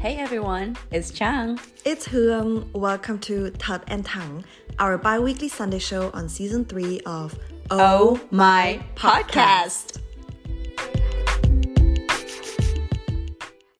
Hey 0.00 0.16
everyone, 0.16 0.78
it's 0.90 1.10
Chang. 1.10 1.60
It's 1.84 2.06
Huang. 2.06 2.70
Welcome 2.72 3.18
to 3.18 3.50
Thật 3.58 3.82
and 3.86 4.02
Thẳng, 4.02 4.44
our 4.78 4.96
bi 4.96 5.18
weekly 5.18 5.50
Sunday 5.50 5.78
show 5.78 6.10
on 6.14 6.26
season 6.26 6.64
three 6.64 7.00
of 7.04 7.38
Oh 7.70 8.18
My 8.30 8.82
Podcast. 8.96 9.98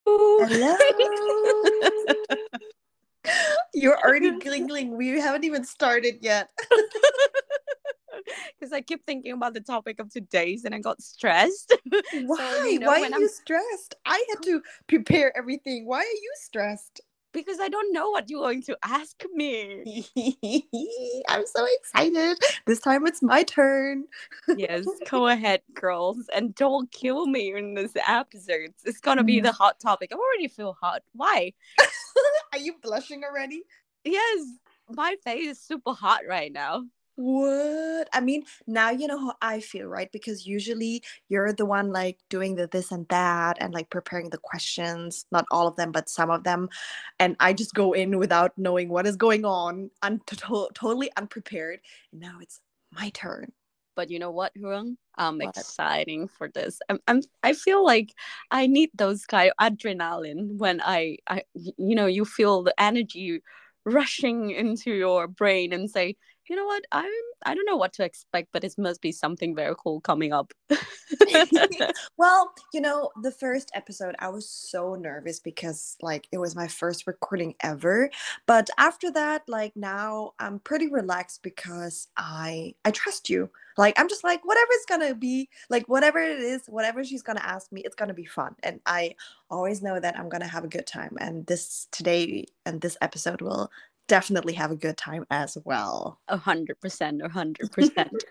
Hello. 0.04 0.76
You're 3.72 3.98
already 3.98 4.38
giggling. 4.40 4.98
We 4.98 5.18
haven't 5.18 5.44
even 5.44 5.64
started 5.64 6.16
yet. 6.20 6.50
Because 8.58 8.72
I 8.72 8.80
keep 8.80 9.04
thinking 9.04 9.32
about 9.32 9.54
the 9.54 9.60
topic 9.60 10.00
of 10.00 10.10
today's 10.10 10.64
and 10.64 10.74
I 10.74 10.78
got 10.80 11.00
stressed. 11.02 11.74
Why? 12.26 12.68
you 12.72 12.78
know, 12.78 12.88
Why 12.88 13.00
are 13.00 13.04
I'm- 13.04 13.20
you 13.20 13.28
stressed? 13.28 13.94
I 14.04 14.24
had 14.30 14.42
to 14.44 14.62
prepare 14.86 15.36
everything. 15.36 15.86
Why 15.86 15.98
are 16.00 16.02
you 16.02 16.32
stressed? 16.36 17.00
because 17.32 17.60
I 17.60 17.68
don't 17.68 17.92
know 17.92 18.10
what 18.10 18.28
you're 18.28 18.40
going 18.40 18.62
to 18.64 18.76
ask 18.84 19.22
me. 19.32 20.04
I'm 21.28 21.46
so 21.46 21.66
excited. 21.78 22.38
This 22.66 22.80
time 22.80 23.06
it's 23.06 23.22
my 23.22 23.44
turn. 23.44 24.06
yes, 24.56 24.84
go 25.08 25.28
ahead, 25.28 25.62
girls. 25.74 26.18
And 26.34 26.54
don't 26.56 26.90
kill 26.90 27.26
me 27.26 27.54
in 27.56 27.74
this 27.74 27.92
episode. 28.08 28.74
It's 28.84 29.00
gonna 29.00 29.22
be 29.22 29.38
the 29.40 29.52
hot 29.52 29.78
topic. 29.78 30.10
I 30.12 30.16
already 30.16 30.48
feel 30.48 30.76
hot. 30.80 31.02
Why? 31.12 31.52
Are 32.52 32.58
you 32.58 32.74
blushing 32.82 33.22
already? 33.24 33.62
Yes, 34.04 34.40
my 34.88 35.14
face 35.24 35.50
is 35.52 35.60
super 35.60 35.92
hot 35.92 36.22
right 36.28 36.52
now. 36.52 36.82
What? 37.22 38.08
I 38.14 38.20
mean, 38.22 38.44
now 38.66 38.88
you 38.90 39.06
know 39.06 39.18
how 39.18 39.34
I 39.42 39.60
feel, 39.60 39.86
right? 39.88 40.10
Because 40.10 40.46
usually 40.46 41.02
you're 41.28 41.52
the 41.52 41.66
one 41.66 41.92
like 41.92 42.18
doing 42.30 42.54
the 42.54 42.66
this 42.66 42.90
and 42.92 43.06
that 43.08 43.58
and 43.60 43.74
like 43.74 43.90
preparing 43.90 44.30
the 44.30 44.38
questions, 44.38 45.26
not 45.30 45.44
all 45.50 45.68
of 45.68 45.76
them, 45.76 45.92
but 45.92 46.08
some 46.08 46.30
of 46.30 46.44
them. 46.44 46.70
And 47.18 47.36
I 47.38 47.52
just 47.52 47.74
go 47.74 47.92
in 47.92 48.18
without 48.18 48.56
knowing 48.56 48.88
what 48.88 49.06
is 49.06 49.16
going 49.16 49.44
on, 49.44 49.90
un- 50.02 50.22
to- 50.28 50.70
totally 50.74 51.10
unprepared. 51.18 51.80
And 52.12 52.22
now 52.22 52.38
it's 52.40 52.60
my 52.90 53.10
turn. 53.10 53.52
But 53.96 54.08
you 54.10 54.18
know 54.18 54.30
what, 54.30 54.52
Huang? 54.56 54.96
I'm 55.18 55.42
What? 55.42 55.58
exciting 55.58 56.26
for 56.28 56.48
this. 56.48 56.80
I'm, 56.88 57.00
I'm 57.06 57.20
I 57.42 57.52
feel 57.52 57.84
like 57.84 58.14
I 58.50 58.66
need 58.66 58.92
those 58.94 59.26
kind 59.26 59.52
of 59.58 59.72
adrenaline 59.76 60.56
when 60.56 60.80
i 60.80 61.18
i 61.28 61.42
you 61.54 61.94
know 61.94 62.06
you 62.06 62.24
feel 62.24 62.62
the 62.62 62.74
energy 62.80 63.42
rushing 63.84 64.50
into 64.50 64.92
your 64.92 65.26
brain 65.28 65.72
and 65.72 65.90
say, 65.90 66.16
you 66.50 66.56
know 66.56 66.64
what, 66.66 66.84
I'm 66.90 67.12
I 67.46 67.54
don't 67.54 67.64
know 67.64 67.76
what 67.76 67.92
to 67.94 68.04
expect, 68.04 68.48
but 68.52 68.64
it 68.64 68.74
must 68.76 69.00
be 69.00 69.12
something 69.12 69.54
very 69.54 69.74
cool 69.78 70.00
coming 70.00 70.32
up. 70.32 70.52
well, 72.18 72.52
you 72.74 72.80
know, 72.80 73.10
the 73.22 73.30
first 73.30 73.70
episode, 73.74 74.16
I 74.18 74.28
was 74.28 74.50
so 74.50 74.96
nervous 74.96 75.38
because, 75.38 75.96
like, 76.02 76.26
it 76.32 76.38
was 76.38 76.56
my 76.56 76.66
first 76.66 77.06
recording 77.06 77.54
ever. 77.62 78.10
But 78.46 78.68
after 78.78 79.12
that, 79.12 79.42
like, 79.48 79.76
now 79.76 80.32
I'm 80.40 80.58
pretty 80.58 80.88
relaxed 80.88 81.42
because 81.44 82.08
I 82.16 82.74
I 82.84 82.90
trust 82.90 83.30
you. 83.30 83.48
Like, 83.78 83.98
I'm 83.98 84.08
just 84.08 84.24
like, 84.24 84.44
whatever 84.44 84.68
it's 84.72 84.86
gonna 84.86 85.14
be, 85.14 85.48
like, 85.70 85.88
whatever 85.88 86.18
it 86.18 86.40
is, 86.40 86.62
whatever 86.66 87.04
she's 87.04 87.22
gonna 87.22 87.40
ask 87.44 87.70
me, 87.72 87.82
it's 87.82 87.94
gonna 87.94 88.12
be 88.12 88.26
fun. 88.26 88.56
And 88.64 88.80
I 88.86 89.14
always 89.48 89.82
know 89.82 90.00
that 90.00 90.18
I'm 90.18 90.28
gonna 90.28 90.48
have 90.48 90.64
a 90.64 90.68
good 90.68 90.86
time. 90.86 91.16
And 91.20 91.46
this 91.46 91.86
today 91.92 92.46
and 92.66 92.80
this 92.80 92.96
episode 93.00 93.40
will 93.40 93.70
definitely 94.10 94.54
have 94.54 94.72
a 94.72 94.76
good 94.76 94.96
time 94.98 95.24
as 95.30 95.56
well. 95.64 96.20
A 96.28 96.36
hundred 96.36 96.80
percent, 96.80 97.22
a 97.24 97.28
hundred 97.28 97.70
percent. 97.72 98.24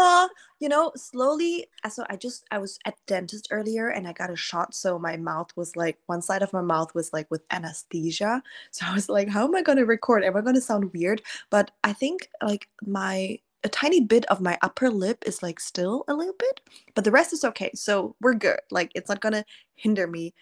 uh, 0.00 0.28
you 0.60 0.68
know, 0.68 0.92
slowly. 0.96 1.66
uh, 1.84 1.88
So 1.90 2.04
I 2.08 2.16
just 2.16 2.44
I 2.52 2.58
was 2.58 2.78
at 2.86 2.94
dentist 3.08 3.48
earlier 3.50 3.88
and 3.88 4.06
I 4.06 4.12
got 4.12 4.30
a 4.30 4.36
shot. 4.36 4.74
So 4.74 4.98
my 4.98 5.16
mouth 5.16 5.50
was 5.56 5.74
like 5.76 5.98
one 6.06 6.22
side 6.22 6.42
of 6.42 6.52
my 6.52 6.62
mouth 6.62 6.94
was 6.94 7.12
like 7.12 7.28
with 7.30 7.42
anesthesia. 7.50 8.42
So 8.70 8.86
I 8.86 8.94
was 8.94 9.08
like, 9.08 9.28
how 9.28 9.44
am 9.44 9.56
I 9.56 9.62
gonna 9.62 9.84
record? 9.84 10.24
Am 10.24 10.36
I 10.36 10.42
gonna 10.42 10.60
sound 10.60 10.92
weird? 10.94 11.22
But 11.50 11.72
I 11.84 11.92
think 11.92 12.28
like 12.42 12.68
my 12.86 13.38
a 13.64 13.68
tiny 13.68 14.00
bit 14.00 14.24
of 14.26 14.40
my 14.40 14.56
upper 14.62 14.88
lip 14.90 15.22
is 15.26 15.42
like 15.42 15.60
still 15.60 16.04
a 16.08 16.14
little 16.14 16.34
bit, 16.38 16.60
but 16.94 17.04
the 17.04 17.10
rest 17.10 17.32
is 17.34 17.44
okay. 17.44 17.70
So 17.74 18.16
we're 18.20 18.34
good. 18.34 18.60
Like 18.70 18.92
it's 18.94 19.08
not 19.10 19.20
gonna 19.20 19.44
hinder 19.74 20.06
me 20.06 20.34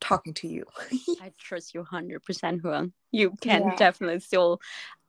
talking 0.00 0.34
to 0.34 0.48
you. 0.48 0.64
I 1.20 1.32
trust 1.38 1.74
you 1.74 1.84
hundred 1.84 2.24
percent, 2.24 2.62
Huang. 2.62 2.92
You 3.10 3.34
can 3.40 3.62
Yeah. 3.62 3.76
definitely 3.76 4.20
still 4.20 4.60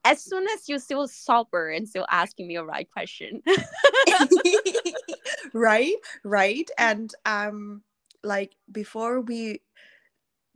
as 0.05 0.23
soon 0.23 0.47
as 0.47 0.69
you're 0.69 0.79
still 0.79 1.07
sober 1.07 1.69
and 1.69 1.87
still 1.87 2.05
asking 2.09 2.47
me 2.47 2.55
a 2.55 2.63
right 2.63 2.89
question. 2.89 3.43
right 5.53 5.95
right 6.23 6.69
and 6.77 7.13
um 7.25 7.81
like 8.23 8.55
before 8.71 9.21
we 9.21 9.61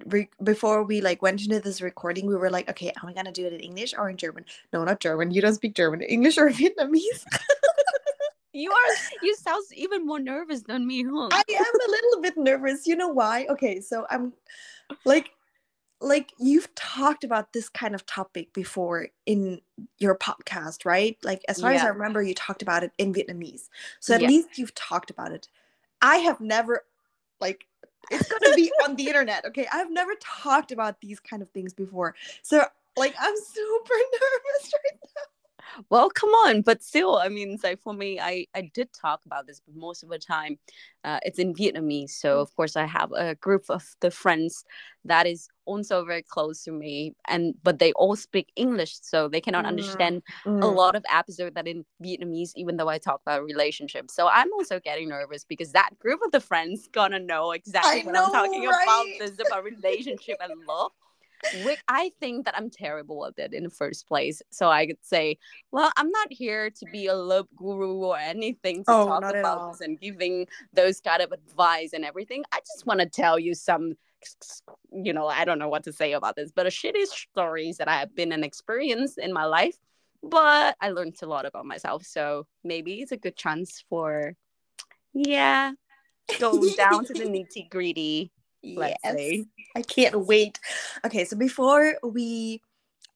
re- 0.05 0.29
before 0.43 0.83
we 0.83 1.01
like 1.01 1.21
went 1.21 1.41
into 1.41 1.59
this 1.59 1.81
recording 1.81 2.25
we 2.25 2.35
were 2.35 2.49
like 2.49 2.69
okay 2.69 2.91
am 3.01 3.09
i 3.09 3.13
gonna 3.13 3.31
do 3.31 3.45
it 3.45 3.53
in 3.53 3.59
english 3.59 3.93
or 3.97 4.09
in 4.09 4.17
german 4.17 4.45
no 4.71 4.83
not 4.83 4.99
german 4.99 5.31
you 5.31 5.41
don't 5.41 5.55
speak 5.55 5.75
german 5.75 6.01
english 6.01 6.37
or 6.37 6.49
vietnamese 6.49 7.25
You 8.53 8.71
are 8.71 8.95
you 9.23 9.35
sound 9.35 9.63
even 9.73 10.05
more 10.05 10.19
nervous 10.19 10.61
than 10.61 10.85
me, 10.85 11.03
huh? 11.03 11.29
i 11.31 11.43
am 11.49 11.65
a 11.87 11.91
little 11.91 12.21
bit 12.21 12.37
nervous. 12.37 12.85
You 12.85 12.95
know 12.95 13.07
why? 13.07 13.45
Okay 13.49 13.81
so 13.81 14.05
i'm 14.09 14.33
like 15.05 15.31
like 16.01 16.31
you've 16.37 16.73
talked 16.75 17.23
about 17.23 17.53
this 17.53 17.69
kind 17.69 17.95
of 17.95 18.05
topic 18.05 18.53
before 18.53 19.07
in 19.25 19.61
your 19.99 20.15
podcast 20.15 20.85
right? 20.85 21.17
Like 21.23 21.41
as 21.47 21.61
far 21.61 21.71
as 21.71 21.83
i 21.83 21.87
remember 21.87 22.21
you 22.21 22.35
talked 22.35 22.61
about 22.61 22.83
it 22.83 22.91
in 22.97 23.13
vietnamese. 23.13 23.69
So 23.99 24.13
at 24.13 24.21
Yeah. 24.21 24.27
least 24.27 24.57
you've 24.57 24.75
talked 24.75 25.09
about 25.09 25.31
it. 25.31 25.47
I 26.01 26.17
have 26.17 26.39
never 26.39 26.85
like 27.41 27.65
it's 28.11 28.27
gonna 28.27 28.53
be 28.55 28.71
on 28.83 28.95
the 28.97 29.07
internet 29.07 29.45
okay? 29.45 29.67
I've 29.73 29.89
never 29.91 30.11
talked 30.21 30.71
about 30.71 31.01
these 31.01 31.19
kind 31.19 31.41
of 31.41 31.49
things 31.51 31.73
before. 31.73 32.15
So 32.43 32.65
like 32.95 33.15
i'm 33.19 33.35
super 33.35 33.93
well, 35.93 36.09
come 36.09 36.31
on, 36.45 36.63
but 36.63 36.81
still, 36.81 37.17
I 37.17 37.29
mean, 37.29 37.59
like 37.63 37.79
for 37.85 37.93
me, 37.93 38.19
I 38.19 38.47
I 38.55 38.61
did 38.73 38.89
talk 38.93 39.21
about 39.27 39.45
this, 39.47 39.61
but 39.65 39.75
most 39.75 40.03
of 40.03 40.09
the 40.09 40.17
time, 40.19 40.57
uh, 41.03 41.19
it's 41.27 41.39
in 41.39 41.53
Vietnamese. 41.53 42.11
So 42.23 42.39
of 42.41 42.49
course, 42.55 42.75
I 42.75 42.85
have 42.85 43.11
a 43.11 43.35
group 43.35 43.65
of 43.69 43.83
the 44.01 44.09
friends 44.09 44.65
that 45.05 45.25
is 45.27 45.47
also 45.65 46.03
very 46.11 46.23
close 46.23 46.63
to 46.63 46.71
me, 46.71 47.13
and 47.27 47.53
but 47.63 47.77
they 47.79 47.91
all 47.93 48.15
speak 48.15 48.47
English, 48.55 48.93
so 49.01 49.27
they 49.27 49.41
cannot 49.41 49.65
Mm. 49.65 49.73
understand 49.73 50.15
now. 50.45 50.67
a 50.67 50.69
lot 50.81 50.95
of 50.95 51.03
episode 51.21 51.53
that 51.55 51.67
in 51.67 51.85
Vietnamese, 52.05 52.51
even 52.55 52.77
though 52.77 52.89
I 52.89 52.97
talk 52.97 53.21
about 53.25 53.43
relationships. 53.53 54.15
So 54.15 54.27
I'm 54.27 54.51
also 54.53 54.79
getting 54.79 55.09
nervous 55.09 55.45
because 55.45 55.71
that 55.73 55.91
group 55.99 56.21
of 56.25 56.31
the 56.31 56.41
friends 56.41 56.89
gonna 56.99 57.19
know 57.19 57.51
exactly 57.51 58.01
I 58.01 58.03
what 58.05 58.13
know, 58.15 58.23
I'm 58.25 58.31
talking 58.31 58.65
about. 58.65 59.05
This 59.19 59.37
about 59.45 59.63
relationship 59.63 60.37
and 60.41 60.53
love. 60.67 60.91
Which 61.63 61.79
I 61.87 62.11
think 62.19 62.45
that 62.45 62.55
I'm 62.57 62.69
terrible 62.69 63.25
at 63.25 63.37
it 63.37 63.53
in 63.53 63.63
the 63.63 63.69
first 63.69 64.07
place. 64.07 64.41
So 64.49 64.69
I 64.69 64.87
could 64.87 65.03
say, 65.03 65.37
well, 65.71 65.91
I'm 65.97 66.09
not 66.09 66.27
here 66.31 66.69
to 66.69 66.85
be 66.91 67.07
a 67.07 67.15
love 67.15 67.47
guru 67.55 67.95
or 67.95 68.17
anything 68.17 68.83
to 68.85 68.91
Oh, 68.91 69.05
talk 69.07 69.23
about 69.29 69.71
this 69.71 69.81
and 69.81 69.99
giving 69.99 70.47
those 70.73 70.99
kind 71.01 71.21
of 71.21 71.31
advice 71.31 71.93
and 71.93 72.05
everything. 72.05 72.43
I 72.51 72.59
just 72.59 72.85
want 72.85 73.01
to 73.01 73.05
tell 73.07 73.37
you 73.37 73.53
some 73.53 73.93
you 74.91 75.13
know, 75.13 75.27
I 75.27 75.45
don't 75.45 75.59
know 75.59 75.69
what 75.69 75.83
to 75.83 75.93
say 75.93 76.13
about 76.13 76.35
this, 76.35 76.51
but 76.51 76.65
a 76.65 76.69
shitty 76.69 77.05
stories 77.07 77.77
that 77.77 77.87
I 77.87 77.97
have 77.99 78.15
been 78.15 78.31
and 78.31 78.43
experienced 78.43 79.17
in 79.17 79.33
my 79.33 79.45
life. 79.45 79.77
But 80.21 80.77
I 80.79 80.91
learned 80.91 81.17
a 81.21 81.25
lot 81.25 81.45
about 81.45 81.65
myself. 81.65 82.05
So 82.05 82.47
maybe 82.63 83.01
it's 83.01 83.11
a 83.11 83.17
good 83.17 83.35
chance 83.35 83.83
for, 83.89 84.35
yeah, 85.13 85.73
go 86.39 86.63
down 86.77 87.05
to 87.05 87.13
the 87.13 87.25
nitty 87.25 87.69
gritty. 87.69 88.31
Yes. 88.63 89.45
I 89.75 89.81
can't 89.81 90.25
wait. 90.25 90.59
Okay, 91.05 91.25
so 91.25 91.35
before 91.35 91.97
we 92.03 92.61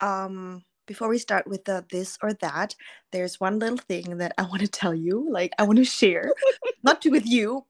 um 0.02 0.63
before 0.85 1.09
we 1.09 1.18
start 1.18 1.47
with 1.47 1.66
the 1.66 1.85
this 1.91 2.18
or 2.22 2.34
that, 2.34 2.75
there's 3.12 3.40
one 3.40 3.59
little 3.59 3.78
thing 3.78 4.18
that 4.18 4.34
I 4.38 4.44
want 4.44 4.62
to 4.62 4.68
tell 4.68 4.94
you. 4.94 5.28
Like 5.30 5.53
I 5.57 5.63
want 5.63 5.78
to 5.78 5.86
share, 5.86 6.34
not 6.84 7.02
to 7.03 7.09
with 7.09 7.25
you, 7.25 7.66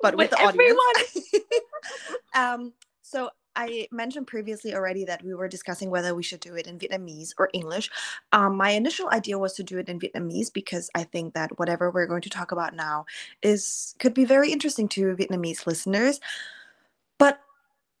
but 0.00 0.16
with, 0.16 0.30
With 0.30 0.38
the 0.38 0.44
audience. 0.44 1.28
um, 2.34 2.72
so 3.02 3.30
I 3.56 3.88
mentioned 3.90 4.26
previously 4.26 4.74
already 4.74 5.04
that 5.04 5.24
we 5.24 5.34
were 5.34 5.48
discussing 5.48 5.90
whether 5.90 6.14
we 6.14 6.22
should 6.22 6.40
do 6.40 6.54
it 6.54 6.66
in 6.66 6.78
Vietnamese 6.78 7.34
or 7.38 7.50
English. 7.52 7.90
Um, 8.32 8.56
my 8.56 8.70
initial 8.70 9.10
idea 9.10 9.38
was 9.38 9.54
to 9.54 9.64
do 9.64 9.78
it 9.78 9.88
in 9.88 9.98
Vietnamese 9.98 10.52
because 10.52 10.88
I 10.94 11.04
think 11.04 11.34
that 11.34 11.58
whatever 11.58 11.90
we're 11.90 12.06
going 12.06 12.22
to 12.22 12.30
talk 12.30 12.52
about 12.52 12.74
now 12.74 13.06
is 13.42 13.94
could 13.98 14.14
be 14.14 14.24
very 14.24 14.52
interesting 14.52 14.88
to 14.90 15.16
Vietnamese 15.16 15.66
listeners. 15.66 16.20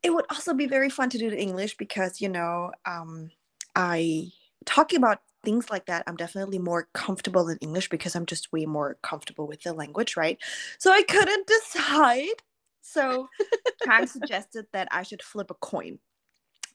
It 0.02 0.14
would 0.14 0.24
also 0.30 0.54
be 0.54 0.66
very 0.66 0.90
fun 0.90 1.10
to 1.10 1.18
do 1.18 1.26
it 1.26 1.34
in 1.34 1.38
English 1.38 1.76
because 1.76 2.20
you 2.20 2.28
know 2.28 2.72
um, 2.86 3.30
I 3.76 4.30
talking 4.64 4.98
about 4.98 5.20
things 5.44 5.70
like 5.70 5.86
that. 5.86 6.04
I'm 6.06 6.16
definitely 6.16 6.58
more 6.58 6.88
comfortable 6.94 7.48
in 7.48 7.58
English 7.58 7.88
because 7.88 8.14
I'm 8.14 8.26
just 8.26 8.52
way 8.52 8.66
more 8.66 8.98
comfortable 9.02 9.46
with 9.46 9.62
the 9.62 9.72
language, 9.72 10.16
right? 10.16 10.38
So 10.78 10.92
I 10.92 11.02
couldn't 11.02 11.46
decide. 11.46 12.42
So 12.82 13.28
Kang 13.82 14.06
suggested 14.06 14.66
that 14.72 14.88
I 14.90 15.02
should 15.02 15.22
flip 15.22 15.50
a 15.50 15.54
coin. 15.54 15.98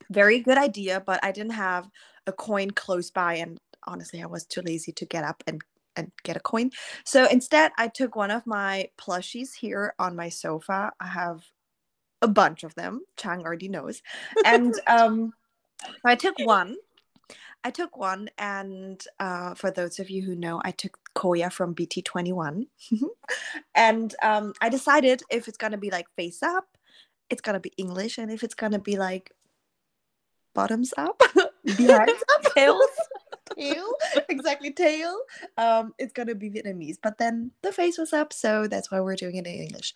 Very 0.09 0.39
good 0.39 0.57
idea, 0.57 1.01
but 1.05 1.19
I 1.23 1.31
didn't 1.31 1.53
have 1.53 1.89
a 2.27 2.31
coin 2.31 2.71
close 2.71 3.11
by, 3.11 3.35
and 3.35 3.57
honestly, 3.87 4.21
I 4.21 4.27
was 4.27 4.45
too 4.45 4.61
lazy 4.61 4.91
to 4.93 5.05
get 5.05 5.23
up 5.23 5.43
and 5.47 5.61
and 5.95 6.11
get 6.23 6.35
a 6.35 6.41
coin. 6.41 6.71
So 7.05 7.25
instead, 7.27 7.71
I 7.77 7.87
took 7.87 8.15
one 8.15 8.29
of 8.29 8.45
my 8.45 8.89
plushies 8.99 9.55
here 9.55 9.93
on 9.97 10.15
my 10.15 10.27
sofa. 10.27 10.91
I 10.99 11.07
have 11.07 11.43
a 12.25 12.27
bunch 12.27 12.63
of 12.63 12.73
them. 12.75 13.01
Chang 13.17 13.43
already 13.43 13.69
knows. 13.69 14.01
And 14.43 14.73
um, 14.87 15.33
I 16.03 16.15
took 16.15 16.35
one. 16.39 16.75
I 17.63 17.71
took 17.71 17.97
one, 17.97 18.29
and 18.37 19.03
uh, 19.19 19.55
for 19.55 19.71
those 19.71 19.97
of 19.97 20.11
you 20.11 20.21
who 20.21 20.35
know, 20.35 20.61
I 20.63 20.69
took 20.69 20.99
Koya 21.15 21.51
from 21.51 21.73
BT21. 21.73 22.67
and 23.75 24.15
um, 24.21 24.53
I 24.61 24.69
decided 24.69 25.23
if 25.31 25.47
it's 25.47 25.57
gonna 25.57 25.77
be 25.77 25.89
like 25.89 26.07
face 26.15 26.43
up, 26.43 26.77
it's 27.31 27.41
gonna 27.41 27.59
be 27.59 27.71
English, 27.77 28.19
and 28.19 28.31
if 28.31 28.43
it's 28.43 28.53
gonna 28.53 28.77
be 28.77 28.97
like 28.97 29.31
bottoms 30.53 30.93
up, 30.95 31.19
behind 31.77 32.09
up, 32.09 32.53
tails, 32.53 32.85
tail, 33.57 33.85
exactly 34.29 34.71
tail, 34.71 35.17
um, 35.57 35.93
it's 35.97 36.13
gonna 36.13 36.35
be 36.35 36.49
Vietnamese. 36.49 36.97
But 37.01 37.17
then 37.17 37.51
the 37.61 37.71
face 37.71 37.97
was 37.97 38.13
up, 38.13 38.33
so 38.33 38.67
that's 38.67 38.91
why 38.91 38.99
we're 38.99 39.15
doing 39.15 39.35
it 39.35 39.47
in 39.47 39.53
English. 39.53 39.93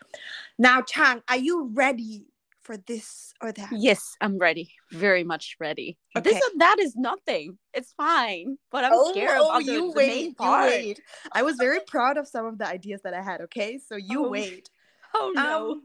Now, 0.57 0.81
Chang, 0.81 1.22
are 1.30 1.38
you 1.38 1.69
ready 1.74 2.25
for 2.62 2.78
this 2.78 3.34
or 3.42 3.51
that? 3.51 3.69
Yes, 3.72 4.16
I'm 4.22 4.38
ready. 4.38 4.72
Very 4.92 5.24
much 5.24 5.57
ready. 5.60 5.98
Okay. 6.16 6.30
This 6.30 6.42
and 6.51 6.62
that 6.62 6.78
is 6.80 6.96
nothing. 6.96 7.57
It's 7.74 7.94
fine. 7.94 8.57
But 8.72 8.86
I'm 8.86 8.92
Oh, 8.94 9.12
scared 9.12 9.40
oh, 9.40 9.50
about 9.50 9.66
the, 9.66 9.72
you 9.72 9.92
the 9.92 9.98
wait, 9.98 10.07
main 10.07 10.36
you 10.40 10.51
wait. 10.68 11.01
I 11.31 11.42
was 11.42 11.56
very 11.56 11.80
proud 11.88 12.18
of 12.18 12.28
some 12.28 12.46
of 12.46 12.57
the 12.57 12.68
ideas 12.68 13.01
that 13.04 13.13
I 13.13 13.22
had. 13.22 13.42
Okay, 13.42 13.80
so 13.80 13.96
you 13.96 14.25
Oh, 14.25 14.30
wait. 14.30 14.69
Oh 15.16 15.31
no. 15.34 15.72
Um, 15.72 15.84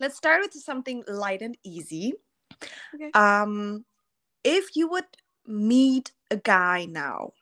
let's 0.00 0.16
start 0.16 0.40
with 0.42 0.52
something 0.54 1.04
light 1.06 1.40
and 1.40 1.56
easy. 1.62 2.14
Okay. 2.92 3.12
Um, 3.14 3.84
if 4.42 4.74
you 4.74 4.88
would 4.88 5.04
meet 5.46 6.12
a 6.30 6.36
guy 6.36 6.86
now, 6.86 7.32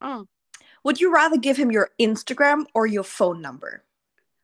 oh, 0.00 0.26
would 0.84 1.00
you 1.00 1.12
rather 1.12 1.36
give 1.36 1.56
him 1.56 1.70
your 1.70 1.90
Instagram 2.00 2.64
or 2.74 2.86
your 2.86 3.04
phone 3.04 3.40
number? 3.42 3.84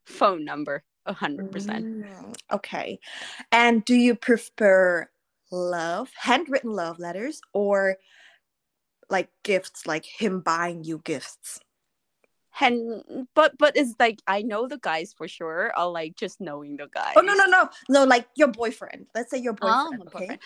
phone 0.05 0.45
number. 0.45 0.85
A 1.07 1.13
hundred 1.13 1.51
percent. 1.53 1.85
Mm, 1.85 2.35
Okay. 2.53 2.99
And 3.53 3.85
do 3.85 3.95
you 3.95 4.15
prefer 4.15 5.09
love, 5.53 6.11
handwritten 6.17 6.73
love 6.73 6.99
letters, 6.99 7.41
or 7.53 7.97
like 9.09 9.29
gifts, 9.45 9.87
like 9.87 10.05
him 10.05 10.41
buying 10.41 10.85
you 10.85 11.01
gifts? 11.05 11.61
And 12.61 13.29
but 13.35 13.57
but 13.59 13.77
it's 13.77 13.95
like 13.99 14.21
I 14.27 14.43
know 14.43 14.67
the 14.67 14.79
guys 14.79 15.13
for 15.13 15.29
sure. 15.29 15.73
Or 15.79 15.91
like 15.91 16.17
just 16.17 16.41
knowing 16.41 16.77
the 16.77 16.87
guys. 16.89 17.15
Oh 17.17 17.21
no 17.21 17.35
no 17.35 17.47
no 17.47 17.69
no! 17.89 18.05
Like 18.05 18.27
your 18.37 18.49
boyfriend. 18.49 19.07
Let's 19.15 19.31
say 19.31 19.39
your 19.39 19.57
Oh, 19.63 19.91
boyfriend. 19.91 20.05
my 20.05 20.07
okay. 20.07 20.19
boyfriend. 20.19 20.41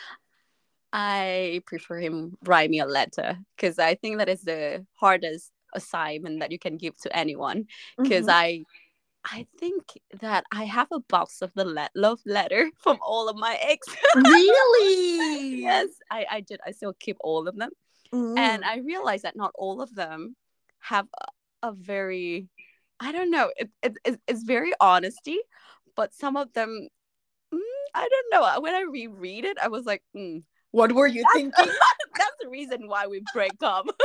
I 0.93 1.63
prefer 1.67 1.99
him 2.01 2.37
write 2.45 2.71
me 2.71 2.81
a 2.81 2.87
letter 2.87 3.39
because 3.57 3.79
I 3.79 3.95
think 3.95 4.19
that 4.19 4.29
is 4.29 4.43
the 4.43 4.85
hardest 4.97 5.53
assignment 5.75 6.41
that 6.41 6.51
you 6.51 6.59
can 6.59 6.77
give 6.77 6.97
to 7.03 7.17
anyone. 7.17 7.67
Because 7.97 8.27
Mhm. 8.27 8.33
I, 8.33 8.65
I 9.25 9.47
think 9.59 9.85
that 10.21 10.45
I 10.51 10.65
have 10.65 10.89
a 10.91 11.01
box 11.01 11.43
of 11.43 11.53
the 11.55 11.65
le- 11.65 11.91
love 11.95 12.21
letter 12.27 12.71
from 12.83 12.99
all 13.03 13.29
of 13.29 13.37
my 13.37 13.57
ex. 13.61 13.87
really? 14.17 15.61
yes, 15.61 15.89
I 16.11 16.27
I 16.31 16.41
did. 16.41 16.61
I 16.67 16.73
still 16.73 16.95
keep 16.99 17.17
all 17.21 17.47
of 17.49 17.57
them, 17.57 17.71
Mm. 18.13 18.39
and 18.39 18.65
I 18.65 18.79
realized 18.79 19.23
that 19.25 19.37
not 19.37 19.53
all 19.55 19.81
of 19.81 19.95
them 19.95 20.35
have 20.81 21.07
a, 21.63 21.69
a 21.69 21.73
very, 21.73 22.49
I 22.99 23.13
don't 23.13 23.31
know. 23.31 23.53
It, 23.57 23.71
it, 23.83 23.97
it 24.05 24.21
it's 24.27 24.43
very 24.43 24.73
honesty, 24.81 25.39
but 25.95 26.15
some 26.15 26.37
of 26.37 26.53
them. 26.55 26.89
mm, 27.55 27.59
I 27.95 28.09
don't 28.09 28.31
know. 28.33 28.61
When 28.61 28.75
I 28.75 28.83
reread 28.83 29.45
it, 29.45 29.59
I 29.63 29.69
was 29.69 29.85
like, 29.85 30.03
mm, 30.17 30.43
what 30.73 30.93
were 30.93 31.07
you 31.07 31.25
thinking? 31.35 31.71
that's 32.17 32.37
the 32.41 32.49
reason 32.49 32.89
why 32.89 33.07
we 33.07 33.23
break 33.35 33.63
up. 33.63 33.87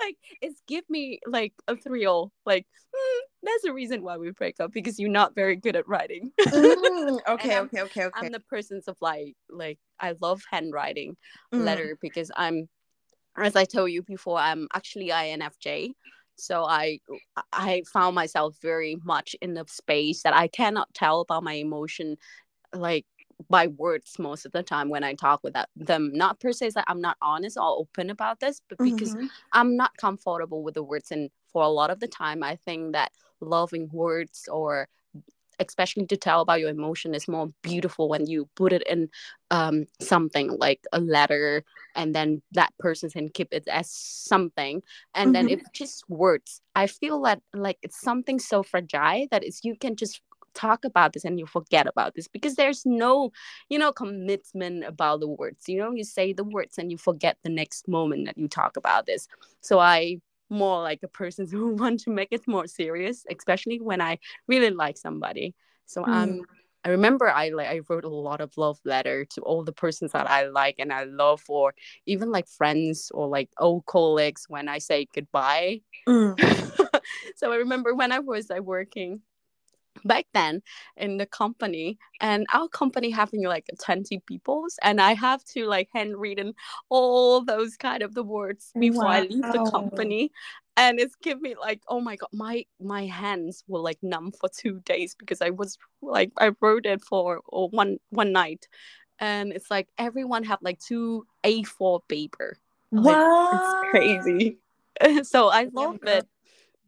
like 0.00 0.16
it's 0.40 0.60
give 0.66 0.84
me 0.88 1.20
like 1.26 1.52
a 1.66 1.76
thrill. 1.76 2.32
Like 2.46 2.66
mm, 2.94 3.20
that's 3.42 3.62
the 3.62 3.72
reason 3.72 4.02
why 4.02 4.16
we 4.16 4.30
break 4.30 4.60
up 4.60 4.72
because 4.72 4.98
you're 4.98 5.10
not 5.10 5.34
very 5.34 5.56
good 5.56 5.76
at 5.76 5.88
writing. 5.88 6.32
Mm, 6.40 7.18
okay, 7.28 7.58
okay, 7.58 7.80
okay, 7.82 8.04
okay. 8.04 8.10
I'm 8.14 8.32
the 8.32 8.40
person 8.40 8.80
of 8.86 8.96
like 9.00 9.34
like 9.50 9.78
I 10.00 10.14
love 10.20 10.42
handwriting 10.50 11.16
Mm. 11.52 11.64
letter 11.64 11.98
because 12.00 12.30
I'm 12.36 12.68
as 13.36 13.56
I 13.56 13.64
told 13.64 13.90
you 13.90 14.02
before 14.02 14.38
I'm 14.38 14.68
actually 14.74 15.08
INFJ. 15.08 15.92
So 16.36 16.64
I 16.64 17.00
I 17.52 17.82
found 17.92 18.14
myself 18.14 18.56
very 18.62 18.96
much 19.04 19.34
in 19.40 19.54
the 19.54 19.64
space 19.66 20.22
that 20.22 20.34
I 20.34 20.48
cannot 20.48 20.92
tell 20.94 21.20
about 21.20 21.42
my 21.42 21.54
emotion 21.54 22.16
like 22.74 23.06
by 23.48 23.68
words 23.68 24.18
most 24.18 24.44
of 24.46 24.52
the 24.52 24.62
time 24.62 24.88
when 24.88 25.04
I 25.04 25.14
talk 25.14 25.40
with 25.42 25.54
that, 25.54 25.68
them. 25.76 26.12
Not 26.12 26.40
per 26.40 26.52
se 26.52 26.70
that 26.74 26.84
I'm 26.88 27.00
not 27.00 27.16
honest 27.22 27.56
or 27.56 27.78
open 27.78 28.10
about 28.10 28.40
this, 28.40 28.60
but 28.68 28.78
because 28.82 29.14
Mhm. 29.14 29.28
I'm 29.52 29.76
not 29.76 29.96
comfortable 29.96 30.62
with 30.62 30.74
the 30.74 30.82
words. 30.82 31.10
And 31.10 31.30
for 31.52 31.62
a 31.62 31.68
lot 31.68 31.90
of 31.90 32.00
the 32.00 32.08
time, 32.08 32.42
I 32.42 32.56
think 32.56 32.92
that 32.92 33.12
loving 33.40 33.88
words 33.92 34.48
or 34.50 34.88
especially 35.60 36.06
to 36.06 36.16
tell 36.16 36.40
about 36.40 36.60
your 36.60 36.70
emotion 36.70 37.14
is 37.14 37.26
more 37.28 37.48
beautiful 37.62 38.08
when 38.08 38.26
you 38.26 38.48
put 38.54 38.72
it 38.72 38.82
in 38.86 39.08
um, 39.50 39.86
something 40.00 40.56
like 40.58 40.80
a 40.92 41.00
letter 41.00 41.64
and 41.96 42.14
then 42.14 42.42
that 42.52 42.72
person 42.78 43.10
can 43.10 43.28
keep 43.28 43.48
it 43.52 43.66
as 43.68 43.90
something 43.90 44.82
and 45.14 45.34
then 45.34 45.46
Mhm. 45.46 45.52
if 45.52 45.72
just 45.72 46.08
words 46.08 46.60
i 46.76 46.86
feel 46.86 47.20
that 47.22 47.40
like 47.54 47.78
it's 47.82 48.00
something 48.00 48.38
so 48.38 48.62
fragile 48.62 49.26
that 49.30 49.42
is 49.42 49.60
you 49.64 49.74
can 49.76 49.96
just 49.96 50.20
talk 50.54 50.84
about 50.84 51.12
this 51.12 51.24
and 51.24 51.38
you 51.38 51.46
forget 51.46 51.86
about 51.86 52.14
this 52.14 52.28
because 52.28 52.54
there's 52.54 52.84
no 52.84 53.30
you 53.68 53.78
know 53.78 53.92
commitment 53.92 54.84
about 54.84 55.20
the 55.20 55.28
words. 55.28 55.68
You 55.68 55.78
know 55.78 55.92
you 55.92 56.04
say 56.04 56.32
the 56.32 56.44
words 56.44 56.78
and 56.78 56.90
you 56.90 56.98
forget 56.98 57.36
the 57.42 57.50
next 57.50 57.88
moment 57.88 58.26
that 58.26 58.38
you 58.38 58.48
talk 58.48 58.76
about 58.76 59.06
this. 59.06 59.28
So 59.60 59.78
i 59.78 60.20
more 60.50 60.82
like 60.82 61.00
a 61.02 61.08
person 61.08 61.46
who 61.50 61.74
want 61.74 62.00
to 62.00 62.10
make 62.10 62.28
it 62.30 62.48
more 62.48 62.66
serious 62.66 63.26
especially 63.30 63.78
when 63.80 64.00
i 64.00 64.18
really 64.46 64.70
like 64.70 64.96
somebody. 64.96 65.54
So 65.86 66.04
um 66.06 66.42
i 66.84 66.90
remember 66.90 67.28
i 67.28 67.48
like 67.48 67.68
i 67.68 67.80
wrote 67.88 68.04
a 68.04 68.08
lot 68.08 68.40
of 68.40 68.56
love 68.56 68.78
letter 68.84 69.24
to 69.24 69.40
all 69.42 69.64
the 69.64 69.72
persons 69.72 70.12
that 70.12 70.30
i 70.30 70.46
like 70.46 70.76
and 70.78 70.92
i 70.92 71.02
love 71.04 71.42
or 71.48 71.74
even 72.06 72.30
like 72.30 72.46
friends 72.46 73.10
or 73.12 73.26
like 73.26 73.50
old 73.58 73.84
colleagues 73.86 74.44
when 74.48 74.68
i 74.68 74.78
say 74.78 75.06
goodbye. 75.12 75.80
Mm. 76.08 76.38
so 77.36 77.52
I 77.52 77.56
remember 77.56 77.94
when 77.94 78.12
I 78.12 78.18
was 78.18 78.50
like 78.50 78.62
working 78.62 79.20
back 80.04 80.26
then 80.34 80.62
in 80.96 81.16
the 81.16 81.26
company 81.26 81.98
and 82.20 82.46
our 82.52 82.68
company 82.68 83.10
having 83.10 83.44
like 83.44 83.66
20 83.84 84.20
peoples 84.26 84.78
and 84.82 85.00
I 85.00 85.14
have 85.14 85.44
to 85.54 85.66
like 85.66 85.88
handwritten 85.94 86.54
all 86.88 87.44
those 87.44 87.76
kind 87.76 88.02
of 88.02 88.14
the 88.14 88.22
words 88.22 88.72
before 88.78 89.06
I 89.08 89.20
leave 89.20 89.44
the 89.52 89.70
company 89.70 90.32
and 90.76 91.00
it's 91.00 91.16
give 91.16 91.40
me 91.40 91.54
like 91.60 91.80
oh 91.88 92.00
my 92.00 92.16
god 92.16 92.28
my 92.32 92.64
my 92.80 93.06
hands 93.06 93.64
were 93.68 93.80
like 93.80 93.98
numb 94.02 94.32
for 94.32 94.48
two 94.48 94.80
days 94.80 95.14
because 95.14 95.42
I 95.42 95.50
was 95.50 95.78
like 96.02 96.32
I 96.38 96.52
wrote 96.60 96.86
it 96.86 97.02
for 97.02 97.40
oh, 97.52 97.68
one 97.68 97.98
one 98.10 98.32
night 98.32 98.68
and 99.18 99.52
it's 99.52 99.70
like 99.70 99.88
everyone 99.98 100.44
have 100.44 100.60
like 100.62 100.78
two 100.78 101.26
A4 101.44 102.00
paper 102.08 102.56
like, 102.90 103.16
it's 103.52 103.74
crazy. 103.90 104.58
so 105.22 105.48
I 105.48 105.68
love 105.72 105.98
Yeah. 106.04 106.18
it. 106.18 106.28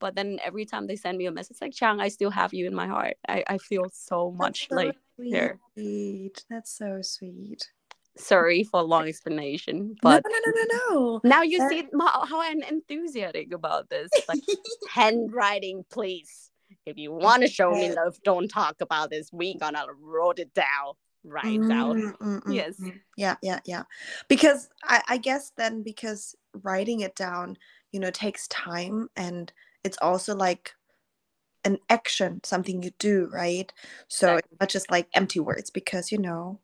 But 0.01 0.17
then 0.17 0.41
every 0.43 0.65
time 0.65 0.87
they 0.87 0.97
send 0.97 1.19
me 1.19 1.27
a 1.27 1.31
message 1.31 1.59
like 1.61 1.73
Chang, 1.75 2.01
I 2.01 2.09
still 2.09 2.31
have 2.31 2.53
you 2.53 2.67
in 2.67 2.75
my 2.75 2.87
heart. 2.87 3.17
I, 3.29 3.45
I 3.47 3.59
feel 3.59 3.89
so 3.93 4.33
much 4.33 4.69
so 4.69 4.75
like 4.75 4.97
sweet. 5.15 6.45
That's 6.51 6.73
so 6.77 7.01
sweet. 7.03 7.71
sorry 8.17 8.65
for 8.65 8.81
a 8.81 8.83
long 8.83 9.07
explanation. 9.07 9.95
But 10.03 10.25
no, 10.27 10.31
no, 10.31 10.53
no, 10.53 10.63
no. 10.63 10.67
no. 10.89 11.21
now 11.23 11.43
you 11.43 11.59
that- 11.59 11.71
see 11.71 11.85
my, 11.93 12.11
how 12.29 12.41
I'm 12.41 12.63
enthusiastic 12.63 13.53
about 13.53 13.91
this. 13.91 14.11
Like 14.29 14.41
handwriting, 14.91 15.85
please. 15.91 16.51
If 16.87 16.97
you 16.97 17.13
want 17.13 17.43
to 17.43 17.49
show 17.49 17.73
me 17.73 17.93
love, 17.93 18.17
don't 18.25 18.49
talk 18.49 18.81
about 18.81 19.11
this. 19.11 19.31
We 19.33 19.57
gonna 19.59 19.85
wrote 20.01 20.39
it 20.39 20.55
down. 20.55 20.95
Write 21.25 21.57
it 21.57 21.69
down. 21.69 21.97
Mm, 21.97 22.17
mm, 22.17 22.43
mm, 22.45 22.55
Yes. 22.55 22.81
mm. 22.81 22.99
Yeah, 23.17 23.37
yeah, 23.43 23.61
yeah. 23.67 23.83
Because 24.29 24.71
I, 24.85 25.03
I 25.09 25.17
guess 25.19 25.53
then 25.57 25.83
because 25.83 26.35
writing 26.63 27.01
it 27.01 27.15
down, 27.15 27.59
you 27.93 28.01
know, 28.01 28.11
takes 28.11 28.49
time 28.49 29.09
and 29.17 29.53
it's 29.85 29.99
also 30.01 30.35
like 30.35 30.75
an 31.65 31.79
action, 31.89 32.41
something 32.45 32.83
you 32.83 32.91
do, 32.99 33.29
right? 33.33 33.73
So 34.09 34.37
it's 34.37 34.49
not 34.61 34.69
just 34.69 34.91
like 34.91 35.09
empty 35.15 35.41
words 35.41 35.71
because 35.71 36.11
you 36.11 36.19
know, 36.19 36.61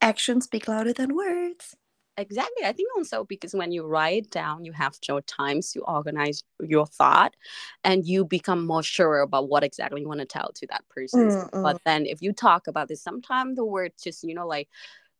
actions 0.00 0.44
speak 0.44 0.68
louder 0.68 0.92
than 0.92 1.14
words. 1.14 1.74
Exactly. 2.18 2.64
I 2.64 2.72
think 2.72 2.88
also 2.96 3.24
because 3.24 3.54
when 3.54 3.70
you 3.70 3.86
write 3.86 4.28
down, 4.30 4.64
you 4.64 4.72
have 4.72 4.98
your 5.06 5.20
times 5.22 5.72
to 5.72 5.80
organize 5.82 6.42
your 6.60 6.84
thought 6.84 7.36
and 7.84 8.04
you 8.04 8.24
become 8.24 8.66
more 8.66 8.82
sure 8.82 9.20
about 9.20 9.48
what 9.48 9.62
exactly 9.62 10.00
you 10.00 10.08
want 10.08 10.18
to 10.18 10.26
tell 10.26 10.50
to 10.56 10.66
that 10.66 10.82
person. 10.88 11.28
Mm, 11.28 11.50
mm. 11.50 11.62
But 11.62 11.80
then 11.84 12.06
if 12.06 12.20
you 12.20 12.32
talk 12.32 12.66
about 12.66 12.88
this, 12.88 13.00
sometimes 13.00 13.54
the 13.54 13.64
words 13.64 14.02
just, 14.02 14.24
you 14.24 14.34
know, 14.34 14.48
like, 14.48 14.68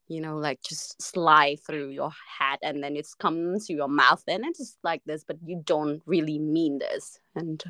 you 0.09 0.21
know, 0.21 0.37
like 0.37 0.63
just 0.63 1.01
slide 1.01 1.61
through 1.67 1.91
your 1.91 2.11
head 2.39 2.59
and 2.63 2.83
then 2.83 2.97
it's 2.97 3.15
comes 3.15 3.67
to 3.67 3.75
your 3.75 3.89
mouth 3.89 4.23
and 4.27 4.45
it's 4.45 4.59
just 4.59 4.79
like 4.83 5.03
this, 5.05 5.25
but 5.25 5.37
you 5.45 5.63
don't 5.65 6.03
really 6.07 6.39
mean 6.39 6.79
this. 6.79 7.21
And 7.35 7.63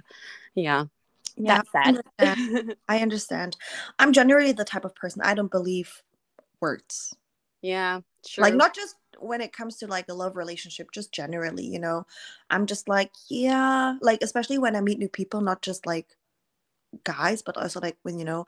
yeah, 0.54 0.84
Yeah, 1.36 1.62
that's 1.72 1.74
I 1.74 1.88
understand. 1.88 2.76
I 2.88 2.98
understand. 3.00 3.56
I'm 3.98 4.12
generally 4.12 4.52
the 4.52 4.64
type 4.64 4.84
of 4.84 4.94
person 4.94 5.22
I 5.24 5.34
don't 5.34 5.50
believe 5.50 6.02
words. 6.60 7.14
yeah, 7.62 8.00
sure. 8.26 8.42
like 8.42 8.54
not 8.54 8.74
just 8.74 8.96
when 9.18 9.40
it 9.40 9.52
comes 9.52 9.76
to 9.78 9.86
like 9.86 10.08
a 10.08 10.14
love 10.14 10.36
relationship 10.36 10.92
just 10.92 11.10
generally 11.10 11.64
you 11.64 11.80
know 11.80 12.06
i'm 12.50 12.66
just 12.66 12.88
like 12.88 13.10
yeah 13.28 13.96
like 14.00 14.22
especially 14.22 14.58
when 14.58 14.76
i 14.76 14.80
meet 14.80 14.96
new 14.96 15.08
people 15.08 15.40
not 15.40 15.60
just 15.60 15.86
like 15.86 16.16
guys 17.02 17.42
but 17.42 17.56
also 17.56 17.80
like 17.80 17.96
when 18.02 18.16
you 18.16 18.24
know 18.24 18.46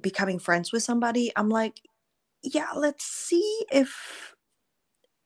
becoming 0.00 0.38
friends 0.38 0.72
with 0.72 0.82
somebody, 0.82 1.32
I'm 1.36 1.48
like, 1.48 1.80
yeah, 2.44 2.72
let's 2.74 3.04
see 3.04 3.64
if 3.72 4.34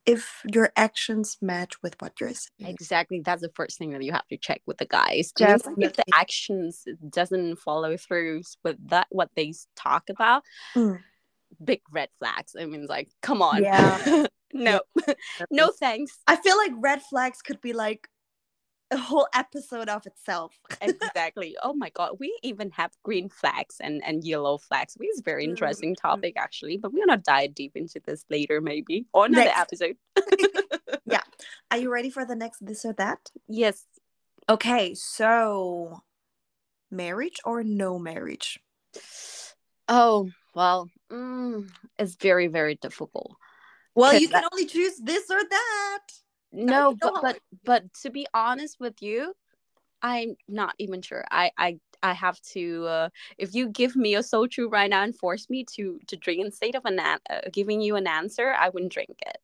if 0.07 0.41
your 0.51 0.73
actions 0.75 1.37
match 1.43 1.75
with 1.83 1.95
what 2.01 2.19
you're 2.19 2.31
saying. 2.31 2.71
Exactly. 2.71 3.21
That's 3.21 3.43
the 3.43 3.51
first 3.55 3.77
thing 3.77 3.91
that 3.91 4.03
you 4.03 4.13
have 4.13 4.27
to 4.29 4.39
check 4.39 4.63
with 4.65 4.79
the 4.79 4.87
guys. 4.87 5.33
Mean, 5.39 5.51
like, 5.51 5.63
if 5.79 5.97
the 5.97 6.05
actions 6.15 6.85
doesn't 7.11 7.57
follow 7.57 7.99
through 7.99 8.43
with 8.65 8.77
that 8.89 9.07
what 9.11 9.29
they 9.37 9.53
talk 9.77 10.09
about, 10.09 10.45
Mm. 10.75 11.01
big 11.63 11.83
red 11.93 12.09
flags. 12.19 12.57
I 12.59 12.65
mean, 12.65 12.87
like, 12.87 13.11
come 13.21 13.43
on. 13.43 13.63
Yeah. 13.63 14.27
no, 14.55 14.81
no 15.51 15.73
thanks. 15.79 16.17
I 16.27 16.37
feel 16.37 16.57
like 16.57 16.73
red 16.77 17.03
flags 17.03 17.43
could 17.43 17.61
be 17.61 17.75
like 17.75 18.09
a 18.91 18.97
whole 18.97 19.29
episode 19.35 19.89
of 19.89 20.07
itself. 20.07 20.59
exactly. 20.81 21.57
Oh 21.63 21.75
my 21.75 21.91
god, 21.91 22.17
we 22.19 22.37
even 22.43 22.71
have 22.73 22.93
green 23.03 23.29
flags 23.29 23.77
and 23.81 24.03
and 24.05 24.25
yellow 24.25 24.59
flags. 24.59 24.95
Which 24.97 25.11
is 25.11 25.21
a 25.21 25.23
very 25.23 25.47
Mm, 25.47 25.51
interesting 25.51 25.95
mm. 25.95 26.01
topic 26.01 26.35
actually, 26.37 26.77
but 26.79 26.93
we're 26.93 27.07
gonna 27.07 27.19
dive 27.23 27.55
deep 27.55 27.77
into 27.77 28.01
this 28.05 28.25
later 28.31 28.61
maybe 28.61 29.07
or 29.13 29.27
another 29.27 29.45
Next. 29.47 29.61
episode. 29.61 29.97
Yeah. 31.05 31.23
Are 31.71 31.79
you 31.79 31.91
ready 31.91 32.11
for 32.11 32.25
the 32.27 32.37
next 32.37 32.65
this 32.65 32.85
or 32.85 32.93
that? 32.95 33.31
yes. 33.47 33.85
Okay, 34.49 34.95
so 34.95 36.01
marriage 36.91 37.37
or 37.45 37.63
no 37.63 37.99
marriage? 37.99 38.59
Oh 39.89 40.31
well, 40.55 40.89
mm, 41.11 41.69
it's 41.99 42.15
very 42.17 42.47
very 42.49 42.75
difficult. 42.77 43.37
Well, 43.95 44.15
you 44.15 44.29
can 44.29 44.43
that- 44.43 44.51
only 44.53 44.67
choose 44.67 44.97
this 44.99 45.31
or 45.31 45.43
that. 45.43 46.01
No, 46.53 46.95
but 47.01 47.15
but 47.21 47.39
but 47.65 47.93
to 48.03 48.11
be 48.11 48.27
honest 48.35 48.79
with 48.81 49.03
you, 49.03 49.35
I'm 50.03 50.37
not 50.49 50.75
even 50.79 51.03
sure. 51.03 51.25
I 51.31 51.53
I 51.59 51.79
I 52.03 52.13
have 52.15 52.41
to. 52.55 52.87
Uh, 52.87 53.09
if 53.39 53.55
you 53.55 53.69
give 53.71 53.97
me 53.97 54.15
a 54.15 54.21
soju 54.21 54.71
right 54.73 54.91
now 54.91 55.03
and 55.03 55.17
force 55.17 55.51
me 55.51 55.65
to 55.77 56.01
to 56.09 56.17
drink 56.17 56.45
instead 56.45 56.75
of 56.77 56.85
an 56.87 57.01
uh, 57.01 57.19
giving 57.53 57.81
you 57.83 57.97
an 57.97 58.07
answer, 58.07 58.55
I 58.59 58.71
wouldn't 58.71 58.93
drink 58.93 59.17
it 59.27 59.39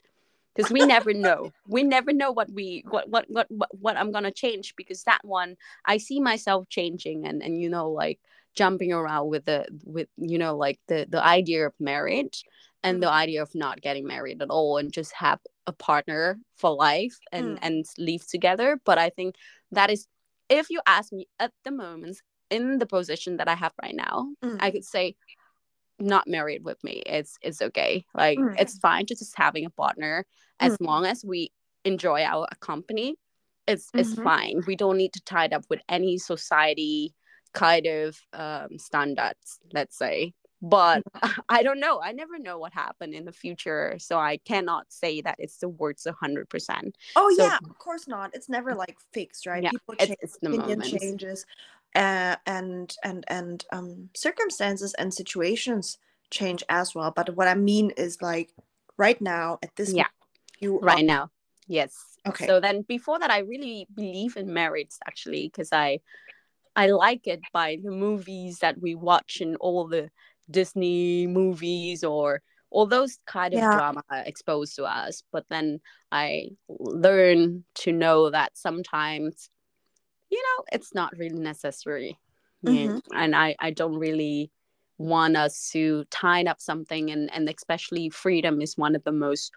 because 0.55 0.71
we 0.73 0.85
never 0.85 1.15
know. 1.15 1.53
We 1.69 1.83
never 1.85 2.13
know 2.13 2.33
what 2.33 2.51
we 2.53 2.85
what 2.89 3.09
what 3.11 3.27
what 3.29 3.49
what, 3.51 3.71
what 3.79 3.97
I'm 3.97 4.13
gonna 4.13 4.33
change 4.33 4.75
because 4.77 5.05
that 5.05 5.25
one 5.25 5.57
I 5.85 5.99
see 5.99 6.21
myself 6.21 6.69
changing 6.69 7.27
and 7.27 7.43
and 7.43 7.61
you 7.61 7.71
know 7.71 7.91
like 7.91 8.21
jumping 8.55 8.93
around 8.93 9.29
with 9.29 9.45
the 9.47 9.67
with 9.85 10.09
you 10.17 10.39
know 10.39 10.57
like 10.57 10.81
the 10.89 11.07
the 11.09 11.25
idea 11.25 11.67
of 11.67 11.75
marriage 11.81 12.45
and 12.83 13.03
the 13.03 13.09
Mhm. 13.09 13.13
idea 13.13 13.43
of 13.43 13.55
not 13.55 13.81
getting 13.83 14.07
married 14.07 14.43
at 14.43 14.51
all 14.51 14.79
and 14.79 14.93
just 14.93 15.13
have 15.15 15.41
a 15.67 15.73
partner 15.73 16.39
for 16.57 16.75
life 16.75 17.19
and 17.33 17.57
Mm. 17.57 17.59
and 17.63 17.85
live 17.99 18.27
together 18.27 18.79
but 18.85 18.99
i 18.99 19.09
think 19.11 19.35
that 19.73 19.91
is 19.91 20.07
if 20.49 20.71
you 20.71 20.81
ask 20.87 21.13
me 21.13 21.27
at 21.39 21.53
the 21.65 21.71
moment 21.71 22.21
in 22.51 22.79
the 22.79 22.87
position 22.87 23.37
that 23.39 23.49
i 23.49 23.55
have 23.55 23.73
right 23.83 23.95
now 23.95 24.29
Mm. 24.43 24.59
i 24.61 24.71
could 24.71 24.85
say 24.85 25.17
not 25.99 26.27
married 26.27 26.65
with 26.65 26.83
me 26.85 27.03
it's 27.07 27.39
it's 27.41 27.63
okay 27.63 28.05
like 28.15 28.39
Mm. 28.39 28.55
it's 28.61 28.79
fine 28.79 29.07
to 29.07 29.15
just 29.15 29.37
having 29.37 29.65
a 29.65 29.71
partner 29.71 30.27
as 30.61 30.77
Mm. 30.79 30.87
long 30.87 31.07
as 31.07 31.25
we 31.25 31.51
enjoy 31.85 32.23
our 32.23 32.47
company 32.61 33.17
it's 33.67 33.89
it's 33.95 34.15
Mhm. 34.15 34.25
fine 34.25 34.63
we 34.67 34.77
don't 34.77 34.97
need 34.97 35.13
to 35.13 35.23
tie 35.23 35.47
it 35.47 35.53
up 35.53 35.65
with 35.71 35.81
any 35.89 36.19
society 36.19 37.15
kind 37.53 37.87
of 37.87 38.19
um, 38.33 38.79
standards 38.79 39.61
let's 39.73 39.97
say 39.97 40.33
but 40.71 41.03
i 41.49 41.63
don't 41.63 41.81
know 41.81 42.01
i 42.01 42.13
never 42.13 42.39
know 42.39 42.59
what 42.59 42.73
happened 42.73 43.15
in 43.15 43.25
the 43.25 43.33
future 43.33 43.97
so 43.99 44.19
i 44.19 44.37
cannot 44.39 44.85
say 44.89 45.21
that 45.21 45.37
it's 45.39 45.59
the 45.59 45.69
words 45.69 46.07
100% 46.07 46.95
Oh 47.17 47.33
So- 47.37 47.45
yeah, 47.45 47.59
of 47.71 47.79
course 47.79 48.07
not. 48.09 48.31
It's 48.37 48.49
never 48.49 48.75
like 48.75 48.97
fixed, 49.13 49.47
right? 49.47 49.63
Yeah, 49.63 49.71
People 49.71 49.95
change, 49.97 50.17
it's 50.23 50.39
the 50.43 50.49
opinion 50.49 50.81
changes, 50.83 51.47
uh, 51.95 52.37
and 52.47 52.89
and 53.03 53.25
and 53.29 53.65
um, 53.73 54.09
circumstances 54.15 54.95
and 54.95 55.13
situations 55.13 55.99
change 56.31 56.63
as 56.69 56.95
well. 56.95 57.11
But 57.15 57.37
what 57.37 57.49
I 57.49 57.55
mean 57.55 57.91
is 57.97 58.23
like 58.23 58.51
right 58.97 59.21
now 59.21 59.59
at 59.63 59.75
this 59.77 59.93
Yeah. 59.93 60.11
you 60.61 60.79
right 60.81 61.05
now 61.05 61.31
yes 61.67 61.93
Okay. 62.27 62.47
so 62.47 62.61
then 62.61 62.83
before 62.83 63.19
that 63.19 63.31
i 63.31 63.41
really 63.41 63.87
believe 63.95 64.37
in 64.37 64.53
marriage 64.53 64.93
actually 65.09 65.45
because 65.49 65.71
i 65.73 65.99
i 66.77 66.87
like 66.87 67.27
it 67.27 67.41
by 67.53 67.79
the 67.83 67.91
movies 67.91 68.59
that 68.61 68.77
we 68.81 68.95
watch 68.95 69.41
and 69.41 69.57
all 69.61 69.89
the 69.89 70.11
disney 70.51 71.27
movies 71.27 72.05
or 72.05 72.43
all 72.71 72.87
those 72.87 73.19
kind 73.27 73.55
of 73.55 73.61
Yeah. 73.61 73.71
drama 73.77 74.03
exposed 74.27 74.75
to 74.77 74.85
us 74.85 75.23
but 75.33 75.45
then 75.49 75.81
i 76.13 76.49
learn 76.69 77.65
to 77.75 77.93
know 77.93 78.31
that 78.31 78.57
sometimes 78.57 79.49
you 80.31 80.43
know 80.43 80.65
it's 80.73 80.95
not 80.95 81.17
really 81.17 81.39
necessary. 81.39 82.19
Mhm. 82.65 83.01
and 83.13 83.37
i 83.37 83.55
i 83.61 83.71
don't 83.71 83.97
really 83.99 84.51
want 84.97 85.37
us 85.37 85.71
to 85.71 86.05
tie 86.11 86.43
up 86.45 86.61
something 86.61 87.11
and 87.11 87.31
and 87.35 87.49
especially 87.49 88.09
freedom 88.09 88.63
is 88.63 88.77
one 88.79 88.95
of 88.97 89.05
the 89.05 89.13
most 89.13 89.53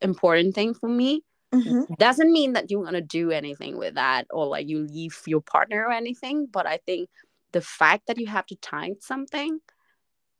important 0.00 0.54
thing 0.54 0.74
for 0.74 0.88
me 0.88 1.22
Mhm. 1.54 1.86
doesn't 1.98 2.32
mean 2.32 2.52
that 2.54 2.70
you're 2.70 2.84
gonna 2.84 3.00
do 3.00 3.30
anything 3.30 3.78
with 3.78 3.94
that 3.94 4.26
or 4.30 4.46
like 4.46 4.68
you 4.68 4.80
leave 4.80 5.16
your 5.26 5.40
partner 5.40 5.84
or 5.86 5.92
anything 5.92 6.46
but 6.46 6.66
i 6.66 6.78
think 6.84 7.08
the 7.52 7.60
fact 7.60 8.06
that 8.08 8.18
you 8.18 8.26
have 8.26 8.46
to 8.46 8.56
tie 8.56 8.92
something 9.00 9.60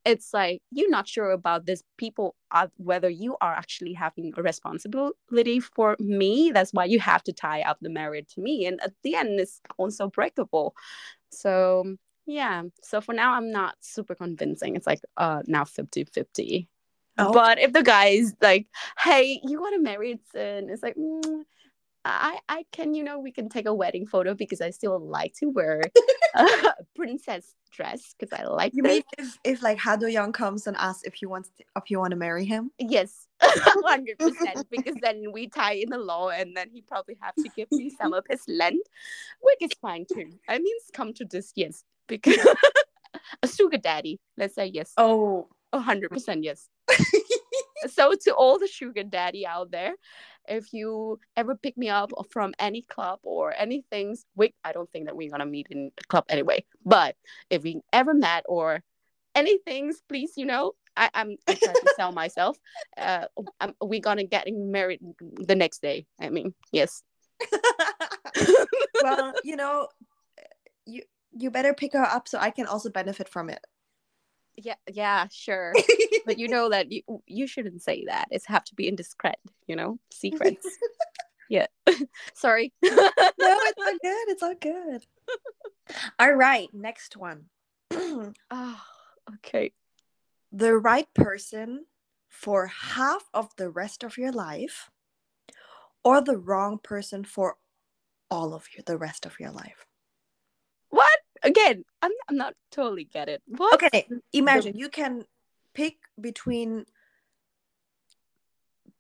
it's 0.05 0.33
like 0.33 0.63
you're 0.71 0.91
not 0.91 1.09
sure 1.09 1.31
about 1.31 1.67
this 1.67 1.83
people 1.97 2.35
are, 2.51 2.71
whether 2.77 3.09
you 3.09 3.37
are 3.41 3.53
actually 3.55 3.93
having 3.93 4.33
a 4.37 4.43
responsibility 4.43 5.61
for 5.61 5.97
me. 5.99 6.51
That's 6.53 6.73
why 6.73 6.85
you 6.87 7.01
have 7.01 7.23
to 7.25 7.33
tie 7.33 7.63
up 7.63 7.79
the 7.81 7.91
marriage 7.91 8.35
to 8.35 8.41
me. 8.41 8.67
And 8.67 8.81
at 8.83 8.93
the 9.03 9.15
end 9.15 9.41
it's 9.41 9.61
also 9.79 10.09
breakable. 10.09 10.75
So 11.31 11.97
yeah. 12.27 12.63
So 12.83 13.01
for 13.01 13.15
now 13.15 13.35
i'm 13.35 13.51
not 13.51 13.77
super 13.81 14.15
convincing. 14.15 14.77
It's 14.77 14.87
like 14.87 15.01
uh 15.17 15.43
now 15.47 15.65
50 15.65 16.05
50 16.05 16.69
Oh. 17.21 17.33
but 17.33 17.59
if 17.59 17.73
the 17.73 17.83
guy 17.83 18.07
is 18.09 18.33
like, 18.41 18.69
"Hey, 18.97 19.41
you 19.43 19.61
want 19.61 19.75
to 19.75 19.83
marry 19.83 20.21
soon?" 20.33 20.71
It's 20.71 20.83
like, 20.85 20.95
mm, 20.95 21.43
I, 22.09 22.39
I 22.49 22.65
can, 22.73 22.95
you 22.95 23.05
know, 23.05 23.19
we 23.19 23.31
can 23.33 23.49
take 23.49 23.67
a 23.67 23.75
wedding 23.75 24.07
photo 24.07 24.35
because 24.35 24.61
I 24.61 24.71
still 24.71 24.99
like 24.99 25.35
to 25.41 25.47
wear 25.47 25.83
a 26.35 26.47
princess 26.97 27.55
dress 27.71 28.15
because 28.19 28.33
I 28.39 28.45
like 28.45 28.73
You 28.75 28.83
this. 28.83 28.93
mean 28.93 29.03
if 29.19 29.39
if 29.45 29.63
like 29.63 29.79
Hado 29.79 30.11
Young 30.11 30.33
comes 30.33 30.67
and 30.67 30.77
asks 30.79 31.05
if 31.05 31.21
you 31.21 31.29
want 31.29 31.47
if 31.77 31.91
you 31.91 31.99
want 31.99 32.13
to 32.13 32.17
marry 32.17 32.45
him? 32.45 32.71
Yes, 32.79 33.27
hundred 33.43 34.19
percent. 34.19 34.67
Because 34.71 34.95
then 35.03 35.33
we 35.33 35.49
tie 35.49 35.75
in 35.75 35.91
the 35.91 35.99
law, 35.99 36.31
and 36.31 36.57
then 36.57 36.71
he 36.73 36.81
probably 36.83 37.17
have 37.21 37.35
to 37.37 37.49
give 37.57 37.69
me 37.71 37.91
some 37.91 38.15
of 38.15 38.25
his 38.29 38.43
land, 38.49 38.81
which 39.43 39.59
is 39.71 39.79
fine 39.81 40.07
too. 40.13 40.31
I 40.49 40.59
mean, 40.59 40.77
come 40.95 41.13
to 41.15 41.25
this, 41.25 41.53
yes, 41.57 41.85
because 42.07 42.39
a 43.43 43.49
sugar 43.49 43.77
daddy. 43.79 44.19
Let's 44.37 44.55
say 44.55 44.67
yes, 44.67 44.93
Oh. 44.97 45.49
hundred 45.75 46.11
percent 46.11 46.43
yes. 46.45 46.69
So 47.87 48.13
to 48.21 48.35
all 48.35 48.59
the 48.59 48.67
sugar 48.67 49.03
daddy 49.03 49.47
out 49.47 49.71
there 49.71 49.95
if 50.49 50.73
you 50.73 51.19
ever 51.37 51.55
pick 51.55 51.77
me 51.77 51.89
up 51.89 52.11
from 52.31 52.55
any 52.59 52.83
club 52.83 53.19
or 53.23 53.55
anything 53.57 54.17
wait 54.35 54.55
i 54.65 54.73
don't 54.73 54.91
think 54.91 55.07
that 55.07 55.17
we're 55.17 55.31
gonna 55.31 55.47
meet 55.47 55.67
in 55.71 55.91
a 55.99 56.05
club 56.05 56.25
anyway. 56.29 56.65
But 56.85 57.17
if 57.51 57.63
we 57.63 57.81
ever 57.93 58.15
met 58.15 58.45
or 58.49 58.83
anything 59.35 59.93
please 60.09 60.33
you 60.37 60.47
know 60.47 60.73
I, 60.97 61.11
i'm 61.15 61.37
trying 61.47 61.75
to 61.75 61.95
sell 61.97 62.13
myself. 62.23 62.59
Uh 62.97 63.27
I'm, 63.61 63.75
we're 63.81 64.01
gonna 64.01 64.25
getting 64.25 64.73
married 64.73 65.01
the 65.21 65.55
next 65.55 65.83
day 65.83 66.07
i 66.21 66.29
mean 66.29 66.55
yes. 66.73 67.03
Well, 69.03 69.33
you 69.45 69.57
know, 69.57 69.89
you 70.87 71.03
you 71.37 71.51
better 71.51 71.75
pick 71.75 71.93
her 71.93 72.05
up 72.05 72.29
so 72.29 72.39
I 72.39 72.51
can 72.51 72.67
also 72.67 72.91
benefit 72.91 73.29
from 73.29 73.51
it. 73.51 73.61
Yeah 74.63 74.75
yeah 74.93 75.27
sure 75.31 75.73
but 76.27 76.39
you 76.39 76.49
know 76.49 76.69
that 76.69 76.91
you 76.91 77.03
you 77.27 77.47
shouldn't 77.47 77.83
say 77.83 78.05
that 78.07 78.29
it's 78.31 78.47
have 78.47 78.65
to 78.65 78.75
be 78.75 78.89
indiscreet 78.89 79.37
you 79.67 79.77
know 79.77 79.99
secrets 80.11 80.67
yeah 81.49 81.67
sorry 82.35 82.73
no, 83.39 83.57
it's 83.67 83.79
all 83.79 83.99
good. 84.03 84.29
It's 84.29 84.43
all 84.43 84.55
good. 84.55 85.07
All 86.19 86.33
right, 86.33 86.69
next 86.75 87.17
one. 87.17 87.47
oh 87.91 88.33
okay 89.35 89.73
the 90.53 90.77
right 90.77 91.13
person 91.15 91.85
for 92.29 92.67
half 92.67 93.25
of 93.35 93.49
the 93.57 93.71
rest 93.71 94.03
of 94.03 94.17
your 94.17 94.33
life 94.33 94.91
or 96.05 96.21
the 96.21 96.37
wrong 96.37 96.79
person 96.79 97.25
for 97.25 97.57
all 98.31 98.55
of 98.55 98.67
you, 98.75 98.83
the 98.87 98.97
rest 98.97 99.27
of 99.27 99.39
your 99.41 99.51
life. 99.51 99.88
Again 101.43 101.85
i'm, 102.03 102.11
I'm 102.29 102.37
not 102.37 102.55
totally 102.71 103.05
get 103.05 103.29
it 103.29 103.43
what 103.47 103.83
Okay, 103.83 104.09
imagine 104.33 104.77
you 104.77 104.89
can 104.89 105.25
pick 105.75 105.97
between 106.21 106.85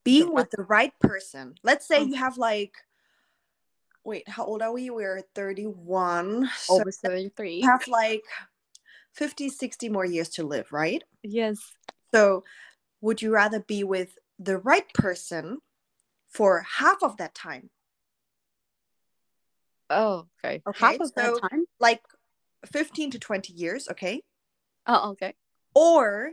being 0.05 0.33
with 0.33 0.51
the 0.51 0.63
right 0.63 0.93
person. 1.01 1.55
Let's 1.63 1.87
say 1.87 2.03
you 2.03 2.15
oh. 2.15 2.19
have 2.19 2.39
like 2.39 2.73
wait, 4.05 4.27
how 4.29 4.45
old 4.45 4.63
are 4.63 4.73
we? 4.73 4.89
We're 4.89 5.21
31. 5.35 6.49
So 6.57 6.81
over 6.81 6.91
33 6.91 7.57
you 7.57 7.69
have 7.69 7.87
like 7.89 8.23
50, 9.13 9.51
60 9.51 9.89
more 9.91 10.07
years 10.07 10.31
to 10.31 10.47
live, 10.47 10.73
right? 10.73 11.03
yes 11.23 11.59
So, 12.15 12.45
would 13.03 13.21
you 13.21 13.33
rather 13.35 13.61
be 13.61 13.85
with 13.85 14.17
the 14.39 14.57
right 14.57 14.91
person 14.95 15.59
for 16.29 16.65
half 16.79 17.03
of 17.03 17.19
that 17.19 17.35
time, 17.35 17.69
oh 19.91 20.27
okay 20.43 20.63
Okay, 20.67 20.79
half 20.87 21.01
of 21.01 21.09
so- 21.09 21.13
that 21.17 21.51
time 21.51 21.65
like 21.81 22.03
15 22.67 23.11
to 23.13 23.19
20 23.19 23.53
years, 23.53 23.89
okay? 23.91 24.23
oh 24.87 25.11
okay 25.11 25.35
or 25.75 26.33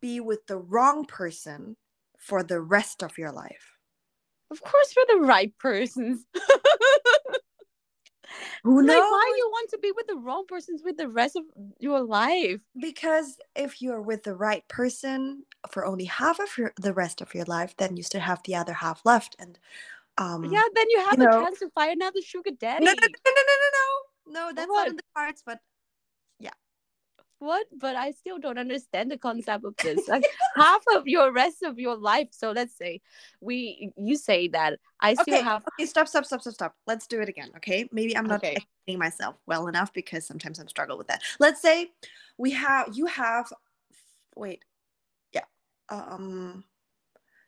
be 0.00 0.18
with 0.20 0.46
the 0.46 0.56
wrong 0.56 1.04
person 1.04 1.76
for 2.18 2.42
the 2.42 2.60
rest 2.60 3.02
of 3.02 3.16
your 3.18 3.30
life? 3.32 3.76
Of 4.50 4.60
course, 4.62 4.92
for 4.92 5.02
the 5.08 5.20
right 5.20 5.52
persons. 5.58 6.24
Who 8.64 8.78
like, 8.78 8.86
knows? 8.86 9.10
why 9.10 9.34
you 9.36 9.48
want 9.50 9.70
to 9.70 9.78
be 9.78 9.92
with 9.94 10.06
the 10.06 10.16
wrong 10.16 10.44
persons 10.48 10.82
with 10.84 10.96
the 10.96 11.08
rest 11.08 11.36
of 11.36 11.44
your 11.78 12.02
life? 12.02 12.60
because 12.80 13.36
if 13.54 13.80
you're 13.82 14.00
with 14.02 14.22
the 14.24 14.34
right 14.34 14.66
person 14.68 15.44
for 15.70 15.84
only 15.86 16.04
half 16.06 16.40
of 16.40 16.56
your, 16.58 16.72
the 16.80 16.92
rest 16.94 17.20
of 17.20 17.34
your 17.34 17.44
life, 17.44 17.74
then 17.76 17.96
you 17.96 18.02
still 18.02 18.20
have 18.22 18.40
the 18.44 18.54
other 18.56 18.72
half 18.72 19.02
left. 19.04 19.36
And 19.38 19.58
um, 20.18 20.44
Yeah, 20.44 20.62
then 20.74 20.86
you 20.90 21.00
have 21.00 21.18
you 21.18 21.24
a 21.24 21.30
know- 21.30 21.44
chance 21.44 21.58
to 21.60 21.68
find 21.70 21.92
another 21.92 22.20
sugar 22.22 22.50
daddy. 22.58 22.84
no, 22.84 22.92
no, 22.92 22.96
no, 22.96 23.06
no, 23.06 23.30
no, 23.36 23.42
no, 23.62 23.68
no, 23.72 23.93
no, 24.26 24.52
that's 24.54 24.68
What? 24.68 24.78
not 24.78 24.88
in 24.88 24.96
the 24.96 25.02
cards. 25.14 25.42
But 25.44 25.60
yeah. 26.38 26.50
What? 27.38 27.66
But 27.76 27.96
I 27.96 28.12
still 28.12 28.38
don't 28.38 28.58
understand 28.58 29.10
the 29.10 29.18
concept 29.18 29.64
of 29.64 29.74
this. 29.82 30.08
Like 30.08 30.24
half 30.56 30.82
of 30.94 31.06
your 31.06 31.32
rest 31.32 31.62
of 31.62 31.78
your 31.78 31.96
life. 31.96 32.28
So 32.30 32.52
let's 32.52 32.76
say 32.76 33.00
we 33.40 33.90
you 33.96 34.16
say 34.16 34.48
that 34.48 34.78
I 35.00 35.14
still 35.14 35.34
okay, 35.34 35.44
have 35.44 35.64
okay, 35.78 35.86
stop, 35.86 36.08
stop, 36.08 36.24
stop, 36.24 36.40
stop, 36.40 36.54
stop. 36.54 36.74
Let's 36.86 37.06
do 37.06 37.20
it 37.20 37.28
again. 37.28 37.50
Okay, 37.56 37.88
maybe 37.92 38.16
I'm 38.16 38.26
not 38.26 38.36
Okay. 38.36 38.56
explaining 38.56 38.98
myself 38.98 39.36
well 39.46 39.66
enough 39.68 39.92
because 39.92 40.26
sometimes 40.26 40.58
I'm 40.58 40.68
struggle 40.68 40.96
with 40.96 41.08
that. 41.08 41.22
Let's 41.38 41.60
say 41.60 41.90
we 42.38 42.52
have 42.52 42.90
you 42.96 43.06
have 43.06 43.52
wait, 44.36 44.64
yeah, 45.32 45.44
um, 45.88 46.64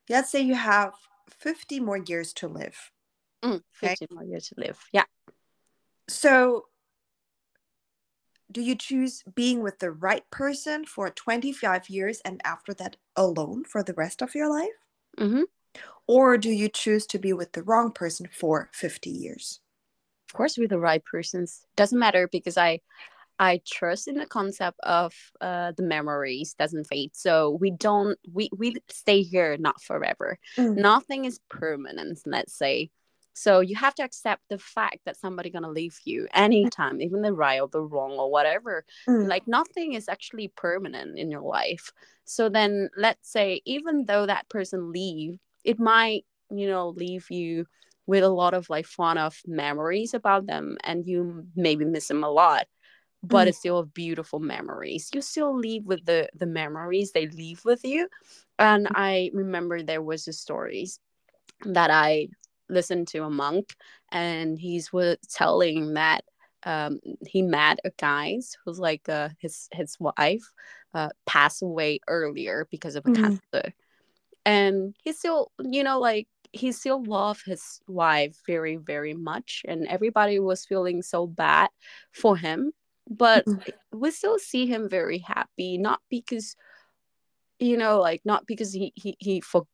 let's 0.09 0.31
say 0.31 0.41
you 0.41 0.55
have 0.55 0.93
50 1.31 1.81
more 1.81 1.99
years 1.99 2.33
to 2.35 2.49
live. 2.49 2.91
mm, 3.43 3.61
Okay. 3.83 3.97
more 4.13 4.25
years 4.25 4.49
to 4.49 4.55
live. 4.59 4.79
Yeah. 4.93 5.05
So, 6.09 6.67
do 8.51 8.61
you 8.61 8.75
choose 8.75 9.23
being 9.35 9.63
with 9.63 9.81
the 9.81 9.91
right 9.91 10.29
person 10.31 10.85
for 10.85 11.11
25 11.11 11.89
years 11.89 12.21
and 12.25 12.41
after 12.45 12.73
that 12.75 12.97
alone 13.17 13.65
for 13.65 13.83
the 13.83 13.95
rest 13.95 14.23
of 14.23 14.35
your 14.35 14.49
life? 14.49 14.69
Mm-hmm. 15.19 15.43
Or 16.07 16.39
do 16.39 16.51
you 16.51 16.69
choose 16.69 17.07
to 17.07 17.19
be 17.19 17.33
with 17.33 17.53
the 17.53 17.63
wrong 17.63 17.91
person 17.91 18.29
for 18.33 18.71
50 18.73 19.11
years? 19.11 19.61
Of 20.29 20.35
course, 20.35 20.57
with 20.57 20.71
the 20.71 20.79
right 20.79 21.05
persons. 21.05 21.65
Doesn't 21.77 21.99
matter 21.99 22.29
because 22.31 22.57
I 22.57 22.81
I 23.39 23.61
trust 23.67 24.09
in 24.09 24.15
the 24.17 24.27
concept 24.27 24.79
of 24.83 25.13
uh, 25.41 25.73
the 25.77 25.83
memories 25.83 26.55
doesn't 26.55 26.87
fade. 26.87 27.15
So 27.15 27.59
we 27.61 27.71
don't 27.71 28.19
we 28.33 28.49
we 28.57 28.77
stay 28.89 29.23
here 29.23 29.57
not 29.59 29.83
forever. 29.83 30.39
Mm. 30.57 30.77
Nothing 30.77 31.25
is 31.25 31.41
permanent. 31.51 32.21
Let's 32.25 32.55
say. 32.55 32.91
So 33.37 33.61
you 33.61 33.77
have 33.77 33.95
to 33.97 34.03
accept 34.03 34.45
the 34.49 34.59
fact 34.59 35.01
that 35.05 35.19
somebody 35.19 35.51
gonna 35.51 35.69
leave 35.71 35.99
you 36.05 36.27
anytime, 36.33 37.03
even 37.03 37.21
the 37.21 37.35
right 37.35 37.61
or 37.61 37.69
the 37.69 37.83
wrong 37.83 38.13
or 38.13 38.31
whatever. 38.31 38.87
Mm. 39.07 39.29
Like 39.29 39.47
nothing 39.47 39.93
is 39.93 40.09
actually 40.09 40.49
permanent 40.49 41.19
in 41.19 41.31
your 41.31 41.43
life. 41.43 41.93
So 42.25 42.49
then 42.49 42.89
let's 42.97 43.31
say 43.31 43.61
even 43.67 44.07
though 44.07 44.25
that 44.25 44.49
person 44.49 44.91
leave, 44.91 45.39
it 45.65 45.79
might, 45.79 46.25
you 46.51 46.67
know, 46.67 46.89
leave 46.89 47.31
you 47.31 47.67
with 48.07 48.25
a 48.25 48.31
lot 48.31 48.55
of 48.55 48.71
like 48.71 48.87
fun 48.87 49.19
of 49.19 49.37
memories 49.47 50.15
about 50.15 50.47
them 50.47 50.79
and 50.83 51.07
you 51.07 51.45
maybe 51.55 51.85
miss 51.85 52.09
them 52.09 52.25
a 52.25 52.31
lot. 52.31 52.67
But 53.23 53.47
Mm. 53.47 53.49
it's 53.49 53.59
still 53.59 53.83
beautiful 53.85 54.41
memories. 54.41 55.11
You 55.13 55.21
still 55.21 55.55
leave 55.55 55.85
with 55.85 56.07
the 56.07 56.31
the 56.35 56.47
memories 56.47 57.13
they 57.13 57.27
leave 57.29 57.67
with 57.67 57.85
you. 57.85 58.09
And 58.59 58.89
I 58.95 59.31
remember 59.35 59.83
there 59.83 60.03
was 60.03 60.27
a 60.27 60.33
stories 60.33 61.01
that 61.65 61.91
I 61.91 62.29
listened 62.69 63.09
to 63.09 63.25
a 63.25 63.31
monk 63.31 63.75
and 64.11 64.59
he's 64.59 64.93
was 64.93 65.17
telling 65.31 65.95
that 65.95 66.25
um, 66.65 66.99
he 67.27 67.43
met 67.43 67.79
a 67.85 67.91
guy 67.99 68.39
who's 68.65 68.79
like 68.81 69.09
uh, 69.09 69.29
his 69.39 69.69
his 69.73 69.97
wife 70.01 70.53
uh, 70.95 71.11
passed 71.27 71.63
away 71.63 72.01
earlier 72.09 72.67
because 72.71 72.97
of 72.97 73.07
a 73.07 73.11
Mhm. 73.11 73.41
cancer, 73.53 73.73
and 74.45 74.95
he 75.03 75.13
still 75.13 75.53
you 75.63 75.83
know 75.85 75.99
like 76.01 76.29
he 76.53 76.73
still 76.73 77.03
loved 77.05 77.45
his 77.47 77.81
wife 77.89 78.37
very 78.47 78.77
very 78.77 79.15
much, 79.15 79.63
and 79.69 79.87
everybody 79.89 80.39
was 80.39 80.65
feeling 80.67 81.03
so 81.03 81.27
bad 81.27 81.71
for 82.13 82.37
him, 82.37 82.73
but 83.09 83.47
Mhm. 83.47 83.73
we 83.93 84.11
still 84.11 84.39
see 84.39 84.67
him 84.67 84.89
very 84.89 85.19
happy, 85.19 85.79
not 85.79 86.01
because 86.11 86.57
you 87.59 87.77
know 87.77 88.01
like 88.01 88.21
not 88.25 88.47
because 88.47 88.73
he 88.73 88.93
he 88.95 89.17
he 89.19 89.41
for, 89.41 89.67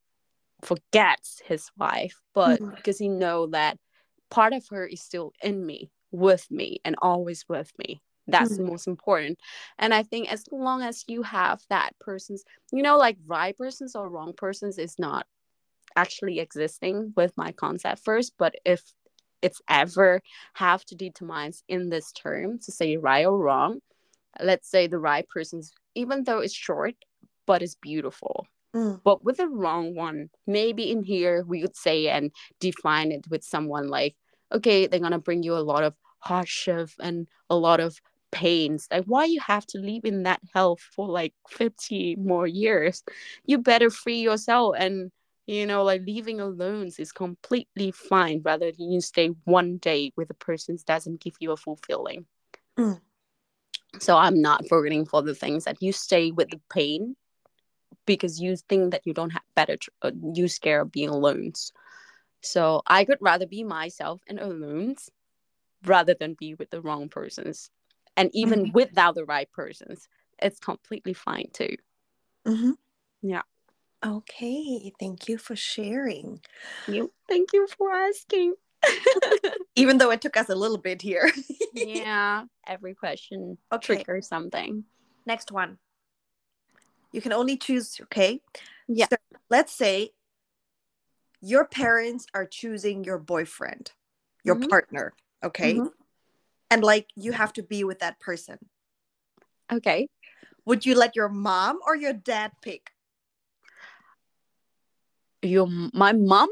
forgets 0.62 1.40
his 1.44 1.70
wife, 1.76 2.20
but 2.34 2.60
Mhm. 2.60 2.76
because 2.76 2.98
he 2.98 3.08
know 3.08 3.46
that 3.48 3.78
part 4.30 4.52
of 4.52 4.66
her 4.68 4.86
is 4.86 5.02
still 5.02 5.32
in 5.42 5.64
me, 5.66 5.90
with 6.10 6.50
me, 6.50 6.80
and 6.84 6.96
always 7.02 7.44
with 7.48 7.72
me. 7.78 8.00
That's 8.28 8.56
the 8.56 8.62
most 8.62 8.86
important. 8.86 9.40
And 9.78 9.92
I 9.92 10.04
think 10.04 10.32
as 10.32 10.44
long 10.52 10.82
as 10.82 11.04
you 11.08 11.22
have 11.24 11.60
that 11.68 11.98
person's, 11.98 12.44
you 12.72 12.82
know, 12.82 12.96
like 12.96 13.18
right 13.26 13.56
persons 13.58 13.96
or 13.96 14.08
wrong 14.08 14.32
persons 14.32 14.78
is 14.78 14.98
not 14.98 15.26
actually 15.96 16.38
existing 16.38 17.12
with 17.16 17.36
my 17.36 17.52
concept 17.52 18.02
first, 18.04 18.32
but 18.38 18.54
if 18.64 18.94
it's 19.42 19.60
ever 19.68 20.22
have 20.54 20.84
to 20.84 20.94
determine 20.94 21.52
in 21.68 21.90
this 21.90 22.12
term 22.12 22.58
to 22.60 22.70
say 22.70 22.96
right 22.96 23.26
or 23.26 23.36
wrong, 23.36 23.80
let's 24.40 24.68
say 24.70 24.86
the 24.86 24.98
right 24.98 25.28
person's, 25.28 25.72
even 25.96 26.22
though 26.24 26.38
it's 26.38 26.54
short, 26.54 26.94
but 27.44 27.60
it's 27.60 27.74
beautiful 27.74 28.46
Mm. 28.74 29.00
but 29.04 29.22
with 29.24 29.36
the 29.36 29.48
wrong 29.48 29.94
one 29.94 30.30
maybe 30.46 30.90
in 30.90 31.02
here 31.02 31.44
we 31.46 31.60
would 31.62 31.76
say 31.76 32.08
and 32.08 32.30
define 32.60 33.12
it 33.12 33.26
with 33.28 33.44
someone 33.44 33.88
like 33.88 34.16
okay 34.52 34.86
they're 34.86 35.00
gonna 35.00 35.18
bring 35.18 35.42
you 35.42 35.54
a 35.56 35.58
lot 35.72 35.84
of 35.84 35.94
hardship 36.20 36.88
and 37.00 37.26
a 37.50 37.56
lot 37.56 37.80
of 37.80 38.00
pains 38.30 38.88
like 38.90 39.04
why 39.04 39.24
you 39.24 39.40
have 39.40 39.66
to 39.66 39.78
live 39.78 40.04
in 40.04 40.22
that 40.22 40.40
hell 40.54 40.76
for 40.76 41.06
like 41.06 41.34
50 41.48 42.16
more 42.16 42.46
years 42.46 43.02
you 43.44 43.58
better 43.58 43.90
free 43.90 44.20
yourself 44.20 44.74
and 44.78 45.10
you 45.46 45.66
know 45.66 45.82
like 45.82 46.02
leaving 46.06 46.40
alone 46.40 46.90
is 46.98 47.12
completely 47.12 47.90
fine 47.90 48.40
rather 48.44 48.72
than 48.72 48.90
you 48.90 49.00
stay 49.00 49.28
one 49.44 49.76
day 49.76 50.12
with 50.16 50.30
a 50.30 50.34
person 50.34 50.76
that 50.76 50.86
doesn't 50.86 51.20
give 51.20 51.34
you 51.40 51.52
a 51.52 51.56
fulfilling 51.56 52.26
Mm. 52.78 53.00
so 53.98 54.16
i'm 54.16 54.40
not 54.40 54.66
voting 54.68 55.04
for 55.04 55.22
the 55.22 55.34
things 55.34 55.64
that 55.64 55.76
you 55.82 55.92
stay 55.92 56.30
with 56.30 56.50
the 56.50 56.60
pain 56.72 57.16
because 58.06 58.40
you 58.40 58.56
think 58.56 58.90
that 58.92 59.02
you 59.06 59.14
don't 59.14 59.30
have 59.30 59.42
better 59.54 59.76
tr- 59.76 59.90
uh, 60.02 60.10
you 60.34 60.48
scared 60.48 60.82
of 60.82 60.92
being 60.92 61.08
alone 61.08 61.52
so 62.40 62.82
i 62.86 63.04
could 63.04 63.18
rather 63.20 63.46
be 63.46 63.62
myself 63.64 64.20
and 64.26 64.38
alone 64.40 64.94
rather 65.84 66.14
than 66.18 66.34
be 66.34 66.54
with 66.54 66.70
the 66.70 66.80
wrong 66.80 67.08
persons 67.08 67.70
and 68.16 68.30
even 68.34 68.66
Mhm. 68.66 68.74
without 68.74 69.14
the 69.14 69.24
right 69.24 69.50
persons 69.52 70.08
it's 70.40 70.58
completely 70.58 71.12
fine 71.14 71.48
too 71.52 71.76
Mhm. 72.46 72.72
Yeah. 73.22 73.42
Okay. 74.04 74.92
Thank 74.98 75.28
you 75.28 75.38
for 75.38 75.54
sharing. 75.54 76.40
you 76.88 77.12
thank 77.28 77.52
you 77.52 77.68
for 77.68 77.92
asking 77.92 78.54
Even 79.76 79.96
though 79.98 80.10
it 80.10 80.20
took 80.20 80.36
us 80.36 80.48
a 80.48 80.54
little 80.56 80.76
bit 80.76 81.00
here. 81.00 81.30
yeah 81.72 82.44
every 82.66 82.94
question 82.94 83.56
Okay. 83.72 83.94
triggers 84.02 84.26
something 84.28 84.84
Next 85.24 85.52
one. 85.52 85.78
You 87.12 87.20
can 87.20 87.32
only 87.32 87.56
choose, 87.56 88.00
okay? 88.04 88.40
Yeah. 88.88 89.06
So 89.10 89.16
let's 89.50 89.72
say 89.72 90.12
your 91.40 91.64
parents 91.66 92.26
are 92.34 92.46
choosing 92.46 93.04
your 93.04 93.18
boyfriend, 93.18 93.92
your 94.44 94.56
Mhm. 94.56 94.68
partner, 94.68 95.12
okay? 95.42 95.74
Mhm. 95.74 95.92
And 96.70 96.82
like 96.82 97.10
you 97.14 97.32
have 97.32 97.52
to 97.54 97.62
be 97.62 97.84
with 97.84 97.98
that 98.00 98.18
person. 98.18 98.58
okay 99.70 100.08
Would 100.64 100.84
you 100.84 100.94
let 100.94 101.16
your 101.16 101.28
mom 101.28 101.80
or 101.86 101.96
your 101.96 102.12
dad 102.12 102.52
pick? 102.60 102.92
your 105.42 105.66
my 105.92 106.12
mom 106.12 106.48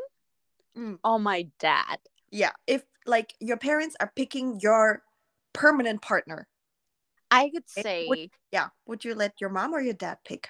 Mm. 0.77 0.99
or 1.05 1.18
my 1.18 1.42
dad 1.59 1.99
Yeah. 2.31 2.53
If 2.66 2.85
like 3.07 3.35
your 3.40 3.57
parents 3.57 3.96
are 4.01 4.12
picking 4.14 4.61
your 4.61 5.03
permanent 5.53 6.01
partner, 6.03 6.46
i 7.31 7.51
could 7.51 7.69
say 7.69 8.07
would- 8.09 8.31
yeah, 8.53 8.69
would 8.87 9.05
you 9.05 9.14
let 9.14 9.40
your 9.40 9.51
mom 9.51 9.73
or 9.73 9.81
your 9.81 9.95
dad 9.95 10.19
pick? 10.25 10.49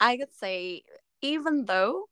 I 0.00 0.16
could 0.16 0.32
say, 0.32 0.82
even 1.20 1.64
though 1.66 2.08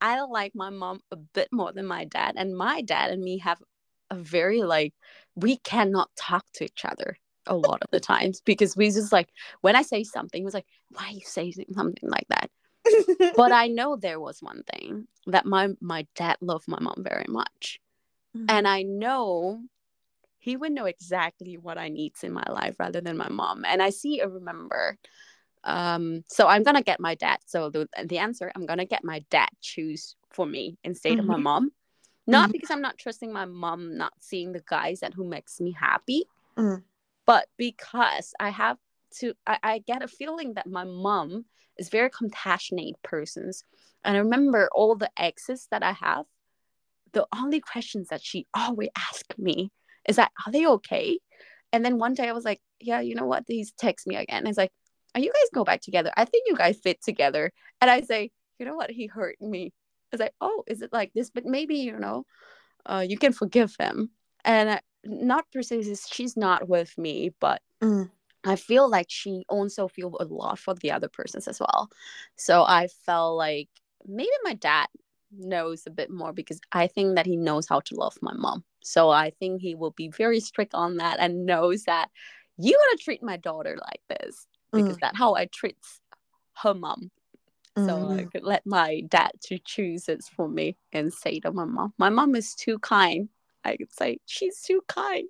I 0.00 0.20
like 0.22 0.54
my 0.54 0.70
mom 0.70 1.00
a 1.10 1.16
bit 1.16 1.48
more 1.52 1.72
than 1.72 1.86
my 1.86 2.04
dad, 2.04 2.34
and 2.36 2.56
my 2.56 2.80
dad 2.80 3.10
and 3.10 3.22
me 3.22 3.38
have 3.38 3.62
a 4.10 4.14
very 4.16 4.62
like, 4.62 4.94
we 5.34 5.58
cannot 5.58 6.10
talk 6.16 6.44
to 6.54 6.64
each 6.64 6.84
other 6.84 7.18
a 7.46 7.54
lot 7.56 7.82
of 7.82 7.90
the 7.90 8.00
times 8.00 8.40
because 8.44 8.76
we 8.76 8.90
just 8.90 9.12
like, 9.12 9.28
when 9.60 9.76
I 9.76 9.82
say 9.82 10.04
something, 10.04 10.42
was 10.44 10.54
like, 10.54 10.66
why 10.90 11.08
are 11.08 11.12
you 11.12 11.20
saying 11.24 11.52
something 11.72 12.08
like 12.08 12.26
that? 12.28 12.50
But 13.36 13.52
I 13.52 13.68
know 13.68 13.96
there 13.96 14.18
was 14.20 14.42
one 14.42 14.62
thing 14.74 15.06
that 15.26 15.44
my 15.46 15.68
my 15.80 16.06
dad 16.16 16.36
loved 16.40 16.66
my 16.66 16.80
mom 16.80 17.04
very 17.04 17.26
much, 17.28 17.78
Mhm. 18.36 18.46
and 18.48 18.66
I 18.66 18.82
know 18.82 19.62
he 20.40 20.56
would 20.56 20.72
know 20.72 20.86
exactly 20.86 21.56
what 21.56 21.78
I 21.78 21.88
needs 21.88 22.24
in 22.24 22.32
my 22.32 22.44
life 22.48 22.76
rather 22.78 23.00
than 23.00 23.16
my 23.16 23.28
mom. 23.28 23.64
And 23.64 23.82
I 23.82 23.90
see, 23.90 24.20
I 24.20 24.24
remember. 24.24 24.98
Um, 25.62 26.24
so 26.26 26.48
I'm 26.48 26.62
gonna 26.62 26.82
get 26.82 26.98
my 26.98 27.14
dad. 27.14 27.38
So 27.46 27.68
the 27.70 27.88
the 28.04 28.18
answer, 28.18 28.50
I'm 28.56 28.66
gonna 28.66 28.86
get 28.86 29.04
my 29.04 29.22
dad 29.30 29.50
choose 29.60 30.16
for 30.30 30.46
me 30.46 30.78
instead 30.82 31.18
of 31.18 31.26
my 31.26 31.36
Mhm. 31.36 31.42
mom. 31.42 31.72
Not 32.26 32.48
Mhm. 32.48 32.52
because 32.52 32.70
I'm 32.70 32.80
not 32.80 32.98
trusting 32.98 33.32
my 33.32 33.44
mom, 33.44 33.96
not 33.96 34.14
seeing 34.20 34.52
the 34.52 34.62
guys 34.66 35.00
that 35.00 35.14
who 35.14 35.24
makes 35.24 35.60
me 35.60 35.72
happy, 35.72 36.24
Mm. 36.56 36.82
but 37.26 37.48
because 37.56 38.32
I 38.40 38.48
have 38.50 38.78
to 39.18 39.34
I, 39.46 39.58
I 39.62 39.78
get 39.80 40.02
a 40.02 40.08
feeling 40.08 40.54
that 40.54 40.66
my 40.66 40.84
mom 40.84 41.44
is 41.76 41.88
very 41.88 42.10
compassionate 42.10 42.94
persons 43.02 43.64
and 44.04 44.16
i 44.16 44.20
remember 44.20 44.68
all 44.72 44.94
the 44.94 45.10
exes 45.16 45.66
that 45.70 45.82
i 45.82 45.92
have 45.92 46.26
the 47.12 47.26
only 47.36 47.60
questions 47.60 48.08
that 48.08 48.22
she 48.22 48.46
always 48.54 48.90
asked 48.96 49.36
me 49.38 49.72
is 50.08 50.16
that 50.16 50.32
are 50.46 50.52
they 50.52 50.66
okay? 50.66 51.18
And 51.72 51.84
then 51.84 51.98
one 51.98 52.14
day 52.14 52.28
i 52.28 52.32
was 52.32 52.44
like 52.44 52.60
yeah 52.80 53.00
you 53.00 53.14
know 53.14 53.26
what? 53.26 53.44
He's 53.46 53.72
text 53.72 54.06
me 54.06 54.16
again. 54.16 54.46
It's 54.46 54.58
like 54.58 54.72
are 55.14 55.20
you 55.20 55.32
guys 55.32 55.50
go 55.52 55.64
back 55.64 55.80
together? 55.80 56.12
I 56.16 56.24
think 56.24 56.44
you 56.46 56.56
guys 56.56 56.78
fit 56.82 57.02
together. 57.02 57.52
And 57.80 57.90
i 57.90 58.00
say 58.02 58.30
you 58.58 58.66
know 58.66 58.76
what? 58.76 58.90
He 58.90 59.06
hurt 59.06 59.40
me. 59.40 59.72
I 59.72 60.08
was 60.12 60.20
like 60.20 60.34
oh 60.40 60.64
is 60.66 60.82
it 60.82 60.92
like 60.92 61.12
this? 61.14 61.30
But 61.30 61.46
maybe 61.46 61.76
you 61.76 61.98
know 61.98 62.24
uh, 62.86 63.04
you 63.06 63.18
can 63.18 63.32
forgive 63.32 63.74
him. 63.78 64.10
And 64.44 64.70
I, 64.70 64.80
not 65.04 65.44
precisely 65.52 65.96
she's 66.10 66.36
not 66.36 66.68
with 66.68 66.96
me 66.98 67.30
but 67.40 67.62
Mm. 67.82 68.10
I 68.44 68.56
feel 68.56 68.88
like 68.88 69.06
she 69.08 69.44
also 69.48 69.88
feel 69.88 70.16
a 70.18 70.24
lot 70.24 70.58
for 70.58 70.74
the 70.74 70.92
other 70.92 71.08
persons 71.08 71.46
as 71.46 71.60
well. 71.60 71.90
So 72.36 72.62
I 72.62 72.88
felt 73.04 73.36
like 73.36 73.68
maybe 74.06 74.30
my 74.42 74.54
dad 74.54 74.86
knows 75.36 75.84
a 75.86 75.90
bit 75.90 76.10
more 76.10 76.32
because 76.32 76.60
I 76.72 76.86
think 76.86 77.16
that 77.16 77.26
he 77.26 77.36
knows 77.36 77.68
how 77.68 77.80
to 77.80 77.94
love 77.94 78.16
my 78.20 78.32
mom. 78.34 78.64
So 78.82 79.10
I 79.10 79.30
think 79.30 79.60
he 79.60 79.74
will 79.74 79.92
be 79.92 80.08
very 80.08 80.40
strict 80.40 80.74
on 80.74 80.96
that 80.96 81.18
and 81.20 81.46
knows 81.46 81.84
that 81.84 82.10
you 82.58 82.72
gotta 82.72 83.02
treat 83.02 83.22
my 83.22 83.36
daughter 83.36 83.78
like 83.80 84.02
this 84.08 84.46
because 84.72 84.96
that's 85.00 85.18
how 85.18 85.34
I 85.34 85.46
treat 85.46 85.76
her 86.62 86.74
mom. 86.74 87.10
So 87.76 88.10
I 88.10 88.24
Mm. 88.24 88.32
could 88.32 88.42
let 88.44 88.66
my 88.66 89.00
dad 89.08 89.32
to 89.44 89.58
choose 89.58 90.08
it 90.08 90.22
for 90.24 90.48
me 90.48 90.76
and 90.92 91.12
say 91.12 91.40
to 91.40 91.52
my 91.52 91.64
mom, 91.64 91.94
my 91.98 92.08
mom 92.10 92.34
is 92.34 92.54
too 92.54 92.78
kind. 92.80 93.28
I 93.64 93.76
could 93.76 93.92
say 93.92 94.18
she's 94.26 94.60
too 94.60 94.82
kind 94.88 95.28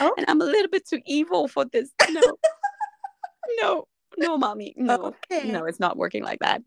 Oh. 0.00 0.14
and 0.16 0.24
I'm 0.28 0.40
a 0.40 0.44
little 0.44 0.70
bit 0.70 0.88
too 0.88 1.00
evil 1.06 1.46
for 1.48 1.64
this. 1.64 1.90
No, 2.10 2.22
no, 3.60 3.88
no, 4.16 4.38
mommy, 4.38 4.74
no, 4.76 5.14
Okay. 5.30 5.50
no, 5.50 5.64
it's 5.66 5.80
not 5.80 5.96
working 5.96 6.22
like 6.22 6.38
that. 6.40 6.62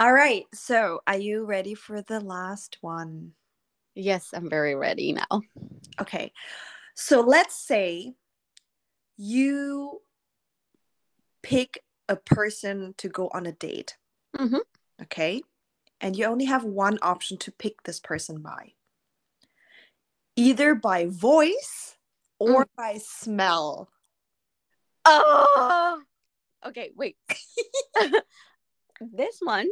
All 0.00 0.14
right. 0.14 0.46
So, 0.54 1.02
are 1.06 1.18
you 1.18 1.44
ready 1.44 1.74
for 1.74 2.00
the 2.00 2.20
last 2.20 2.78
one? 2.80 3.32
Yes, 3.94 4.30
I'm 4.32 4.48
very 4.48 4.74
ready 4.74 5.12
now. 5.12 5.42
Okay. 6.00 6.32
So, 6.94 7.20
let's 7.20 7.54
say 7.54 8.14
you 9.18 10.00
pick 11.42 11.84
a 12.08 12.16
person 12.16 12.94
to 12.96 13.10
go 13.10 13.28
on 13.34 13.44
a 13.44 13.52
date. 13.52 13.98
Mhm. 14.38 14.60
Okay. 15.02 15.42
And 16.00 16.16
you 16.16 16.24
only 16.24 16.46
have 16.46 16.64
one 16.64 16.98
option 17.02 17.36
to 17.36 17.52
pick 17.52 17.82
this 17.82 18.00
person 18.00 18.40
by 18.40 18.72
either 20.34 20.74
by 20.74 21.08
voice 21.08 21.98
or 22.38 22.66
by 22.74 22.96
smell. 22.96 23.90
Oh, 25.04 26.02
okay, 26.64 26.90
wait. 26.96 27.18
this 29.00 29.38
one, 29.40 29.68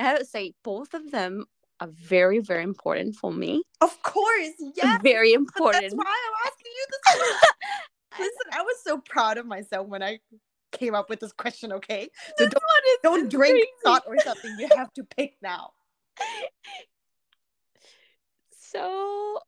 I 0.00 0.04
have 0.04 0.18
to 0.18 0.24
say, 0.24 0.54
both 0.64 0.94
of 0.94 1.10
them 1.10 1.44
are 1.78 1.88
very, 1.88 2.38
very 2.40 2.62
important 2.62 3.16
for 3.16 3.32
me. 3.32 3.62
Of 3.80 4.02
course. 4.02 4.50
Yes. 4.74 5.00
Very 5.02 5.32
important. 5.32 5.82
That's 5.82 5.94
why 5.94 6.04
I'm 6.04 6.46
asking 6.46 6.72
you 6.76 6.86
this 6.90 7.00
question. 7.16 7.36
Listen, 8.18 8.58
I 8.58 8.62
was 8.62 8.76
so 8.82 8.98
proud 8.98 9.38
of 9.38 9.46
myself 9.46 9.86
when 9.86 10.02
I 10.02 10.18
came 10.72 10.94
up 10.94 11.08
with 11.10 11.20
this 11.20 11.32
question, 11.32 11.72
okay? 11.72 12.08
So 12.38 12.44
This 12.44 12.54
don't, 13.02 13.20
don't 13.20 13.30
drink 13.30 13.54
crazy. 13.54 13.68
thought 13.84 14.04
or 14.06 14.18
something. 14.20 14.56
You 14.58 14.68
have 14.76 14.92
to 14.94 15.04
pick 15.04 15.36
now. 15.42 15.70
So, 18.72 19.40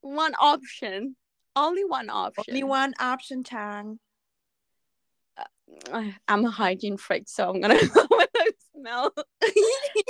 one 0.00 0.32
option, 0.40 1.16
only 1.54 1.84
one 1.84 2.08
option. 2.08 2.44
Only 2.48 2.62
one 2.64 2.94
option, 2.98 3.42
Tang. 3.42 3.98
I'm 6.28 6.44
a 6.44 6.50
hygiene 6.50 6.96
freak, 6.96 7.28
so 7.28 7.48
I'm 7.50 7.60
gonna 7.60 7.78
go 7.94 8.06
with 8.10 8.30
the 8.34 8.52
smell. 8.74 9.12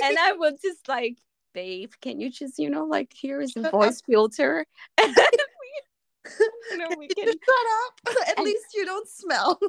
and 0.03 0.17
I 0.19 0.33
will 0.33 0.53
just 0.61 0.87
like, 0.87 1.17
babe, 1.53 1.91
can 2.01 2.19
you 2.19 2.29
just, 2.31 2.59
you 2.59 2.69
know, 2.69 2.85
like 2.85 3.11
here 3.13 3.41
is 3.41 3.51
Shut 3.51 3.71
voice 3.71 4.01
filter. 4.01 4.65
And 5.01 5.15
we, 5.15 6.41
you 6.71 6.77
know, 6.77 6.89
we 6.97 7.07
can 7.15 7.25
Shut 7.27 7.37
up. 7.37 8.15
At 8.27 8.37
And- 8.37 8.45
least 8.45 8.65
you 8.75 8.85
don't 8.85 9.07
smell. 9.09 9.59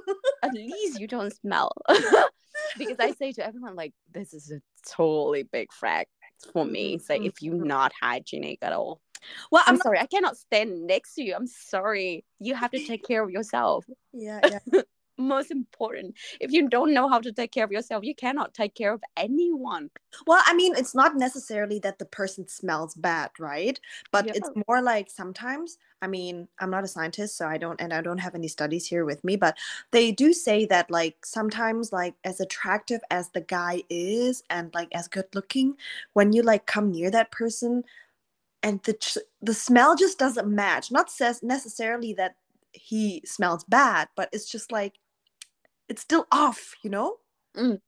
at 0.43 0.53
least 0.53 1.01
you 1.01 1.07
don't 1.07 1.33
smell. 1.35 1.73
because 2.79 2.97
I 2.99 3.13
say 3.13 3.33
to 3.33 3.47
everyone, 3.47 3.77
like, 3.77 3.93
this 4.13 4.35
is 4.35 4.51
a 4.51 4.61
totally 4.89 5.45
big 5.45 5.73
flag 5.73 6.07
for 6.53 6.65
me. 6.65 6.95
It's 6.95 7.09
like 7.09 7.23
Mhm, 7.23 7.27
if 7.29 7.43
you're 7.43 7.65
not 7.65 7.93
hygienic 8.01 8.59
at 8.63 8.73
all. 8.73 9.01
Well, 9.51 9.63
I'm 9.67 9.73
I'm 9.73 9.77
not. 9.77 9.83
sorry, 9.85 9.99
I 9.99 10.07
cannot 10.07 10.37
stand 10.37 10.87
next 10.87 11.15
to 11.15 11.23
you. 11.23 11.35
I'm 11.35 11.47
sorry. 11.47 12.25
You 12.39 12.55
have 12.55 12.71
to 12.73 12.85
take 12.87 13.05
care 13.07 13.23
of 13.23 13.31
yourself. 13.31 13.85
Yeah, 14.13 14.41
yeah. 14.73 14.81
Most 15.21 15.51
important. 15.51 16.17
If 16.41 16.51
you 16.53 16.69
don't 16.69 16.93
know 16.95 17.09
how 17.09 17.21
to 17.21 17.33
take 17.33 17.53
care 17.53 17.65
of 17.65 17.73
yourself, 17.73 18.05
you 18.05 18.15
cannot 18.15 18.55
take 18.55 18.75
care 18.75 18.93
of 18.93 19.03
anyone. 19.17 19.91
Well, 20.27 20.43
I 20.45 20.55
mean, 20.55 20.75
it's 20.77 20.95
not 20.95 21.17
necessarily 21.17 21.79
that 21.81 21.99
the 21.99 22.05
person 22.05 22.49
smells 22.49 22.95
bad, 22.95 23.31
right? 23.39 23.79
But 24.11 24.27
Yeah. 24.27 24.33
it's 24.35 24.51
more 24.67 24.83
like 24.83 25.09
sometimes, 25.09 25.79
I 26.03 26.09
mean, 26.09 26.49
I'm 26.59 26.71
not 26.71 26.83
a 26.85 26.89
scientist, 26.89 27.37
so 27.37 27.47
I 27.47 27.59
don't, 27.59 27.81
and 27.81 27.93
I 27.93 28.01
don't 28.03 28.19
have 28.19 28.35
any 28.35 28.49
studies 28.49 28.87
here 28.87 29.05
with 29.05 29.23
me, 29.23 29.37
but 29.37 29.57
they 29.93 30.11
do 30.11 30.33
say 30.33 30.67
that, 30.67 30.91
like, 30.91 31.25
sometimes, 31.25 31.93
like, 31.93 32.15
as 32.25 32.41
attractive 32.41 33.01
as 33.11 33.31
the 33.31 33.41
guy 33.43 33.85
is 33.89 34.43
and, 34.51 34.75
like, 34.75 34.89
as 34.95 35.07
good 35.07 35.27
looking, 35.35 35.77
when 36.15 36.33
you, 36.33 36.43
like, 36.43 36.67
come 36.67 36.91
near 36.91 37.11
that 37.13 37.31
person 37.31 37.85
and 38.63 38.83
the, 38.85 38.95
ch- 38.95 39.19
the 39.43 39.55
smell 39.55 39.97
just 39.97 40.19
doesn't 40.19 40.49
match. 40.49 40.91
Not 40.93 41.11
says 41.11 41.43
necessarily 41.43 42.15
that 42.15 42.37
he 42.73 43.23
smells 43.25 43.65
bad, 43.65 44.09
but 44.17 44.29
it's 44.33 44.51
just 44.51 44.73
like, 44.73 44.95
it's 45.91 46.03
still 46.03 46.27
off, 46.31 46.77
you 46.83 46.89
know? 46.89 47.17
Mm. 47.57 47.81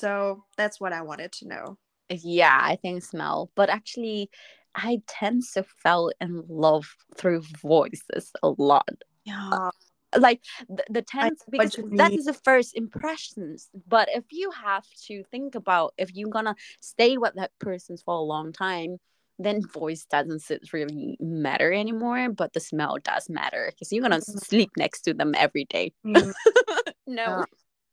So 0.00 0.44
that's 0.56 0.80
what 0.80 0.92
I 0.92 1.02
wanted 1.02 1.30
to 1.32 1.48
know. 1.48 1.78
Yeah, 2.08 2.58
I 2.60 2.76
think 2.76 3.04
smell. 3.04 3.50
But 3.54 3.68
actually, 3.68 4.30
I 4.74 5.02
tend 5.06 5.42
to 5.54 5.64
fall 5.82 6.10
in 6.20 6.42
love 6.48 6.86
through 7.16 7.42
voices 7.62 8.32
a 8.42 8.48
lot. 8.48 8.88
Yeah. 9.24 9.68
Like 10.16 10.40
the, 10.68 10.82
the 10.90 11.02
tense 11.02 11.42
what 11.46 11.70
because 11.70 11.90
that 11.92 12.12
is 12.12 12.24
the 12.24 12.32
first 12.32 12.76
impressions. 12.76 13.68
But 13.86 14.08
if 14.10 14.24
you 14.32 14.50
have 14.50 14.84
to 15.06 15.22
think 15.30 15.54
about 15.54 15.94
if 15.98 16.16
you're 16.16 16.30
gonna 16.30 16.56
stay 16.80 17.16
with 17.16 17.34
that 17.34 17.52
person 17.60 17.96
for 17.96 18.14
a 18.14 18.20
long 18.20 18.52
time, 18.52 18.96
then 19.42 19.62
voice 19.66 20.04
doesn't 20.04 20.72
really 20.72 21.16
matter 21.20 21.72
anymore. 21.72 22.28
But 22.30 22.52
the 22.52 22.60
smell 22.60 22.98
does 23.02 23.28
matter 23.28 23.70
because 23.72 23.92
you're 23.92 24.02
gonna 24.02 24.20
Mhm. 24.20 24.44
sleep 24.44 24.70
next 24.76 25.02
to 25.02 25.14
them 25.14 25.34
every 25.36 25.64
day. 25.64 25.92
Mm, 26.06 26.32
no. 27.06 27.44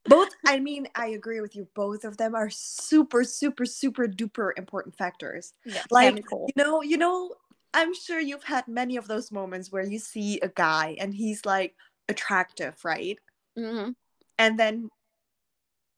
Both 0.05 0.29
i 0.45 0.57
mean 0.57 0.88
i 0.95 1.07
agree 1.07 1.41
with 1.41 1.53
you 1.53 1.67
both 1.75 2.05
of 2.05 2.15
them 2.15 2.33
are 2.33 2.49
super 2.49 3.25
super 3.25 3.65
super 3.65 4.07
duper 4.07 4.51
important 4.55 4.95
factors 4.95 5.51
Yeah, 5.65 5.83
like 5.91 6.05
chemical. 6.15 6.47
you 6.47 6.63
know 6.63 6.81
you 6.81 6.95
know 6.95 7.33
i'm 7.73 7.93
sure 7.93 8.17
you've 8.17 8.45
had 8.45 8.65
many 8.69 8.95
of 8.95 9.10
those 9.10 9.33
moments 9.33 9.69
where 9.69 9.83
you 9.83 9.99
see 9.99 10.39
a 10.39 10.47
guy 10.47 10.95
and 11.01 11.13
he's 11.13 11.43
like 11.45 11.75
attractive 12.07 12.79
right 12.86 13.19
Mhm. 13.57 13.95
and 14.39 14.57
then 14.57 14.88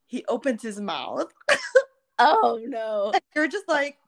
he 0.07 0.25
opens 0.25 0.63
his 0.63 0.81
mouth 0.81 1.31
Oh 2.17 2.59
no. 2.65 3.12
and 3.13 3.21
you're 3.35 3.47
just 3.47 3.67
like 3.67 3.99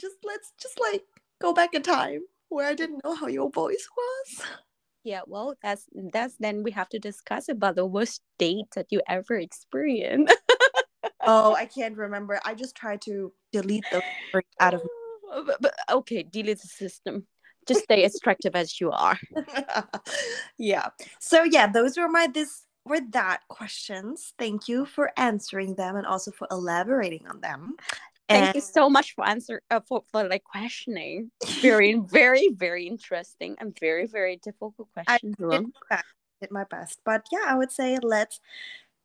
just 0.00 0.16
let's 0.24 0.52
just 0.60 0.80
like 0.80 1.02
go 1.40 1.52
back 1.52 1.74
in 1.74 1.82
time 1.82 2.20
where 2.48 2.66
i 2.66 2.74
didn't 2.74 3.02
know 3.04 3.14
how 3.14 3.26
your 3.26 3.50
voice 3.50 3.86
was 3.96 4.46
Yeah, 5.02 5.24
well, 5.26 5.56
that's 5.62 5.88
that's 6.12 6.36
then 6.36 6.62
we 6.62 6.72
have 6.76 6.90
to 6.90 6.98
discuss 6.98 7.48
about 7.48 7.74
the 7.74 7.88
worst 7.88 8.20
date 8.36 8.68
that 8.76 8.92
you 8.92 9.00
ever 9.08 9.40
experienced. 9.40 10.36
oh 11.24 11.54
i 11.56 11.64
can't 11.64 11.96
remember 11.96 12.36
i 12.44 12.52
just 12.52 12.76
tried 12.76 13.00
to 13.00 13.32
delete 13.52 13.84
the 13.92 14.02
out 14.60 14.74
of 14.74 14.82
oh, 15.30 15.44
but, 15.46 15.60
but 15.60 15.74
okay, 15.90 16.22
delete 16.22 16.60
the 16.60 16.68
system. 16.68 17.26
Just 17.66 17.84
stay 17.84 18.04
as 18.04 18.14
attractive 18.14 18.56
as 18.56 18.80
you 18.80 18.90
are. 18.90 19.18
yeah. 20.58 20.88
So 21.18 21.44
yeah, 21.44 21.66
those 21.66 21.96
were 21.96 22.08
my 22.08 22.26
this 22.26 22.64
were 22.84 23.00
that 23.10 23.40
questions. 23.48 24.32
Thank 24.38 24.66
you 24.66 24.86
for 24.86 25.12
answering 25.16 25.74
them 25.74 25.96
and 25.96 26.06
also 26.06 26.30
for 26.30 26.48
elaborating 26.50 27.26
on 27.28 27.40
them. 27.40 27.76
Thank 28.30 28.54
you 28.54 28.60
so 28.60 28.88
much 28.88 29.14
for 29.14 29.26
answer 29.26 29.62
uh, 29.70 29.80
for, 29.80 30.02
for 30.10 30.24
like 30.28 30.44
questioning. 30.44 31.30
Very, 31.60 31.94
very, 32.10 32.50
very 32.54 32.86
interesting 32.86 33.56
and 33.58 33.76
very, 33.78 34.06
very 34.06 34.36
difficult 34.36 34.88
questions. 34.94 35.36
did 35.36 35.44
Ron. 35.44 35.62
my 35.62 35.96
best, 35.96 36.04
did 36.40 36.50
my 36.50 36.64
best. 36.64 37.00
But 37.04 37.26
yeah, 37.32 37.44
I 37.46 37.56
would 37.56 37.72
say 37.72 37.98
let's 38.02 38.40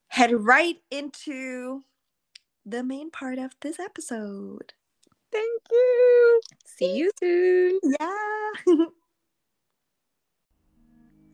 head 0.09 0.31
right 0.33 0.77
into 0.91 1.83
the 2.65 2.83
main 2.83 3.11
part 3.11 3.39
of 3.39 3.51
this 3.61 3.79
episode. 3.79 4.73
Thank 5.31 5.61
you. 5.71 6.41
See 6.65 6.95
you 6.97 7.11
soon. 7.19 7.79
Yeah. 7.99 8.85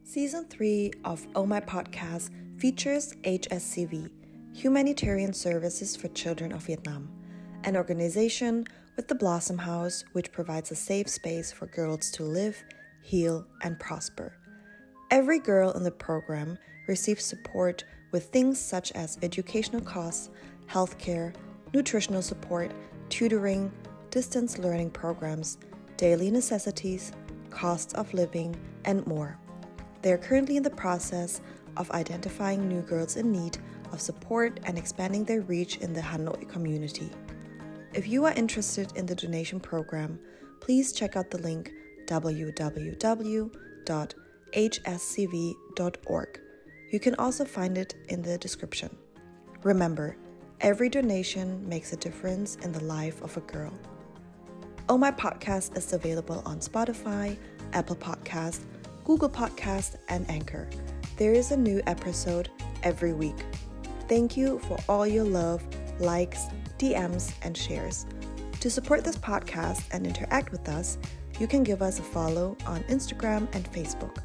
Season 0.04 0.46
3 0.50 0.92
of 1.06 1.26
Oh 1.36 1.46
My 1.46 1.62
Podcast 1.62 2.32
features 2.60 3.14
HSCV, 3.24 4.10
Humanitarian 4.54 5.34
Services 5.34 5.96
for 5.96 6.10
Children 6.10 6.52
of 6.52 6.64
Vietnam, 6.64 7.10
an 7.64 7.76
organization 7.78 8.66
with 8.96 9.08
the 9.08 9.16
Blossom 9.16 9.58
House 9.58 10.04
which 10.14 10.32
provides 10.32 10.72
a 10.72 10.76
safe 10.76 11.08
space 11.08 11.52
for 11.52 11.68
girls 11.68 12.12
to 12.12 12.24
live, 12.24 12.64
heal, 13.02 13.46
and 13.64 13.80
prosper. 13.80 14.34
Every 15.10 15.40
girl 15.40 15.72
in 15.72 15.84
the 15.84 15.92
program 15.92 16.58
receives 16.88 17.24
support 17.24 17.84
with 18.12 18.26
things 18.26 18.60
such 18.60 18.92
as 18.94 19.18
educational 19.22 19.82
costs, 19.82 20.30
healthcare, 20.70 21.34
nutritional 21.74 22.22
support, 22.22 22.72
tutoring, 23.10 23.72
distance 24.10 24.58
learning 24.58 24.92
programs, 24.92 25.58
daily 25.98 26.32
necessities, 26.32 27.12
costs 27.50 27.94
of 27.94 28.14
living, 28.14 28.56
and 28.86 29.06
more. 29.06 29.38
They 30.02 30.12
are 30.12 30.18
currently 30.18 30.58
in 30.58 30.64
the 30.64 30.70
process 30.70 31.42
of 31.78 31.92
identifying 31.92 32.68
new 32.68 32.82
girls 32.82 33.18
in 33.18 33.32
need 33.32 33.58
of 33.92 34.02
support 34.02 34.60
and 34.64 34.78
expanding 34.78 35.24
their 35.24 35.42
reach 35.42 35.78
in 35.78 35.94
the 35.94 36.02
Hanoi 36.02 36.48
community. 36.50 37.12
If 37.94 38.08
you 38.08 38.24
are 38.24 38.32
interested 38.34 38.94
in 38.96 39.06
the 39.06 39.16
donation 39.16 39.60
program, 39.60 40.18
please 40.62 40.94
check 40.94 41.18
out 41.18 41.30
the 41.30 41.40
link 41.40 41.74
www.hscv.org. 42.06 43.50
You 46.92 47.00
can 47.00 47.16
also 47.16 47.46
find 47.46 47.78
it 47.78 47.96
in 48.08 48.22
the 48.22 48.38
description. 48.38 48.96
Remember, 49.64 50.16
every 50.62 50.88
donation 50.88 51.68
makes 51.68 51.92
a 51.92 51.98
difference 51.98 52.56
in 52.64 52.72
the 52.72 52.84
life 52.84 53.22
of 53.22 53.36
a 53.36 53.42
girl. 53.42 53.74
Oh 54.88 54.98
My 54.98 55.12
Podcast 55.12 55.78
is 55.78 55.92
available 55.92 56.42
on 56.46 56.60
Spotify, 56.60 57.38
Apple 57.74 57.98
Podcast, 57.98 58.62
Google 59.04 59.30
Podcast, 59.30 59.96
and 60.08 60.30
Anchor. 60.30 60.70
There 61.18 61.34
is 61.34 61.52
a 61.52 61.58
new 61.58 61.82
episode 61.88 62.50
every 62.84 63.12
week. 63.14 63.46
Thank 64.08 64.38
you 64.38 64.60
for 64.60 64.78
all 64.90 65.06
your 65.06 65.24
love, 65.26 65.64
likes, 66.00 66.48
DMs, 66.82 67.34
and 67.44 67.56
shares. 67.56 68.08
To 68.60 68.70
support 68.70 69.04
this 69.04 69.16
podcast 69.16 69.84
and 69.92 70.08
interact 70.08 70.52
with 70.52 70.68
us, 70.68 70.98
you 71.40 71.48
can 71.48 71.64
give 71.64 71.84
us 71.84 72.00
a 72.00 72.02
follow 72.02 72.58
on 72.66 72.82
Instagram 72.84 73.48
and 73.54 73.72
Facebook. 73.72 74.18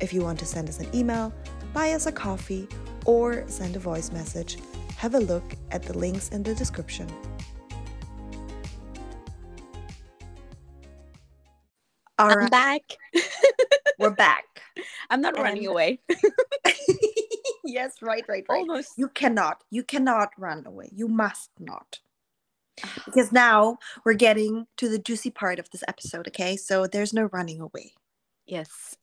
If 0.00 0.12
you 0.14 0.22
want 0.22 0.38
to 0.38 0.46
send 0.46 0.70
us 0.70 0.80
an 0.80 0.88
email, 0.94 1.34
buy 1.74 1.92
us 1.92 2.06
a 2.06 2.12
coffee, 2.12 2.66
or 3.04 3.44
send 3.46 3.76
a 3.76 3.78
voice 3.78 4.10
message, 4.10 4.56
have 4.96 5.14
a 5.14 5.20
look 5.20 5.54
at 5.70 5.82
the 5.82 5.96
links 5.96 6.30
in 6.30 6.42
the 6.42 6.54
description. 6.54 7.08
All 12.18 12.30
I'm 12.30 12.38
right, 12.38 12.50
back. 12.50 12.82
we're 13.98 14.10
back. 14.10 14.44
I'm 15.10 15.20
not 15.20 15.36
running 15.36 15.66
away. 15.66 16.00
yes, 17.72 18.02
right, 18.02 18.24
right, 18.28 18.44
right. 18.48 18.60
Almost. 18.60 18.92
You 18.96 19.08
cannot, 19.08 19.64
you 19.70 19.82
cannot 19.82 20.30
run 20.38 20.64
away. 20.66 20.90
You 20.92 21.08
must 21.08 21.50
not. 21.58 22.00
Because 23.04 23.32
now 23.32 23.78
we're 24.04 24.14
getting 24.14 24.66
to 24.78 24.88
the 24.88 24.98
juicy 24.98 25.30
part 25.30 25.58
of 25.58 25.70
this 25.70 25.84
episode, 25.88 26.28
okay? 26.28 26.56
So 26.56 26.86
there's 26.86 27.12
no 27.12 27.28
running 27.32 27.60
away. 27.60 27.92
Yes. 28.46 28.96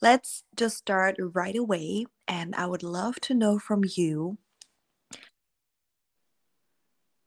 Let's 0.00 0.42
just 0.56 0.78
start 0.78 1.16
right 1.18 1.56
away. 1.56 2.06
And 2.26 2.54
I 2.54 2.66
would 2.66 2.82
love 2.82 3.20
to 3.22 3.34
know 3.34 3.58
from 3.58 3.82
you. 3.96 4.38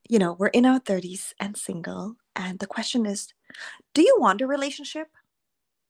You 0.09 0.19
know, 0.19 0.33
we're 0.33 0.47
in 0.47 0.65
our 0.65 0.79
30s 0.79 1.33
and 1.39 1.57
single. 1.57 2.17
And 2.35 2.59
the 2.59 2.67
question 2.67 3.05
is 3.05 3.33
Do 3.93 4.01
you 4.01 4.17
want 4.19 4.41
a 4.41 4.47
relationship? 4.47 5.07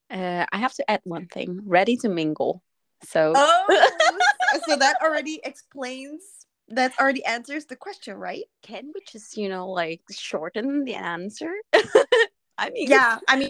Uh, 0.09 0.45
I 0.51 0.57
have 0.57 0.73
to 0.75 0.89
add 0.89 1.01
one 1.03 1.25
thing. 1.25 1.61
Ready 1.65 1.97
to 1.97 2.09
mingle. 2.09 2.61
So 3.05 3.33
Oh, 3.35 4.19
so 4.65 4.75
that 4.77 4.97
already 5.01 5.39
explains, 5.43 6.45
that 6.69 6.93
already 6.99 7.23
answers 7.25 7.65
the 7.65 7.75
question, 7.75 8.17
right? 8.17 8.43
can 8.63 8.91
we 8.93 9.01
just, 9.07 9.37
you 9.37 9.47
know, 9.47 9.69
like 9.69 10.01
shorten 10.11 10.83
the 10.85 10.95
answer? 10.95 11.51
I 12.57 12.69
mean, 12.71 12.89
Yeah, 12.89 13.19
I 13.27 13.35
mean, 13.35 13.49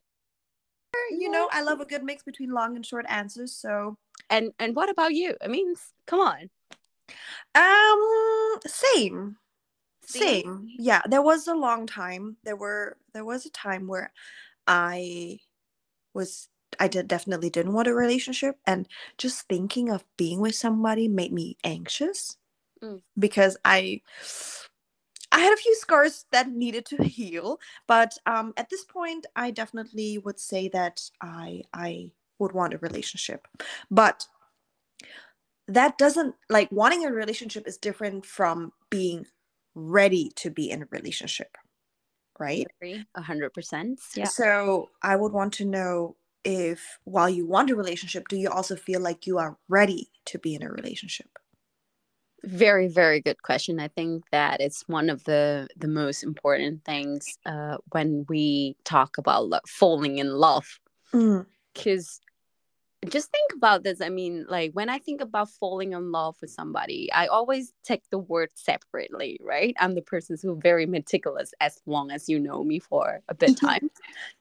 you 1.11 1.29
know, 1.31 1.47
I 1.51 1.61
love 1.61 1.79
a 1.81 1.85
good 1.85 2.03
mix 2.03 2.23
between 2.23 2.51
long 2.51 2.75
and 2.75 2.85
short 2.85 3.05
answers. 3.07 3.55
So, 3.55 3.97
And 4.29 4.51
and 4.59 4.75
what 4.75 4.89
about 4.89 5.13
you? 5.13 5.35
I 5.41 5.47
mean, 5.47 5.75
come 6.05 6.19
on. 6.19 6.49
um, 7.55 8.59
same, 8.65 9.37
See? 10.03 10.19
same. 10.19 10.69
Yeah, 10.77 11.01
there 11.07 11.21
was 11.21 11.47
a 11.47 11.55
long 11.55 11.87
time. 11.87 12.37
There 12.43 12.55
were 12.57 12.97
there 13.13 13.25
was 13.25 13.45
a 13.45 13.51
time 13.51 13.87
where 13.87 14.11
I 14.67 15.39
was 16.13 16.49
I 16.79 16.87
did 16.87 17.07
definitely 17.07 17.49
didn't 17.49 17.73
want 17.73 17.87
a 17.87 17.93
relationship, 17.93 18.57
and 18.65 18.87
just 19.17 19.47
thinking 19.47 19.89
of 19.89 20.05
being 20.17 20.39
with 20.39 20.55
somebody 20.55 21.07
made 21.07 21.33
me 21.33 21.57
anxious 21.63 22.37
Mm. 22.81 23.01
because 23.17 23.57
I. 23.65 24.01
I 25.31 25.39
had 25.39 25.53
a 25.53 25.57
few 25.57 25.75
scars 25.75 26.25
that 26.31 26.49
needed 26.49 26.85
to 26.85 27.03
heal, 27.03 27.59
but 27.87 28.17
um, 28.25 28.53
at 28.55 28.69
this 28.69 28.85
point, 28.85 29.25
I 29.35 29.51
definitely 29.51 30.17
would 30.19 30.39
say 30.39 30.69
that 30.69 31.01
I 31.19 31.63
I 31.73 32.11
would 32.39 32.53
want 32.53 32.73
a 32.73 32.77
relationship, 32.77 33.47
but 33.91 34.27
that 35.67 35.97
doesn't 35.97 36.35
like 36.49 36.71
wanting 36.71 37.05
a 37.05 37.11
relationship 37.11 37.67
is 37.67 37.77
different 37.77 38.25
from 38.25 38.71
being 38.89 39.25
ready 39.73 40.31
to 40.35 40.49
be 40.49 40.69
in 40.69 40.83
a 40.83 40.87
relationship, 40.91 41.57
right? 42.39 42.67
A 43.15 43.21
hundred 43.21 43.53
percent. 43.53 43.99
Yeah. 44.15 44.25
So 44.25 44.89
I 45.01 45.15
would 45.15 45.33
want 45.33 45.53
to 45.53 45.65
know 45.65 46.15
if 46.45 46.99
while 47.03 47.29
you 47.29 47.45
want 47.45 47.69
a 47.71 47.75
relationship, 47.75 48.27
do 48.29 48.37
you 48.37 48.49
also 48.49 48.75
feel 48.75 49.01
like 49.01 49.27
you 49.27 49.37
are 49.39 49.57
ready 49.67 50.11
to 50.25 50.39
be 50.39 50.55
in 50.55 50.63
a 50.63 50.69
relationship? 50.71 51.27
Very, 52.43 52.87
very 52.87 53.21
good 53.21 53.41
question. 53.41 53.79
I 53.79 53.87
think 53.87 54.23
that 54.31 54.61
it's 54.61 54.83
one 54.87 55.09
of 55.09 55.23
the 55.23 55.67
the 55.77 55.87
most 55.87 56.23
important 56.23 56.83
things 56.85 57.39
uh, 57.45 57.77
when 57.91 58.25
we 58.29 58.75
talk 58.83 59.17
about 59.17 59.47
lo- 59.49 59.59
falling 59.67 60.19
in 60.19 60.29
love. 60.29 60.79
Mm, 61.13 61.47
Because 61.73 62.21
just 63.09 63.31
think 63.31 63.51
about 63.55 63.83
this. 63.83 64.01
I 64.01 64.09
mean, 64.09 64.45
like 64.47 64.71
when 64.73 64.89
I 64.89 64.99
think 64.99 65.21
about 65.21 65.49
falling 65.49 65.93
in 65.93 66.11
love 66.11 66.35
with 66.41 66.51
somebody, 66.51 67.11
I 67.11 67.27
always 67.27 67.73
take 67.83 68.03
the 68.09 68.17
word 68.17 68.49
separately, 68.55 69.39
right? 69.41 69.75
I'm 69.79 69.95
the 69.95 70.01
person 70.01 70.37
who's 70.41 70.57
very 70.61 70.85
meticulous 70.85 71.53
as 71.59 71.79
long 71.85 72.11
as 72.11 72.29
you 72.29 72.39
know 72.39 72.63
me 72.63 72.79
for 72.79 73.21
a 73.27 73.33
bit 73.33 73.57
time. 73.61 73.89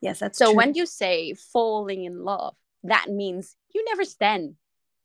Yes, 0.01 0.21
that's 0.21 0.39
so 0.39 0.47
true. 0.47 0.57
when 0.57 0.75
you 0.75 0.87
say 0.87 1.35
falling 1.35 2.05
in 2.05 2.25
love, 2.25 2.55
that 2.85 3.09
means 3.09 3.57
you 3.75 3.85
never 3.87 4.05
stand. 4.05 4.57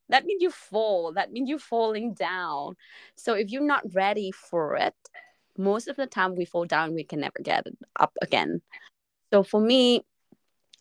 That 0.10 0.26
means 0.26 0.42
you 0.42 0.52
fall. 0.52 1.14
That 1.14 1.32
means 1.32 1.50
you're 1.50 1.60
falling 1.60 2.14
down. 2.14 2.76
So 3.16 3.34
if 3.34 3.52
you're 3.52 3.62
not 3.62 3.94
ready 3.94 4.32
for 4.32 4.76
it, 4.76 4.96
most 5.58 5.88
of 5.88 5.96
the 5.96 6.08
time 6.08 6.36
we 6.36 6.46
fall 6.46 6.66
down, 6.66 6.96
we 6.96 7.04
can 7.04 7.20
never 7.20 7.40
get 7.44 7.68
it 7.68 7.78
up 8.00 8.14
again. 8.22 8.62
So 9.32 9.44
for 9.44 9.62
me, 9.62 10.04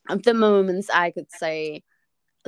at 0.08 0.22
the 0.22 0.34
moments 0.34 0.88
I 0.92 1.10
could 1.10 1.30
say, 1.30 1.82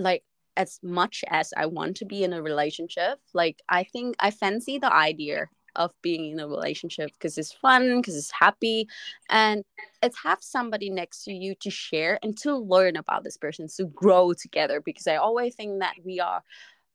like, 0.03 0.25
as 0.57 0.79
much 0.83 1.25
as 1.29 1.53
I 1.57 1.67
want 1.67 1.97
to 1.99 2.05
be 2.05 2.25
in 2.25 2.33
a 2.33 2.43
relationship, 2.43 3.21
like, 3.35 3.63
I 3.69 3.85
think 3.85 4.17
I 4.21 4.31
fancy 4.31 4.79
the 4.79 4.93
idea 4.93 5.47
of 5.77 5.93
being 6.03 6.33
in 6.33 6.41
a 6.41 6.49
relationship 6.49 7.13
because 7.13 7.39
it's 7.39 7.53
fun, 7.53 7.99
because 7.99 8.17
it's 8.17 8.33
happy, 8.33 8.89
and 9.29 9.65
it's 10.03 10.19
have 10.25 10.39
somebody 10.43 10.91
next 10.91 11.25
to 11.25 11.33
you 11.33 11.55
to 11.61 11.71
share 11.71 12.19
and 12.23 12.37
to 12.39 12.57
learn 12.57 12.97
about 12.97 13.23
this 13.25 13.37
person, 13.37 13.69
to 13.77 13.85
grow 13.85 14.33
together. 14.33 14.81
Because 14.81 15.07
I 15.07 15.17
always 15.17 15.55
think 15.55 15.79
that 15.81 15.95
we 16.05 16.19
are, 16.21 16.43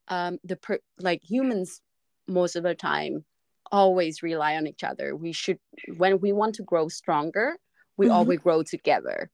um, 0.10 0.38
the 0.44 0.58
per- 0.58 0.80
like 1.00 1.22
humans, 1.24 1.82
most 2.28 2.56
of 2.56 2.64
the 2.64 2.76
time, 2.76 3.24
always 3.72 4.22
rely 4.22 4.56
on 4.58 4.68
each 4.68 4.84
other. 4.84 5.16
We 5.16 5.32
should, 5.32 5.60
when 5.98 6.20
we 6.20 6.34
want 6.34 6.56
to 6.56 6.64
grow 6.64 6.88
stronger, 6.90 7.56
we 7.98 8.08
Mhm. 8.08 8.14
always 8.14 8.40
grow 8.40 8.62
together. 8.62 9.32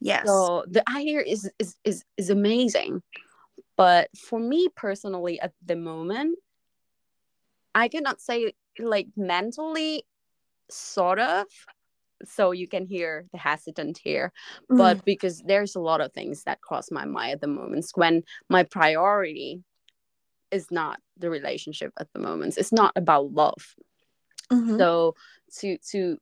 Yes. 0.00 0.26
So 0.26 0.64
the 0.68 0.82
idea 0.88 1.20
is 1.20 1.50
is 1.58 1.76
is 1.84 2.04
is 2.16 2.30
amazing. 2.30 3.02
But 3.76 4.08
for 4.16 4.38
me 4.40 4.68
personally 4.74 5.38
at 5.40 5.52
the 5.64 5.76
moment, 5.76 6.38
I 7.74 7.88
cannot 7.88 8.20
say 8.20 8.54
like 8.78 9.08
mentally 9.16 10.04
sort 10.70 11.18
of 11.18 11.46
so 12.24 12.50
you 12.50 12.66
can 12.66 12.86
hear 12.86 13.26
the 13.32 13.38
hesitant 13.38 13.98
here 13.98 14.32
Mm, 14.70 14.78
but 14.78 15.04
because 15.04 15.42
there's 15.42 15.76
a 15.76 15.80
lot 15.80 16.00
of 16.00 16.12
things 16.12 16.44
that 16.44 16.60
cross 16.60 16.90
my 16.90 17.04
mind 17.04 17.32
at 17.32 17.40
the 17.40 17.46
moments 17.46 17.92
when 17.94 18.22
my 18.48 18.62
priority 18.62 19.62
is 20.50 20.70
not 20.70 20.98
the 21.18 21.30
relationship 21.30 21.92
at 22.00 22.08
the 22.12 22.18
moment 22.18 22.56
it's 22.56 22.72
not 22.72 22.92
about 22.96 23.32
love 23.32 23.74
mhm. 24.50 24.78
so 24.78 25.14
to 25.58 25.76
to 25.90 26.18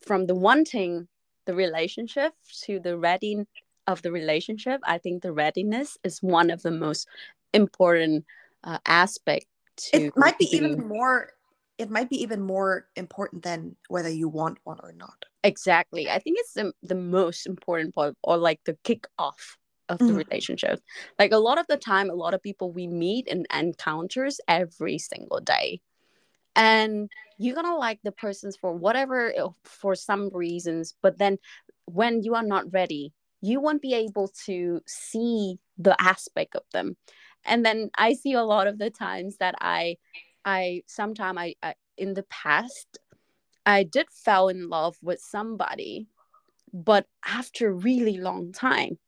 from 0.00 0.26
the 0.26 0.34
wanting 0.34 1.06
the 1.46 1.54
relationship 1.54 2.32
to 2.64 2.80
the 2.80 2.96
ready 2.96 3.44
of 3.86 4.02
the 4.02 4.10
relationship 4.12 4.80
i 4.84 4.98
think 4.98 5.22
the 5.22 5.32
readiness 5.32 5.98
is 6.04 6.18
one 6.22 6.50
of 6.50 6.62
the 6.62 6.70
most 6.70 7.06
important 7.52 8.24
uh, 8.64 8.78
aspect 8.86 9.46
to 9.76 10.06
it 10.06 10.16
might 10.16 10.38
be 10.38 10.46
even 10.56 10.86
more. 10.88 11.30
It 11.76 11.90
might 11.90 12.08
be 12.08 12.22
even 12.22 12.40
more 12.40 12.86
important 12.94 13.42
than 13.42 13.74
whether 13.88 14.08
you 14.08 14.28
want 14.28 14.58
one 14.64 14.78
or 14.82 14.92
not. 14.92 15.24
exactly 15.42 16.08
i 16.08 16.18
think 16.18 16.38
it's 16.40 16.54
the, 16.54 16.72
the 16.82 16.94
most 16.94 17.46
important 17.46 17.94
part 17.94 18.14
or 18.22 18.36
like 18.36 18.60
the 18.64 18.76
kick 18.84 19.06
off 19.18 19.58
of 19.90 19.98
the 19.98 20.04
Mhm. 20.14 20.24
relationship 20.24 20.80
like 21.18 21.32
a 21.32 21.38
lot 21.38 21.58
of 21.58 21.66
the 21.66 21.76
time 21.76 22.08
a 22.08 22.14
lot 22.14 22.32
of 22.32 22.42
people 22.42 22.72
we 22.72 22.86
meet 22.86 23.28
and 23.28 23.46
encounters 23.54 24.40
every 24.48 24.96
single 24.98 25.40
day 25.40 25.80
and 26.56 27.10
you're 27.38 27.54
gonna 27.54 27.76
like 27.76 28.00
the 28.04 28.12
persons 28.12 28.56
for 28.56 28.72
whatever 28.72 29.32
uh, 29.38 29.48
for 29.64 29.94
some 29.94 30.30
reasons 30.32 30.94
but 31.02 31.18
then 31.18 31.38
when 31.86 32.22
you 32.22 32.34
are 32.34 32.42
not 32.42 32.72
ready 32.72 33.12
you 33.40 33.60
won't 33.60 33.82
be 33.82 33.92
able 33.92 34.28
to 34.46 34.80
see 34.86 35.58
the 35.76 35.94
aspect 36.00 36.56
of 36.56 36.62
them. 36.72 36.96
And 37.44 37.64
then 37.64 37.90
i 37.98 38.14
see 38.14 38.32
a 38.32 38.42
lot 38.42 38.66
of 38.66 38.78
the 38.78 38.88
times 38.88 39.36
that 39.36 39.54
i 39.60 39.96
i 40.46 40.82
sometime 40.86 41.36
I, 41.36 41.54
I 41.62 41.74
in 41.98 42.14
the 42.14 42.22
past 42.24 42.98
i 43.66 43.82
did 43.82 44.06
fell 44.10 44.48
in 44.48 44.70
love 44.70 44.96
with 45.02 45.20
somebody 45.20 46.06
but 46.72 47.06
after 47.24 47.72
really 47.72 48.16
long 48.16 48.52
time 48.52 48.98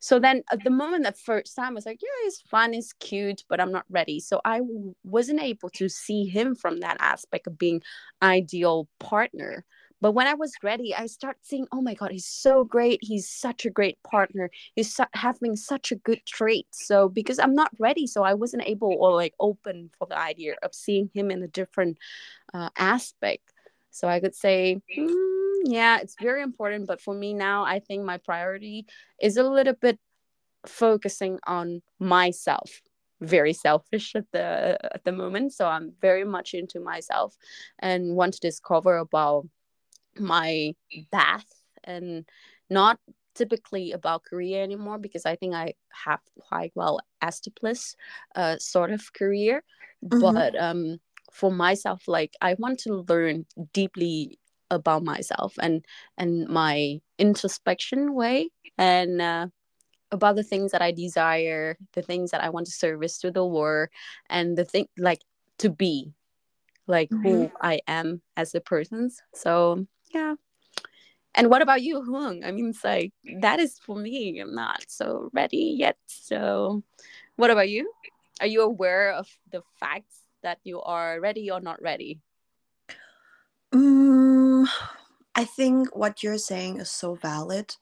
so 0.00 0.18
then 0.18 0.42
at 0.52 0.62
the 0.64 0.70
moment 0.70 1.04
the 1.04 1.12
first 1.12 1.56
time 1.56 1.72
I 1.72 1.74
was 1.74 1.86
like, 1.86 2.00
yeah, 2.02 2.26
it's 2.26 2.42
fun, 2.42 2.74
it's 2.74 2.92
cute, 2.94 3.44
but 3.48 3.60
I'm 3.60 3.72
not 3.72 3.84
ready. 3.90 4.20
So 4.20 4.40
I 4.44 4.58
w- 4.58 4.94
wasn't 5.04 5.42
able 5.42 5.70
to 5.70 5.88
see 5.88 6.24
him 6.26 6.54
from 6.54 6.80
that 6.80 6.96
aspect 7.00 7.46
of 7.46 7.58
being 7.58 7.82
ideal 8.22 8.88
partner. 9.00 9.64
But 10.00 10.12
when 10.12 10.28
I 10.28 10.34
was 10.34 10.52
ready, 10.62 10.94
I 10.94 11.06
start 11.06 11.38
seeing, 11.42 11.66
oh 11.72 11.80
my 11.82 11.94
God, 11.94 12.12
he's 12.12 12.26
so 12.26 12.62
great. 12.64 13.00
He's 13.02 13.28
such 13.28 13.66
a 13.66 13.70
great 13.70 14.00
partner. 14.04 14.48
He's 14.76 14.94
su- 14.94 15.04
having 15.14 15.56
such 15.56 15.90
a 15.90 15.96
good 15.96 16.20
trait. 16.24 16.68
So 16.70 17.08
because 17.08 17.40
I'm 17.40 17.54
not 17.54 17.72
ready, 17.80 18.06
so 18.06 18.22
I 18.22 18.34
wasn't 18.34 18.62
able 18.66 18.94
or 18.98 19.14
like 19.14 19.34
open 19.40 19.90
for 19.98 20.06
the 20.06 20.16
idea 20.18 20.54
of 20.62 20.74
seeing 20.74 21.10
him 21.14 21.30
in 21.32 21.42
a 21.42 21.48
different 21.48 21.98
uh, 22.54 22.70
aspect. 22.78 23.52
So 23.90 24.08
I 24.08 24.20
could 24.20 24.34
say, 24.34 24.80
mm, 24.96 25.47
yeah, 25.64 25.98
it's 26.00 26.16
very 26.20 26.42
important. 26.42 26.86
But 26.86 27.00
for 27.00 27.14
me 27.14 27.34
now, 27.34 27.64
I 27.64 27.80
think 27.80 28.04
my 28.04 28.18
priority 28.18 28.86
is 29.20 29.36
a 29.36 29.42
little 29.42 29.74
bit 29.74 29.98
focusing 30.66 31.38
on 31.46 31.82
myself 31.98 32.80
very 33.20 33.52
selfish 33.52 34.14
at 34.14 34.26
the 34.32 34.78
at 34.94 35.02
the 35.04 35.10
moment 35.10 35.52
so 35.52 35.66
i'm 35.66 35.92
very 36.00 36.24
much 36.24 36.54
into 36.54 36.78
myself 36.78 37.36
and 37.80 38.14
want 38.14 38.32
to 38.32 38.38
discover 38.38 38.96
about 38.96 39.44
my 40.20 40.74
path 41.10 41.46
and 41.84 42.24
not 42.70 42.98
typically 43.34 43.92
about 43.92 44.24
career 44.24 44.62
anymore 44.62 44.98
because 44.98 45.24
I 45.24 45.36
think 45.36 45.54
I 45.54 45.74
have 46.04 46.20
quite 46.40 46.72
well 46.74 47.00
established 47.26 47.94
uh, 48.34 48.58
sort 48.58 48.90
of 48.90 49.12
career. 49.12 49.62
Mm-hmm. 50.04 50.20
But 50.20 50.60
um, 50.60 50.98
for 51.32 51.50
myself, 51.50 52.08
like 52.08 52.34
I 52.40 52.54
want 52.58 52.80
to 52.80 53.04
learn 53.08 53.46
deeply 53.72 54.38
about 54.70 55.02
myself 55.02 55.54
and 55.60 55.84
and 56.16 56.48
my 56.48 57.00
introspection 57.18 58.14
way 58.14 58.50
and 58.76 59.20
uh, 59.20 59.46
about 60.10 60.36
the 60.36 60.42
things 60.42 60.72
that 60.72 60.82
I 60.82 60.92
desire, 60.92 61.76
the 61.94 62.02
things 62.02 62.30
that 62.30 62.42
I 62.42 62.50
want 62.50 62.66
to 62.66 62.72
service 62.72 63.18
to 63.18 63.30
the 63.30 63.44
world, 63.44 63.88
and 64.30 64.56
the 64.56 64.64
thing 64.64 64.88
like 64.96 65.20
to 65.58 65.70
be 65.70 66.12
like 66.86 67.10
mm-hmm. 67.10 67.22
who 67.22 67.52
I 67.60 67.80
am 67.86 68.22
as 68.36 68.54
a 68.54 68.60
person. 68.60 69.10
So 69.34 69.86
yeah. 70.12 70.34
And 71.34 71.50
what 71.50 71.62
about 71.62 71.82
you, 71.82 72.02
Hung? 72.02 72.42
I 72.42 72.50
mean, 72.50 72.70
it's 72.70 72.82
like 72.82 73.12
that 73.40 73.60
is 73.60 73.78
for 73.78 73.94
me. 73.94 74.40
I'm 74.40 74.54
not 74.54 74.84
so 74.88 75.30
ready 75.32 75.76
yet. 75.78 75.96
So, 76.06 76.82
what 77.36 77.50
about 77.50 77.68
you? 77.68 77.92
Are 78.40 78.46
you 78.46 78.62
aware 78.62 79.12
of 79.12 79.28
the 79.52 79.62
facts 79.78 80.20
that 80.42 80.58
you 80.64 80.80
are 80.80 81.20
ready 81.20 81.50
or 81.50 81.60
not 81.60 81.80
ready? 81.82 82.18
Um, 83.72 84.27
I 85.34 85.44
think 85.44 85.94
what 85.94 86.22
you're 86.22 86.38
saying 86.38 86.80
is 86.80 86.90
so 86.90 87.14
valid, 87.14 87.76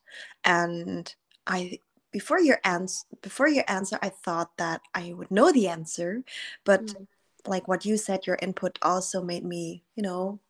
and 0.45 1.15
I 1.47 1.81
before 2.13 2.41
your 2.41 2.59
answer 2.65 3.05
before 3.23 3.49
your 3.49 3.65
answer, 3.69 3.99
I 4.03 4.11
thought 4.11 4.57
that 4.59 4.81
I 4.95 5.13
would 5.13 5.31
know 5.31 5.53
the 5.53 5.69
answer, 5.69 6.23
but 6.65 6.87
mm. 6.87 7.07
like 7.47 7.69
what 7.69 7.85
you 7.85 7.97
said, 7.97 8.27
your 8.27 8.39
input 8.43 8.79
also 8.83 9.23
made 9.23 9.45
me, 9.45 9.85
you 9.95 10.03
know, 10.03 10.41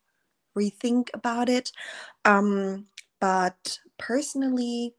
rethink 0.57 1.09
about 1.13 1.49
it. 1.49 1.71
Um, 2.25 2.87
but 3.19 3.79
personally, 3.97 4.95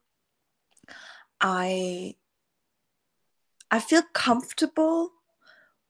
I 1.40 2.14
I 3.70 3.81
feel 3.81 4.03
comfortable 4.12 5.12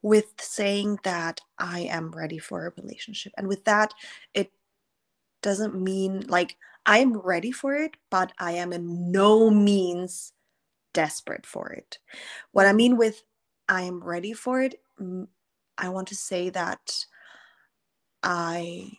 with 0.02 0.34
saying 0.40 0.98
that 1.04 1.40
I 1.58 1.80
am 1.80 2.12
ready 2.12 2.38
for 2.38 2.66
a 2.66 2.72
relationship. 2.80 3.32
And 3.36 3.48
with 3.48 3.64
that, 3.64 3.92
it 4.34 4.52
doesn't 5.42 5.74
mean 5.74 6.24
like 6.28 6.56
I 6.86 6.98
am 6.98 7.16
ready 7.16 7.52
for 7.52 7.74
it, 7.74 7.96
but 8.10 8.32
I 8.38 8.52
am 8.52 8.72
in 8.72 9.12
no 9.12 9.50
means 9.50 10.32
desperate 10.94 11.46
for 11.46 11.70
it. 11.70 11.98
What 12.52 12.66
I 12.66 12.72
mean 12.72 12.96
with 12.96 13.22
I 13.68 13.82
am 13.82 14.02
ready 14.02 14.32
for 14.32 14.62
it, 14.62 14.80
I 15.76 15.88
want 15.90 16.08
to 16.08 16.14
say 16.14 16.50
that 16.50 17.04
I 18.22 18.90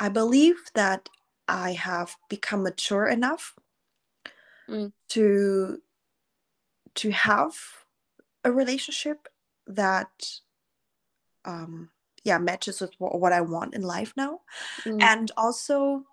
I 0.00 0.08
believe 0.08 0.56
that 0.74 1.08
I 1.46 1.72
have 1.72 2.16
become 2.28 2.62
mature 2.62 3.06
enough 3.06 3.54
mm. 4.68 4.92
to 5.10 5.78
to 6.94 7.10
have 7.10 7.52
a 8.44 8.50
relationship 8.50 9.28
that 9.66 10.10
um 11.44 11.90
yeah 12.28 12.38
matches 12.38 12.80
with 12.80 12.92
what, 12.98 13.18
what 13.20 13.32
I 13.32 13.40
want 13.40 13.74
in 13.74 13.82
life 13.82 14.12
now 14.16 14.40
mm. 14.84 15.02
and 15.02 15.30
also 15.36 16.04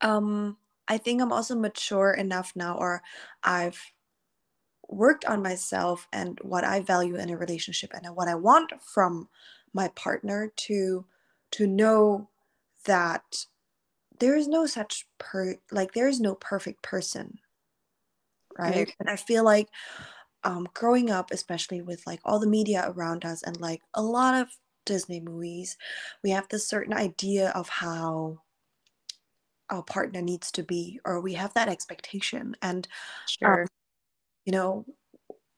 um 0.00 0.56
I 0.88 0.98
think 0.98 1.22
I'm 1.22 1.32
also 1.32 1.54
mature 1.54 2.10
enough 2.10 2.52
now 2.56 2.76
or 2.76 3.02
I've 3.44 3.80
worked 4.88 5.24
on 5.24 5.40
myself 5.40 6.08
and 6.12 6.36
what 6.42 6.64
I 6.64 6.80
value 6.80 7.14
in 7.14 7.30
a 7.30 7.36
relationship 7.36 7.92
and 7.94 8.16
what 8.16 8.26
I 8.26 8.34
want 8.34 8.72
from 8.82 9.28
my 9.72 9.88
partner 9.88 10.52
to 10.56 11.04
to 11.52 11.66
know 11.66 12.28
that 12.86 13.46
there 14.18 14.36
is 14.36 14.48
no 14.48 14.66
such 14.66 15.06
per 15.18 15.56
like 15.70 15.92
there 15.92 16.08
is 16.08 16.20
no 16.20 16.34
perfect 16.34 16.82
person 16.82 17.38
right 18.58 18.88
mm-hmm. 18.88 19.00
and 19.00 19.10
i 19.10 19.16
feel 19.16 19.44
like 19.44 19.68
um 20.44 20.68
growing 20.74 21.10
up 21.10 21.30
especially 21.30 21.80
with 21.80 22.06
like 22.06 22.20
all 22.24 22.38
the 22.38 22.46
media 22.46 22.92
around 22.94 23.24
us 23.24 23.42
and 23.42 23.60
like 23.60 23.80
a 23.94 24.02
lot 24.02 24.34
of 24.34 24.48
disney 24.84 25.20
movies 25.20 25.76
we 26.22 26.30
have 26.30 26.48
this 26.48 26.68
certain 26.68 26.94
idea 26.94 27.50
of 27.50 27.68
how 27.68 28.38
our 29.70 29.82
partner 29.82 30.20
needs 30.20 30.50
to 30.52 30.62
be 30.62 31.00
or 31.04 31.20
we 31.20 31.34
have 31.34 31.54
that 31.54 31.68
expectation. 31.68 32.56
And 32.60 32.86
sure. 33.26 33.62
um, 33.62 33.66
you 34.44 34.52
know 34.52 34.84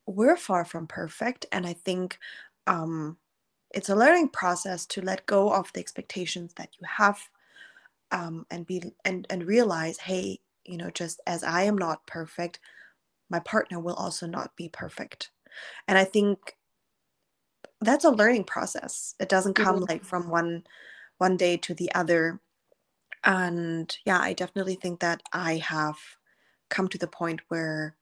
we're 0.05 0.37
far 0.37 0.65
from 0.65 0.87
perfect. 0.87 1.45
And 1.51 1.65
i 1.65 1.73
think 1.73 2.19
um 2.67 3.17
it's 3.71 3.89
a 3.89 3.95
learning 3.95 4.29
process 4.29 4.85
to 4.85 5.01
let 5.01 5.25
go 5.25 5.51
of 5.51 5.71
the 5.73 5.79
expectations 5.79 6.53
that 6.57 6.69
you 6.79 6.87
have 6.87 7.19
um, 8.11 8.45
and 8.51 8.67
be 8.67 8.83
and 9.05 9.25
and 9.29 9.47
realize 9.47 9.97
hey 9.97 10.39
you 10.65 10.77
know 10.77 10.91
just 10.91 11.19
as 11.25 11.43
i 11.43 11.63
am 11.63 11.77
not 11.77 12.05
perfect 12.05 12.59
my 13.29 13.39
partner 13.39 13.79
will 13.79 13.95
also 13.95 14.27
not 14.27 14.55
be 14.55 14.69
perfect. 14.69 15.31
And 15.87 15.97
i 15.97 16.03
think 16.03 16.55
that's 17.83 18.05
a 18.05 18.11
learning 18.11 18.45
process. 18.45 19.15
It 19.19 19.29
doesn't 19.29 19.53
come 19.53 19.75
mm-hmm. 19.75 19.85
like 19.89 20.03
from 20.03 20.29
one 20.29 20.63
one 21.17 21.37
day 21.37 21.57
to 21.57 21.73
the 21.73 21.93
other. 21.93 22.39
And 23.23 23.95
yeah 24.05 24.19
i 24.19 24.33
definitely 24.33 24.75
think 24.75 24.99
that 24.99 25.23
i 25.31 25.55
have 25.57 25.95
come 26.69 26.89
to 26.89 26.97
the 26.97 27.07
point 27.07 27.39
where 27.47 27.95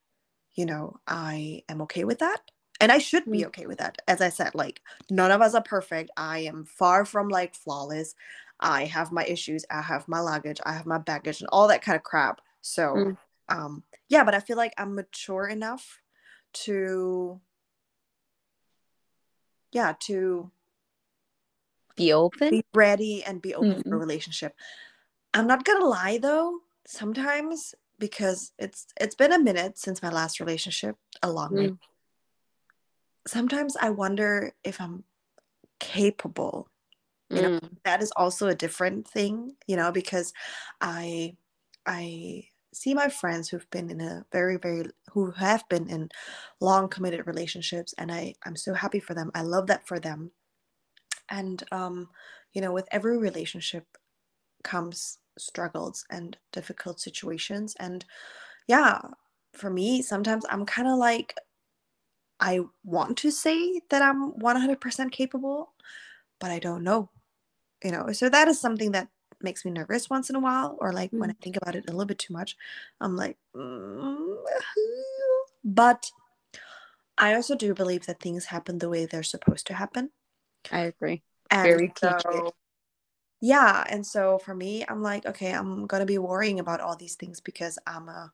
you 0.56 0.66
know 0.66 1.00
i 1.08 1.64
am 1.70 1.82
okay 1.84 2.04
with 2.04 2.20
that. 2.20 2.40
And 2.80 2.92
i 2.92 2.98
should 2.98 3.26
be 3.26 3.42
mm. 3.42 3.46
okay 3.48 3.68
with 3.68 3.78
that. 3.78 4.02
As 4.08 4.22
i 4.22 4.30
said 4.30 4.56
like 4.56 4.82
none 5.10 5.32
of 5.32 5.42
us 5.42 5.54
are 5.54 5.62
perfect. 5.62 6.10
I 6.18 6.40
am 6.40 6.66
far 6.66 7.06
from 7.06 7.30
like 7.30 7.54
flawless. 7.54 8.16
I 8.60 8.86
have 8.86 9.12
my 9.12 9.26
issues. 9.26 9.66
I 9.70 9.82
have 9.82 10.08
my 10.08 10.20
luggage. 10.20 10.60
I 10.66 10.74
have 10.74 10.86
my 10.86 11.00
baggage 11.00 11.42
and 11.42 11.50
all 11.52 11.68
that 11.68 11.82
kind 11.82 11.96
of 11.96 12.04
crap. 12.04 12.42
So 12.62 12.94
mm. 12.96 13.18
um 13.50 13.84
yeah 14.10 14.24
but 14.24 14.36
i 14.36 14.40
feel 14.40 14.58
like 14.58 14.74
i'm 14.78 14.94
mature 14.96 15.48
enough 15.48 16.00
to 16.54 17.40
yeah 19.72 19.94
to 20.00 20.52
be 21.96 22.14
open 22.14 22.50
be 22.50 22.66
ready 22.74 23.24
and 23.24 23.42
be 23.42 23.54
open 23.54 23.74
mm-hmm. 23.74 23.90
for 23.90 23.96
a 23.96 24.00
relationship 24.00 24.56
i'm 25.34 25.48
not 25.48 25.66
gonna 25.66 25.86
lie 25.86 26.18
though 26.22 26.60
sometimes 26.86 27.76
because 28.00 28.54
it's 28.58 28.88
it's 29.00 29.16
been 29.16 29.34
a 29.34 29.40
minute 29.40 29.78
since 29.78 30.02
my 30.02 30.10
last 30.10 30.40
relationship 30.40 30.96
a 31.22 31.32
long 31.32 31.52
mm 31.52 31.78
sometimes 33.28 33.76
I 33.80 33.90
wonder 33.90 34.54
if 34.64 34.80
I'm 34.80 35.04
capable. 35.80 36.68
You 37.30 37.42
know, 37.42 37.60
mm. 37.60 37.70
that 37.86 38.04
is 38.04 38.12
also 38.18 38.50
a 38.50 38.56
different 38.56 39.08
thing, 39.08 39.56
you 39.66 39.78
know, 39.78 39.92
because 39.94 40.34
I 40.82 41.38
I 41.86 42.44
see 42.74 42.94
my 42.94 43.10
friends 43.10 43.50
who've 43.50 43.70
been 43.72 43.90
in 43.90 44.02
a 44.02 44.26
very 44.32 44.58
very 44.58 44.86
who 45.12 45.32
have 45.32 45.68
been 45.70 45.90
in 45.90 46.10
long 46.62 46.88
committed 46.90 47.28
relationships 47.28 47.94
and 47.98 48.12
I 48.12 48.36
I'm 48.46 48.56
so 48.56 48.74
happy 48.74 49.00
for 49.00 49.14
them. 49.14 49.32
I 49.36 49.44
love 49.44 49.68
that 49.68 49.88
for 49.88 50.00
them. 50.00 50.32
And 51.30 51.64
um 51.72 52.10
you 52.54 52.62
know, 52.62 52.74
with 52.74 52.88
every 52.92 53.18
relationship 53.18 53.86
comes 54.64 55.20
struggles 55.38 56.06
and 56.12 56.38
difficult 56.54 57.00
situations 57.00 57.76
and 57.80 58.06
yeah, 58.68 59.02
for 59.54 59.70
me 59.70 60.02
sometimes 60.02 60.46
I'm 60.50 60.66
kind 60.66 60.88
of 60.88 60.98
like 60.98 61.36
I 62.40 62.62
want 62.84 63.18
to 63.20 63.32
say 63.32 63.82
that 63.90 64.02
I'm 64.02 64.34
100% 64.34 65.12
capable, 65.12 65.74
but 66.40 66.52
I 66.52 66.60
don't 66.60 66.84
know. 66.84 67.10
You 67.84 67.92
know, 67.92 68.12
so 68.14 68.30
that 68.30 68.48
is 68.48 68.60
something 68.62 68.92
that 68.94 69.10
makes 69.44 69.66
me 69.66 69.72
nervous 69.72 70.10
once 70.10 70.30
in 70.30 70.36
a 70.36 70.40
while, 70.40 70.78
or 70.80 70.94
like 70.94 71.12
mm. 71.12 71.20
when 71.20 71.30
I 71.30 71.36
think 71.42 71.58
about 71.58 71.76
it 71.76 71.86
a 71.88 71.92
little 71.92 72.06
bit 72.06 72.20
too 72.20 72.34
much, 72.34 72.56
I'm 73.00 73.16
like, 73.16 73.38
mm. 73.56 74.36
but 75.64 76.12
I 77.18 77.36
also 77.36 77.56
do 77.56 77.74
believe 77.74 78.06
that 78.06 78.20
things 78.20 78.46
happen 78.46 78.80
the 78.80 78.90
way 78.90 79.06
they're 79.06 79.24
supposed 79.24 79.68
to 79.68 79.74
happen. 79.74 80.10
I 80.72 80.82
agree. 80.82 81.24
And 81.50 81.64
Very 81.64 81.94
so, 81.98 82.54
yeah, 83.42 83.84
and 83.90 84.06
so 84.06 84.40
for 84.40 84.54
me, 84.54 84.86
I'm 84.88 85.02
like, 85.02 85.26
okay, 85.26 85.52
I'm 85.52 85.86
gonna 85.88 86.06
be 86.06 86.18
worrying 86.18 86.60
about 86.60 86.82
all 86.82 86.96
these 86.96 87.16
things 87.16 87.40
because 87.40 87.78
I'm 87.86 88.08
a, 88.08 88.32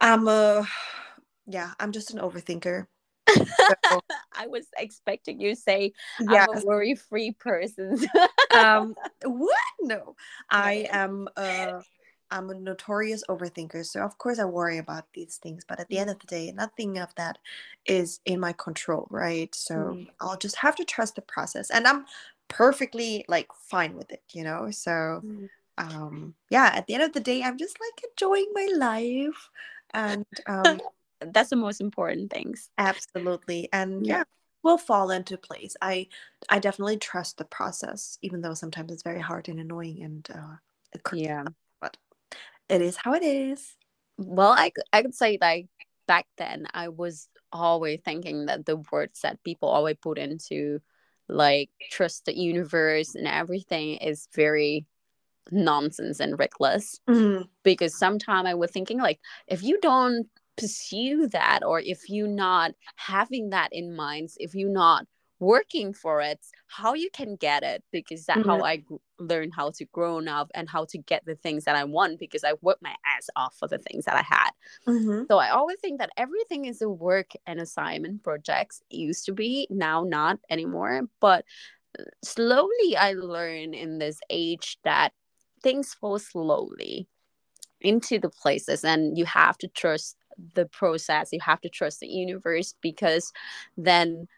I'm 0.00 0.28
a, 0.28 0.66
yeah, 1.46 1.72
I'm 1.80 1.92
just 1.92 2.12
an 2.12 2.20
overthinker. 2.20 2.86
So, 3.34 4.00
I 4.32 4.46
was 4.46 4.66
expecting 4.78 5.40
you 5.40 5.54
to 5.54 5.60
say 5.60 5.92
yeah. 6.20 6.46
I'm 6.50 6.58
a 6.58 6.64
worry-free 6.64 7.32
person. 7.32 7.98
um, 8.54 8.94
what? 9.24 9.56
No, 9.80 10.16
I 10.50 10.88
am. 10.90 11.28
Uh, 11.36 11.80
I'm 12.30 12.50
a 12.50 12.54
notorious 12.54 13.24
overthinker, 13.28 13.86
so 13.86 14.02
of 14.02 14.18
course 14.18 14.38
I 14.38 14.44
worry 14.44 14.78
about 14.78 15.04
these 15.14 15.36
things. 15.36 15.64
But 15.66 15.80
at 15.80 15.88
the 15.88 15.98
end 15.98 16.10
of 16.10 16.18
the 16.18 16.26
day, 16.26 16.52
nothing 16.52 16.98
of 16.98 17.14
that 17.14 17.38
is 17.86 18.20
in 18.26 18.38
my 18.38 18.52
control, 18.52 19.06
right? 19.10 19.54
So 19.54 19.74
mm. 19.74 20.08
I'll 20.20 20.36
just 20.36 20.56
have 20.56 20.76
to 20.76 20.84
trust 20.84 21.14
the 21.14 21.22
process, 21.22 21.70
and 21.70 21.86
I'm 21.86 22.04
perfectly 22.48 23.24
like 23.28 23.48
fine 23.54 23.94
with 23.94 24.10
it, 24.10 24.22
you 24.32 24.44
know. 24.44 24.70
So, 24.70 25.22
mm. 25.24 25.48
um, 25.78 26.34
yeah, 26.50 26.70
at 26.74 26.86
the 26.86 26.94
end 26.94 27.04
of 27.04 27.12
the 27.12 27.20
day, 27.20 27.42
I'm 27.42 27.56
just 27.56 27.78
like 27.80 28.04
enjoying 28.10 28.50
my 28.52 28.68
life, 28.76 29.50
and 29.94 30.26
um, 30.46 30.80
that's 31.20 31.50
the 31.50 31.56
most 31.56 31.80
important 31.80 32.32
things. 32.32 32.70
Absolutely, 32.78 33.68
and 33.72 34.06
yeah. 34.06 34.18
yeah 34.18 34.24
will 34.62 34.78
fall 34.78 35.10
into 35.10 35.36
place. 35.36 35.76
I 35.80 36.08
I 36.48 36.58
definitely 36.58 36.98
trust 36.98 37.38
the 37.38 37.44
process, 37.44 38.18
even 38.22 38.40
though 38.40 38.54
sometimes 38.54 38.92
it's 38.92 39.02
very 39.02 39.20
hard 39.20 39.48
and 39.48 39.60
annoying 39.60 40.02
and 40.02 40.28
uh, 40.34 40.56
yeah 41.12 41.44
but 41.80 41.96
it 42.68 42.82
is 42.82 42.96
how 42.96 43.14
it 43.14 43.22
is. 43.22 43.76
Well, 44.16 44.50
I, 44.50 44.72
I 44.92 45.02
could 45.02 45.14
say 45.14 45.38
like 45.40 45.68
back 46.06 46.26
then 46.36 46.66
I 46.74 46.88
was 46.88 47.28
always 47.52 48.00
thinking 48.04 48.46
that 48.46 48.66
the 48.66 48.76
words 48.90 49.20
that 49.20 49.42
people 49.44 49.68
always 49.68 49.96
put 50.02 50.18
into 50.18 50.80
like 51.28 51.70
trust 51.90 52.24
the 52.24 52.36
universe 52.36 53.14
and 53.14 53.26
everything 53.26 53.96
is 53.96 54.28
very 54.34 54.86
nonsense 55.50 56.20
and 56.20 56.38
reckless 56.38 57.00
mm-hmm. 57.08 57.42
because 57.62 57.98
sometimes 57.98 58.46
i 58.46 58.52
was 58.52 58.70
thinking 58.70 58.98
like 58.98 59.18
if 59.46 59.62
you 59.62 59.78
don't 59.80 60.26
pursue 60.58 61.28
that 61.28 61.62
or 61.64 61.80
if 61.80 62.08
you're 62.08 62.28
not 62.28 62.72
having 62.96 63.50
that 63.50 63.68
in 63.72 63.94
mind 63.94 64.30
if 64.38 64.54
you're 64.54 64.70
not 64.70 65.06
working 65.40 65.92
for 65.92 66.20
it 66.20 66.40
how 66.66 66.94
you 66.94 67.08
can 67.12 67.36
get 67.36 67.62
it 67.62 67.82
because 67.92 68.24
that's 68.26 68.40
mm-hmm. 68.40 68.50
how 68.50 68.64
i 68.64 68.82
learned 69.20 69.52
how 69.54 69.70
to 69.70 69.84
grow 69.86 70.18
up 70.26 70.50
and 70.54 70.68
how 70.68 70.84
to 70.84 70.98
get 70.98 71.24
the 71.26 71.36
things 71.36 71.64
that 71.64 71.76
i 71.76 71.84
want 71.84 72.18
because 72.18 72.42
i 72.42 72.52
worked 72.60 72.82
my 72.82 72.94
ass 73.06 73.28
off 73.36 73.54
for 73.56 73.68
the 73.68 73.78
things 73.78 74.04
that 74.04 74.16
i 74.16 74.22
had 74.22 74.50
mm-hmm. 74.86 75.22
so 75.30 75.38
i 75.38 75.50
always 75.50 75.78
think 75.80 76.00
that 76.00 76.10
everything 76.16 76.64
is 76.64 76.82
a 76.82 76.88
work 76.88 77.30
and 77.46 77.60
assignment 77.60 78.22
projects 78.24 78.82
it 78.90 78.96
used 78.96 79.24
to 79.24 79.32
be 79.32 79.66
now 79.70 80.02
not 80.02 80.38
anymore 80.50 81.02
but 81.20 81.44
uh, 81.98 82.02
slowly 82.24 82.96
i 82.98 83.12
learn 83.12 83.74
in 83.74 83.98
this 83.98 84.18
age 84.30 84.76
that 84.82 85.12
things 85.62 85.94
fall 85.94 86.18
slowly 86.18 87.06
into 87.80 88.18
the 88.18 88.28
places 88.28 88.84
and 88.84 89.16
you 89.16 89.24
have 89.24 89.56
to 89.58 89.68
trust 89.68 90.16
the 90.54 90.66
process 90.66 91.30
you 91.32 91.40
have 91.40 91.60
to 91.60 91.68
trust 91.68 92.00
the 92.00 92.06
universe 92.06 92.74
because 92.80 93.32
then 93.76 94.28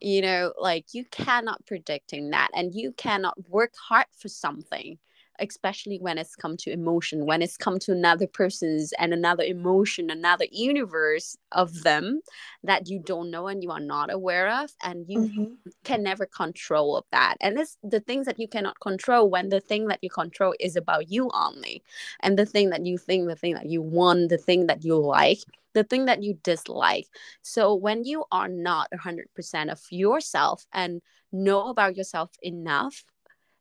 you 0.00 0.20
know 0.20 0.52
like 0.58 0.86
you 0.92 1.04
cannot 1.06 1.64
predicting 1.66 2.30
that 2.30 2.50
and 2.54 2.74
you 2.74 2.92
cannot 2.92 3.34
work 3.48 3.72
hard 3.76 4.06
for 4.16 4.28
something 4.28 4.98
especially 5.40 5.98
when 5.98 6.18
it's 6.18 6.36
come 6.36 6.56
to 6.56 6.70
emotion 6.70 7.26
when 7.26 7.42
it's 7.42 7.56
come 7.56 7.78
to 7.78 7.92
another 7.92 8.26
person's 8.26 8.92
and 8.98 9.12
another 9.12 9.44
emotion 9.44 10.10
another 10.10 10.46
universe 10.50 11.36
of 11.52 11.82
them 11.82 12.20
that 12.62 12.88
you 12.88 12.98
don't 12.98 13.30
know 13.30 13.48
and 13.48 13.62
you 13.62 13.70
are 13.70 13.80
not 13.80 14.12
aware 14.12 14.48
of 14.62 14.70
and 14.82 15.06
you 15.08 15.20
mm-hmm. 15.20 15.44
can 15.84 16.02
never 16.02 16.26
control 16.26 16.96
of 16.96 17.04
that 17.10 17.36
and 17.40 17.58
it's 17.58 17.76
the 17.82 18.00
things 18.00 18.26
that 18.26 18.38
you 18.38 18.48
cannot 18.48 18.78
control 18.80 19.28
when 19.28 19.48
the 19.48 19.60
thing 19.60 19.86
that 19.88 19.98
you 20.02 20.10
control 20.10 20.54
is 20.60 20.76
about 20.76 21.10
you 21.10 21.30
only 21.34 21.82
and 22.20 22.38
the 22.38 22.46
thing 22.46 22.70
that 22.70 22.84
you 22.84 22.98
think 22.98 23.28
the 23.28 23.36
thing 23.36 23.54
that 23.54 23.66
you 23.66 23.82
want 23.82 24.28
the 24.28 24.38
thing 24.38 24.66
that 24.66 24.84
you 24.84 24.96
like 24.96 25.38
the 25.74 25.84
thing 25.84 26.06
that 26.06 26.22
you 26.22 26.38
dislike. 26.42 27.06
So 27.42 27.74
when 27.74 28.04
you 28.04 28.24
are 28.32 28.48
not 28.48 28.88
100% 28.92 29.70
of 29.70 29.80
yourself 29.90 30.64
and 30.72 31.02
know 31.32 31.68
about 31.68 31.96
yourself 31.96 32.30
enough, 32.42 33.04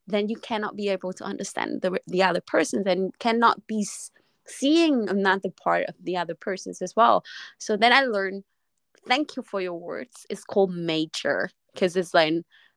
then 0.07 0.29
you 0.29 0.35
cannot 0.37 0.75
be 0.75 0.89
able 0.89 1.13
to 1.13 1.23
understand 1.23 1.81
the, 1.81 1.99
the 2.07 2.23
other 2.23 2.41
persons 2.41 2.85
and 2.87 3.17
cannot 3.19 3.65
be 3.67 3.87
seeing 4.45 5.09
another 5.09 5.49
part 5.49 5.85
of 5.87 5.95
the 6.03 6.17
other 6.17 6.35
persons 6.35 6.81
as 6.81 6.95
well. 6.95 7.23
So 7.57 7.77
then 7.77 7.93
I 7.93 8.01
learned, 8.01 8.43
thank 9.07 9.35
you 9.35 9.43
for 9.43 9.61
your 9.61 9.79
words. 9.79 10.25
It's 10.29 10.43
called 10.43 10.73
mature 10.73 11.49
because 11.73 11.95
it's 11.95 12.13
like 12.13 12.33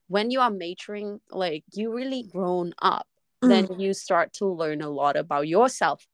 when 0.09 0.31
you 0.31 0.41
are 0.41 0.51
maturing, 0.51 1.21
like 1.31 1.65
you 1.73 1.93
really 1.93 2.23
grown 2.23 2.73
up, 2.81 3.07
mm. 3.43 3.49
then 3.49 3.81
you 3.81 3.93
start 3.95 4.33
to 4.35 4.47
learn 4.47 4.81
a 4.83 4.89
lot 4.91 5.17
about 5.17 5.49
yourself 5.49 6.07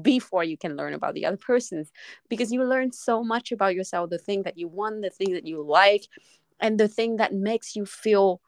before 0.00 0.42
you 0.42 0.56
can 0.56 0.76
learn 0.76 0.94
about 0.94 1.14
the 1.14 1.24
other 1.24 1.36
persons 1.36 1.92
because 2.28 2.50
you 2.50 2.64
learn 2.64 2.90
so 2.90 3.22
much 3.22 3.52
about 3.52 3.76
yourself 3.76 4.10
the 4.10 4.18
thing 4.18 4.42
that 4.42 4.58
you 4.58 4.66
want 4.66 5.02
the 5.02 5.10
thing 5.10 5.32
that 5.32 5.46
you 5.46 5.62
like 5.62 6.08
and 6.58 6.80
the 6.80 6.88
thing 6.88 7.16
that 7.16 7.32
makes 7.32 7.76
you 7.76 7.86
feel 7.86 8.40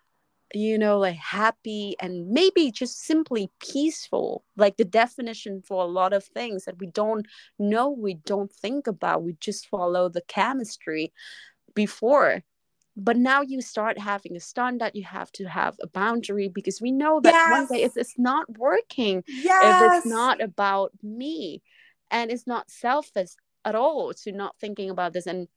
you 0.57 0.79
know 0.79 0.99
like 0.99 1.17
happy 1.17 1.95
and 2.01 2.29
maybe 2.29 2.71
just 2.71 3.05
simply 3.05 3.51
peaceful 3.61 4.45
like 4.57 4.77
the 4.77 4.85
definition 4.85 5.63
for 5.63 5.83
a 5.83 5.89
lot 5.89 6.13
of 6.13 6.25
things 6.25 6.65
that 6.65 6.79
we 6.79 6.87
don't 6.87 7.27
know 7.59 7.91
we 7.91 8.15
don't 8.15 8.53
think 8.53 8.87
about 8.87 9.23
we 9.23 9.37
just 9.41 9.69
follow 9.69 10.09
the 10.09 10.23
chemistry 10.23 11.13
before 11.75 12.43
but 12.97 13.17
now 13.17 13.43
you 13.43 13.61
start 13.61 13.99
having 13.99 14.35
a 14.35 14.41
standard 14.41 14.93
you 14.95 15.05
have 15.05 15.31
to 15.31 15.45
have 15.45 15.77
a 15.83 15.87
boundary 15.87 16.49
because 16.49 16.81
we 16.81 16.91
know 16.91 17.21
that 17.21 17.33
yes. 17.35 17.51
one 17.51 17.67
day 17.67 17.85
if 17.85 17.97
it's 17.97 18.19
not 18.19 18.47
working 18.59 19.23
yes. 19.29 19.83
if 19.83 19.99
it's 19.99 20.07
not 20.07 20.41
about 20.41 20.91
me 21.03 21.63
and 22.11 22.31
it's 22.31 22.47
not 22.47 22.71
selfish 22.71 23.31
at 23.65 23.75
all 23.75 24.15
to 24.15 24.33
not 24.33 24.57
thinking 24.59 24.89
about 24.89 25.13
this 25.13 25.27
and 25.27 25.49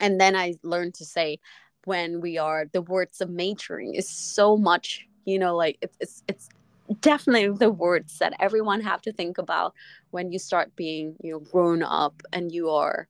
and 0.00 0.20
then 0.20 0.34
i 0.34 0.54
learned 0.62 0.94
to 0.94 1.04
say 1.04 1.38
when 1.84 2.20
we 2.20 2.38
are 2.38 2.66
the 2.72 2.82
words 2.82 3.20
of 3.20 3.30
maturing 3.30 3.94
is 3.94 4.08
so 4.08 4.56
much 4.56 5.06
you 5.24 5.38
know 5.38 5.56
like 5.56 5.78
it's 5.80 5.96
it's, 6.00 6.22
it's 6.28 6.48
definitely 7.00 7.48
the 7.56 7.70
words 7.70 8.18
that 8.18 8.34
everyone 8.40 8.80
have 8.80 9.00
to 9.00 9.12
think 9.12 9.38
about 9.38 9.72
when 10.10 10.30
you 10.32 10.38
start 10.38 10.74
being 10.76 11.16
you 11.22 11.32
know 11.32 11.40
grown 11.40 11.82
up 11.82 12.22
and 12.32 12.52
you 12.52 12.70
are 12.70 13.08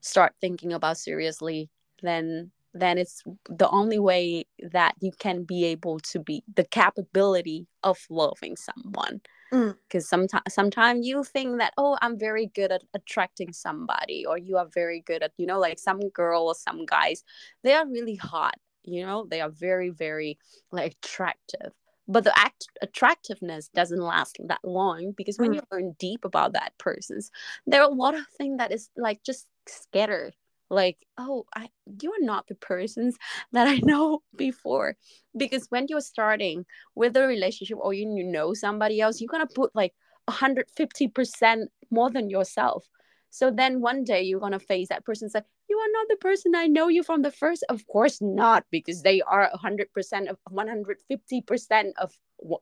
start 0.00 0.34
thinking 0.40 0.72
about 0.72 0.96
seriously 0.96 1.68
then 2.02 2.50
then 2.74 2.98
it's 2.98 3.22
the 3.48 3.68
only 3.70 3.98
way 3.98 4.44
that 4.70 4.94
you 5.00 5.10
can 5.18 5.44
be 5.44 5.64
able 5.64 5.98
to 5.98 6.18
be 6.18 6.42
the 6.54 6.64
capability 6.64 7.66
of 7.82 7.98
loving 8.10 8.54
someone 8.56 9.20
because 9.50 10.04
mm. 10.04 10.08
sometimes 10.08 10.42
sometimes 10.54 11.06
you 11.06 11.22
think 11.22 11.58
that 11.58 11.72
oh 11.76 11.96
i'm 12.02 12.18
very 12.18 12.46
good 12.46 12.72
at 12.72 12.82
attracting 12.94 13.52
somebody 13.52 14.24
or 14.26 14.36
you 14.38 14.56
are 14.56 14.66
very 14.74 15.00
good 15.00 15.22
at 15.22 15.32
you 15.36 15.46
know 15.46 15.58
like 15.58 15.78
some 15.78 16.00
girls 16.10 16.60
some 16.60 16.84
guys 16.84 17.22
they 17.62 17.72
are 17.72 17.86
really 17.86 18.16
hot 18.16 18.56
you 18.84 19.04
know 19.04 19.26
they 19.30 19.40
are 19.40 19.50
very 19.50 19.90
very 19.90 20.38
like 20.72 20.96
attractive 21.02 21.72
but 22.08 22.24
the 22.24 22.38
act 22.38 22.66
attractiveness 22.82 23.68
doesn't 23.68 24.00
last 24.00 24.36
that 24.44 24.60
long 24.64 25.12
because 25.16 25.38
when 25.38 25.52
mm. 25.52 25.56
you 25.56 25.62
learn 25.72 25.94
deep 25.98 26.24
about 26.24 26.52
that 26.52 26.72
person's 26.78 27.30
there 27.66 27.82
are 27.82 27.90
a 27.90 27.94
lot 27.94 28.14
of 28.14 28.26
things 28.36 28.58
that 28.58 28.72
is 28.72 28.90
like 28.96 29.22
just 29.24 29.46
scattered 29.66 30.34
like 30.70 30.98
oh 31.18 31.44
i 31.54 31.68
you 32.02 32.10
are 32.10 32.24
not 32.24 32.46
the 32.48 32.54
persons 32.56 33.16
that 33.52 33.66
i 33.66 33.76
know 33.78 34.22
before. 34.36 34.96
Because 35.36 35.66
when 35.70 35.86
you're 35.88 36.00
starting 36.00 36.64
with 36.94 37.16
a 37.16 37.26
relationship 37.26 37.78
or 37.80 37.92
you 37.94 38.06
know 38.06 38.54
somebody 38.54 39.00
else 39.00 39.20
you're 39.20 39.28
gonna 39.30 39.46
put 39.46 39.74
like 39.74 39.94
150% 40.28 41.68
more 41.90 42.10
than 42.10 42.30
yourself. 42.30 42.88
So 43.30 43.50
then 43.50 43.80
one 43.80 44.04
day 44.04 44.22
you're 44.22 44.40
gonna 44.40 44.58
face 44.58 44.88
that 44.88 45.04
person 45.04 45.28
say, 45.28 45.42
"You 45.68 45.78
are 45.78 45.92
not 45.92 46.06
the 46.08 46.16
person 46.16 46.54
I 46.54 46.66
know 46.66 46.88
you 46.88 47.02
from 47.02 47.22
the 47.22 47.30
first. 47.30 47.64
Of 47.68 47.86
course 47.86 48.20
not, 48.20 48.64
because 48.70 49.02
they 49.02 49.20
are 49.22 49.50
hundred 49.54 49.92
percent 49.92 50.28
of 50.28 50.38
one 50.48 50.68
hundred 50.68 51.00
fifty 51.08 51.40
percent 51.40 51.94
of 51.98 52.12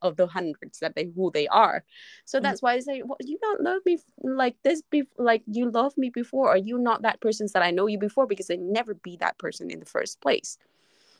of 0.01 0.15
the 0.15 0.27
hundreds 0.27 0.79
that 0.79 0.95
they 0.95 1.11
who 1.15 1.31
they 1.31 1.47
are. 1.47 1.83
So 2.25 2.39
that's 2.39 2.59
mm-hmm. 2.59 2.65
why 2.65 2.73
I 2.73 2.79
say, 2.79 3.01
"Well, 3.03 3.17
you 3.19 3.37
don't 3.41 3.61
love 3.61 3.81
me 3.85 3.99
like 4.23 4.55
this. 4.63 4.81
Be 4.89 5.03
like 5.17 5.43
you 5.47 5.69
love 5.69 5.97
me 5.97 6.09
before, 6.09 6.51
or 6.53 6.57
you 6.57 6.77
not 6.77 7.01
that 7.03 7.21
person 7.21 7.47
that 7.53 7.63
I 7.63 7.71
know 7.71 7.87
you 7.87 7.99
before 7.99 8.27
because 8.27 8.47
they 8.47 8.57
never 8.57 8.93
be 8.93 9.17
that 9.17 9.37
person 9.37 9.69
in 9.69 9.79
the 9.79 9.85
first 9.85 10.21
place." 10.21 10.57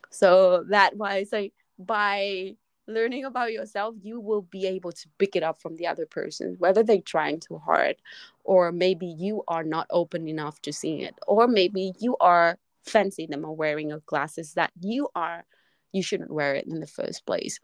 So 0.09 0.63
that 0.69 0.95
why 0.95 1.15
I 1.15 1.23
say 1.23 1.51
by 1.77 2.55
learning 2.88 3.25
about 3.25 3.51
yourself, 3.51 3.95
you 4.01 4.19
will 4.19 4.43
be 4.43 4.67
able 4.67 4.91
to 4.91 5.09
pick 5.17 5.36
it 5.36 5.43
up 5.43 5.61
from 5.61 5.75
the 5.75 5.88
other 5.88 6.05
person, 6.05 6.55
whether 6.59 6.83
they're 6.83 7.01
trying 7.01 7.39
too 7.39 7.57
hard, 7.57 7.95
or 8.43 8.71
maybe 8.71 9.07
you 9.07 9.43
are 9.47 9.63
not 9.63 9.88
open 9.89 10.27
enough 10.27 10.61
to 10.61 10.73
seeing 10.73 11.01
it, 11.01 11.15
or 11.27 11.47
maybe 11.47 11.93
you 11.99 12.15
are 12.19 12.57
fancy 12.83 13.25
them 13.25 13.45
or 13.45 13.55
wearing 13.55 13.91
a 13.91 13.99
glasses 14.01 14.53
that 14.53 14.71
you 14.79 15.07
are 15.15 15.43
you 15.91 16.03
shouldn't 16.03 16.29
wear 16.29 16.55
it 16.55 16.67
in 16.67 16.81
the 16.81 16.88
first 16.88 17.25
place. 17.25 17.59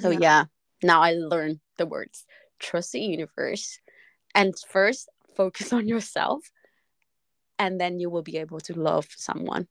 So 0.00 0.10
yeah. 0.10 0.18
yeah. 0.20 0.44
now 0.82 1.00
I 1.00 1.12
learned 1.12 1.60
the 1.78 1.86
words 1.86 2.26
trust 2.58 2.92
the 2.92 3.00
universe 3.00 3.78
and 4.34 4.54
first 4.68 5.08
focus 5.36 5.72
on 5.72 5.88
yourself 5.88 6.50
and 7.58 7.80
then 7.80 8.00
you 8.00 8.10
will 8.10 8.22
be 8.22 8.38
able 8.38 8.60
to 8.60 8.78
love 8.78 9.06
someone 9.16 9.66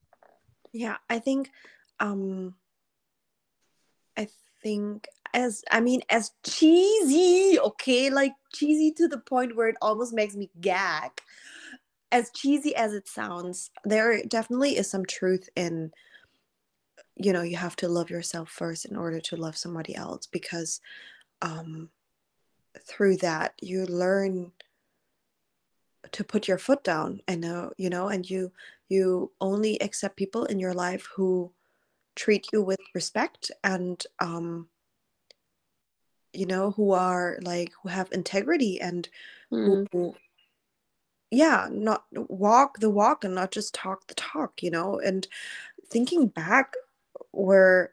yeah 0.71 0.97
i 1.09 1.19
think 1.19 1.49
um 1.99 2.55
think 4.65 5.07
as 5.35 5.63
i 5.69 5.79
mean 5.79 6.01
as 6.09 6.31
cheesy 6.43 7.59
okay? 7.59 8.09
Like 8.09 8.33
cheesy 8.51 8.91
to 8.93 9.07
the 9.07 9.19
point 9.19 9.55
where 9.55 9.67
it 9.67 9.77
almost 9.81 10.13
makes 10.13 10.35
me 10.35 10.49
gag. 10.59 11.11
As 12.11 12.31
cheesy 12.31 12.75
as 12.75 12.93
it 12.93 13.07
sounds 13.07 13.69
there 13.83 14.23
definitely 14.23 14.77
is 14.77 14.89
some 14.89 15.05
truth 15.05 15.47
in 15.55 15.91
you 17.15 17.31
know 17.31 17.43
you 17.43 17.57
have 17.57 17.75
to 17.77 17.87
love 17.87 18.09
yourself 18.09 18.49
first 18.49 18.85
in 18.85 18.95
order 18.95 19.19
to 19.19 19.35
love 19.35 19.55
somebody 19.55 19.95
else 19.95 20.25
because 20.25 20.81
um 21.41 21.89
through 22.87 23.17
that 23.17 23.53
you 23.61 23.85
learn 23.85 24.51
to 26.11 26.23
put 26.23 26.47
your 26.47 26.57
foot 26.57 26.83
down 26.83 27.21
and 27.27 27.41
know 27.41 27.71
you 27.77 27.89
know 27.89 28.07
and 28.07 28.29
you 28.29 28.51
you 28.89 29.31
only 29.39 29.79
accept 29.81 30.17
people 30.17 30.45
in 30.45 30.59
your 30.59 30.73
life 30.73 31.07
who 31.15 31.51
treat 32.15 32.47
you 32.53 32.61
with 32.61 32.79
respect 32.93 33.51
and 33.63 34.03
um 34.19 34.67
you 36.35 36.45
know 36.45 36.71
who 36.71 36.91
are 36.91 37.37
like 37.41 37.71
who 37.81 37.89
have 37.89 38.11
integrity 38.11 38.79
and 38.79 39.09
mm. 39.51 39.87
who 39.91 40.15
yeah 41.31 41.67
not 41.71 42.05
walk 42.13 42.79
the 42.79 42.89
walk 42.89 43.23
and 43.23 43.35
not 43.35 43.51
just 43.51 43.73
talk 43.73 44.07
the 44.07 44.15
talk 44.15 44.61
you 44.61 44.71
know? 44.71 44.99
And 44.99 45.27
thinking 45.87 46.27
back 46.27 46.73
where 47.31 47.91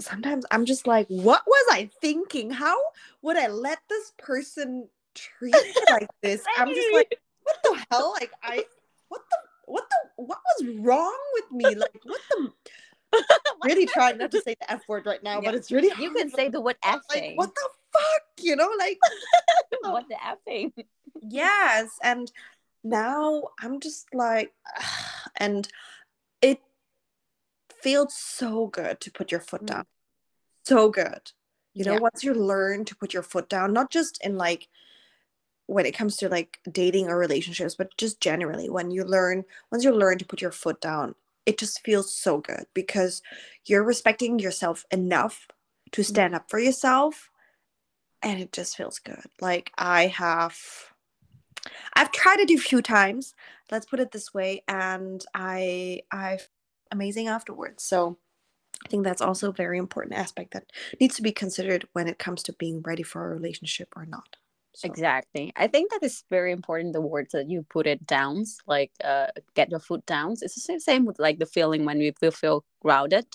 sometimes 0.00 0.44
i'm 0.50 0.64
just 0.64 0.86
like 0.86 1.06
what 1.08 1.42
was 1.46 1.66
i 1.72 1.90
thinking? 2.00 2.50
How 2.50 2.76
would 3.22 3.36
i 3.36 3.48
let 3.48 3.78
this 3.88 4.12
person 4.18 4.88
treat 5.14 5.54
me 5.54 5.74
like 5.90 6.08
this? 6.22 6.44
I'm 6.58 6.68
just 6.68 6.92
like 6.92 7.18
what 7.42 7.56
the 7.62 7.84
hell? 7.90 8.12
Like 8.12 8.32
i 8.42 8.64
what 9.08 9.22
the 9.30 9.36
what 9.66 9.84
the 9.88 10.24
what 10.24 10.38
was 10.58 10.76
wrong 10.78 11.18
with 11.34 11.52
me? 11.52 11.74
Like 11.74 12.00
what 12.04 12.20
the 12.30 12.52
really 13.64 13.86
trying 13.86 14.18
not 14.18 14.30
to 14.30 14.40
say 14.40 14.56
the 14.58 14.70
F 14.70 14.82
word 14.88 15.06
right 15.06 15.22
now, 15.22 15.40
yeah. 15.40 15.50
but 15.50 15.54
it's 15.54 15.70
really 15.70 15.88
hard. 15.88 16.00
You 16.02 16.14
can 16.14 16.30
say 16.30 16.48
the 16.48 16.60
word 16.60 16.76
F 16.84 17.00
like, 17.14 17.32
what 17.36 17.54
the 17.54 17.68
fuck? 17.92 18.22
You 18.40 18.56
know, 18.56 18.70
like 18.78 18.98
what 19.82 20.08
the 20.08 20.24
F 20.24 20.38
thing. 20.44 20.72
yes. 21.20 21.90
And 22.02 22.30
now 22.84 23.44
I'm 23.60 23.80
just 23.80 24.12
like 24.14 24.52
and 25.36 25.68
it 26.40 26.60
feels 27.80 28.14
so 28.14 28.66
good 28.66 29.00
to 29.00 29.10
put 29.10 29.30
your 29.30 29.40
foot 29.40 29.66
down. 29.66 29.82
Mm. 29.82 29.86
So 30.64 30.90
good. 30.90 31.32
You 31.74 31.84
know, 31.84 31.94
yeah. 31.94 32.00
once 32.00 32.22
you 32.22 32.34
learn 32.34 32.84
to 32.86 32.96
put 32.96 33.14
your 33.14 33.22
foot 33.22 33.48
down, 33.48 33.72
not 33.72 33.90
just 33.90 34.22
in 34.22 34.36
like 34.36 34.68
when 35.66 35.86
it 35.86 35.92
comes 35.92 36.16
to 36.18 36.28
like 36.28 36.58
dating 36.70 37.08
or 37.08 37.16
relationships, 37.16 37.74
but 37.74 37.96
just 37.96 38.20
generally, 38.20 38.68
when 38.68 38.90
you 38.90 39.04
learn, 39.04 39.44
once 39.70 39.84
you 39.84 39.92
learn 39.92 40.18
to 40.18 40.26
put 40.26 40.42
your 40.42 40.50
foot 40.50 40.80
down, 40.80 41.14
it 41.46 41.58
just 41.58 41.80
feels 41.80 42.14
so 42.14 42.38
good 42.38 42.66
because 42.74 43.22
you're 43.64 43.84
respecting 43.84 44.38
yourself 44.38 44.84
enough 44.90 45.48
to 45.92 46.02
mm. 46.02 46.06
stand 46.06 46.34
up 46.34 46.50
for 46.50 46.58
yourself 46.58 47.30
and 48.22 48.40
it 48.40 48.52
just 48.52 48.76
feels 48.76 48.98
good. 48.98 49.26
Like 49.40 49.72
i 49.76 50.06
have 50.08 50.56
i've 51.94 52.10
tried 52.10 52.40
it 52.40 52.50
a 52.50 52.56
few 52.56 52.82
times 52.82 53.34
let's 53.70 53.86
put 53.86 54.00
it 54.00 54.10
this 54.10 54.34
way 54.34 54.64
and 54.66 55.24
i 55.32 56.00
i've 56.10 56.48
amazing 56.90 57.28
afterwards. 57.28 57.84
So 57.84 58.18
i 58.84 58.88
think 58.88 59.04
that's 59.04 59.22
also 59.22 59.50
a 59.50 59.54
very 59.54 59.78
important 59.78 60.14
aspect 60.14 60.52
that 60.52 60.70
needs 61.00 61.16
to 61.16 61.22
be 61.22 61.32
considered 61.32 61.86
when 61.92 62.08
it 62.08 62.18
comes 62.18 62.42
to 62.44 62.52
being 62.54 62.82
ready 62.82 63.02
for 63.02 63.24
a 63.24 63.34
relationship 63.34 63.88
or 63.96 64.06
not 64.06 64.36
so. 64.74 64.88
Exactly. 64.88 65.52
I 65.56 65.66
think 65.66 65.90
that 65.90 66.02
is 66.02 66.24
very 66.30 66.52
important. 66.52 66.92
The 66.92 67.00
words 67.00 67.32
that 67.32 67.48
you 67.50 67.64
put 67.68 67.86
it 67.86 68.06
down, 68.06 68.44
like 68.66 68.90
uh, 69.04 69.28
get 69.54 69.70
your 69.70 69.80
foot 69.80 70.04
down. 70.06 70.32
It's 70.40 70.66
the 70.66 70.80
same, 70.80 71.04
with 71.04 71.18
like 71.18 71.38
the 71.38 71.46
feeling 71.46 71.84
when 71.84 71.98
we 71.98 72.12
feel, 72.30 72.64
grounded. 72.80 73.26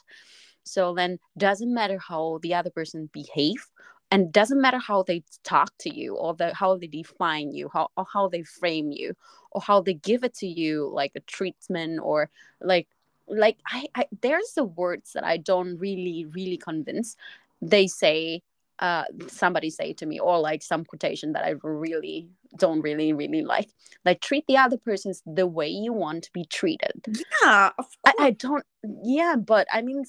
So 0.64 0.94
then 0.94 1.20
doesn't 1.38 1.74
matter 1.74 1.98
how 1.98 2.40
the 2.42 2.54
other 2.54 2.70
person 2.70 3.10
behave 3.14 3.66
and 4.12 4.32
doesn't 4.32 4.62
matter 4.62 4.80
how 4.80 5.04
they 5.04 5.24
talk 5.44 5.72
to 5.80 5.94
you 5.94 6.16
or 6.16 6.34
the, 6.34 6.54
how 6.54 6.78
they 6.78 6.88
define 6.88 7.52
you 7.54 7.70
how, 7.72 7.90
or 7.98 8.06
how 8.12 8.28
they 8.28 8.44
frame 8.44 8.92
you 8.92 9.14
or 9.52 9.62
how 9.62 9.82
they 9.82 9.94
give 9.94 10.24
it 10.24 10.34
to 10.36 10.48
you 10.48 10.90
like 10.94 11.12
a 11.16 11.20
treatment 11.22 12.00
or 12.02 12.30
like 12.62 12.88
like 13.28 13.58
I, 13.68 13.88
I 13.96 14.06
there's 14.22 14.54
the 14.56 14.64
words 14.64 15.12
that 15.14 15.26
i 15.26 15.38
don't 15.38 15.78
really 15.78 16.26
really 16.34 16.58
convince 16.58 17.16
they 17.62 17.88
say 17.88 18.42
uh, 18.80 19.06
somebody 19.28 19.70
say 19.70 19.94
to 19.94 20.06
me 20.06 20.20
or 20.20 20.40
like 20.40 20.62
some 20.62 20.86
quotation 20.86 21.34
that 21.34 21.44
i 21.44 21.54
really 21.64 22.30
don't 22.58 22.82
really 22.82 23.12
really 23.14 23.42
like 23.42 23.70
like 24.06 24.22
treat 24.22 24.46
the 24.48 24.58
other 24.58 24.78
persons 24.78 25.22
the 25.26 25.48
way 25.48 25.68
you 25.68 25.92
want 25.92 26.24
to 26.24 26.32
be 26.32 26.46
treated. 26.46 27.02
Yeah 27.08 27.72
I, 28.06 28.14
I 28.20 28.32
don't 28.32 28.66
yeah 29.04 29.36
but 29.36 29.68
i 29.72 29.82
mean 29.82 30.04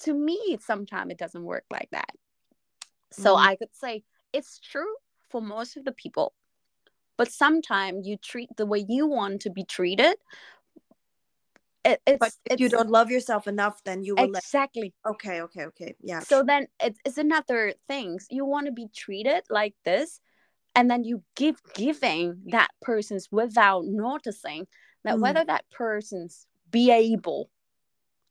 to 0.00 0.14
me 0.14 0.58
sometimes 0.60 1.10
it 1.12 1.18
doesn't 1.18 1.44
work 1.44 1.64
like 1.70 1.88
that. 1.92 2.10
So 3.12 3.34
mm. 3.34 3.38
i 3.38 3.56
could 3.56 3.74
say 3.74 4.04
it's 4.32 4.58
true 4.58 4.94
for 5.28 5.40
most 5.40 5.76
of 5.76 5.84
the 5.84 5.92
people 5.92 6.32
but 7.16 7.30
sometimes 7.30 8.06
you 8.06 8.16
treat 8.16 8.48
the 8.56 8.64
way 8.64 8.84
you 8.88 9.06
want 9.06 9.42
to 9.42 9.50
be 9.50 9.64
treated 9.64 10.16
it, 11.84 12.00
it's, 12.06 12.18
but 12.18 12.32
if 12.44 12.52
it's, 12.52 12.60
you 12.60 12.68
don't 12.68 12.90
love 12.90 13.10
yourself 13.10 13.46
enough 13.46 13.82
then 13.84 14.02
you 14.04 14.14
will 14.14 14.24
exactly. 14.24 14.92
Let... 15.04 15.14
okay 15.14 15.40
okay 15.42 15.64
okay. 15.66 15.94
Yeah. 16.00 16.20
So 16.20 16.42
then 16.42 16.66
it's, 16.82 16.98
it's 17.04 17.18
another 17.18 17.74
things 17.88 18.26
you 18.30 18.44
want 18.44 18.66
to 18.66 18.72
be 18.72 18.88
treated 18.94 19.42
like 19.50 19.74
this 19.84 20.20
and 20.74 20.90
then 20.90 21.04
you 21.04 21.22
give 21.36 21.56
giving 21.74 22.42
that 22.46 22.68
person's 22.82 23.28
without 23.32 23.84
noticing 23.86 24.66
that 25.04 25.16
mm. 25.16 25.20
whether 25.20 25.44
that 25.44 25.64
person's 25.70 26.46
be 26.70 26.90
able 26.90 27.50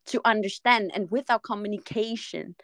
to 0.06 0.20
understand 0.24 0.90
and 0.94 1.10
without 1.10 1.42
communication. 1.42 2.54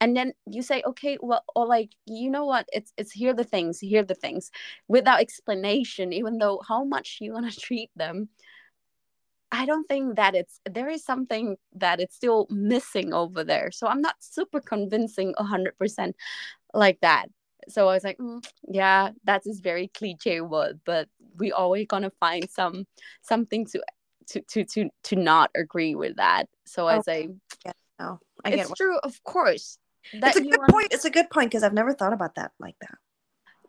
And 0.00 0.16
then 0.16 0.32
you 0.46 0.62
say 0.62 0.82
okay 0.86 1.16
well 1.20 1.44
or 1.54 1.66
like 1.66 1.90
you 2.06 2.30
know 2.30 2.44
what? 2.44 2.68
It's 2.72 2.92
it's 2.96 3.12
here 3.12 3.34
the 3.34 3.44
things 3.44 3.80
here 3.80 4.04
the 4.04 4.14
things. 4.14 4.50
Without 4.88 5.20
explanation 5.20 6.12
even 6.12 6.38
though 6.38 6.62
how 6.66 6.84
much 6.84 7.18
you 7.20 7.32
want 7.32 7.50
to 7.50 7.60
treat 7.66 7.90
them 7.96 8.28
I 9.52 9.66
don't 9.66 9.86
think 9.86 10.16
that 10.16 10.34
it's 10.34 10.60
there 10.68 10.88
is 10.88 11.04
something 11.04 11.56
that 11.74 12.00
it's 12.00 12.16
still 12.16 12.46
missing 12.50 13.14
over 13.14 13.44
there. 13.44 13.70
So 13.70 13.86
I'm 13.86 14.00
not 14.00 14.16
super 14.20 14.60
convincing 14.60 15.34
100% 15.38 16.12
like 16.74 17.00
that. 17.00 17.26
So 17.68 17.88
I 17.88 17.94
was 17.94 18.04
like, 18.04 18.18
mm, 18.18 18.44
yeah, 18.68 19.10
that 19.24 19.42
is 19.46 19.60
very 19.60 19.88
cliche 19.88 20.40
word, 20.40 20.80
but 20.84 21.08
we 21.36 21.52
always 21.52 21.86
gonna 21.86 22.12
find 22.20 22.48
some 22.50 22.86
something 23.22 23.66
to 23.66 23.82
to 24.28 24.40
to 24.42 24.64
to 24.64 24.90
to 25.04 25.16
not 25.16 25.50
agree 25.56 25.94
with 25.94 26.16
that. 26.16 26.48
So 26.64 26.86
I 26.86 27.00
say, 27.00 27.28
yeah, 27.64 27.72
no, 27.98 28.20
I 28.44 28.50
it's 28.50 28.72
true, 28.72 28.98
of 28.98 29.22
course. 29.24 29.78
That 30.20 30.36
it's 30.36 30.38
a 30.38 30.40
good 30.42 30.58
want... 30.58 30.70
point. 30.70 30.88
It's 30.92 31.04
a 31.04 31.10
good 31.10 31.30
point 31.30 31.50
because 31.50 31.62
I've 31.62 31.72
never 31.72 31.92
thought 31.92 32.12
about 32.12 32.36
that 32.36 32.52
like 32.60 32.76
that 32.80 32.98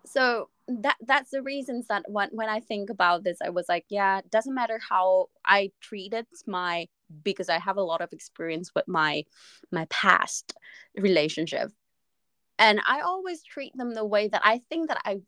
so 0.08 0.50
that 0.68 0.98
that's 1.06 1.32
the 1.32 1.42
reasons 1.42 1.88
that 1.88 2.04
when 2.08 2.30
when 2.32 2.50
I 2.50 2.60
think 2.60 2.90
about 2.90 3.24
this, 3.24 3.38
I 3.44 3.50
was 3.50 3.66
like, 3.70 3.86
yeah, 3.90 4.20
it 4.20 4.32
doesn't 4.32 4.54
matter 4.54 4.80
how 4.90 5.28
I 5.46 5.72
treated 5.82 6.26
my 6.46 6.88
because 7.24 7.50
I 7.50 7.60
have 7.60 7.78
a 7.78 7.84
lot 7.84 8.02
of 8.02 8.12
experience 8.14 8.72
with 8.76 8.88
my 8.88 9.24
my 9.72 9.86
past 9.90 10.54
relationship. 10.96 11.72
And 12.60 12.82
I 12.88 13.02
always 13.02 13.44
treat 13.44 13.76
them 13.78 13.94
the 13.94 14.06
way 14.06 14.28
that 14.28 14.42
I 14.44 14.62
think 14.70 14.90
that 14.90 15.02
I 15.06 15.22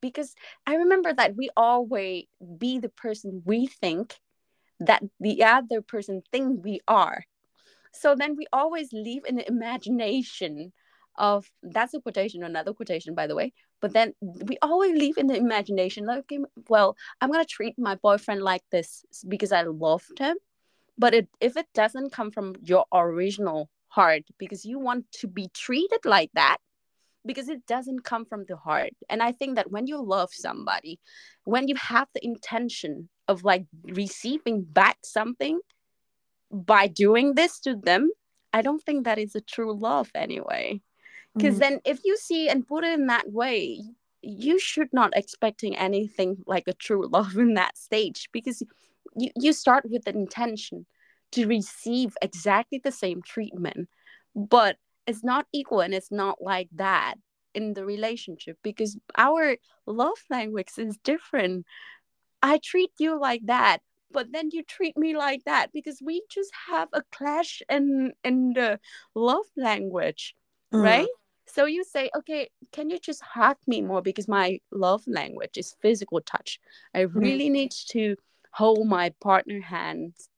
because 0.00 0.34
I 0.66 0.76
remember 0.76 1.12
that 1.12 1.36
we 1.36 1.50
always 1.56 2.24
be 2.58 2.78
the 2.78 2.88
person 2.88 3.42
we 3.44 3.66
think 3.66 4.18
that 4.80 5.02
the 5.20 5.44
other 5.44 5.82
person 5.82 6.22
think 6.32 6.64
we 6.64 6.80
are. 6.88 7.24
So 7.92 8.14
then 8.14 8.36
we 8.36 8.46
always 8.52 8.92
leave 8.92 9.22
in 9.26 9.36
the 9.36 9.46
imagination 9.46 10.72
of 11.16 11.50
that's 11.62 11.94
a 11.94 12.00
quotation, 12.00 12.42
another 12.42 12.72
quotation, 12.72 13.14
by 13.14 13.26
the 13.26 13.34
way. 13.34 13.52
But 13.80 13.92
then 13.92 14.14
we 14.22 14.58
always 14.62 14.96
leave 14.96 15.18
in 15.18 15.26
the 15.26 15.36
imagination, 15.36 16.06
like, 16.06 16.18
okay, 16.20 16.38
well, 16.68 16.96
I'm 17.20 17.30
gonna 17.30 17.44
treat 17.44 17.78
my 17.78 17.96
boyfriend 17.96 18.42
like 18.42 18.62
this 18.70 19.04
because 19.26 19.52
I 19.52 19.62
loved 19.62 20.18
him. 20.18 20.36
But 20.96 21.14
it, 21.14 21.28
if 21.40 21.56
it 21.56 21.66
doesn't 21.74 22.12
come 22.12 22.30
from 22.30 22.54
your 22.62 22.86
original 22.92 23.68
heart, 23.88 24.22
because 24.38 24.64
you 24.64 24.78
want 24.78 25.10
to 25.12 25.26
be 25.26 25.48
treated 25.52 26.00
like 26.04 26.30
that, 26.34 26.58
because 27.26 27.48
it 27.48 27.66
doesn't 27.66 28.04
come 28.04 28.24
from 28.24 28.44
the 28.48 28.56
heart. 28.56 28.92
And 29.08 29.22
I 29.22 29.32
think 29.32 29.56
that 29.56 29.70
when 29.70 29.86
you 29.86 30.02
love 30.02 30.30
somebody, 30.32 31.00
when 31.44 31.68
you 31.68 31.74
have 31.76 32.08
the 32.14 32.24
intention 32.24 33.08
of 33.28 33.44
like 33.44 33.66
receiving 33.82 34.62
back 34.62 34.98
something 35.04 35.60
by 36.50 36.86
doing 36.86 37.34
this 37.34 37.60
to 37.60 37.76
them, 37.76 38.10
I 38.52 38.62
don't 38.62 38.82
think 38.82 39.04
that 39.04 39.18
is 39.18 39.34
a 39.34 39.40
true 39.40 39.76
love 39.76 40.10
anyway 40.14 40.80
because 41.34 41.54
mm-hmm. 41.54 41.74
then 41.74 41.80
if 41.84 42.00
you 42.04 42.16
see 42.16 42.48
and 42.48 42.66
put 42.66 42.84
it 42.84 42.92
in 42.92 43.06
that 43.06 43.30
way 43.30 43.80
you 44.22 44.58
should 44.58 44.88
not 44.92 45.12
expecting 45.14 45.76
anything 45.76 46.36
like 46.46 46.64
a 46.66 46.72
true 46.72 47.06
love 47.12 47.36
in 47.36 47.54
that 47.54 47.76
stage 47.76 48.28
because 48.32 48.62
you, 49.16 49.30
you 49.36 49.52
start 49.52 49.84
with 49.88 50.04
the 50.04 50.10
intention 50.10 50.86
to 51.32 51.46
receive 51.46 52.16
exactly 52.22 52.80
the 52.82 52.92
same 52.92 53.20
treatment 53.22 53.88
but 54.34 54.76
it's 55.06 55.22
not 55.22 55.46
equal 55.52 55.80
and 55.80 55.94
it's 55.94 56.10
not 56.10 56.40
like 56.40 56.68
that 56.74 57.14
in 57.54 57.74
the 57.74 57.84
relationship 57.84 58.58
because 58.62 58.96
our 59.16 59.56
love 59.86 60.18
language 60.30 60.70
is 60.76 60.96
different 61.04 61.64
i 62.42 62.58
treat 62.62 62.90
you 62.98 63.18
like 63.18 63.42
that 63.46 63.78
but 64.10 64.32
then 64.32 64.48
you 64.52 64.62
treat 64.62 64.96
me 64.96 65.16
like 65.16 65.44
that 65.44 65.72
because 65.72 66.00
we 66.02 66.22
just 66.30 66.50
have 66.68 66.88
a 66.92 67.02
clash 67.12 67.62
in 67.68 68.12
in 68.22 68.52
the 68.54 68.78
love 69.14 69.46
language 69.56 70.34
mm. 70.72 70.82
right 70.82 71.08
so 71.46 71.66
you 71.66 71.84
say 71.84 72.10
okay 72.16 72.48
can 72.72 72.90
you 72.90 72.98
just 72.98 73.22
hug 73.22 73.56
me 73.66 73.80
more 73.80 74.02
because 74.02 74.28
my 74.28 74.58
love 74.70 75.02
language 75.06 75.56
is 75.56 75.76
physical 75.82 76.20
touch 76.20 76.58
i 76.94 77.00
mm-hmm. 77.00 77.18
really 77.18 77.48
mm. 77.48 77.52
need 77.52 77.72
to 77.88 78.16
hold 78.52 78.86
my 78.86 79.12
partner 79.20 79.60
hands 79.60 80.28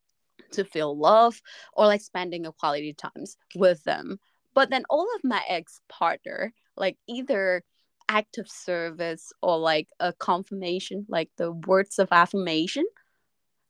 to 0.53 0.65
feel 0.65 0.97
love 0.97 1.41
or 1.73 1.87
like 1.87 2.01
spending 2.01 2.47
a 2.47 2.53
quality 2.53 2.93
times 2.93 3.37
with 3.55 3.83
them 3.85 4.19
but 4.55 4.71
then 4.71 4.85
all 4.89 5.07
of 5.15 5.21
my 5.25 5.43
ex 5.49 5.81
partner 5.89 6.53
like 6.77 6.97
either 7.09 7.63
active 8.09 8.49
service 8.49 9.33
or 9.43 9.59
like 9.59 9.89
a 10.01 10.13
confirmation 10.13 11.05
like 11.09 11.29
the 11.37 11.53
words 11.53 11.99
of 11.99 12.09
affirmation 12.13 12.85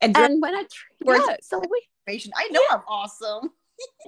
and, 0.00 0.16
and 0.16 0.42
when 0.42 0.54
i 0.54 0.60
treat 0.60 1.06
words 1.06 1.24
yeah, 1.28 1.36
so 1.40 1.58
we 1.58 1.82
i 2.36 2.48
know 2.50 2.60
yeah. 2.68 2.76
i'm 2.76 2.82
awesome 2.86 3.50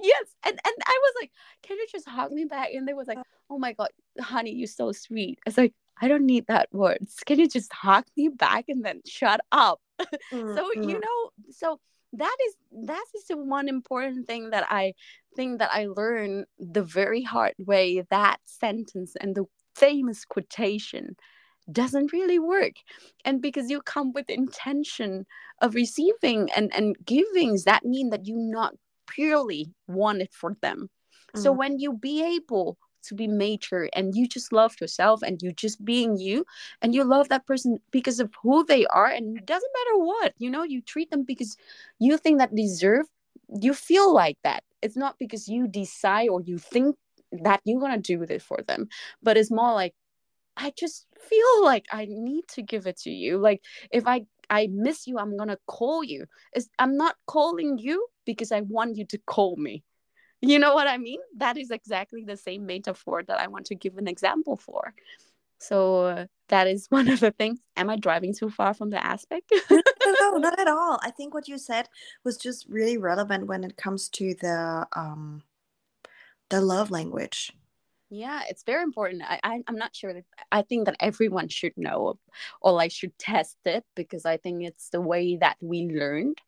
yes 0.01 0.25
and 0.45 0.59
and 0.65 0.75
i 0.85 0.99
was 1.01 1.13
like 1.21 1.31
can 1.63 1.77
you 1.77 1.87
just 1.91 2.07
hug 2.07 2.31
me 2.31 2.45
back 2.45 2.69
and 2.73 2.87
they 2.87 2.93
was 2.93 3.07
like 3.07 3.19
oh 3.49 3.57
my 3.57 3.73
god 3.73 3.89
honey 4.19 4.51
you're 4.51 4.67
so 4.67 4.91
sweet 4.91 5.39
I 5.45 5.49
was 5.49 5.57
like 5.57 5.73
i 6.01 6.07
don't 6.07 6.25
need 6.25 6.47
that 6.47 6.69
words 6.71 7.17
can 7.25 7.39
you 7.39 7.47
just 7.47 7.71
hug 7.73 8.05
me 8.17 8.29
back 8.29 8.65
and 8.67 8.83
then 8.83 9.01
shut 9.05 9.41
up 9.51 9.79
mm-hmm. 9.99 10.55
so 10.55 10.71
you 10.73 10.97
mm. 10.97 11.01
know 11.01 11.29
so 11.51 11.79
that 12.13 12.35
is 12.47 12.55
that 12.87 13.05
is 13.15 13.25
the 13.25 13.37
one 13.37 13.67
important 13.67 14.27
thing 14.27 14.49
that 14.49 14.65
i 14.69 14.93
think 15.35 15.59
that 15.59 15.69
i 15.71 15.85
learned 15.85 16.45
the 16.57 16.83
very 16.83 17.21
hard 17.21 17.53
way 17.59 18.03
that 18.09 18.37
sentence 18.45 19.15
and 19.19 19.35
the 19.35 19.45
famous 19.75 20.25
quotation 20.25 21.15
doesn't 21.71 22.11
really 22.13 22.39
work 22.39 22.73
and 23.25 23.41
because 23.41 23.69
you 23.69 23.79
come 23.81 24.11
with 24.11 24.29
intention 24.29 25.25
of 25.61 25.75
receiving 25.75 26.49
and 26.55 26.73
and 26.73 26.95
givings 27.05 27.63
that 27.65 27.85
mean 27.85 28.09
that 28.09 28.25
you 28.25 28.35
not 28.35 28.73
purely 29.09 29.73
want 29.87 30.21
it 30.21 30.33
for 30.33 30.55
them. 30.61 30.89
Mm. 31.35 31.43
so 31.43 31.51
when 31.51 31.79
you 31.79 31.93
be 31.93 32.23
able 32.37 32.77
to 33.01 33.15
be 33.15 33.27
mature 33.27 33.89
and 33.93 34.15
you 34.15 34.27
just 34.27 34.51
love 34.51 34.75
yourself 34.81 35.21
and 35.21 35.41
you 35.41 35.51
just 35.53 35.83
being 35.85 36.17
you 36.17 36.45
and 36.81 36.93
you 36.93 37.03
love 37.03 37.29
that 37.29 37.45
person 37.45 37.77
because 37.91 38.19
of 38.19 38.29
who 38.43 38.65
they 38.65 38.85
are 38.87 39.07
and 39.07 39.37
it 39.37 39.45
doesn't 39.45 39.71
matter 39.77 39.97
what 40.03 40.33
you 40.37 40.49
know 40.49 40.63
you 40.63 40.81
treat 40.81 41.09
them 41.09 41.23
because 41.23 41.55
you 41.99 42.17
think 42.17 42.39
that 42.39 42.55
deserve 42.55 43.05
you 43.61 43.73
feel 43.73 44.13
like 44.13 44.37
that. 44.43 44.63
It's 44.81 44.95
not 44.95 45.17
because 45.17 45.47
you 45.47 45.67
decide 45.67 46.29
or 46.29 46.41
you 46.41 46.57
think 46.57 46.95
that 47.31 47.61
you're 47.65 47.81
gonna 47.81 47.97
do 47.97 48.25
this 48.25 48.43
for 48.43 48.59
them 48.67 48.87
but 49.21 49.37
it's 49.37 49.51
more 49.51 49.73
like 49.73 49.93
i 50.57 50.71
just 50.75 51.05
feel 51.19 51.63
like 51.63 51.85
i 51.91 52.07
need 52.09 52.47
to 52.47 52.61
give 52.63 52.87
it 52.87 52.97
to 52.97 53.11
you. 53.11 53.37
Like 53.37 53.61
if 53.91 54.07
i 54.07 54.25
i 54.49 54.67
miss 54.71 55.05
you 55.05 55.19
i'm 55.19 55.37
gonna 55.37 55.57
call 55.67 56.03
you. 56.03 56.25
It's, 56.53 56.67
i'm 56.79 56.97
not 56.97 57.15
calling 57.27 57.77
you 57.77 58.07
because 58.31 58.51
i 58.51 58.61
want 58.61 58.97
you 58.97 59.05
to 59.05 59.17
call 59.35 59.55
me 59.67 59.83
you 60.41 60.57
know 60.57 60.73
what 60.73 60.87
I 60.87 60.97
mean? 60.97 61.19
That 61.37 61.57
is 61.57 61.69
exactly 61.71 62.23
the 62.23 62.37
same 62.37 62.65
metaphor 62.65 63.23
that 63.23 63.39
I 63.39 63.47
want 63.47 63.65
to 63.67 63.75
give 63.75 63.97
an 63.97 64.07
example 64.07 64.55
for. 64.55 64.93
So 65.59 66.05
uh, 66.05 66.25
that 66.47 66.67
is 66.67 66.87
one 66.89 67.09
of 67.09 67.19
the 67.19 67.31
things. 67.31 67.59
Am 67.75 67.89
I 67.89 67.97
driving 67.97 68.33
too 68.33 68.49
far 68.49 68.73
from 68.73 68.89
the 68.89 69.03
aspect? 69.05 69.51
no, 69.71 69.81
no, 70.21 70.31
not 70.37 70.59
at 70.59 70.67
all. 70.67 70.99
I 71.03 71.11
think 71.11 71.33
what 71.33 71.47
you 71.47 71.57
said 71.57 71.89
was 72.23 72.37
just 72.37 72.67
really 72.69 72.97
relevant 72.97 73.47
when 73.47 73.63
it 73.63 73.75
comes 73.75 74.09
to 74.09 74.33
the 74.35 74.87
um 74.95 75.43
the 76.49 76.61
love 76.61 76.89
language 76.89 77.53
yeah 78.09 78.41
it's 78.49 78.63
very 78.63 78.81
important 78.81 79.21
I, 79.23 79.39
I 79.43 79.61
i'm 79.67 79.75
not 79.75 79.95
sure 79.95 80.13
that 80.13 80.23
i 80.51 80.63
think 80.63 80.85
that 80.85 80.95
everyone 80.99 81.47
should 81.47 81.73
know 81.77 82.17
or 82.61 82.71
like 82.71 82.91
should 82.91 83.17
test 83.19 83.57
it 83.65 83.83
because 83.95 84.25
i 84.25 84.37
think 84.37 84.63
it's 84.63 84.89
the 84.89 85.01
way 85.01 85.37
that 85.37 85.57
we 85.61 85.83
learned 85.83 86.39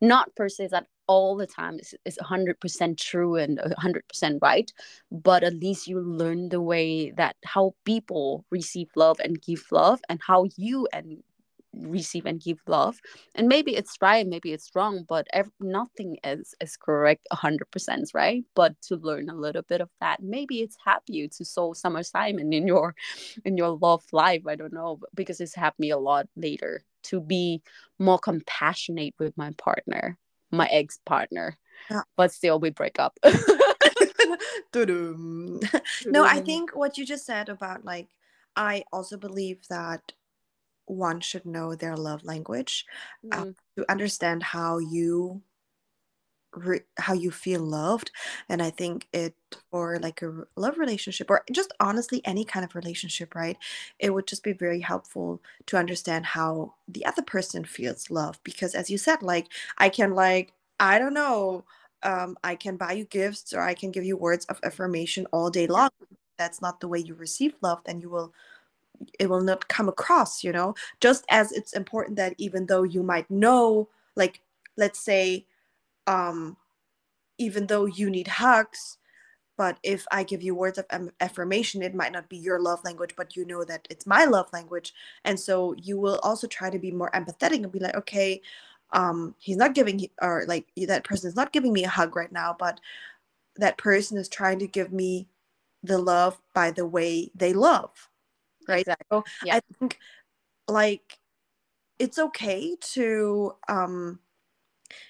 not 0.00 0.34
per 0.34 0.48
se 0.48 0.68
that 0.68 0.86
all 1.14 1.36
the 1.36 1.46
time 1.46 1.78
is 1.80 2.16
100% 2.18 2.98
true 2.98 3.34
and 3.36 3.58
100% 3.58 4.38
right 4.42 4.72
but 5.10 5.42
at 5.42 5.54
least 5.54 5.88
you 5.88 6.00
learn 6.00 6.48
the 6.50 6.60
way 6.72 7.10
that 7.12 7.36
how 7.44 7.74
people 7.84 8.44
receive 8.50 8.88
love 8.96 9.18
and 9.24 9.42
give 9.42 9.64
love 9.72 10.00
and 10.08 10.20
how 10.26 10.44
you 10.56 10.86
and 10.92 11.22
receive 11.72 12.26
and 12.26 12.42
give 12.42 12.58
love. 12.66 12.98
And 13.34 13.46
maybe 13.48 13.76
it's 13.76 13.96
right 14.02 14.26
maybe 14.26 14.52
it's 14.52 14.70
wrong 14.74 15.04
but 15.08 15.26
ev- 15.32 15.52
nothing 15.60 16.18
is 16.24 16.54
is 16.60 16.76
correct 16.76 17.26
100% 17.30 18.10
right? 18.12 18.44
But 18.54 18.80
to 18.88 18.96
learn 18.96 19.28
a 19.30 19.34
little 19.36 19.62
bit 19.62 19.80
of 19.80 19.88
that 20.00 20.22
maybe 20.22 20.60
it's 20.62 20.76
helped 20.84 21.08
you 21.10 21.28
to 21.28 21.44
solve 21.44 21.76
some 21.76 21.96
assignment 21.96 22.52
in 22.54 22.66
your 22.66 22.94
in 23.44 23.56
your 23.56 23.70
love 23.80 24.04
life 24.12 24.42
i 24.46 24.54
don't 24.56 24.72
know 24.72 25.00
because 25.14 25.40
it's 25.40 25.54
helped 25.54 25.78
me 25.80 25.90
a 25.90 25.98
lot 25.98 26.26
later 26.36 26.82
to 27.04 27.20
be 27.20 27.62
more 27.98 28.18
compassionate 28.18 29.14
with 29.18 29.36
my 29.36 29.50
partner 29.58 30.18
my 30.50 30.66
ex 30.66 30.98
partner 31.06 31.56
yeah. 31.90 32.02
but 32.16 32.32
still 32.32 32.58
we 32.58 32.70
break 32.70 32.98
up 32.98 33.18
no 36.06 36.24
i 36.24 36.40
think 36.40 36.74
what 36.76 36.98
you 36.98 37.06
just 37.06 37.26
said 37.26 37.48
about 37.48 37.84
like 37.84 38.08
i 38.56 38.82
also 38.92 39.16
believe 39.16 39.58
that 39.68 40.12
one 40.86 41.20
should 41.20 41.46
know 41.46 41.74
their 41.74 41.96
love 41.96 42.24
language 42.24 42.84
uh, 43.32 43.44
mm. 43.44 43.54
to 43.76 43.90
understand 43.90 44.42
how 44.42 44.78
you 44.78 45.40
re- 46.54 46.80
how 46.98 47.12
you 47.12 47.30
feel 47.30 47.60
loved 47.60 48.10
and 48.48 48.62
i 48.62 48.70
think 48.70 49.06
it 49.12 49.34
for 49.70 49.98
like 50.00 50.22
a 50.22 50.32
love 50.56 50.78
relationship 50.78 51.30
or 51.30 51.42
just 51.52 51.72
honestly 51.80 52.20
any 52.24 52.44
kind 52.44 52.64
of 52.64 52.74
relationship 52.74 53.34
right 53.34 53.56
it 53.98 54.12
would 54.12 54.26
just 54.26 54.42
be 54.42 54.52
very 54.52 54.80
helpful 54.80 55.40
to 55.66 55.76
understand 55.76 56.26
how 56.26 56.74
the 56.88 57.04
other 57.06 57.22
person 57.22 57.64
feels 57.64 58.10
love 58.10 58.38
because 58.44 58.74
as 58.74 58.90
you 58.90 58.98
said 58.98 59.22
like 59.22 59.46
i 59.78 59.88
can 59.88 60.14
like 60.14 60.52
i 60.80 60.98
don't 60.98 61.14
know 61.14 61.64
um, 62.02 62.36
i 62.42 62.54
can 62.54 62.76
buy 62.76 62.92
you 62.92 63.04
gifts 63.04 63.52
or 63.52 63.60
i 63.60 63.74
can 63.74 63.90
give 63.90 64.04
you 64.04 64.16
words 64.16 64.44
of 64.46 64.58
affirmation 64.62 65.26
all 65.32 65.50
day 65.50 65.66
long. 65.66 65.90
That's 66.38 66.62
not 66.62 66.80
the 66.80 66.88
way 66.88 66.98
you 66.98 67.14
receive 67.14 67.54
love 67.60 67.80
then 67.84 68.00
you 68.00 68.08
will 68.08 68.32
it 69.18 69.28
will 69.28 69.40
not 69.40 69.68
come 69.68 69.88
across 69.88 70.42
you 70.44 70.52
know? 70.52 70.74
Just 71.00 71.24
as 71.30 71.52
it's 71.52 71.72
important 71.72 72.16
that 72.16 72.34
even 72.38 72.66
though 72.66 72.82
you 72.82 73.02
might 73.02 73.30
know 73.30 73.88
like 74.16 74.40
let's 74.76 74.98
say 74.98 75.46
um 76.10 76.56
even 77.38 77.66
though 77.66 77.86
you 77.86 78.10
need 78.10 78.28
hugs 78.28 78.98
but 79.56 79.78
if 79.82 80.04
i 80.10 80.22
give 80.22 80.42
you 80.42 80.54
words 80.54 80.78
of 80.78 80.86
affirmation 81.20 81.82
it 81.82 81.94
might 81.94 82.12
not 82.12 82.28
be 82.28 82.36
your 82.36 82.60
love 82.60 82.82
language 82.84 83.14
but 83.16 83.36
you 83.36 83.44
know 83.44 83.64
that 83.64 83.86
it's 83.88 84.06
my 84.06 84.24
love 84.24 84.48
language 84.52 84.92
and 85.24 85.38
so 85.38 85.74
you 85.78 85.98
will 85.98 86.18
also 86.22 86.46
try 86.46 86.68
to 86.68 86.78
be 86.78 86.90
more 86.90 87.10
empathetic 87.14 87.62
and 87.62 87.72
be 87.72 87.78
like 87.78 87.94
okay 87.94 88.40
um 88.92 89.34
he's 89.38 89.56
not 89.56 89.74
giving 89.74 90.06
or 90.20 90.44
like 90.48 90.66
that 90.76 91.04
person 91.04 91.28
is 91.28 91.36
not 91.36 91.52
giving 91.52 91.72
me 91.72 91.84
a 91.84 91.88
hug 91.88 92.16
right 92.16 92.32
now 92.32 92.54
but 92.58 92.80
that 93.56 93.78
person 93.78 94.18
is 94.18 94.28
trying 94.28 94.58
to 94.58 94.66
give 94.66 94.92
me 94.92 95.28
the 95.82 95.98
love 95.98 96.40
by 96.54 96.70
the 96.70 96.86
way 96.86 97.30
they 97.34 97.52
love 97.52 98.08
right 98.68 98.80
exactly. 98.80 99.06
so 99.10 99.24
yeah. 99.44 99.56
i 99.56 99.60
think 99.78 99.98
like 100.66 101.18
it's 101.98 102.18
okay 102.18 102.76
to 102.80 103.54
um 103.68 104.18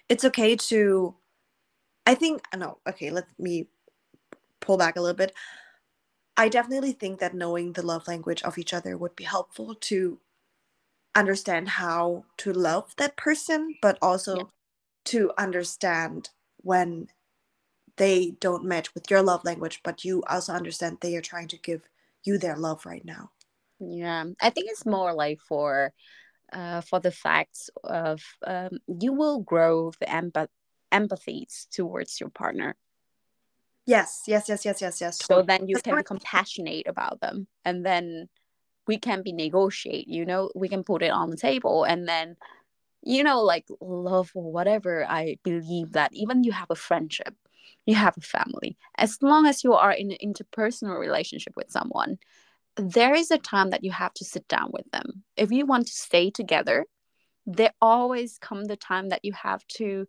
it's 0.08 0.24
okay 0.24 0.56
to 0.56 1.14
i 2.06 2.14
think 2.14 2.42
no 2.56 2.78
okay 2.88 3.10
let 3.10 3.26
me 3.38 3.68
pull 4.60 4.76
back 4.76 4.96
a 4.96 5.00
little 5.00 5.16
bit 5.16 5.32
i 6.36 6.48
definitely 6.48 6.92
think 6.92 7.20
that 7.20 7.34
knowing 7.34 7.72
the 7.72 7.86
love 7.86 8.06
language 8.08 8.42
of 8.42 8.58
each 8.58 8.74
other 8.74 8.96
would 8.96 9.16
be 9.16 9.24
helpful 9.24 9.74
to 9.74 10.18
understand 11.14 11.68
how 11.68 12.24
to 12.36 12.52
love 12.52 12.94
that 12.96 13.16
person 13.16 13.74
but 13.82 13.98
also 14.00 14.36
yeah. 14.36 14.42
to 15.04 15.32
understand 15.38 16.30
when 16.58 17.08
they 17.96 18.32
don't 18.40 18.64
match 18.64 18.94
with 18.94 19.10
your 19.10 19.22
love 19.22 19.44
language 19.44 19.80
but 19.82 20.04
you 20.04 20.22
also 20.28 20.52
understand 20.52 20.98
they 21.00 21.16
are 21.16 21.20
trying 21.20 21.48
to 21.48 21.58
give 21.58 21.82
you 22.22 22.38
their 22.38 22.56
love 22.56 22.86
right 22.86 23.04
now 23.04 23.30
yeah, 23.80 24.24
I 24.40 24.50
think 24.50 24.70
it's 24.70 24.84
more 24.84 25.14
like 25.14 25.40
for 25.40 25.92
uh, 26.52 26.80
for 26.80 27.00
the 27.00 27.10
facts 27.10 27.70
of 27.84 28.22
um, 28.46 28.78
you 28.86 29.12
will 29.12 29.40
grow 29.40 29.92
the 30.00 30.06
empath- 30.06 30.48
empathies 30.92 31.68
towards 31.70 32.20
your 32.20 32.30
partner. 32.30 32.76
Yes, 33.86 34.22
yes, 34.26 34.48
yes, 34.48 34.64
yes, 34.64 34.80
yes, 34.80 35.00
yes. 35.00 35.18
So 35.24 35.42
then 35.42 35.66
you 35.68 35.76
can 35.82 35.96
be 35.96 36.02
compassionate 36.02 36.86
about 36.86 37.20
them, 37.20 37.46
and 37.64 37.84
then 37.84 38.28
we 38.86 38.98
can 38.98 39.22
be 39.22 39.32
negotiate. 39.32 40.08
You 40.08 40.24
know, 40.24 40.50
we 40.54 40.68
can 40.68 40.84
put 40.84 41.02
it 41.02 41.10
on 41.10 41.30
the 41.30 41.36
table, 41.36 41.84
and 41.84 42.06
then 42.06 42.36
you 43.02 43.24
know, 43.24 43.40
like 43.42 43.66
love 43.80 44.30
or 44.34 44.52
whatever. 44.52 45.06
I 45.08 45.38
believe 45.42 45.92
that 45.92 46.12
even 46.12 46.44
you 46.44 46.52
have 46.52 46.70
a 46.70 46.76
friendship, 46.76 47.34
you 47.86 47.94
have 47.94 48.16
a 48.16 48.20
family, 48.20 48.76
as 48.98 49.22
long 49.22 49.46
as 49.46 49.64
you 49.64 49.72
are 49.72 49.92
in 49.92 50.12
an 50.12 50.18
interpersonal 50.22 50.98
relationship 50.98 51.54
with 51.56 51.70
someone, 51.70 52.18
there 52.80 53.14
is 53.14 53.30
a 53.30 53.38
time 53.38 53.70
that 53.70 53.84
you 53.84 53.90
have 53.90 54.14
to 54.14 54.24
sit 54.24 54.46
down 54.48 54.70
with 54.72 54.90
them. 54.92 55.22
If 55.36 55.50
you 55.50 55.66
want 55.66 55.86
to 55.86 55.92
stay 55.92 56.30
together, 56.30 56.86
there 57.46 57.72
always 57.80 58.38
come 58.38 58.64
the 58.64 58.76
time 58.76 59.08
that 59.08 59.24
you 59.24 59.32
have 59.32 59.66
to 59.78 60.06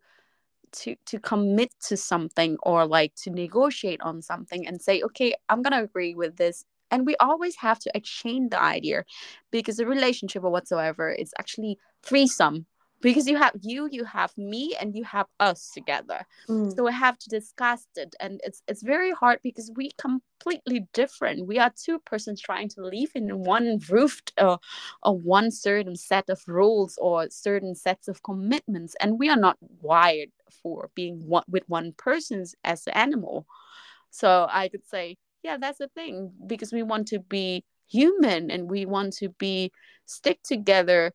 to 0.72 0.96
to 1.06 1.18
commit 1.18 1.70
to 1.88 1.96
something 1.96 2.56
or 2.62 2.86
like 2.86 3.14
to 3.14 3.30
negotiate 3.30 4.00
on 4.00 4.22
something 4.22 4.66
and 4.66 4.80
say 4.80 5.02
okay 5.02 5.34
i'm 5.50 5.60
gonna 5.60 5.82
agree 5.82 6.14
with 6.14 6.36
this 6.36 6.64
and 6.90 7.06
we 7.06 7.14
always 7.16 7.56
have 7.56 7.78
to 7.78 7.90
exchange 7.94 8.50
the 8.50 8.62
idea 8.62 9.04
because 9.50 9.78
a 9.78 9.86
relationship 9.86 10.42
or 10.42 10.50
whatsoever 10.50 11.10
is 11.10 11.34
actually 11.38 11.78
threesome 12.02 12.64
because 13.02 13.26
you 13.26 13.36
have 13.36 13.52
you 13.60 13.88
you 13.90 14.04
have 14.04 14.36
me 14.38 14.74
and 14.80 14.94
you 14.96 15.04
have 15.04 15.26
us 15.40 15.70
together. 15.74 16.24
Mm. 16.48 16.74
so 16.74 16.84
we 16.84 16.92
have 16.92 17.18
to 17.18 17.28
discuss 17.28 17.86
it 17.96 18.14
and 18.20 18.40
it's 18.44 18.62
it's 18.68 18.82
very 18.82 19.12
hard 19.12 19.40
because 19.42 19.70
we 19.76 19.90
completely 19.98 20.86
different. 20.92 21.46
We 21.46 21.58
are 21.58 21.72
two 21.74 21.98
persons 22.00 22.40
trying 22.40 22.68
to 22.70 22.82
live 22.82 23.10
in 23.14 23.44
one 23.44 23.80
roofed 23.90 24.32
uh, 24.38 24.56
or 25.02 25.18
one 25.18 25.50
certain 25.50 25.96
set 25.96 26.30
of 26.30 26.40
rules 26.46 26.98
or 27.00 27.28
certain 27.30 27.74
sets 27.74 28.08
of 28.08 28.22
commitments 28.22 28.94
and 29.00 29.18
we 29.18 29.28
are 29.28 29.36
not 29.36 29.58
wired 29.80 30.30
for 30.62 30.90
being 30.94 31.26
one 31.26 31.44
with 31.48 31.64
one 31.68 31.92
person 31.92 32.44
as 32.64 32.86
an 32.86 32.94
animal. 32.94 33.46
So 34.10 34.46
i 34.50 34.68
could 34.68 34.86
say 34.86 35.16
yeah 35.42 35.56
that's 35.58 35.78
the 35.78 35.88
thing 35.88 36.32
because 36.46 36.72
we 36.72 36.82
want 36.82 37.08
to 37.08 37.18
be 37.18 37.64
human 37.88 38.50
and 38.50 38.70
we 38.70 38.86
want 38.86 39.12
to 39.12 39.28
be 39.38 39.70
stick 40.06 40.38
together 40.42 41.12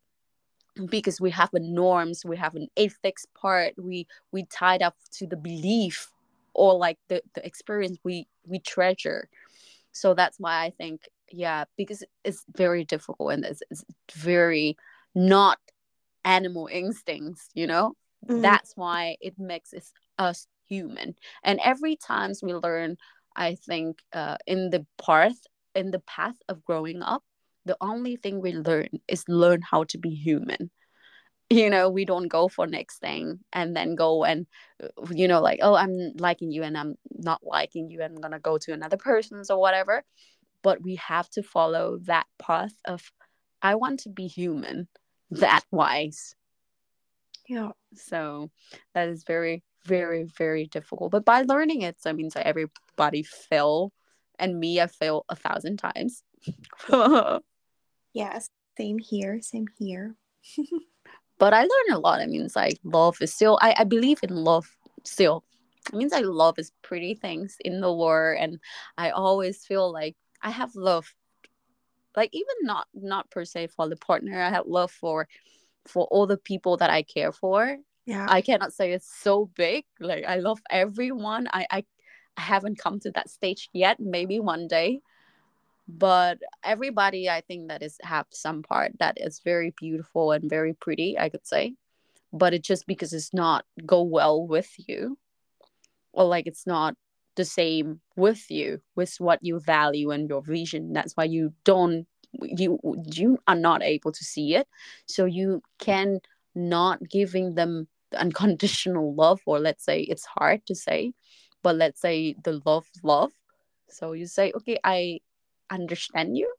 because 0.86 1.20
we 1.20 1.30
have 1.30 1.50
a 1.54 1.60
norms 1.60 2.24
we 2.24 2.36
have 2.36 2.54
an 2.54 2.68
ethics 2.76 3.26
part 3.34 3.74
we 3.78 4.06
we 4.32 4.44
tied 4.44 4.82
up 4.82 4.94
to 5.12 5.26
the 5.26 5.36
belief 5.36 6.10
or 6.54 6.74
like 6.76 6.98
the, 7.08 7.22
the 7.34 7.44
experience 7.46 7.98
we 8.04 8.26
we 8.46 8.58
treasure. 8.58 9.28
So 9.92 10.14
that's 10.14 10.38
why 10.38 10.64
i 10.64 10.70
think 10.70 11.08
yeah 11.30 11.64
because 11.76 12.02
it's 12.24 12.44
very 12.56 12.84
difficult 12.84 13.32
and 13.32 13.44
it's, 13.44 13.62
it's 13.70 13.84
very 14.14 14.76
not 15.14 15.58
animal 16.24 16.68
instincts 16.70 17.48
you 17.54 17.66
know? 17.66 17.94
Mhm. 18.28 18.42
that's 18.42 18.72
why 18.76 19.16
it 19.20 19.38
makes 19.38 19.72
us, 19.72 19.92
us 20.18 20.46
human. 20.68 21.14
And 21.44 21.60
every 21.64 21.96
times 21.96 22.42
we 22.42 22.54
learn 22.54 22.96
i 23.36 23.54
think 23.54 24.00
uh, 24.12 24.36
in 24.46 24.70
the 24.70 24.86
path 25.04 25.38
in 25.74 25.90
the 25.90 26.00
path 26.00 26.36
of 26.48 26.64
growing 26.64 27.02
up 27.02 27.22
the 27.68 27.76
only 27.80 28.16
thing 28.16 28.40
we 28.40 28.52
learn 28.54 28.88
is 29.06 29.24
learn 29.28 29.60
how 29.62 29.84
to 29.84 29.98
be 29.98 30.10
human. 30.10 30.70
You 31.50 31.70
know 31.70 31.88
we 31.88 32.04
don't 32.04 32.28
go 32.28 32.48
for 32.48 32.66
next 32.66 32.98
thing 32.98 33.38
and 33.52 33.74
then 33.76 33.94
go 33.94 34.24
and 34.24 34.46
uh, 34.82 34.88
you 35.10 35.28
know 35.28 35.40
like 35.40 35.60
oh 35.62 35.74
i'm 35.74 36.12
liking 36.18 36.50
you 36.52 36.62
and 36.62 36.76
i'm 36.76 36.96
not 37.10 37.40
liking 37.42 37.88
you. 37.90 38.02
And 38.02 38.14
i'm 38.14 38.20
gonna 38.20 38.38
go 38.38 38.58
to 38.58 38.72
another 38.72 38.96
person's 38.96 39.50
or 39.50 39.58
whatever. 39.60 40.02
But 40.62 40.82
we 40.82 40.96
have 40.96 41.30
to 41.30 41.42
follow 41.42 41.98
that 42.04 42.26
path 42.38 42.74
of 42.86 43.12
i 43.62 43.76
want 43.76 44.00
to 44.00 44.10
be 44.10 44.26
human 44.26 44.88
that 45.30 45.64
wise. 45.70 46.34
Yeah. 47.48 47.70
So 47.94 48.50
that 48.94 49.08
is 49.08 49.24
very 49.24 49.62
very 49.86 50.24
very 50.24 50.66
difficult. 50.66 51.12
But 51.12 51.24
by 51.24 51.42
learning 51.42 51.82
it 51.82 52.00
so 52.00 52.10
i 52.10 52.12
mean 52.12 52.30
so 52.30 52.42
everybody 52.44 53.22
fail 53.22 53.92
and 54.38 54.60
me 54.60 54.80
i 54.80 54.86
fail 54.86 55.24
a 55.28 55.36
thousand 55.36 55.78
times 55.78 56.22
yes 58.18 58.48
same 58.76 58.98
here 58.98 59.40
same 59.40 59.66
here 59.78 60.14
but 61.38 61.54
I 61.54 61.60
learned 61.60 61.92
a 61.92 61.98
lot. 61.98 62.20
I 62.20 62.26
mean, 62.26 62.42
it's 62.42 62.56
like 62.56 62.78
love 62.82 63.16
is 63.20 63.32
still. 63.32 63.58
I 63.62 63.74
I 63.78 63.84
believe 63.84 64.18
in 64.22 64.30
love 64.30 64.66
still. 65.04 65.44
It 65.92 65.96
means 65.96 66.12
like 66.12 66.24
love 66.26 66.58
is 66.58 66.72
pretty 66.82 67.14
things 67.14 67.56
in 67.60 67.80
the 67.80 67.92
world, 67.92 68.38
and 68.40 68.58
I 68.96 69.10
always 69.10 69.64
feel 69.64 69.92
like 69.92 70.16
I 70.42 70.50
have 70.50 70.74
love. 70.74 71.14
Like 72.16 72.30
even 72.32 72.56
not 72.62 72.88
not 72.92 73.30
per 73.30 73.44
se 73.44 73.68
for 73.68 73.88
the 73.88 73.96
partner, 73.96 74.40
I 74.42 74.50
have 74.50 74.66
love 74.66 74.90
for 74.90 75.28
for 75.86 76.06
all 76.10 76.26
the 76.26 76.36
people 76.36 76.76
that 76.78 76.90
I 76.90 77.02
care 77.02 77.32
for. 77.32 77.78
yeah 78.06 78.26
I 78.28 78.40
cannot 78.42 78.72
say 78.72 78.92
it's 78.92 79.10
so 79.22 79.50
big. 79.54 79.84
Like 80.00 80.24
I 80.26 80.36
love 80.36 80.60
everyone. 80.70 81.48
I 81.52 81.66
I, 81.70 81.84
I 82.36 82.40
haven't 82.40 82.78
come 82.78 82.98
to 83.00 83.10
that 83.12 83.30
stage 83.30 83.68
yet. 83.72 84.00
Maybe 84.00 84.40
one 84.40 84.66
day, 84.66 85.00
but 85.88 86.38
everybody 86.62 87.30
I 87.30 87.40
think 87.40 87.68
that 87.68 87.82
is 87.82 87.96
have 88.02 88.26
some 88.30 88.62
part 88.62 88.92
that 88.98 89.16
is 89.18 89.40
very 89.42 89.74
beautiful 89.80 90.32
and 90.32 90.48
very 90.48 90.74
pretty. 90.74 91.18
I 91.18 91.30
could 91.30 91.46
say, 91.46 91.74
but 92.32 92.52
it's 92.52 92.68
just 92.68 92.86
because 92.86 93.12
it's 93.12 93.32
not 93.32 93.64
go 93.86 94.02
well 94.02 94.46
with 94.46 94.70
you, 94.86 95.18
or 96.12 96.24
like 96.24 96.46
it's 96.46 96.66
not 96.66 96.94
the 97.36 97.44
same 97.44 98.00
with 98.16 98.50
you 98.50 98.80
with 98.96 99.14
what 99.18 99.38
you 99.42 99.60
value 99.60 100.10
and 100.10 100.28
your 100.28 100.42
vision. 100.42 100.92
That's 100.92 101.14
why 101.16 101.24
you 101.24 101.54
don't 101.64 102.06
you 102.32 102.78
you 103.10 103.38
are 103.46 103.56
not 103.56 103.82
able 103.82 104.12
to 104.12 104.24
see 104.24 104.54
it 104.54 104.68
so 105.06 105.24
you 105.24 105.62
can 105.78 106.20
not 106.54 107.02
giving 107.08 107.54
them 107.54 107.88
the 108.10 108.20
unconditional 108.20 109.14
love 109.14 109.40
or 109.46 109.58
let's 109.58 109.84
say 109.84 110.00
it's 110.00 110.26
hard 110.26 110.64
to 110.66 110.74
say 110.74 111.12
but 111.62 111.76
let's 111.76 112.00
say 112.00 112.34
the 112.44 112.60
love 112.64 112.86
love 113.02 113.32
so 113.88 114.12
you 114.12 114.26
say 114.26 114.52
okay 114.54 114.78
i 114.84 115.18
understand 115.70 116.36
you 116.36 116.52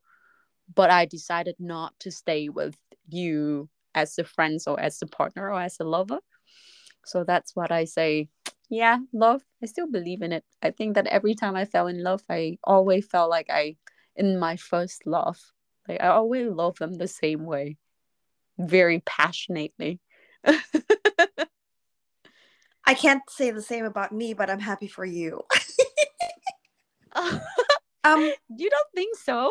but 0.74 0.90
i 0.90 1.04
decided 1.04 1.54
not 1.58 1.92
to 1.98 2.10
stay 2.10 2.48
with 2.48 2.76
you 3.08 3.68
as 3.94 4.18
a 4.18 4.24
friend 4.24 4.58
or 4.66 4.78
as 4.78 5.00
a 5.02 5.06
partner 5.06 5.50
or 5.50 5.60
as 5.60 5.78
a 5.80 5.84
lover. 5.84 6.20
So 7.04 7.24
that's 7.24 7.56
what 7.56 7.72
i 7.72 7.84
say. 7.84 8.28
Yeah 8.68 8.98
love 9.12 9.42
i 9.62 9.66
still 9.66 9.90
believe 9.90 10.22
in 10.22 10.32
it. 10.32 10.44
I 10.62 10.70
think 10.70 10.94
that 10.94 11.06
every 11.06 11.34
time 11.34 11.56
i 11.56 11.64
fell 11.64 11.86
in 11.88 12.02
love 12.02 12.22
i 12.30 12.58
always 12.64 13.06
felt 13.06 13.30
like 13.30 13.48
i 13.50 13.76
in 14.16 14.38
my 14.38 14.56
first 14.56 15.06
love 15.06 15.38
like 15.88 16.00
i 16.00 16.08
always 16.08 16.48
love 16.48 16.76
them 16.76 16.94
the 16.94 17.08
same 17.08 17.44
way. 17.44 17.76
Very 18.58 19.00
passionately. 19.06 20.00
I 22.84 22.94
can't 22.94 23.22
say 23.28 23.50
the 23.50 23.62
same 23.62 23.84
about 23.84 24.12
me 24.12 24.34
but 24.34 24.50
i'm 24.50 24.60
happy 24.60 24.88
for 24.88 25.04
you 25.04 25.42
um 28.04 28.32
you 28.56 28.70
don't 28.70 28.88
think 28.94 29.16
so? 29.16 29.50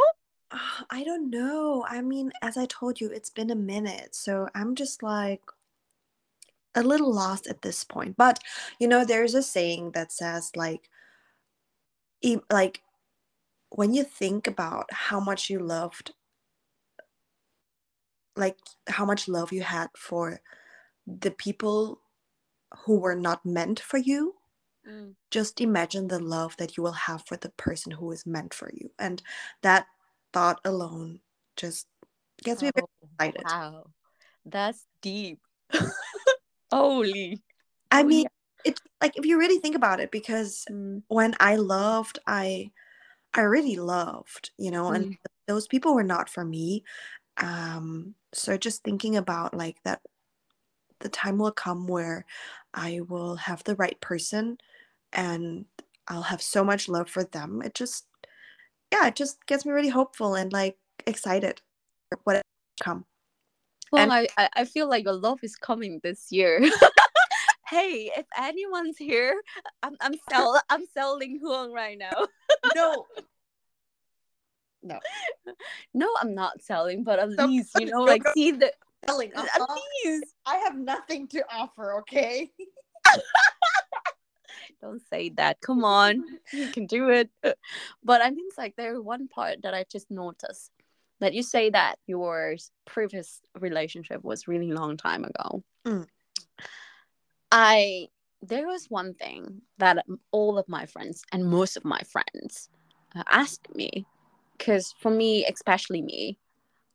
uh, 0.51 0.57
i 0.89 1.03
don't 1.03 1.29
know. 1.29 1.85
I 1.87 2.01
mean 2.01 2.31
as 2.41 2.57
i 2.57 2.65
told 2.65 2.99
you 3.01 3.09
it's 3.09 3.29
been 3.29 3.51
a 3.51 3.55
minute 3.55 4.15
so 4.15 4.47
i'm 4.55 4.75
just 4.75 5.03
like 5.03 5.41
a 6.75 6.83
little 6.83 7.13
lost 7.13 7.47
at 7.47 7.61
this 7.61 7.83
point. 7.83 8.15
But 8.17 8.39
you 8.79 8.87
know 8.87 9.03
there's 9.05 9.35
a 9.35 9.43
saying 9.43 9.91
that 9.91 10.11
says 10.11 10.51
like 10.55 10.89
e- 12.21 12.37
like 12.51 12.81
when 13.69 13.93
you 13.93 14.03
think 14.03 14.47
about 14.47 14.87
how 14.91 15.19
much 15.19 15.49
you 15.49 15.59
loved 15.59 16.13
like 18.35 18.57
how 18.87 19.05
much 19.05 19.27
love 19.27 19.51
you 19.51 19.61
had 19.61 19.89
for 19.97 20.41
the 21.07 21.31
people 21.31 22.01
who 22.85 22.99
were 22.99 23.15
not 23.15 23.45
meant 23.45 23.79
for 23.79 23.97
you 23.97 24.35
Mm. 24.89 25.13
just 25.31 25.61
imagine 25.61 26.07
the 26.07 26.19
love 26.19 26.57
that 26.57 26.75
you 26.75 26.83
will 26.83 26.93
have 26.93 27.23
for 27.25 27.37
the 27.37 27.49
person 27.49 27.91
who 27.91 28.11
is 28.11 28.25
meant 28.25 28.53
for 28.53 28.71
you. 28.73 28.89
And 28.97 29.21
that 29.61 29.85
thought 30.33 30.59
alone 30.65 31.19
just 31.55 31.87
gets 32.43 32.61
me 32.61 32.71
Oh, 32.75 32.87
excited. 33.19 33.43
wow. 33.45 33.85
That's 34.45 34.85
deep. 35.01 35.39
Holy. 36.71 37.41
I 37.91 38.03
Oh, 38.03 38.07
mean 38.07 38.23
yeah. 38.23 38.29
it's 38.65 38.81
like 39.01 39.17
if 39.17 39.25
you 39.25 39.37
really 39.39 39.59
think 39.59 39.75
about 39.75 39.99
it 39.99 40.11
because 40.11 40.65
Mm, 40.69 41.01
when 41.07 41.33
i 41.39 41.55
loved 41.55 42.19
i 42.27 42.69
i 43.33 43.41
really 43.41 43.77
loved 43.77 44.51
you 44.57 44.69
know 44.69 44.91
and 44.91 45.05
Mm. 45.05 45.17
those 45.47 45.67
people 45.67 45.95
were 45.95 46.03
not 46.03 46.29
for 46.29 46.43
me. 46.45 46.83
Um 47.37 48.15
so 48.33 48.57
just 48.57 48.83
thinking 48.83 49.15
about 49.15 49.53
like 49.53 49.77
that 49.83 50.01
the 50.99 51.09
time 51.09 51.37
will 51.37 51.51
come 51.51 51.87
where 51.87 52.25
i 52.73 52.99
will 53.07 53.35
have 53.35 53.63
the 53.63 53.75
right 53.75 53.99
person 54.01 54.57
and 55.13 55.65
i'll 56.07 56.21
have 56.23 56.41
so 56.41 56.63
much 56.63 56.87
love 56.89 57.09
for 57.09 57.23
them. 57.23 57.61
It 57.63 57.73
just 57.73 58.05
yeah 58.91 59.07
it 59.07 59.15
just 59.15 59.45
gets 59.45 59.65
me 59.65 59.71
really 59.71 59.89
hopeful 59.89 60.35
and 60.35 60.51
like 60.53 60.77
excited 61.07 61.61
for 62.09 62.19
what 62.23 62.41
come. 62.81 63.05
Well 63.91 64.11
And- 64.11 64.27
I, 64.37 64.49
I 64.55 64.65
feel 64.65 64.87
like 64.89 65.03
your 65.05 65.13
love 65.13 65.39
is 65.43 65.55
coming 65.55 65.99
this 66.03 66.31
year. 66.31 66.61
Hey 67.69 68.09
if 68.17 68.25
anyone's 68.35 68.97
here 68.97 69.39
i'm 69.83 69.95
i'm 70.01 70.15
sell 70.31 70.59
i'm 70.71 70.85
selling 70.91 71.37
Huang 71.39 71.71
right 71.71 71.99
now. 71.99 72.09
No. 72.75 73.05
No. 74.81 74.99
No 75.93 76.09
i'm 76.19 76.33
not 76.33 76.63
selling 76.63 77.03
but 77.03 77.19
at 77.19 77.29
least 77.29 77.71
you 77.79 77.85
know 77.93 78.01
like 78.01 78.23
see 78.33 78.49
the 78.49 78.73
selling. 79.05 79.31
at 79.35 79.45
uh-uh. 79.61 79.75
least. 80.03 80.33
I 80.47 80.55
have 80.57 80.75
nothing 80.79 81.27
to 81.27 81.43
offer 81.53 81.99
okay 81.99 82.49
don't 84.81 85.01
say 85.09 85.29
that. 85.37 85.61
Come 85.61 85.83
on. 85.83 86.23
You 86.53 86.69
can 86.69 86.85
do 86.87 87.09
it. 87.09 87.29
But 88.03 88.21
i 88.21 88.29
mean 88.29 88.45
it's 88.47 88.57
like 88.57 88.75
there's 88.75 88.99
one 88.99 89.27
part 89.27 89.61
that 89.63 89.73
i 89.73 89.83
just 89.91 90.09
noticed 90.09 90.71
that 91.19 91.33
you 91.33 91.43
say 91.43 91.69
that 91.69 91.95
your 92.07 92.55
previous 92.85 93.41
relationship 93.59 94.23
was 94.23 94.47
really 94.47 94.71
long 94.71 94.97
time 94.97 95.23
ago. 95.25 95.63
Mm. 95.85 96.07
i 97.51 98.07
there 98.41 98.67
was 98.67 98.85
one 98.89 99.13
thing 99.13 99.61
that 99.79 100.05
all 100.31 100.57
of 100.57 100.67
my 100.69 100.85
friends 100.85 101.23
and 101.31 101.43
most 101.45 101.75
of 101.77 101.83
my 101.83 101.99
friends 102.13 102.69
uh, 103.15 103.23
asked 103.29 103.67
me. 103.75 104.05
Because 104.57 104.93
for 105.01 105.11
me 105.11 105.45
especially 105.45 106.01
me 106.01 106.37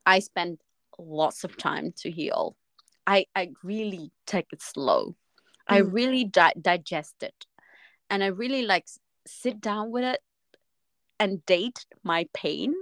i 0.06 0.18
spend 0.20 0.58
lots 0.98 1.44
of 1.44 1.56
time 1.56 1.92
to 2.02 2.10
heal. 2.10 2.56
I 3.06 3.26
i 3.36 3.50
really 3.62 4.10
take 4.26 4.46
it 4.52 4.62
slow. 4.62 5.14
I 5.66 5.80
Mm. 5.80 5.92
really 5.92 6.24
di- 6.24 6.60
digest 6.60 7.22
it, 7.22 7.46
and 8.10 8.22
I 8.22 8.28
really 8.28 8.62
like 8.62 8.86
sit 9.26 9.60
down 9.60 9.90
with 9.90 10.04
it 10.04 10.20
and 11.18 11.44
date 11.46 11.86
my 12.02 12.26
pain 12.34 12.74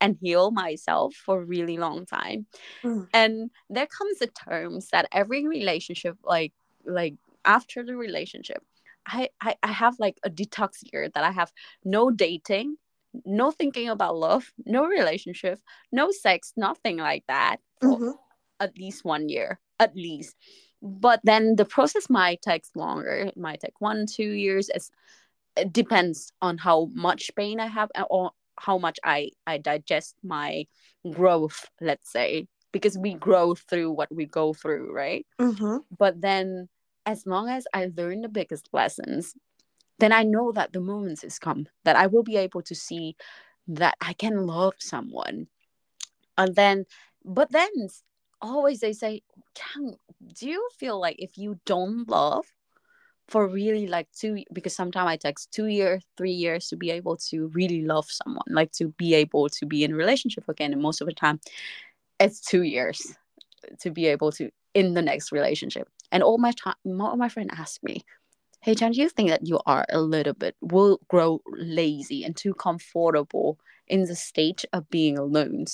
and 0.00 0.16
heal 0.20 0.50
myself 0.50 1.14
for 1.14 1.40
a 1.40 1.44
really 1.44 1.76
long 1.76 2.06
time. 2.06 2.46
Mm. 2.84 3.08
And 3.12 3.50
there 3.68 3.86
comes 3.86 4.18
the 4.18 4.28
terms 4.28 4.88
that 4.92 5.08
every 5.12 5.46
relationship, 5.46 6.16
like 6.24 6.52
like 6.84 7.14
after 7.44 7.84
the 7.84 7.96
relationship, 7.96 8.62
I, 9.06 9.28
I 9.40 9.56
I 9.62 9.72
have 9.72 9.96
like 9.98 10.18
a 10.22 10.30
detox 10.30 10.78
year 10.92 11.08
that 11.14 11.24
I 11.24 11.30
have 11.32 11.52
no 11.84 12.10
dating, 12.10 12.76
no 13.24 13.50
thinking 13.50 13.88
about 13.88 14.16
love, 14.16 14.52
no 14.64 14.86
relationship, 14.86 15.60
no 15.90 16.10
sex, 16.10 16.52
nothing 16.56 16.98
like 16.98 17.24
that 17.28 17.58
Mhm. 17.82 18.14
at 18.60 18.76
least 18.78 19.04
one 19.04 19.28
year, 19.28 19.60
at 19.78 19.94
least. 19.96 20.36
But 20.80 21.20
then 21.24 21.56
the 21.56 21.64
process 21.64 22.08
might 22.08 22.42
take 22.42 22.64
longer. 22.74 23.10
It 23.10 23.36
might 23.36 23.60
take 23.60 23.80
one, 23.80 24.06
two 24.06 24.30
years. 24.30 24.70
It's, 24.72 24.90
it 25.56 25.72
depends 25.72 26.32
on 26.40 26.58
how 26.58 26.88
much 26.94 27.30
pain 27.36 27.60
I 27.60 27.66
have 27.66 27.90
uh, 27.94 28.04
or 28.08 28.30
how 28.58 28.78
much 28.78 28.98
I, 29.04 29.30
I 29.46 29.58
digest 29.58 30.16
my 30.22 30.66
growth, 31.10 31.68
let's 31.80 32.10
say, 32.12 32.46
because 32.72 32.96
we 32.98 33.14
grow 33.14 33.54
through 33.54 33.92
what 33.92 34.12
we 34.14 34.26
go 34.26 34.52
through, 34.52 34.92
right? 34.92 35.26
Mhm. 35.40 35.80
But 35.96 36.20
then 36.20 36.68
as 37.06 37.26
long 37.26 37.48
as 37.48 37.66
I 37.72 37.90
learn 37.96 38.20
the 38.20 38.28
biggest 38.28 38.68
lessons, 38.72 39.34
then 39.98 40.12
I 40.12 40.22
know 40.22 40.52
that 40.52 40.72
the 40.72 40.80
moments 40.80 41.22
has 41.22 41.38
come 41.38 41.66
that 41.84 41.96
I 41.96 42.06
will 42.06 42.22
be 42.22 42.36
able 42.36 42.62
to 42.62 42.74
see 42.74 43.16
that 43.66 43.96
I 44.00 44.12
can 44.12 44.46
love 44.46 44.74
someone. 44.78 45.48
And 46.36 46.54
then, 46.54 46.84
but 47.24 47.50
then 47.50 47.68
always 48.40 48.80
they 48.80 48.92
say, 48.92 49.22
Chang, 49.54 49.96
do 50.38 50.48
you 50.48 50.68
feel 50.78 51.00
like 51.00 51.16
if 51.18 51.38
you 51.38 51.58
don't 51.66 52.08
love 52.08 52.46
for 53.28 53.46
really 53.46 53.86
like 53.86 54.08
two, 54.12 54.42
because 54.52 54.74
sometimes 54.74 55.14
it 55.14 55.20
takes 55.20 55.46
two 55.46 55.66
years, 55.66 56.02
three 56.16 56.32
years 56.32 56.68
to 56.68 56.76
be 56.76 56.90
able 56.90 57.16
to 57.16 57.48
really 57.48 57.82
love 57.82 58.06
someone, 58.10 58.46
like 58.48 58.72
to 58.72 58.88
be 58.96 59.14
able 59.14 59.48
to 59.50 59.66
be 59.66 59.84
in 59.84 59.92
a 59.92 59.96
relationship 59.96 60.48
again. 60.48 60.72
And 60.72 60.80
most 60.80 61.00
of 61.00 61.06
the 61.06 61.12
time, 61.12 61.40
it's 62.18 62.40
two 62.40 62.62
years 62.62 63.14
to 63.80 63.90
be 63.90 64.06
able 64.06 64.32
to 64.32 64.50
in 64.74 64.94
the 64.94 65.02
next 65.02 65.30
relationship. 65.30 65.88
And 66.10 66.22
all 66.22 66.38
my 66.38 66.52
time, 66.52 66.74
all 67.00 67.16
my 67.16 67.28
friend 67.28 67.50
asked 67.52 67.82
me, 67.82 68.02
"Hey, 68.60 68.74
Jan, 68.74 68.92
do 68.92 69.00
you 69.00 69.10
think 69.10 69.28
that 69.28 69.46
you 69.46 69.60
are 69.66 69.84
a 69.90 70.00
little 70.00 70.32
bit 70.32 70.56
will 70.62 71.00
grow 71.08 71.42
lazy 71.46 72.24
and 72.24 72.34
too 72.36 72.54
comfortable 72.54 73.58
in 73.88 74.04
the 74.04 74.16
stage 74.16 74.64
of 74.72 74.88
being 74.88 75.18
alone, 75.18 75.66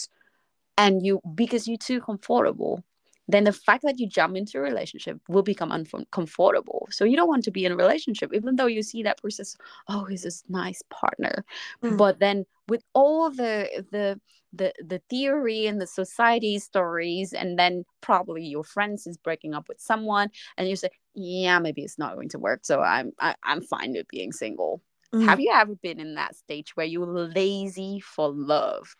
and 0.77 1.05
you 1.05 1.21
because 1.35 1.69
you're 1.69 1.79
too 1.79 2.01
comfortable?" 2.01 2.85
Then 3.27 3.45
the 3.45 3.53
fact 3.53 3.85
that 3.85 3.99
you 3.99 4.07
jump 4.07 4.37
into 4.37 4.59
a 4.59 4.61
relationship 4.61 5.19
will 5.29 5.43
become 5.43 5.73
uncomfortable. 5.73 6.89
So 6.91 7.07
you 7.07 7.17
don't 7.17 7.29
want 7.29 7.45
to 7.45 7.51
be 7.51 7.65
in 7.65 7.73
a 7.73 7.77
relationship, 7.77 8.35
even 8.35 8.57
though 8.57 8.67
you 8.67 8.83
see 8.83 9.03
that 9.03 9.23
person, 9.23 9.47
oh, 9.89 10.05
he's 10.05 10.25
this 10.25 10.45
nice 10.49 10.83
partner. 10.91 11.43
Mm. 11.83 11.97
But 11.97 12.19
then 12.21 12.45
with 12.69 12.83
all 12.93 13.31
the 13.31 13.85
the 13.91 14.21
the 14.53 14.73
the 14.85 15.01
theory 15.11 15.67
and 15.67 15.81
the 15.81 15.87
society 15.87 16.59
stories 16.59 17.33
and 17.33 17.59
then 17.59 17.85
probably 18.01 18.45
your 18.45 18.65
friends 18.65 19.07
is 19.07 19.17
breaking 19.17 19.55
up 19.55 19.69
with 19.69 19.81
someone 19.81 20.31
and 20.57 20.69
you 20.69 20.77
say 20.77 20.89
yeah 21.15 21.59
maybe 21.59 21.83
it's 21.83 21.99
not 21.99 22.15
going 22.15 22.29
to 22.29 22.39
work 22.39 22.61
so 22.63 22.81
i'm 22.81 23.13
I, 23.21 23.35
i'm 23.43 23.61
fine 23.61 23.93
with 23.93 24.09
being 24.09 24.33
single 24.33 24.81
Mm. 25.13 25.27
have 25.27 25.39
you 25.39 25.53
ever 25.55 25.77
been 25.77 26.01
in 26.01 26.17
that 26.17 26.35
stage 26.35 26.75
where 26.75 26.87
you're 26.87 27.07
lazy 27.07 28.01
for 28.01 28.33
love 28.33 28.97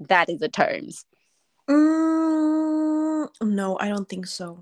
that 0.00 0.28
is 0.28 0.40
the 0.40 0.48
terms 0.48 1.04
Mm, 1.68 3.28
no, 3.42 3.78
I 3.78 3.88
don't 3.88 4.08
think 4.08 4.26
so. 4.26 4.58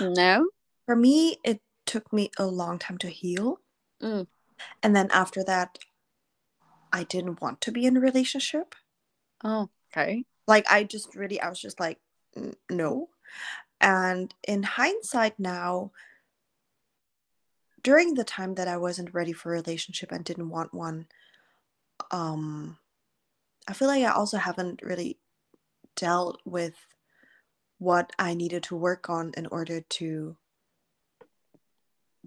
no 0.00 0.48
For 0.86 0.96
me, 0.96 1.38
it 1.42 1.60
took 1.86 2.12
me 2.12 2.30
a 2.38 2.46
long 2.46 2.78
time 2.78 2.98
to 2.98 3.08
heal. 3.08 3.60
Mm. 4.02 4.26
And 4.82 4.94
then 4.94 5.08
after 5.10 5.42
that, 5.44 5.78
I 6.92 7.04
didn't 7.04 7.40
want 7.40 7.60
to 7.62 7.72
be 7.72 7.86
in 7.86 7.96
a 7.96 8.00
relationship. 8.00 8.74
oh 9.42 9.70
okay 9.92 10.24
Like, 10.46 10.70
I 10.70 10.84
just 10.84 11.14
really, 11.14 11.40
I 11.40 11.48
was 11.48 11.60
just 11.60 11.80
like, 11.80 11.98
no. 12.70 13.08
And 13.80 14.34
in 14.46 14.62
hindsight 14.62 15.38
now, 15.38 15.92
during 17.82 18.14
the 18.14 18.24
time 18.24 18.54
that 18.54 18.68
I 18.68 18.76
wasn't 18.76 19.14
ready 19.14 19.32
for 19.32 19.50
a 19.50 19.58
relationship 19.58 20.12
and 20.12 20.24
didn't 20.24 20.50
want 20.50 20.72
one, 20.72 21.06
um, 22.10 22.78
I 23.68 23.72
feel 23.72 23.88
like 23.88 24.04
I 24.04 24.10
also 24.12 24.36
haven't 24.36 24.82
really 24.82 25.18
dealt 25.96 26.40
with 26.44 26.74
what 27.78 28.12
I 28.18 28.34
needed 28.34 28.62
to 28.64 28.76
work 28.76 29.08
on 29.08 29.32
in 29.36 29.46
order 29.46 29.80
to 29.80 30.36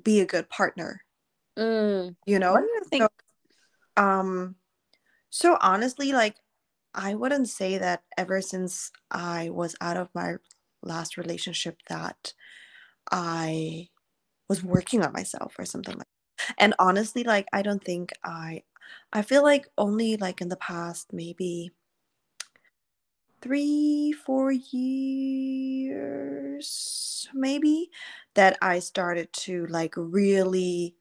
be 0.02 0.20
a 0.22 0.26
good 0.26 0.50
partner, 0.50 1.04
Mm. 1.58 2.16
you 2.26 2.40
know? 2.40 2.54
what 2.54 2.62
do 2.62 2.68
you 2.68 2.84
think 2.90 3.04
So, 3.98 4.04
um, 4.04 4.56
so 5.30 5.58
honestly, 5.62 6.12
like, 6.12 6.36
I 6.94 7.16
wouldn't 7.16 7.50
say 7.50 7.78
that 7.78 8.04
ever 8.18 8.42
since 8.42 8.92
I 9.12 9.50
was 9.50 9.76
out 9.82 9.98
of 9.98 10.10
my 10.14 10.36
last 10.84 11.18
relationship 11.18 11.78
that 11.90 12.34
I 13.12 13.90
was 14.50 14.64
working 14.64 15.04
on 15.04 15.14
myself 15.14 15.56
or 15.60 15.66
something 15.66 15.96
like 15.98 16.08
that. 16.08 16.56
and 16.58 16.74
honestly 16.80 17.24
like 17.24 17.48
i 17.52 17.62
don't 17.62 17.84
think 17.84 18.12
i 18.24 18.62
i 19.14 19.22
feel 19.22 19.44
like 19.44 19.68
only 19.78 20.18
like 20.18 20.42
in 20.42 20.50
the 20.50 20.56
past 20.58 21.14
maybe 21.14 21.72
three 23.42 24.12
four 24.12 24.52
years 24.52 26.08
maybe 27.34 27.90
that 28.34 28.58
i 28.62 28.80
started 28.80 29.32
to 29.34 29.66
like 29.68 29.94
really 29.96 30.96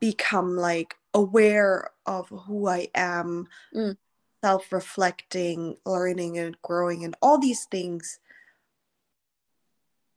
become 0.00 0.56
like 0.56 0.96
aware 1.14 1.90
of 2.06 2.28
who 2.28 2.66
i 2.68 2.88
am 2.94 3.48
Mm. 3.74 3.96
self-reflecting 4.44 5.76
learning 5.84 6.38
and 6.38 6.60
growing 6.62 7.04
and 7.04 7.16
all 7.22 7.38
these 7.38 7.64
things 7.70 8.20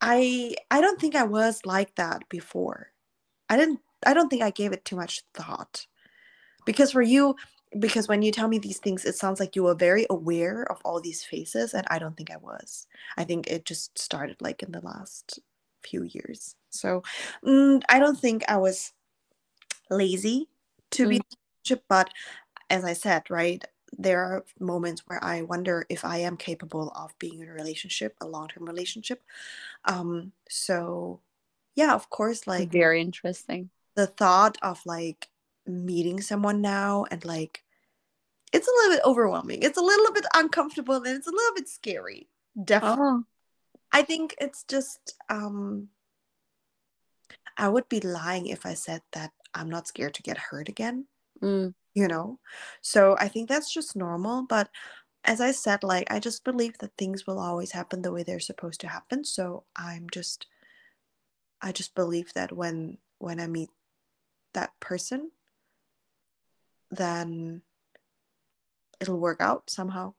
i 0.02 0.54
i 0.70 0.82
don't 0.82 1.00
think 1.00 1.16
i 1.16 1.24
was 1.24 1.66
like 1.66 1.96
that 1.96 2.28
before 2.30 2.92
I 3.50 3.58
didn't 3.58 3.80
I 4.06 4.14
don't 4.14 4.30
think 4.30 4.44
I 4.44 4.52
gave 4.52 4.72
it 4.72 4.86
too 4.86 4.96
much 4.96 5.24
thought. 5.34 5.88
Because 6.70 6.92
for 6.92 7.02
you 7.02 7.36
because 7.80 8.08
when 8.08 8.22
you 8.22 8.32
tell 8.32 8.48
me 8.48 8.60
these 8.60 8.78
things 8.78 9.06
it 9.06 9.16
sounds 9.16 9.40
like 9.40 9.56
you 9.56 9.64
were 9.64 9.74
very 9.74 10.06
aware 10.12 10.72
of 10.72 10.80
all 10.86 11.02
these 11.02 11.24
phases 11.24 11.74
and 11.74 11.88
I 11.90 11.98
don't 11.98 12.16
think 12.16 12.30
I 12.30 12.38
was. 12.38 12.86
I 13.18 13.24
think 13.24 13.48
it 13.48 13.66
just 13.66 13.98
started 13.98 14.38
like 14.40 14.62
in 14.62 14.72
the 14.72 14.82
last 14.82 15.40
few 15.84 16.04
years. 16.04 16.56
So 16.70 17.02
mm, 17.44 17.82
I 17.90 17.98
don't 17.98 18.20
think 18.20 18.44
I 18.48 18.58
was 18.58 18.94
lazy 19.90 20.48
to 20.92 21.10
be 21.10 21.16
in 21.16 21.22
a 21.22 21.38
relationship 21.66 21.86
but 21.90 22.12
as 22.70 22.86
I 22.86 22.94
said, 22.94 23.24
right, 23.32 23.66
there 23.98 24.22
are 24.22 24.46
moments 24.60 25.02
where 25.08 25.24
I 25.24 25.42
wonder 25.42 25.88
if 25.90 26.06
I 26.06 26.18
am 26.18 26.38
capable 26.38 26.92
of 26.92 27.18
being 27.18 27.40
in 27.40 27.50
a 27.50 27.54
relationship, 27.54 28.16
a 28.22 28.28
long-term 28.28 28.66
relationship. 28.66 29.24
Um 29.86 30.34
so 30.48 31.22
yeah, 31.74 31.96
of 31.96 32.12
course 32.12 32.46
like 32.46 32.72
very 32.72 33.02
interesting 33.02 33.72
the 33.96 34.08
thought 34.08 34.58
of 34.62 34.80
like 34.86 35.30
meeting 35.70 36.22
someone 36.22 36.62
now 36.62 37.06
and 37.12 37.24
like 37.24 37.64
it's 38.52 38.68
a 38.68 38.72
little 38.72 38.96
bit 38.96 39.06
overwhelming. 39.06 39.62
It's 39.62 39.78
a 39.78 39.82
little 39.82 40.12
bit 40.12 40.26
uncomfortable 40.34 40.96
and 40.96 41.08
it's 41.08 41.28
a 41.28 41.32
little 41.32 41.56
bit 41.56 41.68
scary. 41.68 42.30
Definitely. 42.64 42.98
oh 43.00 43.24
I 43.92 44.02
think 44.04 44.36
it's 44.40 44.64
just 44.64 45.16
um 45.30 45.90
I 47.58 47.68
would 47.68 47.90
be 47.90 48.00
lying 48.00 48.48
if 48.48 48.66
I 48.66 48.74
said 48.74 49.02
that 49.14 49.32
I'm 49.54 49.70
not 49.70 49.88
scared 49.88 50.14
to 50.16 50.24
get 50.24 50.38
hurt 50.38 50.70
again, 50.70 51.08
mm. 51.42 51.74
you 51.94 52.08
know? 52.08 52.40
So 52.82 53.18
I 53.20 53.28
think 53.28 53.50
that's 53.50 53.74
just 53.74 53.96
normal, 53.96 54.46
but 54.48 54.70
as 55.26 55.42
I 55.42 55.52
said 55.52 55.84
like 55.84 56.12
I 56.12 56.20
just 56.20 56.44
believe 56.44 56.78
that 56.80 56.96
things 56.98 57.28
will 57.28 57.40
always 57.40 57.72
happen 57.72 58.02
the 58.02 58.12
way 58.12 58.24
they're 58.24 58.40
supposed 58.40 58.82
to 58.82 58.88
happen. 58.88 59.24
So 59.24 59.64
I'm 59.76 60.08
just 60.12 60.48
I 61.62 61.72
just 61.72 61.94
believe 61.96 62.34
that 62.34 62.52
when 62.52 62.98
when 63.20 63.40
I 63.40 63.48
meet 63.48 63.70
that 64.54 64.72
person 64.80 65.32
then 66.92 67.62
it'll 69.00 69.20
work 69.20 69.42
out 69.42 69.70
somehow. 69.70 70.14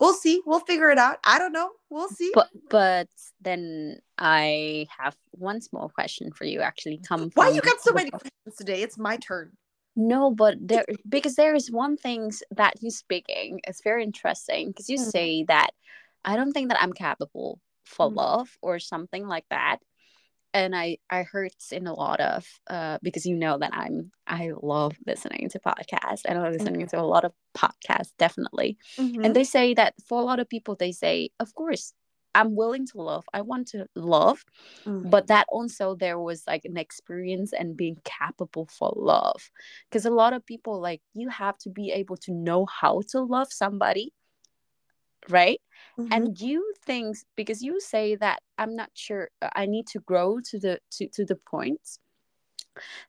We'll 0.00 0.14
see. 0.14 0.42
We'll 0.44 0.60
figure 0.60 0.90
it 0.90 0.98
out. 0.98 1.18
I 1.24 1.38
don't 1.38 1.52
know. 1.52 1.70
We'll 1.90 2.08
see. 2.08 2.30
but 2.34 2.48
but 2.68 3.08
then 3.40 3.98
i 4.18 4.86
have 4.98 5.16
one 5.32 5.60
small 5.60 5.88
question 5.88 6.32
for 6.32 6.44
you 6.44 6.60
actually 6.60 6.98
come 6.98 7.30
Why 7.34 7.48
you 7.48 7.60
got 7.60 7.80
so 7.80 7.92
many 7.92 8.10
questions 8.10 8.56
today? 8.56 8.82
It's 8.82 8.98
my 8.98 9.16
turn. 9.16 9.52
No, 9.96 10.30
but 10.32 10.56
there 10.60 10.84
because 11.08 11.36
there 11.36 11.54
is 11.54 11.70
one 11.70 11.96
things 11.96 12.42
that 12.56 12.74
you 12.82 12.90
speaking. 12.90 13.60
It's 13.66 13.82
very 13.82 14.02
interesting 14.02 14.68
because 14.68 14.88
you 14.90 14.98
Mm. 14.98 15.10
say 15.10 15.44
that 15.44 15.70
I 16.24 16.34
don't 16.36 16.52
think 16.52 16.70
that 16.70 16.82
I'm 16.82 16.92
capable 16.92 17.60
for 17.84 18.10
Mm. 18.10 18.16
love 18.16 18.58
or 18.62 18.78
something 18.80 19.26
like 19.28 19.46
that. 19.50 19.78
And 20.54 20.74
I 20.76 20.98
I 21.10 21.24
heard 21.24 21.52
in 21.72 21.86
a 21.88 21.94
lot 21.94 22.20
of 22.20 22.46
uh 22.70 22.98
because 23.02 23.26
you 23.26 23.36
know 23.36 23.58
that 23.58 23.72
I'm 23.74 24.12
I 24.28 24.52
love 24.62 24.96
listening 25.06 25.50
to 25.50 25.58
podcasts 25.60 26.22
and 26.26 26.38
I'm 26.38 26.52
listening 26.52 26.86
to 26.88 27.00
a 27.00 27.02
lot 27.14 27.24
of 27.24 27.32
podcasts 27.58 28.12
definitely. 28.18 28.78
Mhm. 28.98 29.24
And 29.26 29.36
they 29.36 29.44
say 29.44 29.74
that 29.74 29.94
for 30.08 30.20
a 30.20 30.24
lot 30.24 30.40
of 30.40 30.48
people 30.48 30.76
they 30.76 30.92
say 30.92 31.30
of 31.40 31.54
course 31.54 31.92
I'm 32.36 32.56
willing 32.56 32.86
to 32.88 33.02
love. 33.02 33.24
I 33.32 33.42
want 33.42 33.68
to 33.68 33.86
love, 33.94 34.44
Mm. 34.86 35.10
but 35.10 35.28
that 35.28 35.46
also 35.50 35.94
there 35.94 36.18
was 36.18 36.44
like 36.48 36.64
an 36.64 36.76
experience 36.76 37.52
and 37.52 37.76
being 37.76 37.96
capable 38.04 38.66
for 38.66 38.92
love. 38.96 39.50
Because 39.88 40.04
a 40.06 40.10
lot 40.10 40.32
of 40.32 40.44
people 40.46 40.80
like 40.80 41.02
you 41.14 41.28
have 41.28 41.58
to 41.58 41.70
be 41.70 41.92
able 41.92 42.16
to 42.18 42.32
know 42.32 42.66
how 42.66 43.02
to 43.10 43.20
love 43.22 43.52
somebody, 43.52 44.12
right? 45.28 45.60
Mhm. 45.98 46.08
And 46.12 46.40
you 46.40 46.74
think 46.84 47.16
because 47.36 47.62
you 47.62 47.80
say 47.80 48.16
that 48.16 48.40
I'm 48.58 48.74
not 48.76 48.90
sure 48.94 49.30
uh, 49.42 49.50
I 49.54 49.66
need 49.66 49.86
to 49.88 50.00
grow 50.00 50.40
to 50.50 50.58
the 50.58 50.80
to 50.92 51.08
to 51.08 51.24
the 51.24 51.36
point 51.36 51.98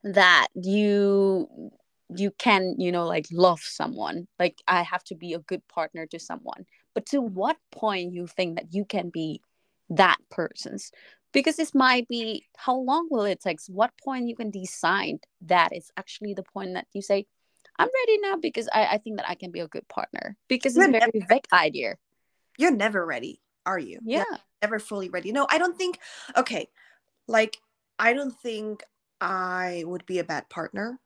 that 0.03 0.47
you 0.55 1.71
you 2.15 2.31
can 2.37 2.75
you 2.77 2.91
know 2.91 3.05
like 3.07 3.25
love 3.31 3.59
someone 3.59 4.27
like 4.37 4.61
i 4.67 4.83
have 4.83 5.03
to 5.03 5.15
be 5.15 5.33
a 5.33 5.39
good 5.39 5.67
partner 5.67 6.05
to 6.05 6.19
someone. 6.19 6.65
But 6.93 7.07
to 7.07 7.19
what 7.21 7.57
point 7.71 8.13
you 8.13 8.25
think 8.27 8.55
that 8.55 8.73
you 8.73 8.85
can 8.85 9.09
be 9.09 9.41
that 9.89 10.17
person's 10.29 10.91
because 11.33 11.57
this 11.57 11.73
might 11.75 12.07
be 12.07 12.45
how 12.57 12.77
long 12.77 13.07
will 13.11 13.25
it 13.25 13.41
take? 13.41 13.59
What 13.67 13.91
point 14.03 14.27
you 14.27 14.35
can 14.35 14.49
decide 14.51 15.17
that 15.41 15.75
is 15.75 15.91
actually 15.97 16.33
the 16.33 16.43
point 16.43 16.73
that 16.75 16.87
you 16.93 17.01
say 17.01 17.25
i'm 17.79 17.89
ready 18.01 18.19
now 18.21 18.37
because 18.37 18.69
i, 18.73 18.85
I 18.85 18.97
think 18.97 19.17
that 19.17 19.29
i 19.29 19.35
can 19.35 19.51
be 19.51 19.59
a 19.59 19.67
good 19.67 19.87
partner 19.89 20.37
because 20.47 20.77
it's 20.77 20.87
a 20.87 20.91
very 20.91 21.25
vague 21.27 21.47
idea 21.51 21.95
You're 22.57 22.71
never 22.71 23.05
ready, 23.05 23.41
are 23.65 23.79
you? 23.79 23.99
yeah 24.03 24.23
You're 24.29 24.39
never 24.61 24.79
fully 24.79 25.09
ready. 25.09 25.31
No, 25.31 25.47
I 25.49 25.57
don't 25.57 25.77
think. 25.77 25.99
Okay, 26.37 26.69
like 27.27 27.57
I 27.99 28.13
don't 28.13 28.35
think 28.39 28.83
I 29.21 29.83
would 29.85 30.05
be 30.05 30.19
a 30.19 30.23
bad 30.23 30.49
partner. 30.49 30.99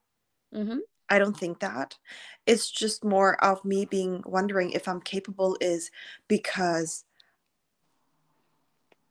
hmm 0.52 0.78
I 1.12 1.18
don't 1.18 1.36
think 1.36 1.58
that. 1.58 1.98
It's 2.46 2.70
just 2.70 3.04
more 3.04 3.42
of 3.44 3.64
me 3.64 3.84
being 3.84 4.22
wondering 4.24 4.70
if 4.70 4.86
I'm 4.86 5.00
capable 5.00 5.56
is 5.60 5.90
because 6.28 7.04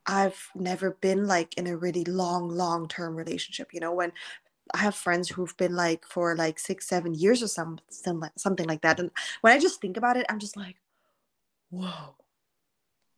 I've 0.06 0.50
never 0.56 0.92
been 0.92 1.28
like 1.28 1.58
in 1.58 1.68
a 1.68 1.76
really 1.76 2.06
long, 2.06 2.50
long 2.50 2.88
term 2.88 3.16
relationship. 3.18 3.74
You 3.74 3.82
know, 3.82 3.94
when 3.94 4.14
I 4.74 4.78
have 4.78 4.96
friends 4.96 5.30
who've 5.30 5.56
been 5.58 5.76
like 5.76 6.06
for 6.06 6.36
like 6.38 6.58
six, 6.58 6.88
seven 6.88 7.14
years 7.14 7.44
or 7.44 7.48
some, 7.48 7.80
some 7.90 8.22
like- 8.22 8.32
something 8.38 8.66
like 8.68 8.82
that. 8.82 9.00
And 9.00 9.12
when 9.42 9.54
I 9.54 9.60
just 9.60 9.82
think 9.82 9.98
about 9.98 10.16
it, 10.18 10.26
I'm 10.30 10.40
just 10.40 10.56
like, 10.56 10.78
whoa. 11.70 12.16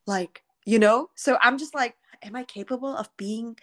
Like, 0.06 0.42
you 0.64 0.78
know? 0.78 1.10
So 1.14 1.38
I'm 1.42 1.58
just 1.58 1.74
like, 1.74 1.96
am 2.22 2.36
I 2.36 2.44
capable 2.44 2.96
of 2.96 3.08
being 3.16 3.56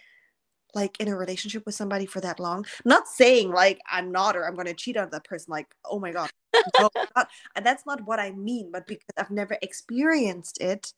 like 0.74 1.00
in 1.00 1.08
a 1.08 1.16
relationship 1.16 1.66
with 1.66 1.74
somebody 1.74 2.06
for 2.06 2.20
that 2.20 2.40
long? 2.40 2.66
Not 2.84 3.08
saying 3.08 3.50
like 3.52 3.80
I'm 3.90 4.12
not 4.12 4.36
or 4.36 4.44
I'm 4.46 4.56
gonna 4.56 4.74
cheat 4.74 4.96
on 4.96 5.10
that 5.10 5.24
person, 5.24 5.50
like, 5.52 5.74
oh 5.84 5.98
my 6.00 6.12
god. 6.12 6.30
No, 6.78 6.90
not, 7.16 7.28
and 7.56 7.64
that's 7.64 7.86
not 7.86 8.06
what 8.06 8.20
I 8.20 8.32
mean, 8.32 8.70
but 8.72 8.86
because 8.86 9.08
I've 9.16 9.30
never 9.30 9.56
experienced 9.62 10.60
it, 10.60 10.92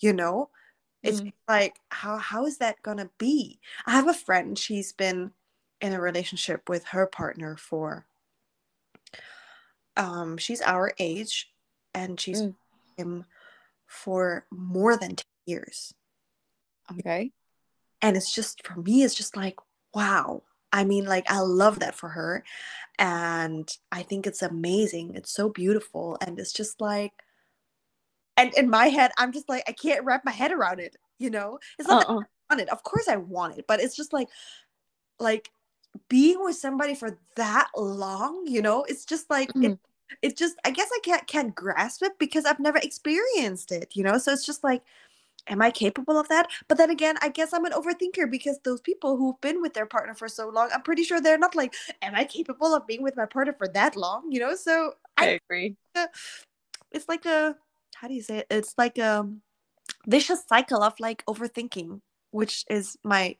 you 0.00 0.12
know, 0.12 0.50
it's 1.02 1.22
Mhm. 1.22 1.32
like 1.48 1.80
how 1.90 2.18
how 2.18 2.46
is 2.46 2.58
that 2.58 2.82
gonna 2.82 3.10
be? 3.18 3.60
I 3.86 3.92
have 3.92 4.08
a 4.08 4.14
friend, 4.14 4.58
she's 4.58 4.92
been 4.92 5.32
in 5.80 5.92
a 5.94 6.00
relationship 6.00 6.68
with 6.68 6.84
her 6.86 7.06
partner 7.06 7.56
for 7.56 8.06
um 9.96 10.36
she's 10.36 10.60
our 10.62 10.92
age 10.98 11.52
and 11.94 12.20
she's 12.20 12.42
Mm. 12.42 12.54
him 12.96 13.24
for 13.88 14.46
more 14.52 14.96
than 14.96 15.16
10 15.16 15.24
years. 15.46 15.92
okay. 16.98 17.32
And 18.00 18.16
it's 18.16 18.32
just 18.32 18.64
for 18.64 18.80
me 18.80 19.02
it's 19.02 19.14
just 19.14 19.36
like 19.36 19.56
wow. 19.92 20.44
I 20.72 20.84
mean 20.84 21.06
like 21.06 21.28
i 21.30 21.40
love 21.40 21.80
that 21.80 21.96
for 21.96 22.10
her. 22.10 22.44
And 22.98 23.68
i 23.90 24.02
think 24.02 24.26
it's 24.26 24.42
amazing. 24.42 25.14
It's 25.16 25.32
so 25.32 25.48
beautiful. 25.48 26.16
And 26.20 26.38
it's 26.38 26.52
just 26.52 26.80
like 26.80 27.12
and 28.36 28.54
in 28.54 28.70
my 28.70 28.86
head 28.86 29.10
i'm 29.18 29.32
just 29.32 29.48
like 29.48 29.64
i 29.66 29.72
can't 29.72 30.04
wrap 30.04 30.24
my 30.24 30.30
head 30.30 30.52
around 30.52 30.78
it 30.78 30.94
you 31.18 31.30
know? 31.30 31.58
It's 31.78 31.88
not 31.88 32.00
that 32.06 32.08
uh-uh. 32.12 32.20
I 32.20 32.54
want 32.54 32.60
it. 32.62 32.68
Of 32.68 32.82
course 32.84 33.08
i 33.08 33.16
want 33.16 33.58
it. 33.58 33.64
But 33.66 33.80
it's 33.80 33.96
just 33.96 34.12
like 34.12 34.28
like 35.18 35.50
being 36.08 36.38
with 36.44 36.54
somebody 36.54 36.94
for 36.94 37.18
that 37.36 37.68
long 37.76 38.46
you 38.46 38.62
know? 38.62 38.84
It's 38.84 39.04
just 39.04 39.28
like 39.30 39.48
it, 39.50 39.56
Mhm. 39.56 39.78
It 40.22 40.36
just 40.36 40.56
i 40.64 40.70
guess 40.70 40.88
i 40.92 40.98
can't 41.02 41.26
can't 41.26 41.54
grasp 41.54 42.02
it 42.02 42.18
because 42.18 42.44
i've 42.44 42.60
never 42.60 42.78
experienced 42.78 43.72
it 43.72 43.92
you 43.94 44.02
know 44.02 44.18
so 44.18 44.32
it's 44.32 44.46
just 44.46 44.64
like 44.64 44.82
am 45.50 45.62
I 45.62 45.70
capable 45.70 46.18
of 46.18 46.28
that? 46.28 46.48
But 46.68 46.76
then 46.78 46.90
again, 46.90 47.16
I 47.22 47.30
guess 47.30 47.52
I'm 47.52 47.64
an 47.64 47.72
overthinker 47.72 48.30
because 48.30 48.58
those 48.64 48.82
people 48.82 49.16
who've 49.16 49.40
been 49.40 49.62
with 49.62 49.74
their 49.74 49.86
partner 49.86 50.14
for 50.14 50.28
so 50.28 50.48
long, 50.48 50.68
I'm 50.74 50.82
pretty 50.82 51.04
sure 51.04 51.20
they're 51.20 51.38
not 51.38 51.54
like, 51.56 51.74
am 52.02 52.14
I 52.14 52.24
capable 52.24 52.74
of 52.74 52.86
being 52.86 53.02
with 53.02 53.16
my 53.16 53.24
partner 53.24 53.54
for 53.56 53.66
that 53.68 53.96
long? 53.96 54.30
You 54.30 54.40
know, 54.40 54.54
so 54.54 54.92
i 55.16 55.24
I 55.26 55.38
agree 55.42 55.76
uh, 55.94 56.06
it's 56.92 57.08
like 57.08 57.26
a 57.26 57.56
how 57.96 58.08
do 58.08 58.14
you 58.14 58.22
say 58.22 58.38
it? 58.38 58.46
It's 58.50 58.74
like 58.78 58.98
a 58.98 59.28
vicious 60.06 60.44
cycle 60.48 60.82
of 60.82 60.94
like 61.00 61.24
overthinking, 61.26 62.00
which 62.30 62.64
is 62.70 62.96
my 63.02 63.36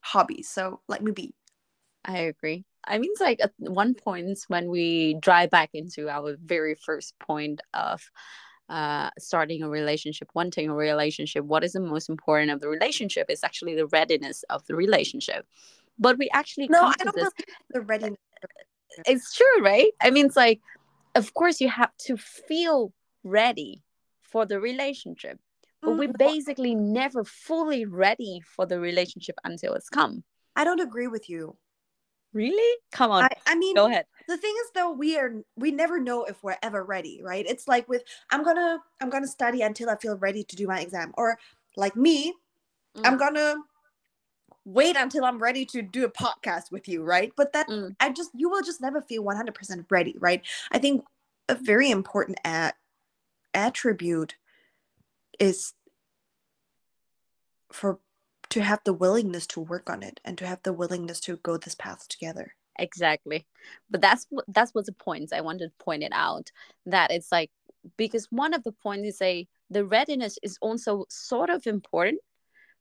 hobby. 0.00 0.42
So 0.42 0.80
let 0.88 1.02
me 1.02 1.10
be. 1.12 1.34
I 2.04 2.18
agree. 2.18 2.64
I 2.88 2.98
mean, 2.98 3.10
it's 3.12 3.20
like 3.20 3.40
at 3.40 3.52
one 3.58 3.94
point 3.94 4.38
when 4.48 4.70
we 4.70 5.14
drive 5.20 5.50
back 5.50 5.70
into 5.74 6.08
our 6.08 6.36
very 6.42 6.74
first 6.74 7.18
point 7.18 7.60
of 7.74 8.02
uh, 8.68 9.10
starting 9.18 9.62
a 9.62 9.68
relationship, 9.68 10.28
wanting 10.34 10.68
a 10.68 10.74
relationship, 10.74 11.44
what 11.44 11.64
is 11.64 11.72
the 11.72 11.80
most 11.80 12.08
important 12.08 12.50
of 12.50 12.60
the 12.60 12.68
relationship 12.68 13.26
is 13.30 13.44
actually 13.44 13.74
the 13.74 13.86
readiness 13.86 14.42
of 14.50 14.66
the 14.66 14.74
relationship. 14.74 15.46
But 15.98 16.18
we 16.18 16.28
actually 16.32 16.68
No, 16.68 16.84
I 16.84 16.94
don't 16.98 17.14
this. 17.14 17.32
the 17.70 17.80
readiness. 17.82 18.18
It's 19.06 19.34
true, 19.34 19.62
right? 19.62 19.92
I 20.00 20.10
mean, 20.10 20.26
it's 20.26 20.36
like, 20.36 20.60
of 21.14 21.34
course, 21.34 21.60
you 21.60 21.68
have 21.68 21.96
to 22.06 22.16
feel 22.16 22.92
ready 23.24 23.82
for 24.22 24.46
the 24.46 24.60
relationship, 24.60 25.38
but 25.82 25.92
we're 25.96 26.08
Mm, 26.08 26.18
basically 26.18 26.74
never 26.74 27.24
fully 27.24 27.84
ready 27.84 28.40
for 28.44 28.66
the 28.66 28.80
relationship 28.80 29.36
until 29.44 29.74
it's 29.74 29.88
come. 29.88 30.24
I 30.56 30.64
don't 30.64 30.80
agree 30.80 31.06
with 31.06 31.28
you. 31.30 31.56
Really? 32.32 32.78
Come 32.92 33.10
on, 33.10 33.24
I, 33.24 33.28
I 33.46 33.54
mean, 33.56 33.74
go 33.74 33.86
ahead. 33.86 34.04
the 34.28 34.36
thing 34.36 34.54
is 34.64 34.70
though 34.74 34.92
we 34.92 35.16
are 35.18 35.32
we 35.56 35.70
never 35.70 35.98
know 35.98 36.24
if 36.24 36.42
we're 36.42 36.56
ever 36.62 36.84
ready 36.84 37.20
right 37.22 37.46
it's 37.48 37.66
like 37.66 37.88
with 37.88 38.02
i'm 38.30 38.44
gonna 38.44 38.78
i'm 39.00 39.08
gonna 39.08 39.26
study 39.26 39.62
until 39.62 39.88
i 39.88 39.96
feel 39.96 40.16
ready 40.18 40.44
to 40.44 40.54
do 40.54 40.66
my 40.66 40.80
exam 40.80 41.12
or 41.16 41.38
like 41.76 41.96
me 41.96 42.34
i'm 43.04 43.14
Mm. 43.14 43.18
gonna 43.18 43.54
wait 44.66 44.96
until 44.96 45.24
i'm 45.24 45.38
ready 45.38 45.64
to 45.64 45.80
do 45.80 46.04
a 46.04 46.10
podcast 46.10 46.70
with 46.70 46.86
you 46.86 47.02
right 47.02 47.32
but 47.36 47.52
that 47.54 47.66
Mm. 47.68 47.96
i 48.00 48.10
just 48.10 48.30
you 48.34 48.50
will 48.50 48.62
just 48.62 48.80
never 48.82 49.00
feel 49.00 49.24
100% 49.24 49.86
ready 49.90 50.14
right 50.18 50.42
i 50.72 50.78
think 50.78 51.02
a 51.48 51.54
very 51.54 51.90
important 51.90 52.38
attribute 53.54 54.34
is 55.40 55.72
for 57.72 57.98
to 58.50 58.62
have 58.62 58.80
the 58.84 58.92
willingness 58.92 59.46
to 59.48 59.60
work 59.60 59.90
on 59.90 60.02
it 60.02 60.20
and 60.24 60.38
to 60.38 60.46
have 60.46 60.62
the 60.62 60.72
willingness 60.72 61.20
to 61.20 61.36
go 61.36 61.56
this 61.56 61.74
path 61.74 62.08
together. 62.08 62.54
Exactly. 62.78 63.46
But 63.90 64.00
that's 64.00 64.26
what 64.30 64.44
that's 64.48 64.74
what 64.74 64.86
the 64.86 64.92
points 64.92 65.32
i 65.32 65.40
wanted 65.40 65.66
to 65.66 65.84
point 65.84 66.02
it 66.02 66.12
out 66.14 66.50
that 66.86 67.10
it's 67.10 67.32
like 67.32 67.50
because 67.96 68.26
one 68.30 68.54
of 68.54 68.62
the 68.64 68.72
points 68.72 69.08
is 69.08 69.22
a 69.22 69.46
the 69.70 69.84
readiness 69.84 70.38
is 70.42 70.58
also 70.60 71.04
sort 71.08 71.50
of 71.50 71.66
important 71.66 72.20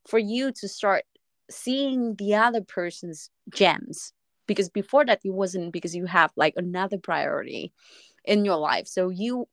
for 0.07 0.19
you 0.19 0.51
to 0.53 0.67
start 0.67 1.03
seeing 1.49 2.15
the 2.15 2.35
other 2.35 2.61
person's 2.61 3.29
gems. 3.53 4.13
Because 4.47 4.69
before 4.69 5.05
that 5.05 5.19
it 5.25 5.33
wasn't 5.33 5.73
because 5.73 5.93
you 5.93 6.05
have 6.05 6.31
like 6.37 6.53
another 6.55 6.97
priority 6.97 7.73
in 8.23 8.45
your 8.45 8.57
life. 8.57 8.87
So 8.87 9.09
you 9.09 9.47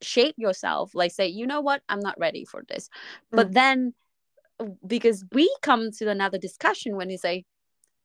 shape 0.00 0.34
yourself 0.38 0.94
like 0.94 1.12
say 1.12 1.28
you 1.28 1.46
know 1.46 1.60
what? 1.60 1.82
I'm 1.88 2.00
not 2.00 2.18
ready 2.18 2.44
for 2.44 2.64
this. 2.66 2.88
But 3.30 3.50
mm. 3.50 3.54
then 3.54 3.94
because 4.86 5.24
we 5.32 5.52
come 5.62 5.90
to 5.90 6.08
another 6.08 6.38
discussion 6.38 6.96
when 6.96 7.10
you 7.10 7.18
say 7.18 7.44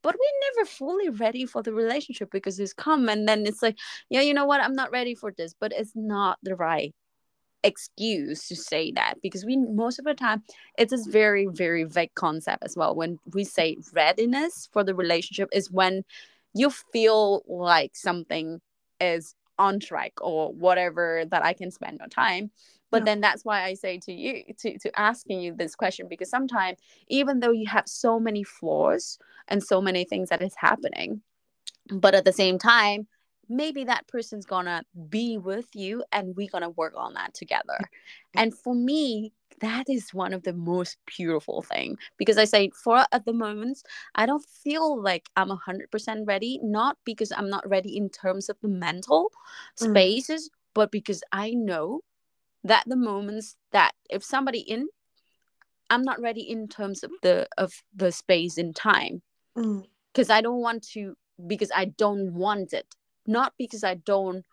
but 0.01 0.15
we're 0.15 0.55
never 0.55 0.65
fully 0.69 1.09
ready 1.09 1.45
for 1.45 1.61
the 1.61 1.73
relationship 1.73 2.29
because 2.31 2.59
it's 2.59 2.73
come 2.73 3.09
and 3.09 3.27
then 3.27 3.45
it's 3.45 3.61
like 3.61 3.77
yeah 4.09 4.21
you 4.21 4.33
know 4.33 4.45
what? 4.45 4.61
I'm 4.61 4.75
not 4.75 4.91
ready 4.91 5.15
for 5.15 5.31
this 5.31 5.53
but 5.59 5.71
it's 5.73 5.91
not 5.95 6.37
the 6.43 6.55
right 6.55 6.93
excuse 7.63 8.47
to 8.47 8.55
say 8.55 8.91
that 8.93 9.15
because 9.21 9.43
we 9.43 9.57
most 9.57 9.99
of 9.99 10.05
the 10.05 10.13
time 10.13 10.41
it's 10.77 10.91
this 10.91 11.05
very 11.05 11.45
very 11.51 11.83
vague 11.83 12.13
concept 12.15 12.63
as 12.63 12.75
well. 12.75 12.95
When 12.95 13.19
we 13.33 13.43
say 13.43 13.77
readiness 13.93 14.69
for 14.71 14.83
the 14.83 14.95
relationship 14.95 15.49
is 15.51 15.69
when 15.69 16.03
you 16.53 16.69
feel 16.69 17.43
like 17.47 17.95
something 17.95 18.59
is 18.99 19.35
on 19.59 19.79
track 19.79 20.13
or 20.21 20.53
whatever 20.53 21.23
that 21.29 21.43
i 21.43 21.53
can 21.53 21.69
spend 21.69 22.01
on 22.01 22.09
time 22.09 22.49
but 22.91 22.99
Yeah. 22.99 23.05
then 23.05 23.21
that's 23.21 23.45
why 23.45 23.63
i 23.63 23.73
say 23.73 23.97
to 23.99 24.13
you 24.13 24.43
to, 24.59 24.77
to 24.79 24.99
asking 24.99 25.41
you 25.41 25.53
this 25.55 25.75
question 25.75 26.07
because 26.09 26.29
sometimes 26.29 26.79
even 27.07 27.39
though 27.39 27.51
you 27.51 27.67
have 27.67 27.87
so 27.87 28.19
many 28.19 28.43
flaws 28.43 29.19
and 29.47 29.63
so 29.63 29.81
many 29.81 30.03
things 30.05 30.29
that 30.29 30.41
is 30.41 30.55
happening 30.55 31.21
but 31.91 32.15
at 32.15 32.25
the 32.25 32.33
same 32.33 32.57
time 32.57 33.07
maybe 33.51 33.83
that 33.83 34.07
person's 34.07 34.45
gonna 34.45 34.83
be 35.09 35.37
with 35.37 35.67
you 35.75 36.03
and 36.11 36.35
we're 36.35 36.47
gonna 36.51 36.69
work 36.69 36.93
on 36.95 37.13
that 37.13 37.33
together 37.33 37.89
and 38.35 38.53
for 38.55 38.75
me 38.75 39.33
that 39.61 39.89
is 39.89 40.13
one 40.13 40.33
of 40.33 40.43
the 40.43 40.53
most 40.53 40.97
beautiful 41.05 41.61
thing 41.61 41.97
because 42.17 42.37
i 42.37 42.45
say 42.45 42.69
for 42.83 43.05
at 43.11 43.25
the 43.25 43.33
moment 43.33 43.81
i 44.15 44.25
don't 44.25 44.45
feel 44.45 45.01
like 45.01 45.29
i'm 45.35 45.49
100% 45.49 46.27
ready 46.27 46.59
not 46.63 46.97
because 47.05 47.31
i'm 47.35 47.49
not 47.49 47.67
ready 47.67 47.97
in 47.97 48.09
terms 48.09 48.49
of 48.49 48.57
the 48.61 48.67
mental 48.69 49.31
Mm. 49.81 49.83
spaces 49.83 50.49
but 50.73 50.91
because 50.91 51.23
i 51.31 51.51
know 51.51 52.01
that 52.63 52.83
the 52.87 52.95
moments 52.95 53.55
that 53.71 53.91
if 54.09 54.23
somebody 54.23 54.59
in 54.59 54.87
i'm 55.89 56.03
not 56.03 56.21
ready 56.21 56.41
in 56.41 56.67
terms 56.67 57.03
of 57.03 57.11
the 57.21 57.47
of 57.57 57.73
the 57.95 58.11
space 58.11 58.57
in 58.57 58.73
time. 58.73 59.21
Mm. 59.57 59.85
because 60.13 60.29
i 60.29 60.41
don't 60.41 60.61
want 60.61 60.83
to 60.83 61.15
because 61.47 61.71
i 61.75 61.85
don't 61.85 62.33
want 62.33 62.73
it. 62.73 62.85
Not 63.25 63.53
because 63.57 63.83
i 63.83 63.95
don't 63.95 64.45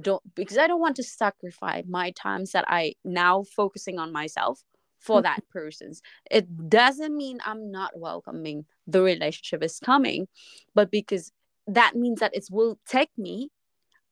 don't 0.00 0.22
because 0.34 0.58
i 0.58 0.66
don't 0.66 0.80
want 0.80 0.96
to 0.96 1.02
sacrifice 1.02 1.84
my 1.88 2.10
times 2.12 2.52
that 2.52 2.64
i 2.68 2.94
now 3.04 3.44
focusing 3.56 3.98
on 3.98 4.12
myself 4.12 4.62
for 4.98 5.20
that 5.20 5.46
person's. 5.50 6.00
It 6.30 6.68
doesn't 6.68 7.16
mean 7.16 7.38
i'm 7.44 7.70
not 7.70 7.98
welcoming 7.98 8.64
the 8.86 9.02
relationship 9.02 9.62
is 9.62 9.78
coming 9.78 10.26
but 10.74 10.90
because 10.90 11.32
that 11.66 11.94
means 11.94 12.20
that 12.20 12.34
it 12.34 12.46
will 12.50 12.78
take 12.86 13.10
me 13.16 13.50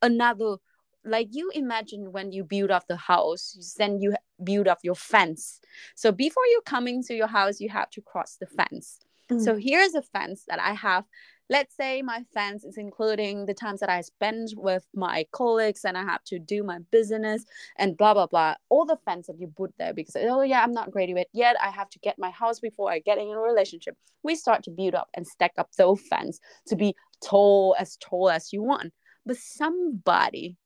another 0.00 0.56
like 1.04 1.28
you 1.32 1.50
imagine 1.54 2.12
when 2.12 2.32
you 2.32 2.44
build 2.44 2.70
up 2.70 2.86
the 2.88 2.96
house 2.96 3.74
then 3.78 4.00
you 4.00 4.14
build 4.42 4.68
up 4.68 4.78
your 4.82 4.94
fence. 4.94 5.60
So 5.94 6.12
before 6.12 6.46
you 6.46 6.60
coming 6.66 7.02
to 7.04 7.14
your 7.14 7.26
house 7.26 7.60
you 7.60 7.68
have 7.70 7.90
to 7.90 8.00
cross 8.00 8.36
the 8.40 8.46
fence. 8.46 9.00
Mm. 9.30 9.44
so 9.44 9.56
here's 9.56 9.94
a 9.94 10.02
fence 10.02 10.44
that 10.48 10.60
i 10.60 10.72
have. 10.72 11.04
Let's 11.50 11.76
say 11.76 12.00
my 12.00 12.24
fence 12.32 12.64
is 12.64 12.78
including 12.78 13.46
the 13.46 13.54
times 13.54 13.80
that 13.80 13.90
i 13.90 14.00
spend 14.00 14.48
with 14.56 14.86
my 14.94 15.26
colleagues 15.32 15.84
and 15.84 15.98
i 15.98 16.02
have 16.02 16.24
to 16.24 16.38
do 16.38 16.62
my 16.62 16.78
business 16.90 17.44
and 17.76 17.96
blah 17.96 18.14
blah 18.14 18.26
blah. 18.26 18.54
All 18.68 18.84
the 18.84 18.98
fence 19.04 19.26
that 19.26 19.38
you 19.38 19.52
put 19.56 19.72
there 19.78 19.94
because 19.94 20.16
oh 20.16 20.42
yeah 20.42 20.62
i'm 20.62 20.72
not 20.72 20.90
graduate 20.90 21.28
yet. 21.32 21.56
I 21.62 21.70
have 21.70 21.90
to 21.90 21.98
get 21.98 22.18
my 22.18 22.30
house 22.30 22.60
before 22.60 22.90
i 22.90 22.98
get 22.98 23.18
in 23.18 23.28
a 23.28 23.38
relationship. 23.38 23.96
We 24.22 24.34
start 24.34 24.62
to 24.64 24.70
build 24.70 24.94
up 24.94 25.08
and 25.14 25.26
stack 25.26 25.52
up 25.58 25.70
those 25.76 26.00
fence 26.00 26.40
to 26.68 26.76
be 26.76 26.94
tall 27.22 27.76
as 27.78 27.96
tall 27.96 28.30
as 28.30 28.52
you 28.52 28.62
want. 28.62 28.92
But 29.24 29.36
somebody 29.36 30.56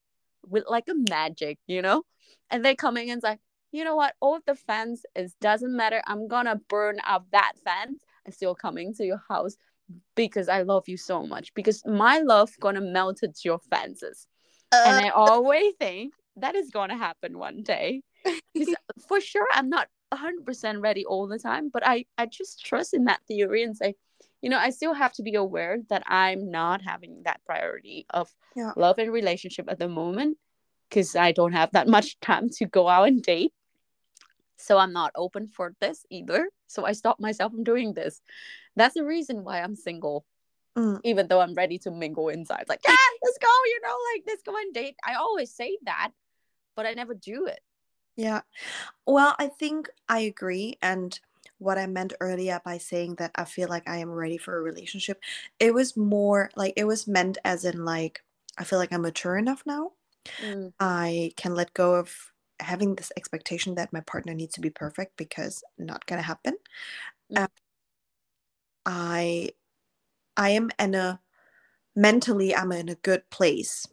with 0.49 0.65
like 0.67 0.85
a 0.89 0.95
magic 1.09 1.59
you 1.67 1.81
know? 1.81 2.03
And 2.49 2.63
they're 2.63 2.75
coming 2.75 3.09
and 3.09 3.17
it's 3.17 3.23
like 3.23 3.39
you 3.71 3.83
know 3.83 3.95
what? 3.95 4.15
All 4.21 4.39
the 4.45 4.55
fence 4.55 5.03
is 5.15 5.35
doesn't 5.41 5.75
matter. 5.75 6.01
I'm 6.07 6.27
gonna 6.27 6.59
burn 6.69 6.99
up 7.05 7.25
that 7.31 7.53
fence 7.63 7.99
and 8.25 8.33
still 8.33 8.55
coming 8.55 8.93
to 8.95 9.05
your 9.05 9.21
house 9.29 9.55
because 10.15 10.49
i 10.49 10.61
love 10.63 10.87
you 10.89 10.97
so 10.97 11.25
much 11.25 11.53
because 11.53 11.81
my 11.85 12.19
love 12.19 12.51
gonna 12.59 12.81
melt 12.81 13.23
into 13.23 13.41
your 13.45 13.59
fences. 13.59 14.27
And 14.71 14.99
Uh, 14.99 15.03
i 15.03 15.09
always 15.09 15.73
think 15.79 16.13
that 16.35 16.55
is 16.55 16.69
gonna 16.71 16.97
happen 16.97 17.37
one 17.37 17.63
day. 17.63 18.01
for 19.07 19.21
sure 19.21 19.47
i'm 19.53 19.69
not 19.69 19.87
100% 20.11 20.81
ready 20.81 21.05
all 21.05 21.27
the 21.27 21.39
time 21.39 21.69
but 21.71 21.85
i 21.85 22.05
i 22.17 22.25
just 22.25 22.65
trust 22.65 22.93
in 22.93 23.05
that 23.05 23.21
theory 23.27 23.63
and 23.63 23.77
say 23.77 23.95
you 24.41 24.49
know 24.49 24.57
i 24.59 24.69
still 24.69 24.93
have 24.93 25.13
to 25.13 25.23
be 25.23 25.35
aware 25.35 25.79
that 25.89 26.03
i'm 26.07 26.49
not 26.51 26.81
having 26.81 27.21
that 27.23 27.41
priority 27.45 28.05
of 28.09 28.29
Yeah. 28.55 28.71
love 28.75 28.97
and 28.99 29.11
relationship 29.11 29.65
at 29.69 29.79
the 29.79 29.87
moment 29.87 30.37
because 30.89 31.15
i 31.15 31.31
don't 31.31 31.53
have 31.53 31.71
that 31.71 31.87
much 31.87 32.19
time 32.19 32.49
to 32.57 32.65
go 32.65 32.87
out 32.87 33.07
and 33.07 33.21
date 33.21 33.53
so 34.57 34.77
i'm 34.77 34.93
not 34.93 35.11
open 35.15 35.47
for 35.47 35.73
this 35.79 36.05
either 36.09 36.49
so 36.67 36.85
i 36.85 36.91
stop 36.91 37.19
myself 37.19 37.51
from 37.51 37.63
doing 37.63 37.93
this 37.93 38.21
that's 38.75 38.93
the 38.95 39.03
reason 39.05 39.43
why 39.43 39.61
i'm 39.61 39.75
single 39.75 40.25
Mm. 40.77 40.99
even 41.03 41.27
though 41.27 41.41
i'm 41.41 41.55
ready 41.55 41.79
to 41.79 41.89
mingle 41.89 42.29
inside 42.29 42.65
like 42.69 42.81
yeah 42.87 42.93
let's 43.23 43.39
go 43.39 43.47
you 43.65 43.79
know 43.81 43.97
like 44.13 44.23
let's 44.27 44.43
go 44.43 44.55
and 44.55 44.71
date 44.75 44.95
i 45.03 45.15
always 45.15 45.51
say 45.51 45.75
that 45.85 46.11
but 46.75 46.85
i 46.85 46.93
never 46.93 47.15
do 47.15 47.47
it 47.47 47.61
Yeah. 48.15 48.41
Well, 49.05 49.35
I 49.39 49.47
think 49.47 49.89
I 50.09 50.19
agree. 50.19 50.77
And 50.81 51.19
what 51.59 51.77
I 51.77 51.87
meant 51.87 52.13
earlier 52.19 52.61
by 52.63 52.77
saying 52.77 53.15
that 53.15 53.31
I 53.35 53.45
feel 53.45 53.69
like 53.69 53.87
I 53.87 53.97
am 53.97 54.11
ready 54.11 54.37
for 54.37 54.57
a 54.57 54.61
relationship, 54.61 55.21
it 55.59 55.73
was 55.73 55.97
more 55.97 56.49
like 56.55 56.73
it 56.75 56.85
was 56.85 57.07
meant 57.07 57.37
as 57.43 57.65
in 57.65 57.85
like 57.85 58.23
I 58.57 58.63
feel 58.63 58.79
like 58.79 58.91
I'm 58.91 59.01
mature 59.01 59.37
enough 59.37 59.63
now. 59.65 59.91
Mm, 60.43 60.73
I 60.79 61.31
can 61.37 61.55
let 61.55 61.73
go 61.73 61.95
of 61.95 62.13
having 62.59 62.95
this 62.95 63.11
expectation 63.15 63.75
that 63.75 63.93
my 63.93 64.01
partner 64.01 64.33
needs 64.33 64.55
to 64.55 64.61
be 64.61 64.69
perfect 64.69 65.17
because 65.17 65.63
not 65.77 66.05
gonna 66.05 66.21
happen. 66.21 66.55
Mm. 67.31 67.41
Um, 67.41 67.47
I 68.85 69.51
I 70.35 70.51
am 70.51 70.69
in 70.79 70.95
a 70.95 71.19
mentally 71.95 72.55
I'm 72.55 72.71
in 72.71 72.89
a 72.89 72.95
good 72.95 73.29
place 73.29 73.87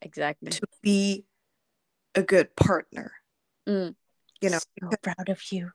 exactly 0.00 0.50
to 0.50 0.60
be 0.82 1.24
a 2.14 2.22
good 2.22 2.54
partner. 2.56 3.12
Mm. 3.68 3.94
You 4.40 4.50
know, 4.50 4.58
so 4.58 4.90
proud 5.02 5.28
of 5.28 5.40
you 5.52 5.72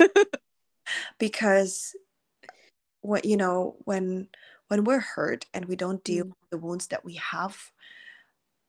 because 1.18 1.94
what 3.02 3.24
you 3.24 3.36
know 3.36 3.76
when 3.84 4.28
when 4.68 4.84
we're 4.84 5.00
hurt 5.00 5.46
and 5.54 5.64
we 5.66 5.76
don't 5.76 6.04
deal 6.04 6.24
Mm. 6.26 6.28
with 6.28 6.50
the 6.50 6.58
wounds 6.58 6.86
that 6.88 7.04
we 7.04 7.14
have 7.14 7.72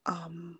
um 0.05 0.59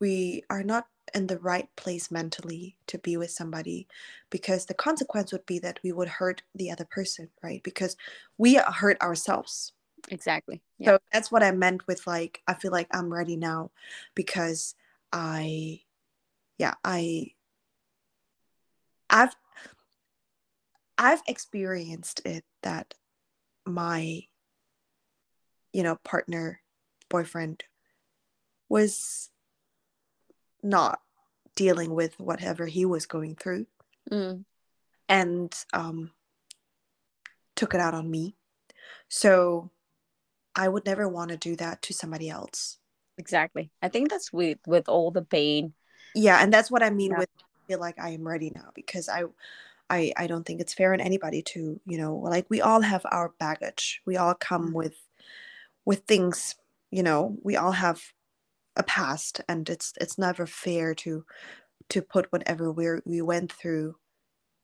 we 0.00 0.42
are 0.50 0.62
not 0.64 0.86
in 1.14 1.26
the 1.28 1.38
right 1.38 1.68
place 1.76 2.10
mentally 2.10 2.76
to 2.86 2.98
be 2.98 3.16
with 3.16 3.30
somebody 3.30 3.86
because 4.30 4.66
the 4.66 4.74
consequence 4.74 5.32
would 5.32 5.46
be 5.46 5.58
that 5.60 5.78
we 5.84 5.92
would 5.92 6.08
hurt 6.08 6.42
the 6.54 6.70
other 6.70 6.84
person 6.84 7.28
right? 7.42 7.62
Because 7.62 7.96
we 8.38 8.54
hurt 8.54 9.00
ourselves. 9.00 9.72
Exactly. 10.08 10.60
Yeah. 10.78 10.92
So 10.92 10.98
that's 11.12 11.30
what 11.30 11.42
i 11.44 11.52
meant 11.52 11.86
with 11.86 12.06
like 12.06 12.42
i 12.48 12.54
feel 12.54 12.72
like 12.72 12.88
i'm 12.90 13.12
ready 13.12 13.36
now 13.36 13.70
because 14.14 14.74
i 15.12 15.80
yeah 16.58 16.74
i 16.84 17.32
i've 19.12 19.36
i've 20.98 21.22
experienced 21.28 22.20
it 22.24 22.44
that 22.62 22.94
my 23.64 24.22
you 25.72 25.82
know 25.82 25.96
partner 26.04 26.60
boyfriend 27.08 27.64
was 28.68 29.30
not 30.62 31.00
dealing 31.54 31.94
with 31.94 32.18
whatever 32.18 32.66
he 32.66 32.84
was 32.84 33.06
going 33.06 33.36
through 33.36 33.66
Mm, 34.10 34.44
and 35.08 35.54
um 35.72 36.10
took 37.54 37.72
it 37.74 37.80
out 37.80 37.94
on 37.94 38.10
me. 38.10 38.34
So 39.08 39.70
i 40.56 40.68
would 40.68 40.84
never 40.84 41.08
want 41.08 41.30
to 41.30 41.36
do 41.36 41.54
that 41.56 41.82
to 41.82 41.94
somebody 41.94 42.28
else. 42.28 42.78
Exactly. 43.16 43.70
I 43.80 43.88
think 43.88 44.10
that's 44.10 44.32
with 44.32 44.58
with 44.66 44.88
all 44.88 45.10
the 45.10 45.22
pain. 45.22 45.74
Yeah 46.14 46.38
and 46.42 46.52
that's 46.52 46.70
what 46.70 46.82
i 46.82 46.90
mean 46.90 47.12
Yeah. 47.12 47.18
with 47.18 47.28
feel 47.72 47.80
like 47.80 47.98
i 47.98 48.10
am 48.10 48.28
ready 48.28 48.52
now 48.54 48.70
because 48.74 49.08
i 49.08 49.22
i 49.88 50.12
i 50.18 50.26
don't 50.26 50.44
think 50.44 50.60
it's 50.60 50.74
fair 50.74 50.92
on 50.92 51.00
anybody 51.00 51.40
to 51.40 51.80
you 51.86 51.96
know 51.96 52.16
like 52.16 52.44
we 52.50 52.60
all 52.60 52.82
have 52.82 53.06
our 53.10 53.32
baggage. 53.38 54.02
We 54.04 54.18
all 54.18 54.34
come 54.34 54.70
mm. 54.70 54.74
with 54.74 54.98
with 55.86 56.00
things 56.00 56.54
you 56.90 57.02
know 57.02 57.38
we 57.42 57.56
all 57.56 57.72
have 57.72 58.02
a 58.76 58.82
past 58.82 59.40
and 59.48 59.70
it's 59.70 59.94
it's 59.98 60.18
never 60.18 60.44
fair 60.46 60.94
to 60.96 61.24
to 61.88 62.02
put 62.02 62.30
whatever 62.30 62.70
we 62.70 62.86
we 63.06 63.22
went 63.22 63.50
through 63.50 63.96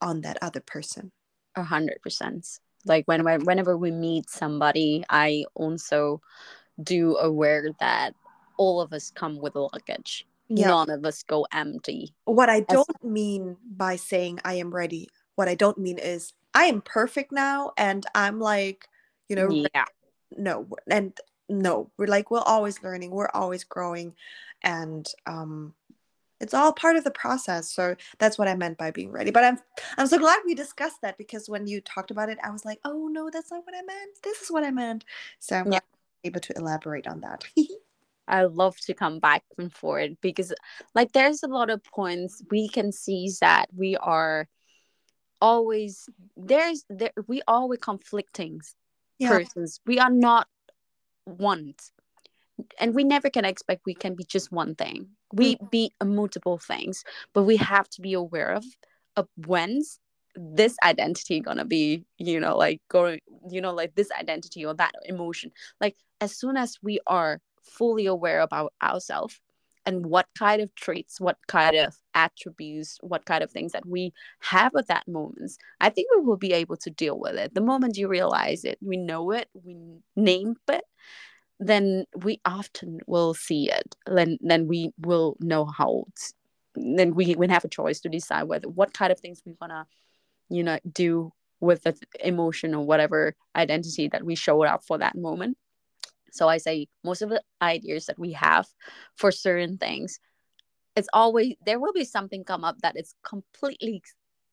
on 0.02 0.20
that 0.20 0.36
other 0.42 0.61
person. 0.61 1.11
A 1.56 1.62
hundred 1.62 2.02
percent. 2.02 2.46
Like 2.84 3.09
when, 3.09 3.24
when 3.24 3.40
whenever 3.47 3.74
we 3.76 3.90
meet 3.90 4.28
somebody 4.28 5.02
i 5.09 5.44
also 5.55 6.20
do 6.82 7.16
aware 7.16 7.70
that 7.80 8.12
all 8.59 8.82
of 8.82 8.93
us 8.93 9.10
come 9.10 9.40
with 9.40 9.55
luggage 9.56 10.27
yeah. 10.49 10.69
none 10.69 10.91
of 10.91 11.05
us 11.05 11.23
go 11.23 11.47
empty. 11.53 12.15
What 12.25 12.49
i 12.49 12.61
don't 12.61 13.05
mean 13.05 13.57
by 13.65 13.97
saying 13.97 14.41
i 14.45 14.55
am 14.55 14.75
ready 14.75 15.09
what 15.37 15.49
i 15.49 15.55
don't 15.55 15.79
mean 15.79 15.99
is 15.99 16.33
i 16.55 16.65
am 16.65 16.81
perfect 16.83 17.33
now 17.33 17.73
and 17.77 18.05
i'm 18.15 18.41
like 18.41 18.89
you 19.29 19.37
know 19.37 19.51
yeah. 19.75 19.85
no 20.37 20.69
and 20.91 21.16
no 21.49 21.91
we're 21.97 22.07
like 22.07 22.31
we're 22.31 22.41
always 22.41 22.83
learning 22.83 23.11
we're 23.11 23.31
always 23.33 23.65
growing 23.65 24.15
and 24.62 25.09
um 25.27 25.75
it's 26.41 26.55
all 26.55 26.73
part 26.73 26.95
of 26.95 27.03
the 27.03 27.11
process. 27.11 27.69
So 27.70 27.97
that's 28.19 28.39
what 28.39 28.47
i 28.49 28.55
meant 28.55 28.79
by 28.79 28.91
being 28.91 29.11
ready. 29.11 29.31
But 29.31 29.45
i'm 29.45 29.59
i'm 29.97 30.07
so 30.07 30.19
glad 30.19 30.41
we 30.45 30.55
discussed 30.55 31.01
that 31.03 31.19
because 31.19 31.49
when 31.49 31.66
you 31.66 31.81
talked 31.81 32.11
about 32.11 32.29
it 32.29 32.39
i 32.45 32.51
was 32.51 32.65
like 32.65 32.79
oh 32.85 33.09
no 33.09 33.29
that's 33.31 33.51
not 33.51 33.65
what 33.65 33.75
i 33.75 33.83
meant. 33.83 34.23
This 34.23 34.43
is 34.43 34.51
what 34.51 34.65
i 34.65 34.70
meant. 34.70 35.05
So 35.41 35.57
i'm 35.57 35.66
Yeah. 35.66 35.70
glad 35.70 35.83
you 36.25 36.31
were 36.31 36.31
able 36.31 36.41
to 36.41 36.53
elaborate 36.57 37.07
on 37.07 37.20
that 37.23 37.45
I 38.28 38.44
love 38.44 38.76
to 38.86 38.94
come 38.94 39.18
back 39.18 39.42
and 39.56 39.72
forth 39.72 40.12
because 40.20 40.52
like 40.94 41.12
there's 41.12 41.42
a 41.42 41.48
lot 41.48 41.70
of 41.70 41.82
points 41.84 42.42
we 42.50 42.68
can 42.68 42.92
see 42.92 43.30
that 43.40 43.66
we 43.74 43.96
are 43.96 44.48
always 45.40 46.09
there's 46.36 46.84
there 46.88 47.12
we 47.26 47.42
are 47.46 47.66
with 47.68 47.80
conflicting 47.80 48.60
yeah 49.18 49.30
persons. 49.30 49.80
We 49.86 49.98
are 49.98 50.10
not 50.10 50.46
one. 51.24 51.74
And 52.80 52.94
we 52.94 53.05
never 53.05 53.30
can 53.30 53.44
expect 53.44 53.82
we 53.86 53.94
can 53.94 54.14
be 54.14 54.24
just 54.24 54.50
one 54.50 54.74
thing. 54.74 55.09
We 55.32 55.56
mm. 55.56 55.70
be 55.70 55.92
multiple 56.02 56.59
things, 56.59 57.05
but 57.32 57.44
we 57.44 57.56
have 57.56 57.88
to 57.90 58.00
be 58.00 58.14
aware 58.14 58.50
of 58.50 58.64
of 59.16 59.28
when's 59.36 60.00
this 60.34 60.76
identity 60.84 61.40
gonna 61.40 61.64
be, 61.64 62.05
you 62.18 62.40
know, 62.40 62.56
like 62.56 62.80
going, 62.88 63.20
you 63.48 63.60
know, 63.60 63.72
like 63.72 63.94
this 63.94 64.10
identity 64.18 64.64
or 64.64 64.74
that 64.74 64.92
emotion. 65.05 65.52
Like 65.80 65.96
as 66.20 66.36
soon 66.36 66.56
as 66.56 66.78
we 66.82 67.00
are 67.06 67.40
fully 67.69 68.07
aware 68.07 68.40
about 68.40 68.73
ourselves 68.82 69.40
and 69.86 70.05
what 70.05 70.27
kind 70.39 70.61
of 70.61 70.74
traits, 70.74 71.19
what 71.19 71.39
kind 71.47 71.74
of 71.77 71.97
attributes, 72.15 72.99
what 73.01 73.24
kind 73.24 73.43
of 73.43 73.51
things 73.51 73.73
that 73.73 73.86
we 73.86 74.12
have 74.40 74.77
at 74.77 74.89
that 74.89 75.09
moment, 75.09 75.53
I 75.81 75.89
think 75.89 76.09
we 76.15 76.23
will 76.23 76.36
be 76.36 76.53
able 76.53 76.77
to 76.78 76.90
deal 76.90 77.19
with 77.19 77.36
it. 77.36 77.55
The 77.55 77.62
moment 77.62 77.97
you 77.97 78.07
realize 78.09 78.65
it, 78.65 78.78
we 78.82 78.99
know 78.99 79.31
it, 79.31 79.49
we 79.55 79.77
name 80.15 80.57
it, 80.69 80.85
then 81.59 82.05
we 82.23 82.40
often 82.45 83.01
will 83.07 83.32
see 83.32 83.70
it. 83.70 83.95
Then 84.07 84.39
then 84.40 84.69
we 84.69 84.93
will 84.99 85.36
know 85.40 85.65
how 85.65 86.05
then 86.74 87.15
we 87.15 87.35
we 87.35 87.49
have 87.49 87.65
a 87.65 87.69
choice 87.69 88.01
to 88.01 88.09
decide 88.09 88.45
whether 88.45 88.69
what 88.69 88.93
kind 88.93 89.11
of 89.11 89.19
things 89.19 89.43
we 89.45 89.55
want 89.61 89.73
to 89.73 89.86
you 90.51 90.62
know 90.62 90.78
do 90.93 91.32
with 91.61 91.82
the 91.82 91.97
emotion 92.23 92.74
or 92.74 92.85
whatever 92.85 93.35
identity 93.57 94.09
that 94.09 94.24
we 94.24 94.35
showed 94.35 94.65
up 94.65 94.85
for 94.85 94.99
that 94.99 95.16
moment 95.16 95.57
so 96.32 96.48
i 96.48 96.56
say 96.56 96.86
most 97.05 97.22
of 97.22 97.28
the 97.30 97.42
ideas 97.62 98.06
that 98.06 98.18
we 98.18 98.32
have 98.32 98.66
for 99.16 99.30
certain 99.30 99.78
things 99.78 100.20
it's 100.96 101.09
always 101.12 101.55
there 101.64 101.78
will 101.78 101.92
be 101.92 102.05
something 102.05 102.44
come 102.44 102.64
up 102.64 102.76
that 102.82 102.96
is 102.98 103.14
completely 103.22 104.02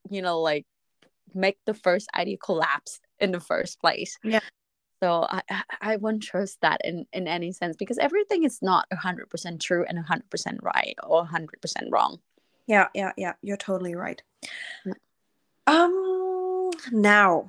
you 0.10 0.22
know 0.22 0.40
like 0.42 0.66
make 1.34 1.58
the 1.66 1.74
first 1.74 2.08
idea 2.16 2.38
collapse 2.38 3.00
in 3.20 3.32
the 3.32 3.40
first 3.40 3.80
place 3.80 4.18
Yeah. 4.24 4.40
so 5.02 5.28
i 5.30 5.42
i 5.82 5.96
won't 5.98 6.24
trust 6.24 6.60
that 6.62 6.82
in 6.84 7.06
in 7.12 7.28
any 7.28 7.52
sense 7.52 7.76
because 7.76 7.98
everything 7.98 8.44
is 8.44 8.60
not 8.62 8.86
100% 8.94 9.60
true 9.60 9.86
and 9.88 9.98
100% 9.98 10.58
right 10.62 10.96
or 11.04 11.26
100% 11.26 11.92
wrong 11.92 12.20
Yeah, 12.68 12.88
yeah, 12.94 13.12
yeah. 13.16 13.34
You're 13.44 13.58
totally 13.62 13.94
right. 13.94 14.22
Yeah. 14.86 14.94
Um 15.68 16.72
now. 16.92 17.48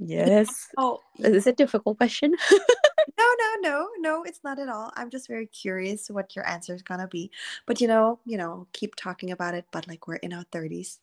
Yes 0.00 0.68
Oh 0.76 1.00
is 1.18 1.32
this 1.32 1.46
a 1.46 1.52
difficult 1.52 1.98
question 1.98 2.34
no, 3.18 3.24
no, 3.38 3.54
no, 3.60 3.88
no, 3.98 4.22
it's 4.24 4.40
not 4.42 4.58
at 4.58 4.68
all. 4.68 4.92
I'm 4.96 5.10
just 5.10 5.28
very 5.28 5.46
curious 5.46 6.08
what 6.08 6.34
your 6.34 6.46
answer 6.48 6.74
is 6.74 6.82
gonna 6.82 7.08
be. 7.08 7.30
But 7.66 7.80
you 7.80 7.88
know, 7.88 8.20
you 8.24 8.36
know, 8.36 8.66
keep 8.72 8.96
talking 8.96 9.30
about 9.30 9.54
it, 9.54 9.66
but 9.70 9.88
like 9.88 10.06
we're 10.06 10.16
in 10.16 10.32
our 10.32 10.44
30s. 10.44 10.98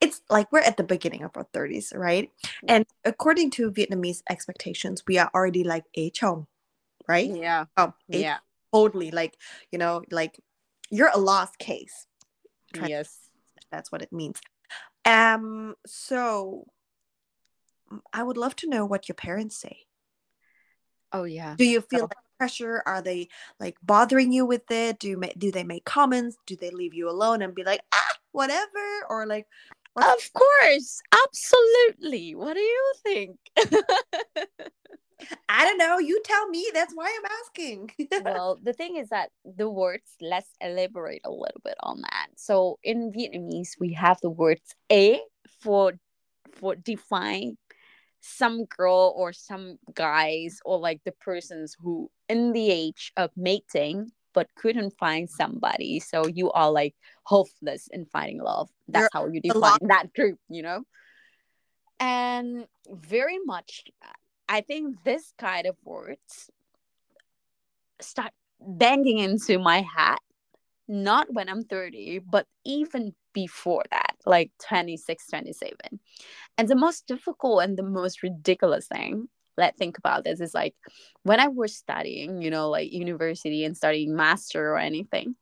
It's 0.00 0.20
like 0.28 0.50
we're 0.52 0.60
at 0.60 0.76
the 0.76 0.82
beginning 0.82 1.22
of 1.22 1.36
our 1.36 1.46
30s, 1.52 1.92
right? 1.94 2.30
And 2.68 2.84
according 3.04 3.50
to 3.52 3.70
Vietnamese 3.70 4.22
expectations, 4.28 5.04
we 5.06 5.18
are 5.18 5.30
already 5.34 5.64
like 5.64 5.84
ế 5.96 6.10
chồng, 6.10 6.46
right? 7.08 7.30
yeah 7.30 7.66
Oh, 7.76 7.94
yeah 8.08 8.38
totally 8.72 9.10
like, 9.10 9.36
you 9.70 9.78
know, 9.78 10.02
like 10.10 10.40
you're 10.90 11.10
a 11.14 11.18
lost 11.18 11.58
case. 11.58 12.06
Yes 12.74 13.28
That's 13.70 13.92
what 13.92 14.02
it 14.02 14.12
means. 14.12 14.40
Um, 15.04 15.74
so 15.86 16.66
I 18.12 18.22
would 18.22 18.36
love 18.36 18.56
to 18.56 18.68
know 18.68 18.84
what 18.86 19.08
your 19.08 19.14
parents 19.16 19.56
say. 19.56 19.78
oh 21.12 21.24
yeah 21.24 21.54
Do 21.56 21.64
you 21.64 21.80
feel 21.82 22.02
like 22.02 22.16
pressure? 22.38 22.82
Are 22.86 23.02
they 23.02 23.28
like 23.60 23.76
bothering 23.82 24.32
you 24.32 24.44
with 24.46 24.68
it? 24.70 24.98
Do 24.98 25.08
you 25.08 25.20
do 25.38 25.52
they 25.52 25.64
make 25.64 25.84
comments? 25.84 26.36
Do 26.46 26.56
they 26.56 26.70
leave 26.70 26.94
you 26.94 27.08
alone 27.08 27.42
and 27.42 27.54
be 27.54 27.62
like, 27.64 27.80
ah, 27.94 28.14
whatever? 28.32 28.86
Or 29.08 29.26
like, 29.26 29.46
what's- 29.94 30.26
Of 30.26 30.32
course, 30.32 31.00
absolutely. 31.24 32.34
What 32.34 32.54
do 32.54 32.60
you 32.60 32.92
think? 33.04 33.36
I 35.48 35.64
don't 35.64 35.78
know. 35.78 35.98
You 35.98 36.20
tell 36.24 36.48
me. 36.48 36.66
That's 36.74 36.92
why 36.94 37.06
I'm 37.16 37.30
asking. 37.44 37.90
well, 38.24 38.58
the 38.60 38.72
thing 38.72 38.96
is 38.96 39.08
that 39.10 39.30
the 39.44 39.70
words, 39.70 40.16
let's 40.20 40.48
elaborate 40.60 41.20
a 41.24 41.30
little 41.30 41.60
bit 41.62 41.76
on 41.80 42.00
that. 42.02 42.28
So 42.36 42.78
in 42.82 43.12
Vietnamese, 43.12 43.78
we 43.78 43.92
have 43.92 44.18
the 44.20 44.30
words 44.30 44.74
a 44.90 45.20
for 45.60 45.92
for 46.54 46.74
define 46.74 47.56
some 48.22 48.64
girl 48.66 49.12
or 49.16 49.32
some 49.32 49.78
guys 49.94 50.60
or 50.64 50.78
like 50.78 51.00
the 51.04 51.12
persons 51.12 51.76
who 51.78 52.10
in 52.28 52.52
the 52.52 52.70
age 52.70 53.12
of 53.16 53.30
mating 53.36 54.10
but 54.32 54.48
couldn't 54.54 54.96
find 54.96 55.28
somebody. 55.28 56.00
So 56.00 56.26
you 56.26 56.50
are 56.52 56.70
like 56.70 56.94
hopeless 57.24 57.88
in 57.92 58.06
finding 58.06 58.40
love. 58.40 58.70
That's 58.88 59.10
how 59.12 59.26
you 59.26 59.40
define 59.42 59.88
that 59.88 60.14
group, 60.14 60.38
you 60.48 60.62
know? 60.62 60.84
And 62.00 62.66
very 62.88 63.38
much 63.44 63.84
I 64.48 64.60
think 64.60 65.02
this 65.04 65.32
kind 65.38 65.66
of 65.66 65.76
words 65.84 66.50
start 68.00 68.32
banging 68.60 69.18
into 69.18 69.58
my 69.58 69.80
hat, 69.80 70.20
not 70.86 71.32
when 71.32 71.48
I'm 71.48 71.64
30, 71.64 72.20
but 72.20 72.46
even 72.64 73.14
before 73.32 73.84
that, 73.90 74.16
like 74.26 74.50
26, 74.66 75.26
27. 75.28 76.00
And 76.58 76.68
the 76.68 76.76
most 76.76 77.06
difficult 77.06 77.62
and 77.62 77.76
the 77.76 77.82
most 77.82 78.22
ridiculous 78.22 78.86
thing, 78.86 79.28
let's 79.56 79.76
think 79.78 79.98
about 79.98 80.24
this, 80.24 80.40
is 80.40 80.54
like 80.54 80.74
when 81.22 81.40
I 81.40 81.48
was 81.48 81.74
studying, 81.74 82.42
you 82.42 82.50
know, 82.50 82.70
like 82.70 82.92
university 82.92 83.64
and 83.64 83.76
studying 83.76 84.14
master 84.14 84.72
or 84.72 84.78
anything, 84.78 85.36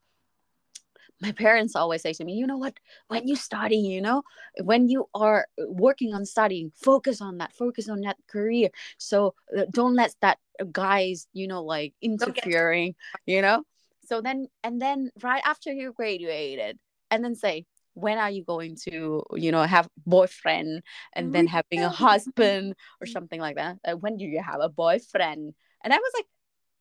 my 1.20 1.32
parents 1.32 1.76
always 1.76 2.02
say 2.02 2.12
to 2.14 2.24
me, 2.24 2.34
you 2.34 2.46
know 2.46 2.56
what, 2.56 2.74
when 3.08 3.28
you 3.28 3.36
study, 3.36 3.76
you 3.76 4.00
know, 4.00 4.22
when 4.62 4.88
you 4.88 5.06
are 5.14 5.46
working 5.68 6.14
on 6.14 6.24
studying, 6.24 6.72
focus 6.74 7.20
on 7.20 7.38
that, 7.38 7.52
focus 7.52 7.88
on 7.88 8.00
that 8.02 8.16
career. 8.26 8.70
So 8.98 9.34
uh, 9.56 9.64
don't 9.70 9.94
let 9.94 10.14
that 10.22 10.38
guys, 10.72 11.26
you 11.32 11.46
know, 11.46 11.62
like 11.62 11.92
interfering, 12.00 12.94
you 13.26 13.42
know. 13.42 13.64
So 14.06 14.20
then, 14.20 14.48
and 14.64 14.80
then 14.80 15.10
right 15.22 15.42
after 15.44 15.72
you 15.72 15.92
graduated, 15.92 16.78
and 17.10 17.22
then 17.22 17.34
say, 17.34 17.66
when 18.00 18.18
are 18.18 18.30
you 18.30 18.44
going 18.44 18.76
to, 18.88 19.22
you 19.34 19.52
know, 19.52 19.62
have 19.62 19.88
boyfriend 20.06 20.82
and 21.12 21.34
then 21.34 21.46
having 21.46 21.80
a 21.80 21.88
husband 21.88 22.74
or 23.00 23.06
something 23.06 23.40
like 23.40 23.56
that? 23.56 23.78
Uh, 23.84 23.92
when 23.92 24.16
do 24.16 24.24
you 24.24 24.42
have 24.42 24.60
a 24.60 24.68
boyfriend? 24.68 25.54
And 25.82 25.92
I 25.92 25.96
was 25.96 26.12
like, 26.16 26.26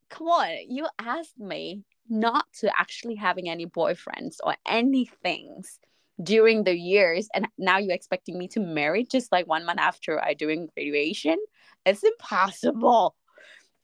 come 0.10 0.28
on, 0.28 0.50
you 0.68 0.88
asked 0.98 1.40
me 1.40 1.84
not 2.10 2.46
to 2.60 2.72
actually 2.80 3.16
having 3.16 3.50
any 3.50 3.66
boyfriends 3.66 4.38
or 4.44 4.56
anything 4.68 5.64
during 6.22 6.64
the 6.64 6.76
years 6.76 7.30
and 7.34 7.48
now 7.58 7.78
you're 7.78 7.94
expecting 7.94 8.38
me 8.38 8.48
to 8.48 8.60
marry 8.60 9.06
just 9.06 9.32
like 9.32 9.48
one 9.48 9.66
month 9.66 9.80
after 9.80 10.22
i 10.22 10.34
doing 10.34 10.68
graduation 10.76 11.38
it's 11.86 12.04
impossible 12.04 13.16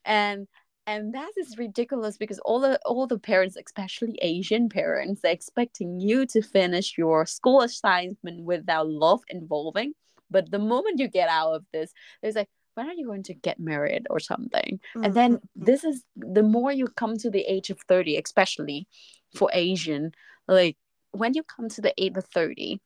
and 0.03 0.47
and 0.87 1.13
that 1.13 1.31
is 1.37 1.57
ridiculous 1.57 2.17
because 2.17 2.39
all 2.39 2.59
the 2.59 2.79
all 2.85 3.07
the 3.07 3.17
parents 3.19 3.55
especially 3.57 4.17
asian 4.21 4.69
parents 4.69 5.21
they're 5.21 5.31
expecting 5.31 5.99
you 5.99 6.25
to 6.25 6.41
finish 6.41 6.97
your 6.97 7.25
school 7.25 7.61
assignment 7.61 8.43
without 8.43 8.87
love 8.87 9.21
involving 9.29 9.93
but 10.29 10.51
the 10.51 10.59
moment 10.59 10.99
you 10.99 11.07
get 11.07 11.29
out 11.29 11.53
of 11.53 11.65
this 11.73 11.91
there's 12.21 12.35
like 12.35 12.49
when 12.75 12.87
are 12.89 12.93
you 12.93 13.05
going 13.05 13.23
to 13.23 13.33
get 13.33 13.59
married 13.59 14.05
or 14.09 14.19
something 14.19 14.79
and 14.95 15.13
then 15.13 15.37
Mhm. 15.37 15.41
this 15.55 15.83
is 15.83 16.03
the 16.15 16.43
more 16.43 16.71
you 16.71 16.87
come 16.87 17.17
to 17.17 17.29
the 17.29 17.41
age 17.41 17.69
of 17.69 17.79
30 17.87 18.17
especially 18.17 18.87
for 19.33 19.49
asian 19.53 20.11
like 20.47 20.77
when 21.11 21.33
you 21.33 21.43
come 21.43 21.69
to 21.69 21.81
the 21.81 21.93
age 21.97 22.17
of 22.17 22.25
30 22.25 22.81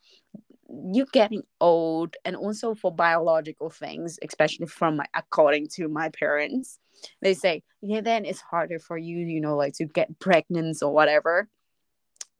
you're 0.70 1.08
getting 1.12 1.42
old 1.60 2.16
and 2.26 2.36
also 2.36 2.76
for 2.76 2.94
biological 2.94 3.70
things 3.70 4.20
especially 4.24 4.68
from 4.68 4.98
my 4.98 5.06
according 5.16 5.68
to 5.68 5.88
my 5.88 6.10
parents 6.10 6.80
they 7.22 7.34
say 7.34 7.64
yeah 7.82 8.02
then 8.02 8.26
it's 8.26 8.42
harder 8.42 8.78
for 8.80 8.98
you 8.98 9.18
you 9.18 9.42
know 9.42 9.56
like 9.56 9.74
to 9.74 9.86
get 9.86 10.20
pregnant 10.20 10.78
or 10.82 10.94
whatever. 10.94 11.50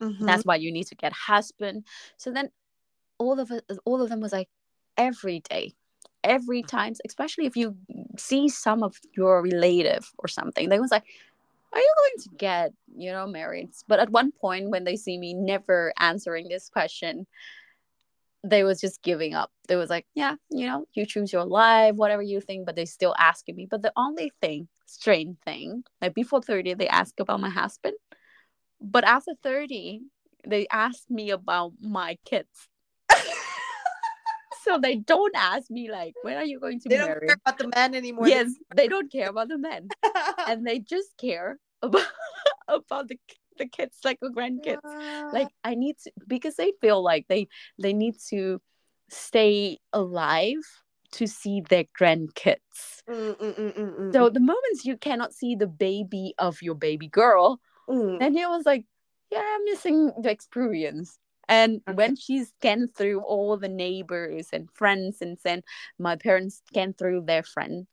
Mhm. 0.02 0.26
that's 0.26 0.46
why 0.46 0.56
you 0.56 0.72
need 0.72 0.88
to 0.88 0.96
get 0.96 1.12
husband. 1.12 1.86
So 2.18 2.32
then 2.32 2.50
all 3.18 3.40
of 3.40 3.52
it 3.52 3.64
all 3.86 4.02
of 4.02 4.10
them 4.10 4.22
was 4.22 4.32
like 4.32 4.48
every 4.98 5.42
day 5.50 5.74
every 6.24 6.62
time 6.64 6.94
especially 7.06 7.46
if 7.46 7.56
you 7.56 7.76
see 8.18 8.50
some 8.50 8.84
of 8.84 8.96
your 9.16 9.42
relative 9.44 10.12
or 10.20 10.28
something 10.28 10.68
they 10.68 10.80
was 10.80 10.92
like 10.92 11.04
are 11.74 11.80
you 11.80 11.94
going 11.98 12.24
to 12.24 12.30
get 12.38 12.74
you 12.96 13.12
know 13.12 13.28
married? 13.28 13.70
But 13.88 14.00
at 14.00 14.10
one 14.10 14.32
point 14.32 14.70
when 14.70 14.84
they 14.84 14.96
see 14.96 15.18
me 15.18 15.34
never 15.34 15.94
answering 16.00 16.48
this 16.50 16.70
question 16.70 17.28
they 18.44 18.64
was 18.64 18.80
just 18.80 19.02
giving 19.04 19.34
up. 19.34 19.52
They 19.68 19.76
was 19.76 19.90
like 19.90 20.06
yeah 20.16 20.36
you 20.50 20.66
know 20.68 20.86
you 20.94 21.06
choose 21.06 21.32
your 21.34 21.46
life 21.46 21.96
whatever 21.96 22.22
you 22.22 22.42
think 22.42 22.66
but 22.66 22.76
they 22.76 22.86
still 22.86 23.16
asking 23.18 23.56
me. 23.56 23.68
But 23.70 23.82
the 23.82 23.94
only 23.96 24.32
thing 24.42 24.68
strange 24.86 25.38
thing 25.46 25.84
like 26.02 26.14
before 26.14 26.42
30 26.42 26.74
they 26.76 26.88
ask 26.88 27.20
about 27.20 27.40
my 27.42 27.50
husband. 27.50 27.96
But 28.82 29.04
after 29.04 29.34
30 29.44 30.02
they 30.48 30.68
asked 30.72 31.10
me 31.12 31.32
about 31.32 31.74
my 31.82 32.18
kids. 32.26 32.68
So 34.64 34.78
they 34.78 34.98
don't 34.98 35.36
ask 35.36 35.72
me 35.72 35.90
like 35.90 36.14
when 36.22 36.36
are 36.36 36.44
you 36.44 36.60
going 36.60 36.80
to 36.82 36.90
they 36.90 36.96
be 36.96 37.00
don't 37.00 37.08
married 37.08 37.28
care 37.28 37.38
about 37.46 37.58
the 37.58 37.72
man 37.74 37.96
anymore. 37.96 38.28
yes 38.28 38.52
they 38.76 38.88
don't 38.88 39.12
care 39.12 39.30
about 39.30 39.48
the 39.48 39.58
men 39.58 39.88
and 40.48 40.68
they 40.68 40.80
just 40.80 41.16
care 41.18 41.58
about 41.82 42.06
about 42.68 43.08
the 43.08 43.18
the 43.60 43.68
kids 43.68 43.98
like 44.04 44.20
the 44.22 44.30
grandkids. 44.30 44.80
Like 45.32 45.50
i 45.64 45.76
need 45.76 45.98
to 46.04 46.12
because 46.28 46.56
they 46.56 46.74
feel 46.82 47.04
like 47.04 47.28
they 47.28 47.48
they 47.82 47.94
need 47.94 48.16
to 48.30 48.60
stay 49.10 49.78
alive 49.94 50.64
to 51.12 51.28
see 51.28 51.62
their 51.62 51.86
grandkids. 52.00 53.04
Mm, 53.10 53.36
mm, 53.38 53.56
mm, 53.56 53.74
mm, 53.74 54.00
mm, 54.00 54.14
so 54.14 54.30
the 54.30 54.40
moments 54.40 54.86
you 54.86 54.98
cannot 54.98 55.34
see 55.34 55.56
the 55.56 55.68
baby 55.68 56.34
of 56.38 56.62
your 56.62 56.76
baby 56.76 57.08
girl 57.08 57.60
mm. 57.90 58.20
then 58.20 58.34
he 58.34 58.46
was 58.46 58.66
like 58.66 58.86
yeah 59.32 59.42
i'm 59.44 59.66
missing 59.66 60.12
the 60.22 60.32
experience. 60.32 61.20
And 61.48 61.82
Okay. 61.88 61.96
when 61.96 62.16
she 62.16 62.46
scanned 62.46 62.94
through 62.96 63.22
all 63.22 63.58
the 63.58 63.68
neighbors 63.68 64.50
and 64.54 64.70
friends 64.72 65.18
and 65.20 65.36
then 65.44 65.64
my 65.98 66.16
parents 66.16 66.62
scanned 66.68 67.00
through 67.00 67.24
their 67.26 67.42
friend 67.42 67.88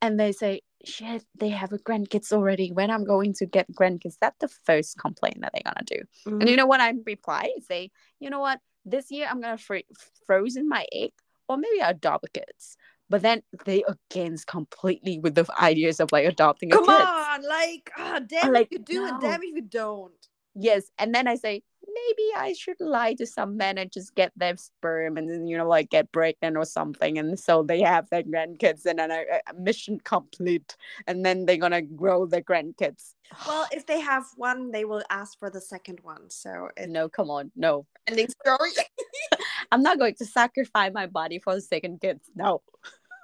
and 0.00 0.20
they 0.20 0.30
say 0.30 0.60
shit 0.84 1.24
they 1.36 1.48
have 1.48 1.72
a 1.72 1.78
grandkids 1.78 2.32
already 2.32 2.70
when 2.72 2.90
i'm 2.90 3.04
going 3.04 3.32
to 3.32 3.46
get 3.46 3.70
grandkids 3.72 4.16
that's 4.20 4.38
the 4.40 4.48
first 4.48 4.98
complaint 4.98 5.38
that 5.40 5.50
they're 5.52 5.62
gonna 5.64 5.84
do 5.86 6.02
and 6.26 6.48
you 6.48 6.56
know 6.56 6.66
what 6.66 6.80
I 6.80 6.92
reply? 7.06 7.50
Say, 7.66 7.90
you 8.20 8.30
know 8.30 8.40
what? 8.40 8.60
This 8.84 9.10
year 9.10 9.26
I'm 9.30 9.40
gonna 9.40 9.58
fr- 9.58 9.88
frozen 10.26 10.68
my 10.68 10.86
egg, 10.92 11.12
or 11.48 11.56
maybe 11.56 11.80
I 11.80 11.90
adopt 11.90 12.32
kids. 12.32 12.76
But 13.08 13.22
then 13.22 13.42
they 13.64 13.84
against 13.86 14.46
completely 14.46 15.18
with 15.18 15.34
the 15.34 15.46
ideas 15.60 16.00
of 16.00 16.10
like 16.12 16.26
adopting 16.26 16.72
a 16.72 16.76
Come 16.76 16.88
on, 16.88 17.42
like, 17.42 17.90
ah, 17.96 18.20
damn 18.26 18.54
if 18.56 18.68
you 18.70 18.78
do 18.78 18.94
no. 18.94 19.08
and 19.08 19.20
damn 19.20 19.42
if 19.42 19.54
you 19.54 19.62
don't. 19.62 20.12
Yes, 20.54 20.90
and 20.98 21.14
then 21.14 21.28
I 21.28 21.36
say 21.36 21.62
maybe 21.94 22.28
I 22.36 22.52
should 22.52 22.80
lie 22.80 23.14
to 23.14 23.26
some 23.26 23.56
men 23.56 23.78
and 23.78 23.90
just 23.90 24.14
get 24.14 24.32
their 24.36 24.56
sperm 24.56 25.16
and 25.16 25.28
then, 25.28 25.46
you 25.46 25.56
know, 25.56 25.68
like 25.68 25.90
get 25.90 26.12
pregnant 26.12 26.56
or 26.56 26.64
something. 26.64 27.18
And 27.18 27.38
so 27.38 27.62
they 27.62 27.80
have 27.82 28.08
their 28.10 28.22
grandkids 28.22 28.86
and 28.86 28.98
then 28.98 29.10
a, 29.10 29.24
a 29.48 29.54
mission 29.54 30.00
complete. 30.04 30.76
And 31.06 31.24
then 31.24 31.46
they're 31.46 31.56
going 31.56 31.72
to 31.72 31.82
grow 31.82 32.26
their 32.26 32.42
grandkids. 32.42 33.14
Well, 33.46 33.66
if 33.72 33.86
they 33.86 34.00
have 34.00 34.24
one, 34.36 34.70
they 34.70 34.84
will 34.84 35.02
ask 35.10 35.38
for 35.38 35.50
the 35.50 35.60
second 35.60 36.00
one. 36.02 36.28
So 36.30 36.68
it, 36.76 36.90
no, 36.90 37.08
come 37.08 37.30
on. 37.30 37.50
No. 37.56 37.86
ending 38.06 38.28
story. 38.28 38.70
I'm 39.72 39.82
not 39.82 39.98
going 39.98 40.14
to 40.16 40.26
sacrifice 40.26 40.92
my 40.92 41.06
body 41.06 41.38
for 41.38 41.54
the 41.54 41.62
second 41.62 42.00
kids. 42.00 42.28
No. 42.34 42.62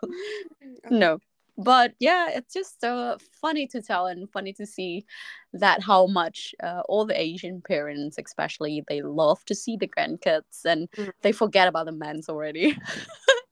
no 0.90 1.18
but 1.58 1.92
yeah 1.98 2.28
it's 2.30 2.54
just 2.54 2.84
uh, 2.84 3.18
funny 3.42 3.66
to 3.66 3.82
tell 3.82 4.06
and 4.06 4.30
funny 4.30 4.52
to 4.52 4.64
see 4.64 5.04
that 5.52 5.82
how 5.82 6.06
much 6.06 6.54
uh, 6.62 6.82
all 6.88 7.04
the 7.04 7.20
asian 7.20 7.60
parents 7.60 8.16
especially 8.16 8.82
they 8.88 9.02
love 9.02 9.44
to 9.44 9.54
see 9.54 9.76
the 9.76 9.88
grandkids 9.88 10.64
and 10.64 10.88
mm. 10.92 11.10
they 11.22 11.32
forget 11.32 11.68
about 11.68 11.84
the 11.86 11.92
men's 11.92 12.28
already 12.28 12.78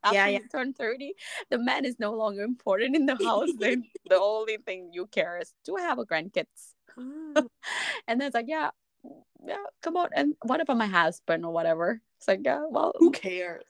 After 0.04 0.18
yeah, 0.18 0.26
yeah. 0.28 0.38
you 0.38 0.48
turn 0.52 0.72
30 0.72 1.14
the 1.50 1.58
man 1.58 1.84
is 1.84 1.96
no 1.98 2.14
longer 2.14 2.42
important 2.42 2.94
in 2.94 3.06
the 3.06 3.18
house 3.24 3.48
they, 3.58 3.76
the 4.08 4.20
only 4.20 4.58
thing 4.64 4.90
you 4.92 5.06
care 5.06 5.38
is 5.40 5.52
do 5.64 5.76
i 5.76 5.80
have 5.80 5.98
a 5.98 6.04
grandkids 6.04 6.74
mm. 6.96 7.34
and 8.06 8.20
then 8.20 8.28
it's 8.28 8.34
like 8.34 8.46
yeah 8.46 8.70
yeah 9.44 9.64
come 9.82 9.96
on 9.96 10.08
and 10.14 10.34
what 10.42 10.60
about 10.60 10.76
my 10.76 10.86
husband 10.86 11.44
or 11.44 11.52
whatever 11.52 12.00
it's 12.18 12.28
like 12.28 12.40
yeah 12.44 12.62
well 12.70 12.92
who 12.98 13.10
cares 13.10 13.64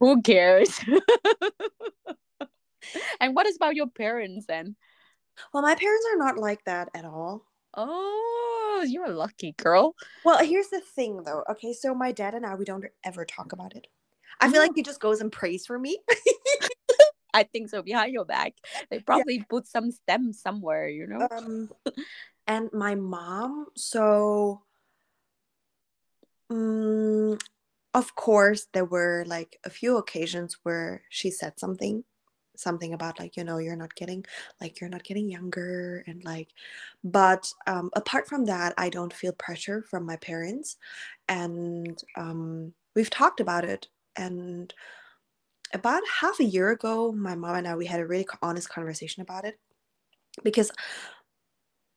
who 0.00 0.20
cares 0.20 0.80
and 3.20 3.34
what 3.34 3.46
is 3.46 3.56
about 3.56 3.74
your 3.74 3.88
parents 3.88 4.46
then? 4.46 4.76
Well, 5.52 5.62
my 5.62 5.74
parents 5.74 6.06
are 6.12 6.18
not 6.18 6.38
like 6.38 6.64
that 6.64 6.88
at 6.94 7.04
all. 7.04 7.46
Oh, 7.74 8.84
you're 8.86 9.06
a 9.06 9.14
lucky 9.14 9.54
girl. 9.56 9.94
Well, 10.24 10.44
here's 10.44 10.68
the 10.68 10.80
thing 10.80 11.22
though. 11.24 11.44
Okay, 11.50 11.72
so 11.72 11.94
my 11.94 12.12
dad 12.12 12.34
and 12.34 12.44
I 12.44 12.54
we 12.54 12.64
don't 12.64 12.84
ever 13.04 13.24
talk 13.24 13.52
about 13.52 13.76
it. 13.76 13.86
I 14.40 14.50
feel 14.50 14.60
like 14.60 14.72
he 14.74 14.82
just 14.82 15.00
goes 15.00 15.20
and 15.20 15.30
prays 15.30 15.66
for 15.66 15.78
me. 15.78 15.98
I 17.34 17.44
think 17.44 17.68
so. 17.68 17.82
Behind 17.82 18.12
your 18.12 18.24
back, 18.24 18.54
they 18.90 18.98
probably 19.00 19.36
yeah. 19.36 19.44
put 19.48 19.66
some 19.66 19.90
stem 19.90 20.32
somewhere, 20.32 20.88
you 20.88 21.06
know. 21.06 21.28
Um, 21.30 21.70
and 22.46 22.70
my 22.72 22.94
mom, 22.94 23.66
so, 23.76 24.62
um, 26.48 27.38
of 27.94 28.14
course, 28.14 28.66
there 28.72 28.84
were 28.84 29.24
like 29.26 29.58
a 29.64 29.70
few 29.70 29.96
occasions 29.96 30.56
where 30.62 31.02
she 31.10 31.30
said 31.30 31.58
something, 31.58 32.04
something 32.60 32.92
about 32.92 33.18
like 33.18 33.36
you 33.36 33.44
know 33.44 33.58
you're 33.58 33.76
not 33.76 33.94
getting 33.94 34.24
like 34.60 34.80
you're 34.80 34.90
not 34.90 35.04
getting 35.04 35.28
younger 35.28 36.04
and 36.06 36.24
like 36.24 36.48
but 37.02 37.52
um, 37.66 37.90
apart 37.94 38.26
from 38.28 38.44
that 38.44 38.74
i 38.78 38.88
don't 38.88 39.12
feel 39.12 39.32
pressure 39.32 39.82
from 39.82 40.04
my 40.04 40.16
parents 40.16 40.76
and 41.28 42.02
um, 42.16 42.72
we've 42.94 43.10
talked 43.10 43.40
about 43.40 43.64
it 43.64 43.88
and 44.16 44.74
about 45.72 46.02
half 46.20 46.40
a 46.40 46.44
year 46.44 46.70
ago 46.70 47.12
my 47.12 47.34
mom 47.34 47.56
and 47.56 47.68
i 47.68 47.74
we 47.74 47.86
had 47.86 48.00
a 48.00 48.06
really 48.06 48.26
honest 48.42 48.68
conversation 48.68 49.22
about 49.22 49.44
it 49.44 49.58
because 50.42 50.70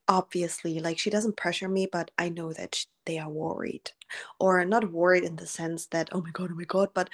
obviously 0.08 0.80
like 0.80 1.00
she 1.00 1.10
doesn't 1.10 1.38
pressure 1.38 1.70
me 1.70 1.88
but 1.92 2.12
i 2.18 2.28
know 2.28 2.52
that 2.52 2.76
she, 2.76 2.86
they 3.06 3.18
are 3.18 3.30
worried 3.30 3.90
or 4.40 4.64
not 4.66 4.92
worried 4.92 5.24
in 5.24 5.36
the 5.38 5.48
sense 5.48 5.88
that 5.88 6.10
oh 6.12 6.22
my 6.22 6.30
god 6.32 6.50
oh 6.52 6.56
my 6.56 6.66
god 6.66 6.90
but 6.94 7.10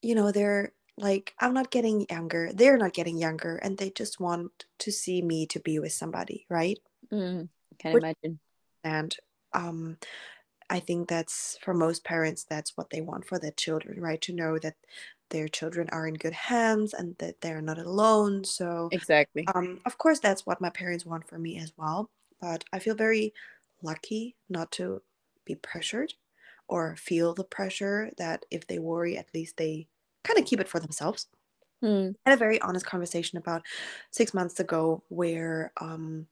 you 0.00 0.14
know 0.14 0.30
they're 0.30 0.72
like 0.98 1.34
i'm 1.40 1.52
not 1.54 1.70
getting 1.70 2.06
younger 2.10 2.52
they're 2.52 2.78
not 2.78 2.92
getting 2.94 3.18
younger 3.18 3.56
and 3.56 3.78
they 3.78 3.90
just 3.90 4.18
want 4.20 4.64
to 4.78 4.90
see 4.90 5.22
me 5.22 5.46
to 5.46 5.60
be 5.60 5.78
with 5.78 5.92
somebody 5.92 6.46
right? 6.48 6.78
Mm, 7.12 7.48
can 7.78 7.92
Which, 7.92 8.04
imagine. 8.04 8.40
and 8.84 9.16
um 9.52 9.98
i 10.70 10.80
think 10.80 11.08
that's 11.08 11.58
for 11.62 11.74
most 11.74 12.04
parents 12.04 12.44
that's 12.44 12.76
what 12.76 12.90
they 12.90 13.00
want 13.00 13.26
for 13.26 13.38
their 13.38 13.52
children 13.52 14.00
right? 14.00 14.20
To 14.22 14.32
know 14.32 14.58
that 14.58 14.76
their 15.30 15.48
children 15.48 15.88
are 15.90 16.06
in 16.06 16.14
good 16.14 16.32
hands 16.34 16.94
and 16.94 17.16
that 17.18 17.40
they're 17.40 17.62
not 17.62 17.78
alone 17.78 18.44
so 18.44 18.92
exactly. 18.92 19.52
um 19.54 19.80
of 19.86 19.98
course 19.98 20.20
that's 20.20 20.46
what 20.46 20.60
my 20.60 20.70
parents 20.70 21.06
want 21.06 21.28
for 21.28 21.38
me 21.38 21.58
as 21.58 21.72
well 21.76 22.10
but 22.40 22.64
i 22.72 22.78
feel 22.78 22.94
very 22.94 23.32
lucky 23.82 24.36
not 24.48 24.70
to 24.72 25.02
be 25.44 25.54
pressured 25.54 26.14
or 26.68 26.96
feel 26.96 27.34
the 27.34 27.44
pressure 27.44 28.10
that 28.18 28.44
if 28.50 28.66
they 28.66 28.78
worry 28.78 29.16
at 29.16 29.32
least 29.34 29.56
they 29.56 29.88
kind 30.26 30.38
of 30.38 30.46
keep 30.46 30.60
it 30.60 30.68
for 30.68 30.80
themselves. 30.80 31.28
I 32.26 32.30
had 32.30 32.34
a 32.34 32.44
very 32.44 32.60
honest 32.60 32.86
conversation 32.86 33.38
about 33.38 33.62
six 34.10 34.34
months 34.34 34.60
ago 34.60 35.02
where 35.08 35.72
um, 35.80 36.26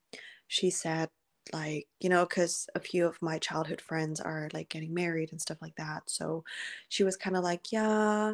she 0.48 0.70
said, 0.70 1.08
like, 1.52 1.86
you 2.00 2.08
know, 2.08 2.24
because 2.24 2.66
a 2.74 2.80
few 2.80 3.06
of 3.06 3.20
my 3.20 3.38
childhood 3.38 3.80
friends 3.80 4.20
are 4.20 4.48
like 4.52 4.68
getting 4.70 4.94
married 4.94 5.30
and 5.32 5.40
stuff 5.40 5.58
like 5.60 5.76
that. 5.76 6.02
So 6.06 6.44
she 6.88 7.04
was 7.04 7.16
kind 7.16 7.36
of 7.36 7.44
like, 7.44 7.72
yeah, 7.72 8.32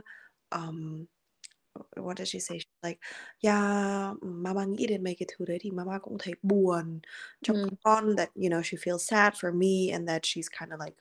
um, 0.53 1.09
what 1.97 2.16
did 2.16 2.28
she 2.28 2.39
say? 2.41 2.59
She's 2.59 2.82
like, 2.82 3.01
yeah, 3.41 4.15
mama 4.23 4.65
nghĩ 4.66 4.87
đến 4.87 5.05
mấy 5.05 5.15
cái 5.19 5.27
thứ 5.28 5.45
đấy 5.45 5.59
thì 5.61 5.70
mama 5.70 5.99
cũng 5.99 6.19
thấy 6.19 6.35
buồn 6.43 7.01
mm. 7.49 7.69
con 7.85 8.16
that, 8.16 8.28
you 8.35 8.49
know, 8.49 8.62
she 8.62 8.77
feels 8.77 9.05
sad 9.09 9.35
for 9.35 9.53
me 9.53 9.91
and 9.91 10.09
that 10.09 10.23
she's 10.24 10.49
kind 10.49 10.73
of 10.73 10.81
like, 10.81 10.97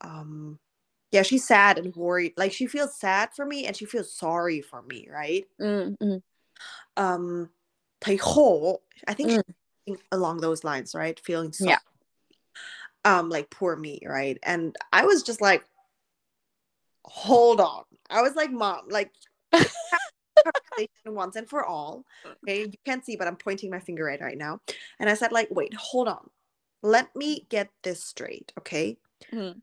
um, 0.00 0.58
yeah, 1.10 1.22
she's 1.22 1.46
sad 1.46 1.78
and 1.78 1.94
worried. 1.96 2.34
Like 2.36 2.52
she 2.52 2.66
feels 2.66 2.96
sad 2.96 3.30
for 3.34 3.44
me 3.44 3.66
and 3.66 3.76
she 3.76 3.84
feels 3.84 4.12
sorry 4.12 4.60
for 4.60 4.82
me, 4.82 5.08
right? 5.10 5.44
Mm-hmm. 5.60 6.16
Um, 6.96 7.50
I 8.06 9.14
think 9.14 9.30
mm. 9.88 9.96
along 10.12 10.40
those 10.40 10.64
lines, 10.64 10.94
right? 10.94 11.18
Feeling 11.20 11.52
sorry. 11.52 11.70
Yeah. 11.70 11.78
Um, 13.04 13.28
like 13.28 13.50
poor 13.50 13.76
me, 13.76 14.00
right? 14.06 14.38
And 14.42 14.76
I 14.92 15.06
was 15.06 15.22
just 15.22 15.40
like, 15.40 15.64
hold 17.04 17.60
on. 17.60 17.84
I 18.08 18.22
was 18.22 18.34
like, 18.36 18.52
mom, 18.52 18.82
like 18.88 19.10
once 21.06 21.36
and 21.36 21.48
for 21.48 21.64
all. 21.64 22.04
Okay, 22.44 22.62
you 22.62 22.72
can't 22.84 23.04
see, 23.04 23.16
but 23.16 23.26
I'm 23.26 23.36
pointing 23.36 23.70
my 23.70 23.80
finger 23.80 24.08
at 24.08 24.20
right 24.20 24.38
now. 24.38 24.60
And 24.98 25.10
I 25.10 25.14
said, 25.14 25.32
like, 25.32 25.48
wait, 25.50 25.74
hold 25.74 26.08
on. 26.08 26.28
Let 26.82 27.14
me 27.14 27.46
get 27.50 27.68
this 27.82 28.02
straight, 28.02 28.52
okay? 28.58 28.96
Mm-hmm. 29.32 29.58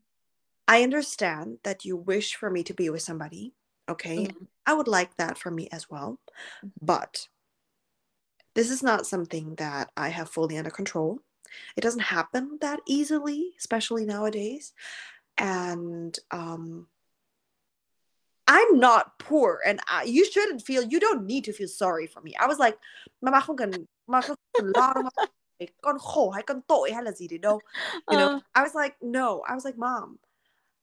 I 0.68 0.82
understand 0.82 1.58
that 1.64 1.86
you 1.86 1.96
wish 1.96 2.36
for 2.36 2.50
me 2.50 2.62
to 2.64 2.74
be 2.74 2.90
with 2.90 3.02
somebody. 3.02 3.54
Okay. 3.88 4.26
Mm-hmm. 4.26 4.44
I 4.66 4.74
would 4.74 4.86
like 4.86 5.16
that 5.16 5.38
for 5.38 5.50
me 5.50 5.68
as 5.72 5.88
well. 5.88 6.20
Mm-hmm. 6.58 6.68
But 6.84 7.26
this 8.54 8.70
is 8.70 8.82
not 8.82 9.06
something 9.06 9.54
that 9.54 9.90
I 9.96 10.10
have 10.10 10.28
fully 10.28 10.58
under 10.58 10.70
control. 10.70 11.20
It 11.76 11.80
doesn't 11.80 12.12
happen 12.12 12.58
that 12.60 12.80
easily, 12.86 13.54
especially 13.58 14.04
nowadays. 14.04 14.74
And 15.38 16.18
um, 16.30 16.88
I'm 18.46 18.78
not 18.78 19.18
poor, 19.18 19.60
and 19.64 19.80
I, 19.88 20.02
you 20.02 20.24
shouldn't 20.24 20.62
feel. 20.62 20.82
You 20.82 20.98
don't 20.98 21.24
need 21.24 21.44
to 21.44 21.52
feel 21.52 21.68
sorry 21.68 22.06
for 22.06 22.20
me. 22.20 22.34
I 22.38 22.46
was 22.46 22.58
like, 22.58 22.76
"Mama 23.22 23.40
không 23.40 23.56
cần, 23.56 23.86
mà 24.08 24.20
không 24.20 24.36
cần 24.52 24.72
lo 24.74 24.94
con 25.82 25.98
khổ 25.98 26.30
hay 26.30 26.42
con 26.42 26.62
tội 26.62 26.92
hay 26.92 27.02
là 27.02 27.12
gì 27.12 27.28
đâu." 27.38 27.60
You 28.10 28.18
know, 28.18 28.34
uh. 28.36 28.40
I 28.54 28.62
was 28.62 28.74
like, 28.74 28.96
"No." 29.00 29.42
I 29.48 29.54
was 29.54 29.64
like, 29.64 29.78
"Mom, 29.78 30.18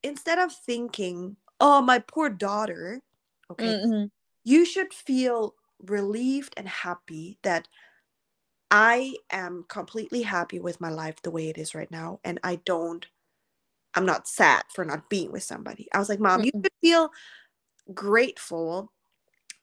instead 0.06 0.40
of 0.40 0.53
thinking, 0.53 1.36
oh, 1.60 1.82
my 1.82 1.99
poor 1.99 2.30
daughter, 2.30 3.02
okay, 3.49 3.65
mm-hmm. 3.65 4.06
you 4.44 4.65
should 4.65 4.94
feel 4.94 5.56
relieved 5.84 6.53
and 6.57 6.68
happy 6.68 7.38
that 7.44 7.68
I 8.69 9.15
am 9.32 9.65
completely 9.68 10.22
happy 10.22 10.60
with 10.60 10.80
my 10.80 10.90
life 10.90 11.22
the 11.22 11.32
way 11.32 11.49
it 11.49 11.57
is 11.57 11.73
right 11.76 11.90
now. 11.90 12.19
And 12.23 12.40
I 12.44 12.57
don't, 12.65 13.06
I'm 13.95 14.06
not 14.06 14.27
sad 14.27 14.64
for 14.73 14.86
not 14.86 15.10
being 15.10 15.32
with 15.32 15.44
somebody. 15.44 15.88
I 15.94 15.99
was 15.99 16.10
like, 16.10 16.19
Mom, 16.19 16.41
mm-hmm. 16.41 16.45
you 16.45 16.52
should 16.64 16.72
feel 16.82 17.10
grateful 17.94 18.91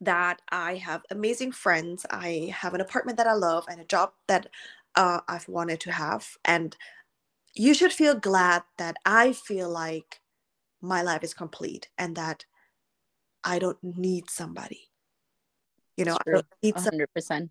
that 0.00 0.42
I 0.50 0.76
have 0.76 1.02
amazing 1.10 1.52
friends. 1.52 2.04
I 2.10 2.52
have 2.56 2.74
an 2.74 2.80
apartment 2.80 3.18
that 3.18 3.28
I 3.28 3.34
love 3.34 3.64
and 3.68 3.80
a 3.80 3.84
job 3.84 4.10
that 4.26 4.48
uh, 4.96 5.20
I've 5.28 5.48
wanted 5.48 5.78
to 5.80 5.92
have. 5.92 6.36
And 6.44 6.76
you 7.54 7.74
should 7.74 7.92
feel 7.92 8.14
glad 8.14 8.62
that 8.78 8.96
I 9.04 9.32
feel 9.32 9.68
like 9.68 10.21
my 10.82 11.02
life 11.02 11.22
is 11.22 11.32
complete 11.32 11.88
and 11.96 12.16
that 12.16 12.44
I 13.44 13.58
don't 13.58 13.78
need 13.82 14.28
somebody. 14.28 14.90
You 15.96 16.04
know, 16.04 16.18
I 16.26 16.30
don't 16.30 16.46
need 16.62 16.74
100%. 16.74 16.82
Somebody. 16.82 17.50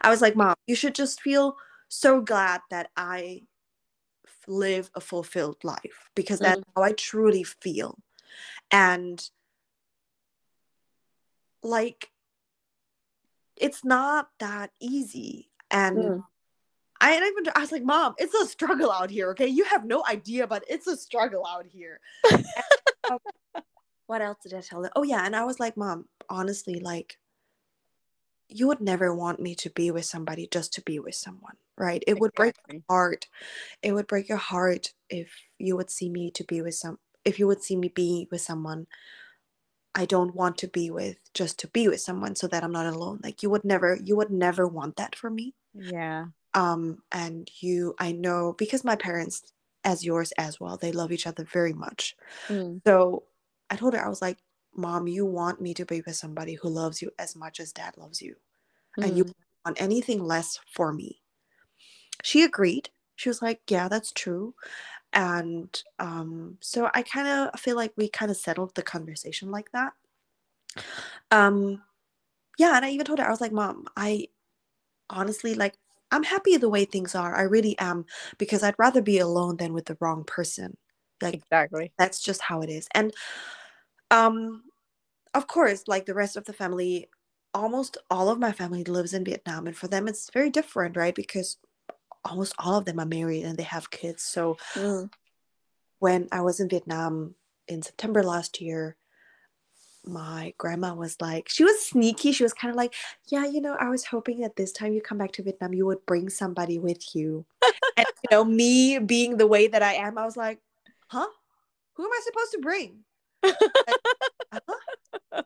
I 0.00 0.10
was 0.10 0.20
like, 0.20 0.36
Mom, 0.36 0.54
you 0.66 0.74
should 0.74 0.94
just 0.94 1.20
feel 1.20 1.56
so 1.88 2.20
glad 2.20 2.60
that 2.70 2.90
I 2.96 3.42
live 4.46 4.90
a 4.94 5.00
fulfilled 5.00 5.58
life 5.62 6.10
because 6.14 6.38
that's 6.38 6.60
mm. 6.60 6.64
how 6.76 6.82
I 6.82 6.92
truly 6.92 7.42
feel. 7.44 7.98
And 8.70 9.22
like, 11.62 12.10
it's 13.56 13.84
not 13.84 14.28
that 14.38 14.70
easy. 14.80 15.50
And 15.70 15.98
mm. 15.98 16.24
I 17.02 17.16
even 17.16 17.52
I 17.56 17.60
was 17.60 17.72
like, 17.72 17.84
Mom, 17.84 18.14
it's 18.18 18.34
a 18.34 18.46
struggle 18.46 18.90
out 18.92 19.10
here. 19.10 19.30
Okay, 19.32 19.48
you 19.48 19.64
have 19.64 19.84
no 19.84 20.04
idea, 20.08 20.46
but 20.46 20.64
it's 20.68 20.86
a 20.86 20.96
struggle 20.96 21.46
out 21.46 21.66
here. 21.66 22.00
and, 22.32 22.44
um, 23.10 23.18
what 24.06 24.22
else 24.22 24.38
did 24.42 24.54
I 24.54 24.62
tell 24.62 24.82
her? 24.84 24.90
Oh 24.96 25.04
yeah, 25.04 25.24
and 25.26 25.36
I 25.36 25.44
was 25.44 25.60
like, 25.60 25.76
Mom, 25.76 26.06
honestly, 26.30 26.80
like, 26.80 27.18
you 28.48 28.66
would 28.68 28.80
never 28.80 29.14
want 29.14 29.40
me 29.40 29.54
to 29.56 29.70
be 29.70 29.90
with 29.90 30.04
somebody 30.04 30.46
just 30.50 30.72
to 30.74 30.82
be 30.82 30.98
with 30.98 31.14
someone, 31.14 31.56
right 31.78 32.04
it 32.06 32.18
would 32.18 32.34
break 32.34 32.54
Exactly. 32.56 32.84
your 32.88 32.96
heart 32.96 33.26
it 33.82 33.92
would 33.92 34.06
break 34.08 34.28
your 34.28 34.38
heart 34.38 34.94
if 35.10 35.32
you 35.58 35.76
would 35.76 35.90
see 35.90 36.10
me 36.10 36.30
to 36.32 36.44
be 36.44 36.62
with 36.62 36.74
some 36.74 36.98
if 37.24 37.38
you 37.38 37.46
would 37.48 37.62
see 37.62 37.76
me 37.76 37.88
be 37.88 38.28
with 38.32 38.40
someone 38.42 38.86
i 39.94 40.04
don't 40.06 40.34
want 40.34 40.58
to 40.58 40.68
be 40.68 40.90
with 40.90 41.18
just 41.34 41.58
to 41.58 41.68
be 41.68 41.88
with 41.88 42.00
someone 42.00 42.36
so 42.36 42.46
that 42.48 42.64
i'm 42.64 42.72
not 42.72 42.86
alone 42.86 43.20
like 43.24 43.42
you 43.42 43.50
would 43.50 43.64
never 43.64 43.98
you 44.04 44.16
would 44.16 44.30
never 44.30 44.66
want 44.68 44.96
that 44.96 45.16
for 45.16 45.30
me 45.30 45.54
Yeah. 45.74 46.26
Um 46.54 47.02
and 47.12 47.50
you 47.60 47.94
i 47.98 48.12
know 48.12 48.54
because 48.58 48.84
my 48.84 48.96
parents 48.96 49.52
as 49.84 50.04
yours 50.04 50.32
as 50.38 50.60
well 50.60 50.76
they 50.76 50.92
love 50.92 51.12
each 51.12 51.26
other 51.26 51.44
very 51.44 51.72
much. 51.72 52.16
Mm. 52.48 52.82
so 52.86 53.24
i 53.70 53.76
told 53.76 53.94
her 53.94 54.04
i 54.04 54.08
was 54.08 54.22
like 54.22 54.38
mom 54.76 55.06
you 55.08 55.26
want 55.26 55.60
me 55.60 55.74
to 55.74 55.84
be 55.86 56.02
with 56.06 56.16
somebody 56.16 56.54
who 56.54 56.68
loves 56.68 57.02
you 57.02 57.10
as 57.18 57.36
much 57.36 57.60
as 57.60 57.72
dad 57.72 57.96
loves 57.98 58.22
you 58.22 58.36
and 59.02 59.16
you 59.18 59.24
Mm. 59.24 59.32
want 59.66 59.80
anything 59.80 60.24
less 60.24 60.58
for 60.66 60.92
me. 60.92 61.22
She 62.22 62.42
agreed. 62.42 62.90
She 63.16 63.28
was 63.28 63.42
like 63.42 63.60
yeah 63.68 63.88
that's 63.88 64.12
true. 64.12 64.54
And 65.12 65.82
um 66.00 66.58
so 66.60 66.90
i 66.94 67.02
kind 67.02 67.28
of 67.28 67.60
feel 67.60 67.76
like 67.76 67.92
we 67.96 68.08
kind 68.08 68.30
of 68.30 68.36
settled 68.38 68.74
the 68.74 68.82
conversation 68.82 69.50
like 69.50 69.70
that. 69.72 69.94
Um 71.30 71.82
yeah 72.58 72.76
and 72.76 72.84
i 72.84 72.90
even 72.90 73.06
told 73.06 73.18
her 73.20 73.26
i 73.26 73.30
was 73.30 73.40
like 73.40 73.52
mom 73.52 73.86
i 73.96 74.28
honestly 75.10 75.54
like 75.54 75.76
i'm 76.12 76.24
happy 76.24 76.56
the 76.56 76.68
way 76.68 76.84
things 76.84 77.14
are 77.14 77.36
i 77.36 77.42
really 77.42 77.76
am 77.78 78.04
because 78.38 78.62
i'd 78.62 78.74
rather 78.78 79.02
be 79.02 79.18
alone 79.18 79.56
than 79.56 79.72
with 79.72 79.86
the 79.86 79.96
wrong 80.00 80.24
person 80.24 80.76
like 81.22 81.34
Exactly. 81.34 81.92
that's 81.98 82.22
just 82.22 82.42
how 82.42 82.60
it 82.62 82.70
is 82.70 82.88
and 82.94 83.12
um 84.10 84.62
of 85.34 85.46
course 85.46 85.84
like 85.88 86.06
the 86.06 86.14
rest 86.14 86.36
of 86.36 86.44
the 86.44 86.52
family 86.52 87.08
almost 87.54 87.96
all 88.10 88.28
of 88.28 88.38
my 88.38 88.52
family 88.52 88.84
lives 88.84 89.14
in 89.14 89.24
vietnam 89.24 89.66
and 89.66 89.76
for 89.76 89.88
them 89.88 90.08
it's 90.08 90.30
very 90.30 90.50
different 90.50 90.96
right 90.96 91.14
because 91.14 91.58
almost 92.24 92.54
all 92.58 92.78
of 92.78 92.84
them 92.86 93.00
are 93.00 93.06
married 93.06 93.44
and 93.44 93.58
they 93.58 93.64
have 93.64 93.90
kids 93.90 94.22
so 94.22 94.56
Mm. 94.76 95.10
when 95.98 96.28
i 96.32 96.40
was 96.40 96.60
in 96.60 96.68
vietnam 96.68 97.34
in 97.68 97.82
september 97.82 98.22
last 98.22 98.60
year 98.60 98.96
my 100.04 100.52
grandma 100.58 100.94
was 100.94 101.16
like 101.20 101.48
she 101.48 101.62
was 101.62 101.86
sneaky 101.86 102.32
she 102.32 102.42
was 102.42 102.52
kind 102.52 102.70
of 102.70 102.76
like 102.76 102.94
yeah 103.28 103.46
you 103.46 103.60
know 103.60 103.76
i 103.78 103.88
was 103.88 104.04
hoping 104.04 104.40
that 104.40 104.56
this 104.56 104.72
time 104.72 104.92
you 104.92 105.00
come 105.00 105.18
back 105.18 105.30
to 105.30 105.42
vietnam 105.42 105.72
you 105.72 105.86
would 105.86 106.04
bring 106.06 106.28
somebody 106.28 106.78
with 106.78 107.14
you. 107.14 107.44
And 107.96 108.06
you 108.06 108.28
know 108.30 108.44
me 108.44 108.98
being 108.98 109.36
the 109.36 109.46
way 109.46 109.68
that 109.68 109.82
i 109.82 109.94
am 109.94 110.18
i 110.18 110.24
was 110.24 110.36
like 110.36 110.60
huh? 111.06 111.26
Who 111.94 112.04
am 112.04 112.10
i 112.12 112.20
supposed 112.24 112.52
to 112.52 112.58
bring? 112.58 112.98
Uh-huh. 114.54 115.42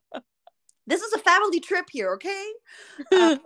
this 0.88 1.00
is 1.00 1.12
a 1.12 1.18
family 1.18 1.60
trip 1.60 1.86
here 1.92 2.14
okay? 2.14 2.50
Um, 3.12 3.38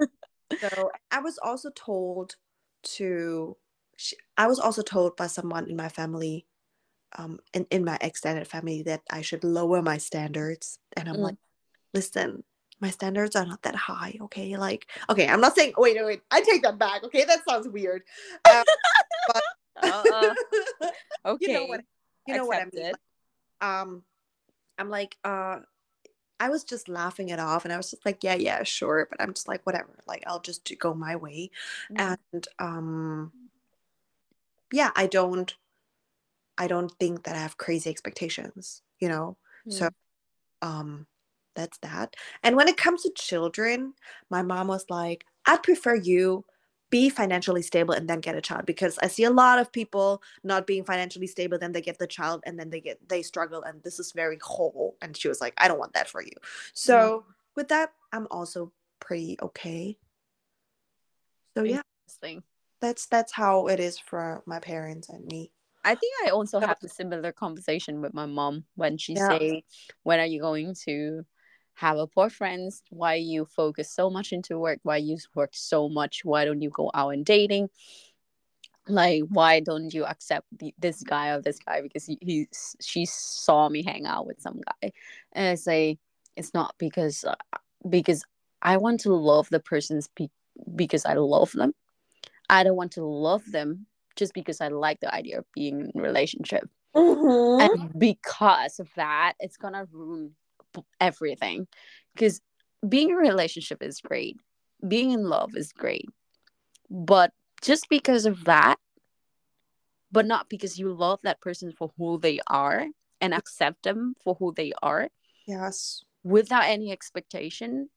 so 0.61 0.91
i 1.11 1.20
was 1.20 1.39
also 1.43 1.70
told 1.70 2.37
to 2.82 3.57
sh- 3.97 4.15
i 4.39 4.47
was 4.47 4.59
also 4.59 4.81
told 4.82 5.16
by 5.16 5.27
someone 5.27 5.69
in 5.69 5.77
my 5.77 5.89
family 5.89 6.47
um 7.16 7.39
in, 7.53 7.66
in 7.70 7.85
my 7.85 7.99
extended 8.01 8.47
family 8.47 8.82
that 8.82 9.03
i 9.11 9.20
should 9.20 9.45
lower 9.45 9.82
my 9.82 9.99
standards 9.99 10.78
and 10.97 11.09
i'm 11.09 11.16
Mm. 11.16 11.23
like 11.23 11.37
listen 11.95 12.45
my 12.81 12.91
standards 12.91 13.37
are 13.37 13.45
not 13.47 13.62
that 13.62 13.74
high 13.74 14.16
okay 14.20 14.57
like 14.57 14.87
okay 15.09 15.27
i'm 15.28 15.41
not 15.41 15.55
saying 15.55 15.73
wait 15.77 15.97
wait, 16.05 16.23
i 16.31 16.41
take 16.41 16.62
that 16.62 16.78
back 16.78 17.05
okay 17.05 17.24
that 17.24 17.45
sounds 17.49 17.69
weird 17.69 18.03
um, 18.53 18.65
Uh-uh. 19.82 20.35
Okay. 21.27 21.47
you 21.47 21.53
know 21.55 21.66
what 21.66 21.81
you 22.27 22.35
know 22.35 22.47
what 22.47 22.59
i 22.59 22.65
mean. 22.73 22.85
Like, 22.85 22.97
um 23.61 24.03
i'm 24.78 24.89
like 24.89 25.16
uh 25.24 25.59
i 26.39 26.49
was 26.49 26.65
just 26.65 26.89
laughing 26.89 27.28
it 27.28 27.39
off 27.39 27.65
and 27.65 27.73
i 27.73 27.77
was 27.77 27.91
just 27.91 28.05
like 28.05 28.23
yeah 28.23 28.35
yeah 28.35 28.62
sure 28.62 29.07
but 29.11 29.20
i'm 29.20 29.32
just 29.35 29.49
like 29.49 29.65
whatever 29.65 29.99
like 30.07 30.23
i'll 30.27 30.41
just 30.41 30.70
go 30.78 30.95
my 30.95 31.16
way 31.16 31.51
Mm. 31.91 32.16
and 32.32 32.49
um 32.59 33.32
yeah 34.73 34.91
i 34.97 35.07
don't 35.07 35.57
i 36.61 36.66
don't 36.69 36.93
think 37.01 37.24
that 37.24 37.35
i 37.35 37.39
have 37.41 37.57
crazy 37.57 37.91
expectations 37.91 38.82
you 39.01 39.09
know? 39.09 39.37
So 39.69 39.89
Mm. 39.89 40.69
um 40.69 41.07
that's 41.57 41.78
that. 41.78 42.15
And 42.45 42.55
when 42.57 42.69
it 42.69 42.77
comes 42.77 43.03
to 43.03 43.11
children 43.28 43.95
my 44.31 44.43
mom 44.43 44.69
was 44.69 44.85
like 44.89 45.24
i'd 45.47 45.62
prefer 45.62 45.95
you 45.97 46.45
be 46.91 47.09
financially 47.09 47.62
stable 47.62 47.95
and 47.95 48.09
then 48.09 48.20
get 48.20 48.35
a 48.35 48.41
child 48.41 48.66
because 48.66 48.99
i 48.99 49.07
see 49.07 49.24
a 49.24 49.31
lot 49.31 49.59
of 49.59 49.70
people 49.73 50.23
not 50.43 50.66
being 50.66 50.85
financially 50.85 51.27
stable 51.27 51.59
then 51.59 51.73
they 51.73 51.81
get 51.81 51.99
the 51.99 52.07
child 52.07 52.43
and 52.47 52.59
then 52.59 52.69
they 52.70 52.81
get 52.81 52.99
they 53.09 53.23
struggle 53.23 53.62
and 53.62 53.82
this 53.82 53.99
is 54.01 54.12
very 54.12 54.39
whole 54.43 54.97
and 55.03 55.16
she 55.16 55.28
was 55.28 55.41
like 55.41 55.55
i 55.59 55.69
don't 55.69 55.78
want 55.78 55.93
that 55.95 56.09
for 56.09 56.23
you. 56.23 56.37
So 56.74 57.24
with 57.57 57.69
that 57.69 57.93
i'm 58.12 58.27
also 58.31 58.73
pretty 59.01 59.37
okay. 59.43 59.99
So 61.57 61.65
yeah. 61.65 61.82
That's 62.81 63.07
that's 63.07 63.32
how 63.32 63.66
it 63.69 63.78
is 63.78 63.99
for 63.99 64.43
my 64.47 64.59
parents 64.59 65.09
and 65.09 65.24
me 65.27 65.53
I 65.85 65.94
think 65.94 66.12
I 66.27 66.31
also 66.31 66.61
have 66.61 66.78
a 66.82 66.89
similar 66.89 67.32
conversation 67.32 68.01
with 68.01 68.12
my 68.12 68.27
mom 68.27 68.65
when 68.77 68.98
she 68.98 69.15
Yeah. 69.15 69.28
say, 69.28 69.65
"When 70.02 70.20
are 70.20 70.27
you 70.27 70.40
going 70.40 70.74
to 70.86 71.24
have 71.74 71.98
a 71.98 72.07
boyfriend? 72.07 72.73
Why 72.90 73.15
you 73.15 73.47
focus 73.47 73.90
so 73.90 74.11
much 74.11 74.32
into 74.32 74.59
work? 74.59 74.81
Why 74.82 74.98
you 74.98 75.16
work 75.35 75.51
so 75.55 75.89
much? 75.89 76.24
Why 76.24 76.44
don't 76.44 76.61
you 76.61 76.70
go 76.70 76.90
out 76.94 77.11
and 77.11 77.24
dating? 77.24 77.70
Like, 78.89 79.23
why 79.28 79.61
don't 79.61 79.93
you 79.94 80.05
accept 80.05 80.47
the, 80.59 80.74
this 80.78 81.02
guy 81.02 81.28
or 81.31 81.40
this 81.40 81.59
guy 81.59 81.81
because 81.81 82.07
he, 82.07 82.19
he 82.20 82.48
she 82.81 83.05
saw 83.07 83.69
me 83.69 83.82
hang 83.82 84.07
out 84.07 84.27
with 84.27 84.40
some 84.40 84.61
guy?" 84.82 84.93
And 85.32 85.48
I 85.48 85.55
say, 85.55 85.98
"It's 86.36 86.52
not 86.55 86.74
because 86.78 87.24
uh, 87.24 87.35
because 87.89 88.24
I 88.62 88.77
want 88.77 89.01
to 89.01 89.15
love 89.15 89.48
the 89.51 89.61
person's 89.61 90.09
be- 90.09 90.31
because 90.77 91.07
I 91.07 91.15
love 91.15 91.52
them. 91.52 91.74
I 92.51 92.65
don't 92.65 92.77
want 92.77 92.93
to 92.93 93.05
love 93.05 93.44
them." 93.51 93.86
Just 94.20 94.34
because 94.34 94.60
I 94.60 94.68
like 94.68 95.01
the 95.01 95.12
idea 95.12 95.38
of 95.38 95.47
being 95.52 95.80
in 95.80 95.90
a 95.98 96.02
relationship. 96.02 96.68
Mm-hmm. 96.94 97.60
And 97.60 97.98
because 97.98 98.78
of 98.78 98.88
that 98.94 99.34
it's 99.40 99.56
gonna 99.56 99.86
ruin 99.90 100.36
everything. 101.01 101.66
Because 102.14 102.40
being 102.88 103.10
in 103.10 103.16
a 103.16 103.18
relationship 103.18 103.82
is 103.82 104.01
great. 104.01 104.36
Being 104.86 105.10
in 105.10 105.24
love 105.24 105.56
is 105.56 105.72
great. 105.72 106.06
But 106.88 107.32
just 107.60 107.88
because 107.88 108.26
of 108.26 108.44
that 108.44 108.78
but 110.12 110.26
not 110.26 110.48
because 110.48 110.78
you 110.78 110.92
love 110.92 111.20
that 111.22 111.40
person 111.40 111.72
for 111.72 111.92
who 111.97 112.18
they 112.18 112.40
are 112.47 112.86
and 113.20 113.34
accept 113.34 113.82
them 113.82 114.14
for 114.22 114.34
who 114.38 114.52
they 114.55 114.72
are 114.82 115.09
yes. 115.47 116.02
without 116.24 116.64
any 116.64 116.90
expectation 116.90 117.88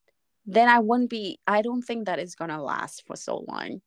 then 0.46 0.68
i 0.68 0.78
wouldn't 0.78 1.10
be 1.10 1.38
i 1.46 1.62
don't 1.62 1.82
think 1.82 2.06
that 2.06 2.18
is 2.18 2.34
gonna 2.34 2.62
last 2.62 3.02
for 3.06 3.16
so 3.16 3.44
long 3.48 3.80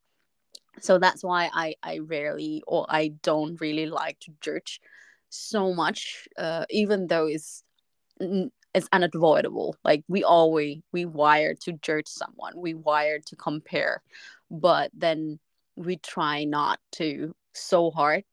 so 0.80 0.98
that's 0.98 1.24
why 1.24 1.50
i 1.54 1.74
i 1.84 2.00
rarely 2.00 2.64
or 2.68 2.86
i 2.90 3.10
don't 3.24 3.60
really 3.62 3.86
like 3.86 4.20
to 4.20 4.32
judge 4.42 4.80
so 5.30 5.74
much 5.74 6.28
uh, 6.38 6.66
even 6.70 7.08
though 7.08 7.28
it's 7.28 7.64
it's 8.78 8.90
unavoidable. 8.92 9.76
Like 9.84 10.04
we 10.08 10.24
always 10.24 10.78
we 10.92 11.06
wired 11.06 11.60
to 11.62 11.74
judge 11.74 12.08
someone. 12.08 12.54
We 12.56 12.74
wired 12.76 13.26
to 13.28 13.36
compare. 13.36 14.02
But 14.52 14.92
then 14.94 15.40
we 15.76 15.98
try 15.98 16.44
not 16.44 16.80
to 16.94 17.36
so 17.54 17.92
hard. 17.92 18.24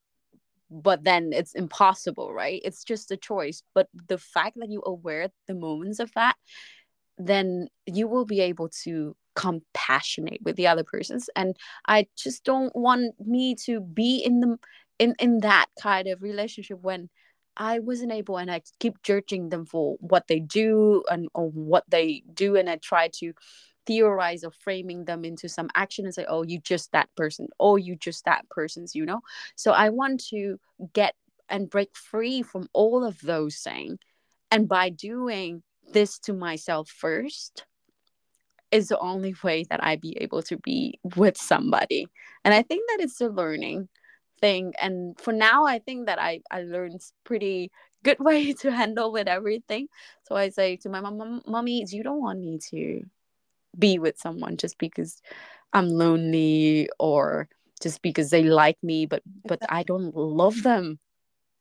But 0.70 1.04
then 1.04 1.30
it's 1.32 1.54
impossible 1.54 2.32
right? 2.32 2.60
It's 2.64 2.84
just 2.84 3.10
a 3.10 3.16
choice. 3.16 3.62
But 3.74 3.88
the 4.08 4.18
fact 4.18 4.56
that 4.60 4.70
you 4.70 4.82
aware 4.84 5.28
the 5.46 5.54
moments 5.54 5.98
of 5.98 6.12
that 6.14 6.36
then 7.16 7.68
you 7.86 8.08
will 8.08 8.24
be 8.24 8.40
able 8.40 8.68
to 8.68 9.14
compassionate 9.34 10.40
with 10.42 10.56
the 10.56 10.66
other 10.66 10.84
persons. 10.84 11.28
And 11.36 11.56
i 11.86 12.06
just 12.16 12.44
don't 12.44 12.74
want 12.74 13.14
me 13.26 13.54
to 13.66 13.80
be 13.80 14.18
in 14.18 14.40
the 14.40 14.58
in 14.98 15.14
in 15.18 15.40
that 15.40 15.66
kind 15.80 16.08
of 16.08 16.22
relationship 16.22 16.78
when 16.80 17.08
i 17.56 17.78
wasn't 17.78 18.12
able 18.12 18.36
and 18.36 18.50
i 18.50 18.60
keep 18.80 19.02
judging 19.02 19.48
them 19.48 19.64
for 19.64 19.96
what 20.00 20.26
they 20.28 20.40
do 20.40 21.04
and 21.10 21.28
or 21.34 21.50
what 21.50 21.84
they 21.88 22.22
do. 22.32 22.56
And 22.56 22.68
i 22.70 22.76
try 22.76 23.08
to 23.20 23.32
theorize 23.86 24.44
or 24.44 24.50
framing 24.50 25.04
them 25.04 25.24
into 25.24 25.48
some 25.48 25.68
action 25.74 26.06
and 26.06 26.14
say 26.14 26.24
oh 26.28 26.42
you 26.42 26.58
just 26.60 26.92
that 26.92 27.08
person. 27.16 27.48
Oh 27.60 27.76
you 27.76 27.96
just 27.96 28.24
that 28.24 28.48
person's 28.50 28.94
you 28.94 29.04
know? 29.04 29.20
So 29.56 29.72
i 29.72 29.90
want 29.90 30.24
to 30.30 30.58
get 30.92 31.14
and 31.48 31.68
break 31.68 31.94
free 31.94 32.42
from 32.42 32.68
all 32.72 33.04
of 33.04 33.20
those 33.20 33.56
things 33.58 33.98
and 34.50 34.68
by 34.68 34.88
doing 34.88 35.62
this 35.92 36.18
to 36.20 36.32
myself 36.32 36.88
first 36.88 37.66
is 38.74 38.88
the 38.88 38.98
only 38.98 39.34
way 39.42 39.64
that 39.70 39.82
I 39.82 39.96
be 39.96 40.18
able 40.20 40.42
to 40.44 40.58
be 40.58 40.98
with 41.16 41.38
somebody. 41.38 42.08
And 42.44 42.52
I 42.52 42.62
think 42.62 42.82
that 42.90 43.00
it's 43.04 43.20
a 43.20 43.28
learning 43.28 43.88
thing. 44.40 44.74
And 44.80 45.18
for 45.20 45.32
now, 45.32 45.64
I 45.64 45.78
think 45.78 46.06
that 46.06 46.20
I, 46.20 46.42
I 46.50 46.62
learned 46.62 47.00
pretty 47.24 47.70
good 48.02 48.18
way 48.28 48.52
to 48.54 48.72
handle 48.72 49.12
with 49.12 49.28
everything. 49.28 49.88
So 50.24 50.36
I 50.36 50.50
say 50.50 50.76
to 50.78 50.90
my 50.90 51.00
mom, 51.00 51.42
mommy, 51.46 51.84
you 51.88 52.02
don't 52.02 52.20
want 52.20 52.40
me 52.40 52.58
to 52.70 53.04
be 53.78 53.98
with 53.98 54.18
someone 54.18 54.56
just 54.56 54.78
because 54.78 55.22
I'm 55.72 55.88
lonely 55.88 56.88
or 56.98 57.48
just 57.80 58.02
because 58.02 58.30
they 58.30 58.44
like 58.44 58.78
me, 58.82 59.06
but 59.06 59.22
but 59.46 59.60
I 59.68 59.82
don't 59.84 60.14
love 60.16 60.62
them 60.62 60.98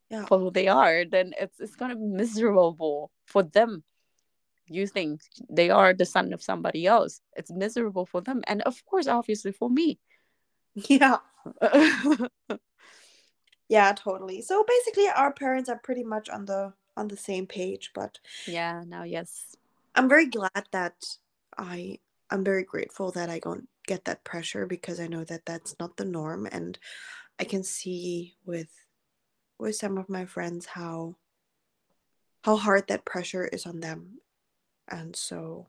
Yeah. 0.10 0.26
for 0.26 0.40
who 0.40 0.52
they 0.52 0.68
are, 0.68 1.06
then 1.06 1.34
it's 1.40 1.60
it's 1.60 1.76
gonna 1.76 1.96
be 1.96 2.06
miserable 2.06 3.12
for 3.26 3.44
them. 3.44 3.84
You 4.68 4.88
think 4.88 5.22
they 5.50 5.70
are 5.70 5.94
the 5.94 6.06
son 6.06 6.34
of 6.34 6.42
somebody 6.42 6.88
else. 6.88 7.22
It's 7.36 7.52
miserable 7.52 8.06
for 8.06 8.22
them. 8.22 8.42
And 8.48 8.62
of 8.64 8.84
course, 8.86 9.08
obviously 9.08 9.52
for 9.52 9.70
me. 9.70 10.00
Yeah. 10.90 11.18
yeah, 13.70 13.94
totally. 13.94 14.42
So 14.42 14.66
basically 14.68 15.08
our 15.08 15.32
parents 15.32 15.70
are 15.70 15.78
pretty 15.78 16.04
much 16.04 16.30
on 16.30 16.46
the 16.46 16.74
on 16.98 17.08
the 17.08 17.18
same 17.18 17.46
page, 17.46 17.92
but 17.94 18.20
yeah, 18.48 18.84
now 18.88 19.04
yes. 19.04 19.56
I'm 19.94 20.10
very 20.10 20.26
glad 20.26 20.66
that 20.72 20.96
I 21.58 22.00
I'm 22.30 22.44
very 22.44 22.64
grateful 22.64 23.12
that 23.12 23.30
I 23.30 23.40
don't 23.40 23.68
get 23.86 24.06
that 24.06 24.24
pressure 24.24 24.66
because 24.66 25.00
I 25.00 25.08
know 25.08 25.24
that 25.26 25.46
that's 25.46 25.76
not 25.80 25.98
the 25.98 26.06
norm 26.06 26.48
and 26.52 26.80
I 27.40 27.44
can 27.44 27.64
see 27.64 28.36
with 28.46 28.72
with 29.60 29.76
some 29.76 29.98
of 29.98 30.10
my 30.10 30.26
friends 30.26 30.66
how 30.66 31.16
how 32.44 32.58
hard 32.58 32.88
that 32.88 33.06
pressure 33.06 33.46
is 33.46 33.66
on 33.66 33.80
them. 33.80 34.20
And 34.90 35.16
so 35.16 35.68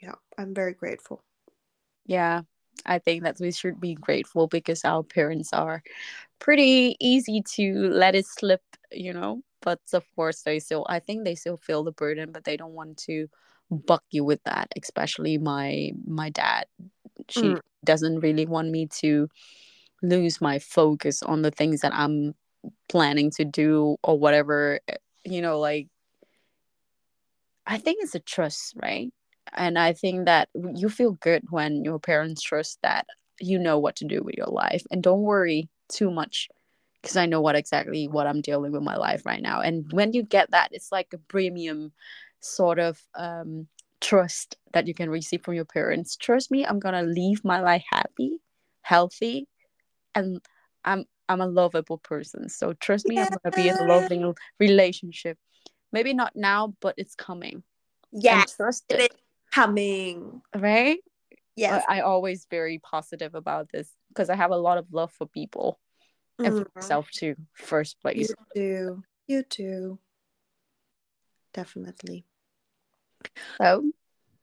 yeah, 0.00 0.14
I'm 0.36 0.54
very 0.54 0.74
grateful. 0.74 1.22
Yeah, 2.06 2.42
I 2.86 2.98
think 2.98 3.24
that 3.24 3.38
we 3.40 3.52
should 3.52 3.80
be 3.80 3.94
grateful 3.94 4.46
because 4.46 4.84
our 4.84 5.02
parents 5.02 5.52
are 5.52 5.82
pretty 6.38 6.96
easy 7.00 7.42
to 7.56 7.90
let 7.90 8.14
it 8.14 8.26
slip, 8.26 8.62
you 8.92 9.12
know. 9.12 9.42
But 9.60 9.80
of 9.92 10.04
course, 10.14 10.42
they 10.42 10.60
still, 10.60 10.86
I 10.88 11.00
think 11.00 11.24
they 11.24 11.34
still 11.34 11.56
feel 11.56 11.82
the 11.82 11.92
burden, 11.92 12.30
but 12.32 12.44
they 12.44 12.56
don't 12.56 12.74
want 12.74 12.96
to 12.98 13.28
buck 13.70 14.04
you 14.10 14.24
with 14.24 14.42
that. 14.44 14.68
Especially 14.80 15.36
my 15.36 15.90
my 16.06 16.30
dad, 16.30 16.66
she 17.28 17.42
mm. 17.42 17.60
doesn't 17.84 18.20
really 18.20 18.46
want 18.46 18.70
me 18.70 18.86
to 19.00 19.28
lose 20.00 20.40
my 20.40 20.58
focus 20.60 21.22
on 21.22 21.42
the 21.42 21.50
things 21.50 21.80
that 21.80 21.92
I'm 21.92 22.34
planning 22.88 23.30
to 23.32 23.44
do 23.44 23.96
or 24.04 24.18
whatever. 24.18 24.80
You 25.24 25.42
know, 25.42 25.58
like 25.58 25.88
I 27.68 27.78
think 27.78 27.98
it's 28.02 28.16
a 28.16 28.20
trust, 28.20 28.74
right? 28.82 29.12
and 29.56 29.78
i 29.78 29.92
think 29.92 30.26
that 30.26 30.48
you 30.74 30.88
feel 30.88 31.12
good 31.12 31.42
when 31.50 31.84
your 31.84 31.98
parents 31.98 32.42
trust 32.42 32.78
that 32.82 33.06
you 33.40 33.58
know 33.58 33.78
what 33.78 33.94
to 33.96 34.04
do 34.04 34.20
with 34.22 34.34
your 34.34 34.48
life. 34.48 34.82
And 34.90 35.00
don't 35.00 35.22
worry 35.22 35.68
too 35.88 36.10
much 36.10 36.48
because 37.00 37.16
i 37.16 37.26
know 37.26 37.40
what 37.40 37.54
exactly 37.54 38.08
what 38.08 38.26
i'm 38.26 38.40
dealing 38.40 38.72
with 38.72 38.82
my 38.82 38.96
life 38.96 39.24
right 39.24 39.42
now. 39.42 39.60
And 39.60 39.90
when 39.92 40.12
you 40.12 40.22
get 40.22 40.50
that 40.50 40.70
it's 40.72 40.90
like 40.92 41.12
a 41.12 41.18
premium 41.18 41.92
sort 42.40 42.78
of 42.78 43.00
um, 43.16 43.66
trust 44.00 44.56
that 44.72 44.86
you 44.86 44.94
can 44.94 45.10
receive 45.10 45.42
from 45.42 45.54
your 45.54 45.64
parents. 45.64 46.16
Trust 46.16 46.50
me 46.50 46.66
i'm 46.66 46.78
gonna 46.78 47.02
leave 47.02 47.44
my 47.44 47.60
life 47.60 47.84
happy 47.88 48.40
healthy 48.82 49.46
and 50.14 50.40
i'm 50.84 51.04
i'm 51.28 51.40
a 51.40 51.46
lovable 51.46 51.98
person. 51.98 52.48
So 52.48 52.72
trust 52.74 53.06
me 53.06 53.18
i'm 53.18 53.28
gonna 53.28 53.54
be 53.54 53.68
in 53.68 53.76
a 53.76 53.84
loving 53.84 54.34
relationship 54.58 55.38
maybe 55.92 56.14
not 56.14 56.34
now 56.34 56.74
but 56.80 56.94
it's 56.96 57.14
coming 57.14 57.62
yeah 58.12 58.44
trust 58.56 58.84
it 58.90 59.14
coming. 59.52 60.42
Right? 60.54 60.98
Yes. 61.56 61.84
I, 61.88 61.98
I 61.98 62.00
always 62.02 62.46
very 62.50 62.78
positive 62.78 63.34
about 63.34 63.70
this 63.72 63.90
because 64.08 64.30
I 64.30 64.36
have 64.36 64.50
a 64.50 64.56
lot 64.56 64.78
of 64.78 64.86
love 64.92 65.12
for 65.12 65.26
people 65.26 65.78
mm-hmm. 66.40 66.46
and 66.46 66.54
for 66.58 66.64
mm-hmm. 66.64 66.78
myself 66.78 67.10
too, 67.10 67.34
first 67.54 68.00
place. 68.00 68.28
You 68.28 68.34
too. 68.54 69.02
You 69.26 69.42
too. 69.42 69.98
Definitely. 71.52 72.24
So 73.60 73.90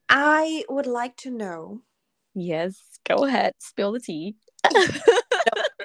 I 0.10 0.66
would 0.68 0.88
like 0.88 1.16
to 1.18 1.32
know. 1.32 1.82
Yes, 2.34 2.78
go 3.08 3.24
ahead, 3.24 3.54
spill 3.60 3.94
the 3.94 4.02
tea. 4.02 4.36
no, 4.74 4.82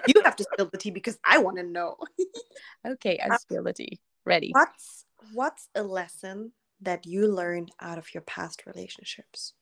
you 0.08 0.20
have 0.24 0.34
to 0.34 0.44
spill 0.52 0.68
the 0.72 0.78
tea 0.78 0.90
because 0.90 1.16
I 1.24 1.38
want 1.38 1.58
to 1.58 1.62
know. 1.62 1.96
okay, 2.86 3.20
I 3.22 3.34
uh, 3.34 3.38
spill 3.38 3.62
the 3.62 3.72
tea. 3.72 4.00
Ready. 4.26 4.50
What's 4.52 5.04
what's 5.32 5.68
a 5.74 5.82
lesson 5.82 6.52
that 6.80 7.06
you 7.06 7.26
learned 7.26 7.70
out 7.80 7.98
of 7.98 8.12
your 8.14 8.22
past 8.22 8.64
relationships? 8.66 9.54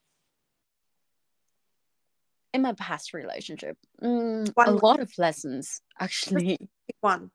In 2.55 2.63
my 2.63 2.73
past 2.73 3.13
relationship, 3.13 3.77
mm, 4.03 4.53
a 4.59 4.73
lot 4.73 5.01
of 5.01 5.13
lessons 5.19 5.81
actually. 5.99 6.57
Big 6.59 6.97
one. 7.01 7.31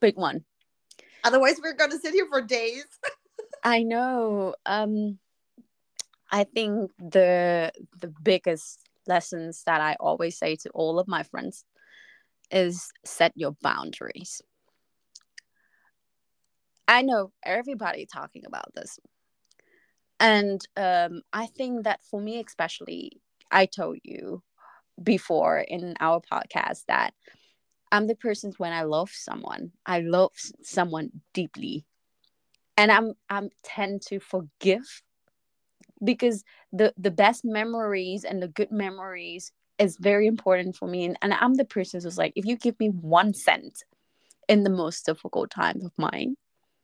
Big 0.00 0.16
one. 0.16 0.44
Otherwise, 1.24 1.60
we're 1.62 1.74
going 1.74 1.90
to 1.90 1.98
sit 1.98 2.14
here 2.14 2.26
for 2.28 2.40
days. 2.40 2.84
I 3.64 3.82
know. 3.82 4.54
Um, 4.66 5.18
I 6.30 6.44
think 6.44 6.90
the 6.98 7.72
the 8.00 8.12
biggest 8.22 8.78
lessons 9.06 9.62
that 9.66 9.80
I 9.80 9.96
always 10.00 10.38
say 10.38 10.56
to 10.56 10.70
all 10.70 10.98
of 10.98 11.08
my 11.08 11.22
friends 11.24 11.64
is 12.50 12.90
set 13.04 13.32
your 13.34 13.52
boundaries. 13.62 14.42
I 16.88 17.02
know 17.02 17.32
everybody 17.44 18.06
talking 18.06 18.44
about 18.46 18.74
this, 18.74 18.98
and 20.22 20.64
um, 20.76 21.20
i 21.32 21.46
think 21.46 21.84
that 21.84 22.00
for 22.08 22.20
me 22.20 22.42
especially 22.46 23.20
i 23.50 23.66
told 23.66 23.98
you 24.04 24.42
before 25.02 25.58
in 25.58 25.94
our 26.00 26.22
podcast 26.32 26.84
that 26.86 27.12
i'm 27.90 28.06
the 28.06 28.14
person 28.14 28.52
when 28.56 28.72
i 28.72 28.82
love 28.82 29.10
someone 29.12 29.72
i 29.84 30.00
love 30.00 30.30
someone 30.62 31.10
deeply. 31.34 31.84
And 32.76 32.90
i'm 32.90 33.14
i'm 33.28 33.50
tend 33.64 34.02
to 34.02 34.20
forgive 34.20 35.02
because 36.02 36.44
the 36.72 36.94
the 36.96 37.10
best 37.10 37.44
memories 37.44 38.24
and 38.24 38.42
the 38.42 38.48
good 38.48 38.70
memories 38.70 39.52
is 39.78 39.96
very 39.96 40.26
important 40.26 40.76
for 40.76 40.86
me. 40.86 41.04
And, 41.04 41.18
and 41.22 41.34
i'm 41.34 41.54
the 41.54 41.64
person 41.64 42.00
who's 42.00 42.18
like 42.18 42.32
if 42.36 42.46
you 42.46 42.56
give 42.56 42.78
me 42.78 42.88
one 42.88 43.34
cent 43.34 43.84
in 44.48 44.62
the 44.62 44.70
most 44.70 45.04
difficult 45.04 45.50
time 45.50 45.80
of 45.84 45.92
mine 45.98 46.36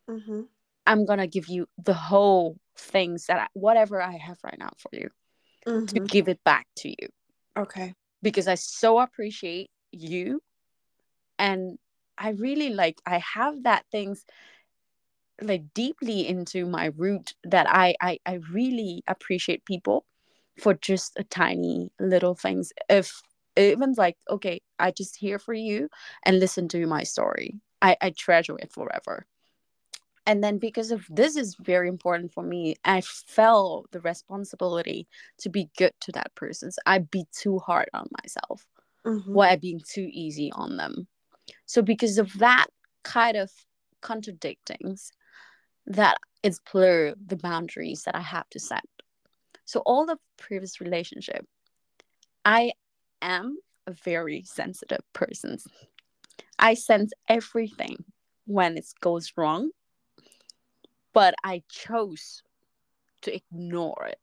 mm-hmm. 0.09 0.43
i'm 0.87 1.05
gonna 1.05 1.27
give 1.27 1.49
you 1.49 1.67
the 1.79 1.95
whole 1.95 2.57
things 2.79 3.27
that 3.27 3.39
I, 3.39 3.47
whatever 3.55 4.01
I 4.01 4.17
have 4.17 4.39
right 4.43 4.59
now 4.59 4.71
for 4.79 4.91
you 4.93 5.11
mm-hmm. 5.67 5.87
to 5.87 6.01
give 6.01 6.29
it 6.29 6.43
back 6.45 6.67
to 6.79 6.89
you. 6.89 7.09
Okay. 7.57 7.95
Because 8.23 8.49
I 8.49 8.55
so 8.55 8.99
appreciate 8.99 9.71
you 9.93 10.41
and 11.39 11.79
I 12.17 12.31
really 12.31 12.71
like 12.71 13.01
I 13.07 13.19
have 13.19 13.63
that 13.65 13.85
things 13.93 14.25
like 15.41 15.63
deeply 15.73 16.27
into 16.27 16.67
my 16.67 16.87
root 16.97 17.35
that 17.45 17.67
I 17.69 17.95
I, 18.01 18.19
I 18.27 18.41
really 18.53 19.03
appreciate 19.07 19.65
people 19.65 20.05
for 20.59 20.75
just 20.75 21.13
a 21.17 21.23
tiny 21.23 21.91
little 22.01 22.35
things. 22.35 22.73
If 22.89 23.23
even 23.57 23.95
like 23.97 24.17
okay, 24.29 24.61
I 24.81 24.91
just 24.91 25.17
hear 25.17 25.39
for 25.39 25.55
you 25.55 25.89
and 26.25 26.41
listen 26.41 26.69
to 26.69 26.87
my 26.87 27.05
story. 27.05 27.61
I, 27.81 27.97
I 28.01 28.11
treasure 28.11 28.59
it 28.59 28.73
forever 28.73 29.25
and 30.29 30.45
then 30.45 30.59
because 30.59 30.91
of 30.91 31.07
this 31.09 31.37
is 31.37 31.57
very 31.57 31.89
important 31.89 32.31
for 32.33 32.45
me 32.45 32.77
i 32.85 33.01
felt 33.01 33.91
the 33.91 34.01
responsibility 34.01 35.09
to 35.39 35.49
be 35.49 35.71
good 35.77 35.95
to 36.01 36.13
that 36.13 36.33
person. 36.37 36.71
So 36.71 36.81
i 36.87 36.99
be 36.99 37.25
too 37.33 37.59
hard 37.59 37.89
on 37.95 38.07
myself 38.23 38.65
mm-hmm. 39.05 39.33
while 39.33 39.57
being 39.57 39.81
too 39.81 40.09
easy 40.13 40.53
on 40.53 40.77
them. 40.77 41.09
So 41.67 41.83
because 41.83 42.19
of 42.19 42.39
that 42.39 42.67
kind 43.03 43.37
of 43.37 43.51
contradictings 44.03 45.09
that 45.87 46.19
it's 46.43 46.61
blur 46.71 47.15
the 47.27 47.37
boundaries 47.37 48.03
that 48.05 48.15
i 48.15 48.21
have 48.21 48.49
to 48.51 48.61
set. 48.61 48.85
So 49.65 49.81
all 49.81 50.05
the 50.07 50.19
previous 50.37 50.81
relationship 50.81 51.45
i 52.45 52.73
am 53.23 53.57
a 53.87 53.93
very 53.93 54.43
sensitive 54.45 55.01
person. 55.15 55.57
I 56.59 56.75
sense 56.75 57.13
everything 57.29 58.05
when 58.45 58.77
it 58.77 58.87
goes 59.01 59.33
wrong 59.37 59.71
but 61.13 61.35
I 61.43 61.63
chose 61.69 62.43
to 63.23 63.35
ignore 63.35 64.07
it. 64.07 64.19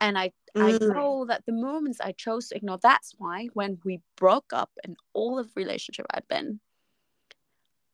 And 0.00 0.18
I, 0.18 0.32
mm. 0.56 0.62
I 0.62 0.94
know 0.94 1.24
that 1.26 1.46
the 1.46 1.52
moments 1.52 2.00
I 2.00 2.12
chose 2.12 2.48
to 2.48 2.56
ignore, 2.56 2.78
that's 2.82 3.14
why 3.16 3.48
when 3.54 3.78
we 3.84 4.00
broke 4.16 4.52
up 4.52 4.70
in 4.84 4.96
all 5.12 5.38
of 5.38 5.50
relationship 5.56 6.06
I'd 6.10 6.28
been, 6.28 6.60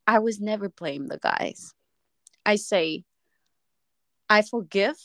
I 0.07 0.19
was 0.19 0.41
never 0.41 0.69
blame 0.69 1.07
the 1.07 1.19
guys. 1.19 1.73
I 2.45 2.57
say, 2.57 3.05
I 4.29 4.43
forgive 4.43 4.97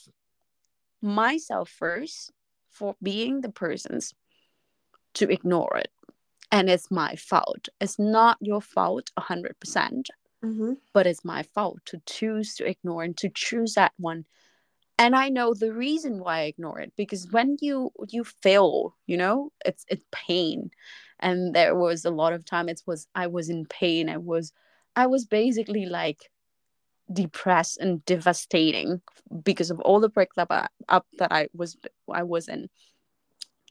myself 1.02 1.70
first 1.70 2.32
for 2.70 2.96
being 3.02 3.42
the 3.42 3.52
persons 3.52 4.14
to 5.16 5.30
ignore 5.30 5.78
it. 5.78 5.92
And 6.52 6.70
it's 6.70 6.90
my 6.90 7.16
fault. 7.16 7.70
It's 7.82 8.00
not 8.00 8.38
your 8.40 8.62
fault 8.62 9.12
100% 9.20 10.08
mm-hmm. 10.46 10.74
but 10.94 11.08
it's 11.08 11.26
my 11.26 11.44
fault 11.44 11.80
to 11.86 12.02
choose 12.06 12.56
to 12.56 12.68
ignore 12.68 13.04
and 13.04 13.18
to 13.18 13.30
choose 13.30 13.74
that 13.74 13.94
one. 13.98 14.26
And 14.98 15.16
i 15.16 15.30
know 15.30 15.54
the 15.54 15.74
reason 15.74 16.20
why 16.20 16.40
i 16.40 16.44
ignore 16.44 16.80
it 16.80 16.94
because 16.96 17.30
when 17.30 17.58
you 17.62 17.92
you 18.08 18.24
fail 18.24 18.96
you 19.08 19.18
know 19.18 19.52
it's 19.66 19.86
it's 19.90 20.06
pain. 20.12 20.72
And 21.20 21.56
there 21.56 21.76
was 21.76 22.06
a 22.06 22.12
lot 22.12 22.34
of 22.34 22.46
time 22.46 22.70
it 22.70 22.82
was 22.86 23.08
i 23.16 23.28
was 23.28 23.50
in 23.50 23.66
pain. 23.66 24.10
I 24.10 24.18
was 24.18 24.54
i 24.96 25.08
was 25.08 25.26
basically 25.26 25.86
like 25.86 26.30
depressed 27.12 27.78
and 27.78 28.04
devastating 28.06 29.02
because 29.44 29.70
of 29.70 29.80
all 29.82 30.00
the 30.00 30.10
breakup 30.10 30.52
up 30.90 31.06
that 31.20 31.32
i 31.32 31.48
was 31.54 31.78
i 32.12 32.24
was 32.24 32.48
in. 32.48 32.70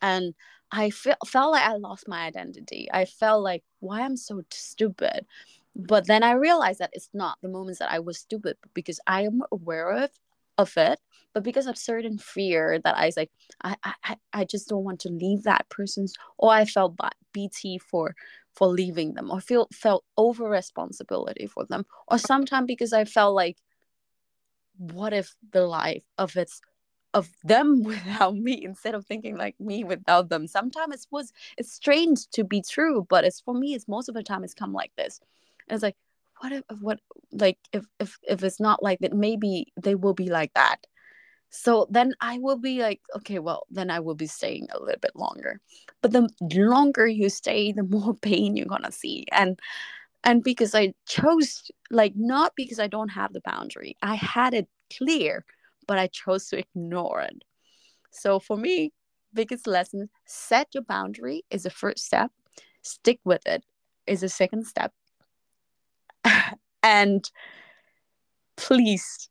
And 0.03 0.35
i 0.71 0.91
felt 0.91 1.19
felt 1.27 1.53
like 1.53 1.67
i 1.67 1.77
lost 1.77 2.07
my 2.09 2.27
identity. 2.27 2.89
I 2.93 3.07
felt 3.07 3.43
like 3.43 3.63
why 3.81 4.03
i'm 4.03 4.17
so 4.19 4.43
stupid 4.51 5.27
but 5.75 6.07
then 6.07 6.23
i 6.23 6.33
realized 6.33 6.79
that 6.79 6.91
it's 6.93 7.11
not 7.13 7.39
the 7.43 7.49
moments 7.49 7.79
that 7.79 7.91
i 7.91 7.99
was 7.99 8.19
stupid 8.19 8.57
because 8.75 9.01
i 9.07 9.23
am 9.23 9.43
aware 9.53 9.91
of 9.91 10.11
of 10.57 10.73
it 10.77 11.01
but 11.33 11.43
because 11.43 11.67
of 11.67 11.77
certain 11.77 12.17
fear 12.17 12.79
that 12.85 12.97
i 12.97 13.07
was 13.07 13.17
like 13.17 13.31
i 13.63 13.77
i, 14.05 14.17
I 14.33 14.45
just 14.45 14.69
don't 14.69 14.85
want 14.85 15.01
to 15.01 15.09
leave 15.09 15.43
that 15.45 15.69
person's 15.69 16.15
or 16.39 16.53
i 16.53 16.65
felt 16.65 16.97
bt 17.33 17.79
for 17.79 18.15
for 18.53 18.69
leaving 18.69 19.15
them 19.15 19.31
or 19.33 19.41
feel 19.41 19.67
felt 19.73 20.05
over 20.17 20.49
responsibility 20.49 21.47
for 21.47 21.65
them 21.67 21.85
or 22.09 22.19
sometimes 22.19 22.67
because 22.67 22.93
i 22.93 23.05
felt 23.05 23.35
like 23.35 23.59
what 24.79 25.13
if 25.13 25.35
the 25.53 25.67
life 25.67 26.03
of 26.19 26.37
its 26.37 26.61
of 27.13 27.31
them 27.45 27.83
without 27.85 28.37
me 28.37 28.65
instead 28.65 28.95
of 28.95 29.07
thinking 29.07 29.37
like 29.37 29.59
me 29.61 29.85
without 29.85 30.29
them? 30.29 30.47
Sometimes 30.47 30.95
it 30.95 31.07
was 31.11 31.33
it's 31.57 31.73
strange 31.73 32.27
to 32.31 32.45
be 32.45 32.63
true 32.63 33.07
but 33.09 33.25
it's 33.25 33.41
for 33.41 33.55
me 33.55 33.75
it's 33.75 33.89
most 33.89 34.09
of 34.09 34.15
the 34.15 34.23
time 34.23 34.45
it's 34.45 34.55
come 34.55 34.73
like 34.73 34.93
this 34.97 35.21
and 35.69 35.77
it's 35.77 35.83
like 35.83 35.97
what 36.41 36.53
if 36.53 36.63
what 36.81 37.01
like 37.33 37.59
if 37.73 37.85
if 38.01 38.19
if 38.23 38.43
it's 38.43 38.61
not 38.61 38.83
like 38.83 38.99
that 39.01 39.13
maybe 39.13 39.73
they 39.81 39.95
will 39.95 40.15
be 40.15 40.29
like 40.29 40.53
that. 40.55 40.87
So 41.51 41.87
then 41.91 42.15
i 42.21 42.39
will 42.39 42.59
be 42.59 42.81
like 42.81 43.01
okay 43.17 43.39
well 43.39 43.65
then 43.71 43.91
i 43.91 44.01
will 44.01 44.17
be 44.17 44.27
staying 44.27 44.67
a 44.73 44.81
little 44.81 45.01
bit 45.01 45.15
longer. 45.15 45.61
But 46.03 46.13
the 46.13 46.29
longer 46.53 47.07
you 47.07 47.29
stay 47.29 47.73
the 47.73 47.85
more 47.85 48.15
pain 48.31 48.57
you're 48.57 48.67
gonna 48.67 48.93
see. 48.93 49.27
And 49.33 49.59
and 50.25 50.43
because 50.43 50.75
i 50.75 50.95
chose 51.07 51.71
like 51.91 52.15
not 52.17 52.53
because 52.57 52.79
i 52.79 52.87
don't 52.89 53.11
have 53.11 53.33
the 53.33 53.41
boundary. 53.41 53.97
I 54.03 54.17
had 54.17 54.55
it 54.55 54.69
clear 54.97 55.45
but 55.87 55.99
i 55.99 56.09
chose 56.09 56.49
to 56.49 56.59
ignore 56.59 57.21
it. 57.23 57.43
So 58.11 58.41
for 58.41 58.57
me 58.57 58.93
biggest 59.33 59.67
lesson 59.67 60.09
set 60.27 60.69
your 60.75 60.85
boundary 60.85 61.45
is 61.51 61.65
the 61.65 61.71
first 61.71 62.05
step. 62.05 62.31
Stick 62.83 63.21
with 63.25 63.47
it 63.47 63.65
is 64.07 64.21
the 64.21 64.29
second 64.29 64.67
step 64.67 64.93
and 66.83 67.31
please 68.57 69.29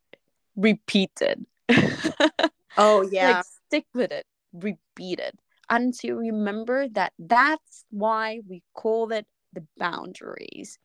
repeat 0.56 1.12
it. 1.20 1.40
Oh 2.76 3.02
yeah. 3.02 3.36
like 3.36 3.44
stick 3.68 3.86
with 3.94 4.10
it. 4.10 4.26
Repeat 4.52 5.20
it 5.20 5.38
until 5.70 6.24
you 6.24 6.32
remember 6.32 6.88
that 6.88 7.12
that's 7.20 7.84
why 7.90 8.40
we 8.48 8.64
call 8.74 9.12
it 9.12 9.26
the 9.52 9.64
boundaries. 9.78 10.78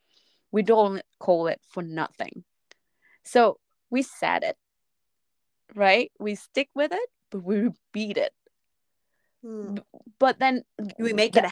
We 0.52 0.62
don't 0.62 1.02
call 1.20 1.48
it 1.48 1.60
for 1.68 1.82
nothing. 1.82 2.44
So 3.24 3.60
we 3.90 4.04
said 4.04 4.44
it 4.44 4.56
right? 5.76 6.12
We 6.20 6.36
stick 6.36 6.70
with 6.76 6.92
it 6.94 7.10
but 7.32 7.44
we 7.44 7.60
repeat 7.60 8.18
it. 8.18 8.34
Hmm. 9.42 9.78
but 10.20 10.38
then 10.40 10.64
we 11.00 11.14
make 11.14 11.34
that- 11.34 11.46
it 11.46 11.52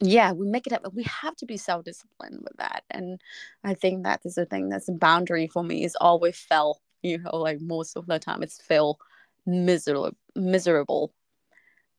yeah 0.00 0.32
we 0.32 0.46
make 0.46 0.66
it 0.66 0.72
up 0.72 0.82
we 0.94 1.02
have 1.04 1.34
to 1.36 1.46
be 1.46 1.56
self-disciplined 1.56 2.38
with 2.42 2.56
that 2.58 2.84
and 2.90 3.20
i 3.64 3.74
think 3.74 4.04
that 4.04 4.20
is 4.24 4.34
the 4.34 4.46
thing 4.46 4.68
that's 4.68 4.88
a 4.88 4.92
boundary 4.92 5.48
for 5.48 5.62
me 5.62 5.84
is 5.84 5.96
always 6.00 6.38
fell 6.38 6.80
you 7.02 7.18
know 7.18 7.36
like 7.36 7.60
most 7.60 7.96
of 7.96 8.06
the 8.06 8.18
time 8.18 8.42
it's 8.42 8.60
feel 8.60 8.98
miserable 9.46 10.12
miserable. 10.36 11.12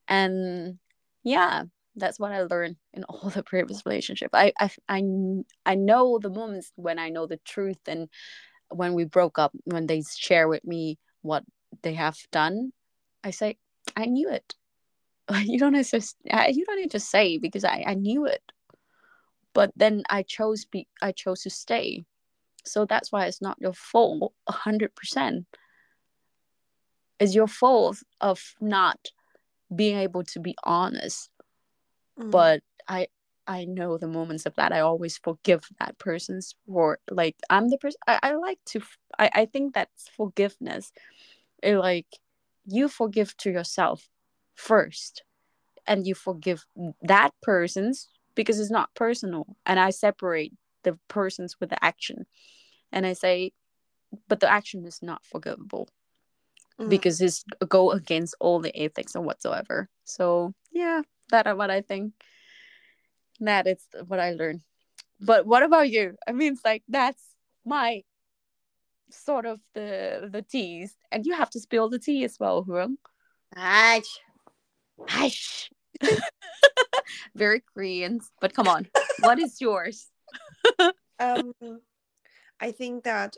And 0.07 0.79
yeah 1.23 1.63
that's 1.95 2.19
what 2.19 2.31
i 2.31 2.41
learned 2.43 2.77
in 2.93 3.03
all 3.03 3.29
the 3.29 3.43
previous 3.43 3.85
relationship. 3.85 4.29
I, 4.33 4.53
I 4.59 4.69
i 4.87 5.03
i 5.65 5.75
know 5.75 6.19
the 6.19 6.29
moments 6.29 6.71
when 6.75 6.97
i 6.97 7.09
know 7.09 7.25
the 7.27 7.37
truth 7.37 7.79
and 7.87 8.07
when 8.69 8.93
we 8.93 9.03
broke 9.03 9.37
up 9.37 9.51
when 9.65 9.87
they 9.87 10.03
share 10.15 10.47
with 10.47 10.63
me 10.63 10.97
what 11.21 11.43
they 11.81 11.93
have 11.95 12.17
done 12.31 12.71
i 13.23 13.31
say 13.31 13.57
i 13.97 14.05
knew 14.05 14.29
it 14.29 14.55
you 15.43 15.59
don't 15.59 15.73
to 15.73 16.01
you 16.49 16.65
don't 16.65 16.79
need 16.79 16.91
to 16.91 16.99
say 16.99 17.37
because 17.37 17.63
I, 17.63 17.83
I 17.87 17.93
knew 17.93 18.25
it. 18.25 18.41
But 19.53 19.71
then 19.75 20.03
i 20.09 20.23
chose 20.23 20.65
be 20.65 20.87
i 21.01 21.11
chose 21.11 21.43
to 21.43 21.49
stay. 21.49 22.05
So 22.65 22.85
that's 22.85 23.11
why 23.11 23.25
it's 23.25 23.41
not 23.41 23.57
your 23.59 23.73
fault 23.73 24.33
100% 24.49 25.45
it's 27.19 27.35
your 27.35 27.47
fault 27.47 27.97
of 28.21 28.55
not 28.61 28.97
being 29.75 29.97
able 29.97 30.23
to 30.23 30.39
be 30.39 30.55
honest. 30.63 31.29
Mm. 32.19 32.31
but 32.31 32.61
i 32.87 33.07
i 33.47 33.65
know 33.65 33.97
the 33.97 34.07
moments 34.07 34.45
of 34.45 34.55
that. 34.55 34.71
I 34.71 34.81
always 34.81 35.17
forgive 35.17 35.63
that 35.79 35.97
person's 35.97 36.55
for 36.65 36.99
like 37.09 37.35
i'm 37.49 37.69
the 37.69 37.77
person 37.77 37.99
I, 38.07 38.19
I 38.23 38.35
like 38.35 38.59
to 38.67 38.81
I, 39.17 39.29
I 39.33 39.45
think 39.45 39.73
that's 39.73 40.09
forgiveness. 40.15 40.91
It 41.63 41.77
like 41.77 42.07
you 42.65 42.87
forgive 42.87 43.35
to 43.37 43.51
yourself 43.51 44.07
first 44.59 45.23
and 45.87 46.05
you 46.05 46.13
forgive 46.13 46.65
that 47.01 47.31
person's 47.41 48.09
because 48.35 48.59
it's 48.59 48.69
not 48.69 48.93
personal 48.93 49.55
and 49.65 49.79
i 49.79 49.89
separate 49.89 50.51
the 50.83 50.97
persons 51.07 51.55
with 51.59 51.69
the 51.69 51.83
action 51.83 52.25
and 52.91 53.05
i 53.05 53.13
say 53.13 53.51
but 54.27 54.39
the 54.41 54.51
action 54.51 54.85
is 54.85 54.99
not 55.01 55.25
forgivable 55.25 55.87
Mm. 56.79 56.89
because 56.89 57.19
it's 57.19 57.43
go 57.67 57.91
against 57.91 58.35
all 58.39 58.59
the 58.61 58.73
ethics 58.77 59.13
and 59.13 59.25
whatsoever 59.25 59.89
so 60.05 60.53
yeah 60.71 61.01
that 61.29 61.57
what 61.57 61.69
i 61.69 61.81
think 61.81 62.13
that 63.41 63.67
is 63.67 63.85
what 64.07 64.19
i 64.19 64.31
learned 64.31 64.61
but 65.19 65.45
what 65.45 65.61
about 65.63 65.89
you 65.89 66.15
i 66.25 66.31
mean 66.31 66.53
it's 66.53 66.63
like 66.63 66.83
that's 66.87 67.35
my 67.65 68.01
sort 69.11 69.45
of 69.45 69.59
the 69.73 70.29
the 70.31 70.41
teas 70.41 70.95
and 71.11 71.25
you 71.25 71.33
have 71.33 71.49
to 71.49 71.59
spill 71.59 71.89
the 71.89 71.99
tea 71.99 72.23
as 72.23 72.37
well 72.39 72.63
Huang. 72.63 72.97
Aye. 73.55 74.03
Hush. 75.07 75.69
very 77.35 77.61
korean 77.73 78.19
but 78.39 78.53
come 78.53 78.67
on 78.67 78.87
what 79.21 79.39
is 79.39 79.59
yours 79.59 80.07
um 81.19 81.53
i 82.59 82.71
think 82.71 83.03
that 83.03 83.35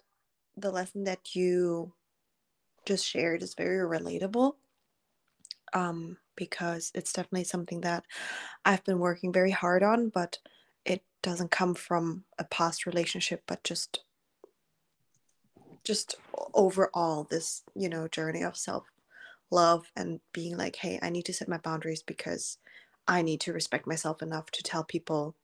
the 0.57 0.71
lesson 0.71 1.05
that 1.05 1.35
you 1.35 1.93
just 2.85 3.05
shared 3.05 3.41
is 3.41 3.55
very 3.55 3.87
relatable 3.87 4.53
um 5.73 6.17
because 6.35 6.91
it's 6.93 7.13
definitely 7.13 7.43
something 7.43 7.81
that 7.81 8.03
i've 8.65 8.83
been 8.83 8.99
working 8.99 9.31
very 9.31 9.51
hard 9.51 9.83
on 9.83 10.09
but 10.09 10.37
it 10.85 11.03
doesn't 11.23 11.51
come 11.51 11.73
from 11.75 12.23
a 12.39 12.43
past 12.43 12.85
relationship 12.85 13.43
but 13.47 13.63
just 13.63 14.03
just 15.83 16.15
overall 16.53 17.25
this 17.29 17.63
you 17.75 17.89
know 17.89 18.07
journey 18.07 18.43
of 18.43 18.57
self 18.57 18.85
love 19.51 19.91
and 19.95 20.19
being 20.33 20.57
like 20.57 20.77
hey 20.77 20.97
i 21.01 21.09
need 21.09 21.25
to 21.25 21.33
set 21.33 21.49
my 21.49 21.57
boundaries 21.57 22.01
because 22.03 22.57
i 23.07 23.21
need 23.21 23.39
to 23.41 23.53
respect 23.53 23.85
myself 23.85 24.21
enough 24.21 24.49
to 24.51 24.63
tell 24.63 24.83
people 24.83 25.35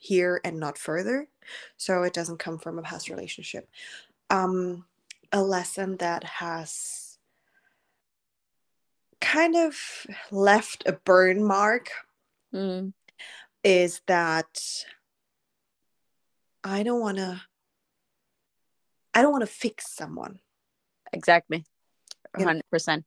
here 0.00 0.40
and 0.44 0.58
not 0.58 0.78
further. 0.78 1.28
So 1.76 2.02
it 2.02 2.14
doesn't 2.14 2.38
come 2.38 2.58
from 2.58 2.78
a 2.78 2.82
past 2.82 3.08
relationship. 3.08 3.68
Um 4.30 4.86
a 5.32 5.42
lesson 5.42 5.98
that 5.98 6.24
has 6.24 7.18
kind 9.20 9.54
of 9.54 9.76
left 10.32 10.82
a 10.86 10.92
burn 10.92 11.44
mark 11.44 11.90
Mm, 12.52 12.94
is 13.62 14.00
that 14.08 14.58
i 16.64 16.82
don't 16.82 17.00
want 17.00 17.18
to 17.18 17.40
i 19.14 19.22
don't 19.22 19.30
want 19.30 19.42
to 19.42 19.46
fix 19.46 19.94
someone. 19.94 20.40
Exactly. 21.12 21.64
100% 22.36 23.04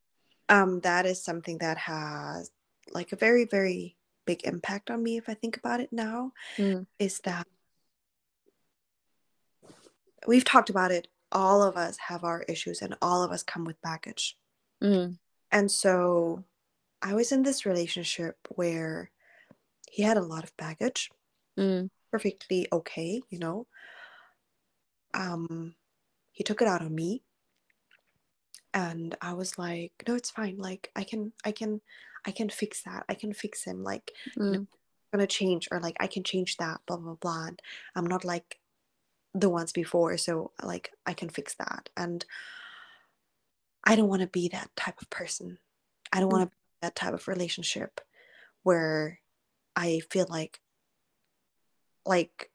um 0.49 0.79
that 0.81 1.05
is 1.05 1.23
something 1.23 1.57
that 1.59 1.77
has 1.77 2.51
like 2.93 3.11
a 3.11 3.15
very 3.15 3.45
very 3.45 3.95
big 4.25 4.43
impact 4.45 4.89
on 4.89 5.01
me 5.01 5.17
if 5.17 5.27
i 5.29 5.33
think 5.33 5.57
about 5.57 5.79
it 5.79 5.91
now 5.91 6.31
Mm, 6.57 6.85
is 6.99 7.19
that 7.19 7.47
we've 10.27 10.45
talked 10.45 10.69
about 10.69 10.91
it. 10.91 11.07
All 11.31 11.63
of 11.63 11.75
us 11.77 11.97
have 11.97 12.23
our 12.23 12.43
issues 12.43 12.81
and 12.81 12.95
all 13.01 13.23
of 13.23 13.31
us 13.31 13.43
come 13.43 13.65
with 13.65 13.81
baggage. 13.81 14.37
Mm, 14.83 15.17
and 15.51 15.71
so 15.71 16.43
i 17.01 17.13
was 17.13 17.31
in 17.31 17.43
this 17.43 17.65
relationship 17.65 18.37
where 18.49 19.11
he 19.89 20.03
had 20.03 20.17
a 20.17 20.21
lot 20.21 20.43
of 20.43 20.55
baggage. 20.57 21.09
Mm, 21.57 21.89
perfectly 22.11 22.67
okay 22.71 23.21
you 23.29 23.39
know? 23.39 23.67
Um 25.13 25.75
he 26.31 26.43
took 26.43 26.61
it 26.61 26.67
out 26.67 26.81
on 26.81 26.93
me 26.93 27.23
and 28.73 29.15
i 29.21 29.33
was 29.33 29.57
like 29.57 29.91
no 30.07 30.15
it's 30.15 30.31
fine 30.31 30.57
like 30.57 30.91
i 30.95 31.03
can 31.03 31.31
i 31.45 31.51
can 31.51 31.79
i 32.25 32.31
can 32.31 32.49
fix 32.49 32.83
that 32.83 33.03
i 33.09 33.13
can 33.13 33.33
fix 33.33 33.63
him 33.63 33.83
like 33.83 34.11
mm, 34.37 34.65
gonna 35.13 35.27
change 35.27 35.69
or 35.71 35.79
like 35.79 35.95
I 35.99 36.07
can 36.07 36.23
change 36.23 36.57
that, 36.57 36.81
blah 36.87 36.97
blah 36.97 37.15
blah. 37.15 37.45
And 37.45 37.61
I'm 37.95 38.07
not 38.07 38.25
like 38.25 38.59
the 39.33 39.49
ones 39.49 39.71
before, 39.71 40.17
so 40.17 40.51
like 40.61 40.91
I 41.05 41.13
can 41.13 41.29
fix 41.29 41.55
that. 41.55 41.89
And 41.95 42.25
I 43.83 43.95
don't 43.95 44.09
want 44.09 44.21
to 44.21 44.27
be 44.27 44.49
that 44.49 44.69
type 44.75 45.01
of 45.01 45.09
person. 45.09 45.59
I 46.11 46.19
don't 46.19 46.31
want 46.31 46.49
to 46.49 46.55
be 46.55 46.59
that 46.81 46.95
type 46.95 47.13
of 47.13 47.27
relationship 47.27 48.01
where 48.63 49.19
I 49.75 50.01
feel 50.09 50.25
like 50.29 50.59
like 52.05 52.49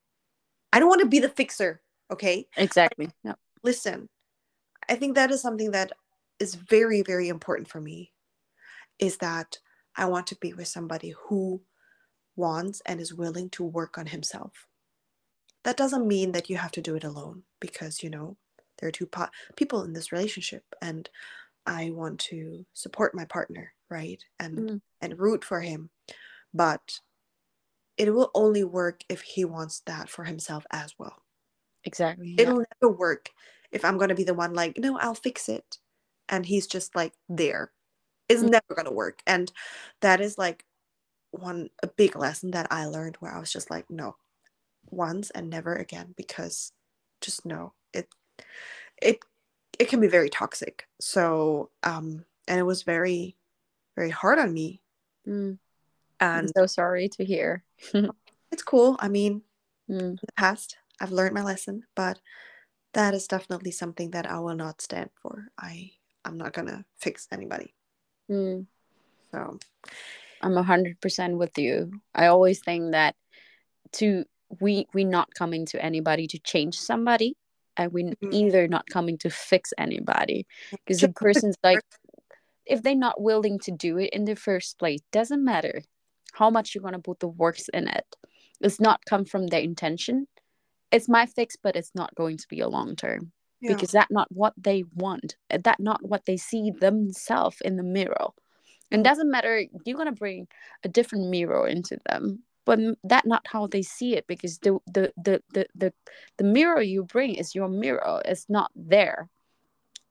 I 0.73 0.81
don't 0.81 0.89
want 0.89 1.01
to 1.01 1.09
be 1.09 1.21
the 1.21 1.31
fixer, 1.31 1.81
okay? 2.11 2.47
exactly 2.57 3.11
yeah. 3.25 3.35
listen 3.63 4.09
i 4.89 4.95
think 4.95 5.15
that 5.15 5.31
is 5.31 5.41
something 5.41 5.71
that 5.71 5.93
is 6.41 6.55
very 6.55 7.03
very 7.03 7.29
important 7.29 7.69
for 7.69 7.81
me 7.81 8.13
is 8.99 9.17
that 9.19 9.59
i 9.97 10.05
want 10.05 10.27
to 10.27 10.37
be 10.37 10.53
with 10.53 10.69
somebody 10.69 11.15
who 11.27 11.61
wants 12.39 12.81
and 12.87 13.01
is 13.01 13.13
willing 13.13 13.51
to 13.51 13.65
work 13.65 13.99
on 13.99 14.07
himself. 14.07 14.67
That 15.65 15.77
doesn't 15.77 16.07
mean 16.07 16.33
that 16.33 16.49
you 16.49 16.57
have 16.57 16.71
to 16.73 16.81
do 16.81 16.95
it 16.95 17.05
alone 17.05 17.43
because 17.61 18.03
you 18.03 18.09
know 18.09 18.37
there 18.79 18.89
are 18.89 18.93
two 18.93 19.07
po- 19.07 19.27
people 19.57 19.83
in 19.83 19.93
this 19.93 20.13
relationship 20.13 20.63
and 20.81 21.11
i 21.67 21.91
want 21.91 22.21
to 22.21 22.65
support 22.73 23.15
my 23.15 23.25
partner 23.25 23.73
right 23.91 24.25
and 24.39 24.59
Mm. 24.59 24.81
and 25.03 25.19
root 25.19 25.45
for 25.45 25.61
him. 25.61 25.91
But 26.55 27.01
it 27.97 28.15
will 28.15 28.31
only 28.35 28.63
work 28.65 29.03
if 29.09 29.21
he 29.23 29.45
wants 29.45 29.81
that 29.87 30.09
for 30.09 30.25
himself 30.25 30.65
as 30.71 30.95
well. 30.99 31.25
Exactly 31.85 32.37
it'll 32.39 32.65
never 32.81 32.93
work 32.95 33.31
if 33.73 33.85
i'm 33.85 33.99
going 33.99 34.09
to 34.09 34.15
be 34.15 34.25
the 34.25 34.35
one 34.35 34.55
like 34.55 34.79
no 34.79 34.97
i'll 34.99 35.15
fix 35.15 35.49
it 35.49 35.79
and 36.29 36.45
he's 36.47 36.67
just 36.67 36.95
like 36.95 37.13
there. 37.29 37.73
It's 38.29 38.43
Mm. 38.43 38.51
never 38.51 38.75
going 38.75 38.87
to 38.87 38.93
work. 38.93 39.23
And 39.27 39.51
that 40.01 40.21
is 40.21 40.39
like 40.39 40.65
one 41.31 41.69
a 41.83 41.87
big 41.87 42.17
lesson 42.17 42.53
that 42.53 42.67
i 42.71 42.87
learned 42.87 43.17
where 43.21 43.31
i 43.35 43.39
was 43.39 43.53
just 43.53 43.71
like 43.71 43.91
no. 43.91 44.17
Once 44.91 45.29
and 45.31 45.51
never 45.51 45.75
again 45.75 46.15
because 46.17 46.73
just 47.21 47.45
no. 47.45 47.75
It 47.93 48.09
it 49.03 49.19
it 49.79 49.89
can 49.89 50.01
be 50.01 50.09
very 50.09 50.31
toxic. 50.31 50.89
So 51.01 51.71
um 51.83 52.25
and 52.47 52.59
it 52.59 52.63
was 52.65 52.83
very 52.83 53.37
very 53.97 54.11
hard 54.11 54.39
on 54.39 54.53
me. 54.55 54.81
Mm. 55.27 55.59
i'm 56.21 56.49
so 56.57 56.67
sorry 56.67 57.09
to 57.11 57.25
hear. 57.25 57.65
It's 58.51 58.63
cool. 58.63 58.97
I 59.01 59.09
mean 59.09 59.43
Mm. 59.91 60.01
in 60.01 60.17
the 60.17 60.33
past 60.37 60.77
i've 61.01 61.13
learned 61.13 61.35
my 61.35 61.43
lesson 61.43 61.85
but 61.95 62.19
that 62.95 63.15
is 63.15 63.27
definitely 63.29 63.71
something 63.71 64.11
that 64.13 64.27
i 64.31 64.39
will 64.39 64.55
not 64.57 64.81
stand 64.81 65.11
for. 65.21 65.49
I 65.59 65.93
i'm 66.29 66.39
not 66.39 66.53
gonna 66.53 66.85
fix 66.99 67.27
anybody 67.33 67.75
Mm. 68.31 68.67
so 69.33 69.59
I'm 70.43 70.57
a 70.57 70.63
hundred 70.63 71.01
percent 71.01 71.39
with 71.39 71.59
you. 71.59 71.91
I 72.15 72.27
always 72.27 72.61
think 72.61 72.93
that 72.93 73.17
to 73.93 74.25
we 74.61 74.87
we 74.95 75.05
not 75.05 75.35
coming 75.35 75.67
to 75.67 75.83
anybody 75.85 76.27
to 76.29 76.39
change 76.39 76.77
somebody, 76.79 77.37
and 77.77 77.93
we 77.93 78.05
Mhm. 78.05 78.33
either 78.33 78.69
not 78.69 78.87
coming 78.87 79.17
to 79.19 79.31
fix 79.31 79.73
anybody 79.79 80.47
because 80.71 81.01
the 81.01 81.13
person's 81.13 81.57
like, 81.65 81.81
if 82.67 82.83
they're 82.83 82.95
not 82.95 83.21
willing 83.21 83.59
to 83.61 83.73
do 83.73 83.99
it 83.99 84.11
in 84.13 84.27
the 84.27 84.37
first 84.37 84.79
place, 84.79 85.01
doesn't 85.11 85.43
matter 85.43 85.83
how 86.35 86.51
much 86.51 86.75
you're 86.75 86.85
gonna 86.85 87.01
put 87.01 87.19
the 87.21 87.29
works 87.29 87.69
in 87.73 87.89
it. 87.89 88.07
It's 88.61 88.79
not 88.79 89.05
come 89.07 89.25
from 89.25 89.47
their 89.49 89.63
intention. 89.63 90.29
It's 90.93 91.09
my 91.09 91.27
fix, 91.27 91.57
but 91.57 91.77
it's 91.77 91.95
not 91.95 92.15
going 92.15 92.37
to 92.37 92.49
be 92.49 92.61
a 92.61 92.69
long 92.69 92.95
term 92.95 93.33
yeah. 93.61 93.73
because 93.73 93.91
that 93.91 94.09
not 94.11 94.29
what 94.31 94.55
they 94.57 94.85
want 94.95 95.37
uh, 95.51 95.59
that 95.65 95.81
not 95.81 96.01
what 96.03 96.27
they 96.27 96.37
see 96.37 96.71
themselves 96.71 97.61
in 97.65 97.77
the 97.77 97.83
mirror. 97.83 98.29
And 98.91 99.05
doesn't 99.05 99.31
matter 99.31 99.65
you're 99.85 99.99
gonna 99.99 100.13
bring 100.13 100.49
a 100.83 100.89
different 100.89 101.29
mirror 101.29 101.69
into 101.69 101.99
them 102.09 102.43
but 102.69 102.79
that 103.03 103.27
not 103.27 103.47
how 103.47 103.67
they 103.67 103.81
see 103.81 104.15
it 104.15 104.27
because 104.27 104.59
the 104.59 104.79
the 104.87 105.11
the 105.17 105.43
the 105.55 105.67
the, 105.75 105.93
the 106.37 106.45
mirror 106.45 106.83
you 106.83 107.03
bring 107.03 107.35
is 107.35 107.55
your 107.55 107.69
mirror 107.69 108.21
it's 108.27 108.47
not 108.49 108.71
there. 108.77 109.31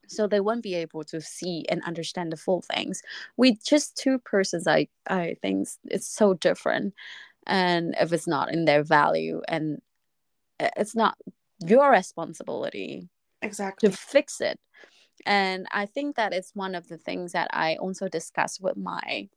So 0.08 0.26
they 0.26 0.40
won't 0.40 0.64
be 0.64 0.74
able 0.74 1.04
to 1.04 1.22
see 1.22 1.66
and 1.70 1.84
understand 1.84 2.32
the 2.32 2.38
full 2.38 2.62
things. 2.62 3.02
With 3.36 3.64
just 3.64 3.96
two 3.96 4.18
persons 4.20 4.68
i 4.68 4.88
i 5.08 5.36
think 5.42 5.68
it's 5.86 6.08
so 6.08 6.34
different. 6.34 6.94
And 7.46 7.96
if 8.02 8.12
it's 8.12 8.28
not 8.28 8.52
in 8.52 8.66
their 8.66 8.84
value 8.84 9.42
and 9.48 9.80
uh, 10.60 10.70
it's 10.78 10.96
not 10.96 11.18
your 11.66 11.92
responsibility 11.92 13.08
exactly. 13.48 13.90
to 13.90 13.96
fix 13.96 14.42
it. 14.42 14.60
And 15.26 15.68
i 15.72 15.86
think 15.86 16.16
that 16.16 16.34
is 16.34 16.52
one 16.54 16.76
of 16.76 16.88
the 16.88 16.98
things 16.98 17.32
that 17.34 17.50
i 17.52 17.76
also 17.78 18.08
discuss 18.08 18.60
with 18.62 18.78
my 18.78 19.28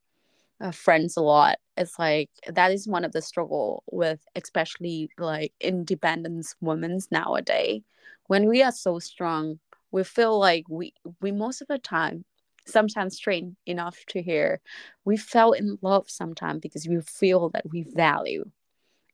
uh, 0.61 0.71
friends 0.73 1.17
a 1.17 1.23
lot. 1.23 1.59
It's 1.77 1.99
like 1.99 2.31
that 2.47 2.71
is 2.71 2.87
one 2.87 3.05
of 3.05 3.13
the 3.13 3.23
struggle 3.23 3.83
with 3.91 4.21
especially 4.37 5.11
like 5.19 5.53
independence 5.61 6.55
women's 6.61 7.09
nowadays. 7.11 7.83
When 8.27 8.47
we 8.49 8.63
are 8.63 8.73
so 8.73 8.99
strong 8.99 9.59
we 9.93 10.05
feel 10.05 10.39
like 10.39 10.65
we 10.69 10.93
we 11.21 11.33
most 11.33 11.61
of 11.63 11.69
the 11.69 11.79
time 11.79 12.25
sometimes 12.67 13.19
train 13.19 13.57
enough 13.67 13.99
to 14.09 14.23
hear 14.23 14.61
we 15.05 15.17
fell 15.17 15.53
in 15.53 15.79
love 15.83 16.09
sometimes 16.11 16.61
because 16.61 16.87
we 16.87 17.01
feel 17.01 17.49
that 17.51 17.65
we 17.73 17.83
value. 17.95 18.45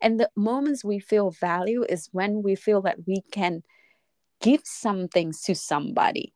And 0.01 0.20
the 0.20 0.31
moments 0.36 0.85
we 0.85 0.98
feel 0.98 1.31
value 1.31 1.85
is 1.89 2.09
when 2.12 2.43
we 2.43 2.55
feel 2.56 2.82
that 2.82 2.98
we 3.06 3.23
can 3.32 3.62
give 4.41 4.61
some 4.65 5.09
things 5.09 5.43
to 5.43 5.55
somebody 5.55 6.33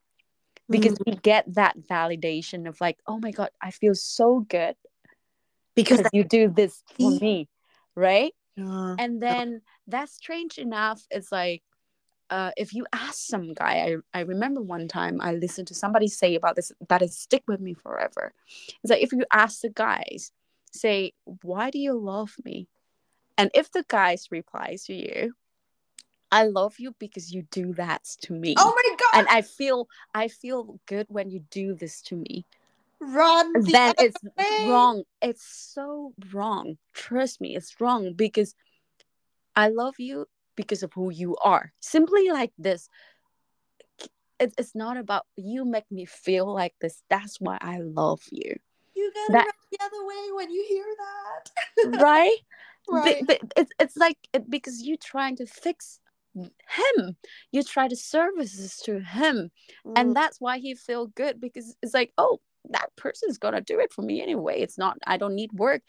because 0.69 0.95
Mhm. 0.95 1.07
we 1.07 1.13
get 1.17 1.53
that 1.55 1.77
validation 1.79 2.69
of 2.69 2.81
like 2.81 2.99
oh 3.07 3.19
my 3.19 3.31
god 3.31 3.51
i 3.61 3.71
feel 3.71 3.95
so 3.95 4.41
good 4.49 4.77
because 5.75 5.99
because 5.99 6.11
you 6.13 6.25
do 6.25 6.49
this 6.49 6.83
for 6.99 7.11
me 7.11 7.49
right? 7.97 8.35
Uh, 8.59 8.95
and 8.99 9.21
then 9.23 9.61
that's 9.87 10.15
strange 10.15 10.59
enough 10.59 11.07
it's 11.11 11.33
like 11.33 11.63
uh, 12.31 12.53
if 12.57 12.73
you 12.73 12.87
ask 12.93 13.27
some 13.27 13.53
guy 13.55 13.97
I, 14.15 14.19
I 14.19 14.21
remember 14.23 14.61
one 14.63 14.87
time 14.87 15.21
i 15.21 15.33
listened 15.33 15.67
to 15.69 15.75
somebody 15.75 16.07
say 16.07 16.37
about 16.37 16.55
this 16.55 16.71
that 16.89 17.01
has 17.01 17.19
stick 17.19 17.43
with 17.49 17.61
me 17.61 17.75
forever. 17.75 18.33
It's 18.83 18.91
like 18.91 19.03
if 19.03 19.13
you 19.13 19.25
ask 19.33 19.61
the 19.63 19.71
guys 19.71 20.31
say 20.73 21.13
why 21.43 21.71
do 21.71 21.79
you 21.79 21.99
love 21.99 22.37
me? 22.45 22.69
And 23.37 23.51
if 23.55 23.73
the 23.73 23.85
guys 23.89 24.29
replies 24.31 24.85
to 24.85 24.95
you 24.95 25.33
i 26.33 26.45
love 26.45 26.75
you 26.79 26.95
because 26.99 27.33
you 27.33 27.43
do 27.51 27.73
that 27.75 28.05
to 28.21 28.35
oh 28.35 28.39
me 28.39 28.55
oh 28.57 28.75
my 28.75 28.97
god! 28.97 29.19
And 29.19 29.29
i 29.29 29.43
feel 29.43 29.89
i 30.15 30.29
feel 30.29 30.79
good 30.87 31.07
when 31.09 31.31
you 31.31 31.41
do 31.51 31.75
this 31.75 32.01
to 32.03 32.17
me. 32.17 32.47
Run 33.01 33.53
the 33.55 33.73
then 33.73 33.95
it's 33.99 34.17
way. 34.37 34.67
wrong. 34.69 35.05
It's 35.23 35.43
so 35.43 36.13
wrong. 36.33 36.77
Trust 36.93 37.41
me 37.41 37.57
it's 37.57 37.81
wrong 37.81 38.13
because 38.13 38.55
i 39.57 39.69
love 39.69 39.95
you 39.99 40.27
because 40.55 40.83
of 40.83 40.93
who 40.93 41.11
you 41.11 41.37
are. 41.43 41.73
Simply 41.81 42.31
like 42.31 42.53
this 42.59 42.89
it, 44.39 44.55
it's 44.59 44.75
not 44.75 44.97
about 44.97 45.27
you 45.37 45.65
make 45.65 45.91
me 45.91 46.05
feel 46.07 46.53
like 46.53 46.75
this. 46.81 47.03
That's 47.09 47.41
why 47.41 47.59
i 47.61 47.79
love 47.81 48.21
you. 48.31 48.55
You 48.95 49.13
gotta 49.15 49.33
that- 49.33 49.47
run 49.47 49.55
the 49.73 49.79
other 49.85 50.07
way 50.07 50.33
when 50.37 50.51
you 50.51 50.65
hear 50.69 50.85
that. 50.99 52.01
Right? 52.03 52.37
Right. 52.89 53.25
but, 53.27 53.41
but 53.41 53.53
it's, 53.57 53.73
it's 53.79 53.97
like 53.97 54.19
because 54.49 54.83
you're 54.83 54.97
trying 54.97 55.37
to 55.37 55.47
fix 55.47 56.01
him. 56.35 57.17
You 57.53 57.63
try 57.63 57.89
to 57.89 57.97
services 57.97 58.77
to 58.85 59.01
him. 59.01 59.51
Mm. 59.87 59.93
and 59.97 60.17
that's 60.17 60.41
why 60.41 60.59
he 60.59 60.75
feel 60.75 61.07
good 61.09 61.41
because 61.41 61.77
it's 61.83 61.95
like 61.95 62.13
oh 62.19 62.41
that 62.69 62.95
person's 62.97 63.39
gonna 63.39 63.61
do 63.61 63.81
it 63.81 63.93
for 63.93 64.03
me 64.03 64.23
anyway. 64.23 64.61
It's 64.61 64.79
not 64.79 64.99
i 65.07 65.17
don't 65.17 65.35
need 65.35 65.53
work. 65.53 65.83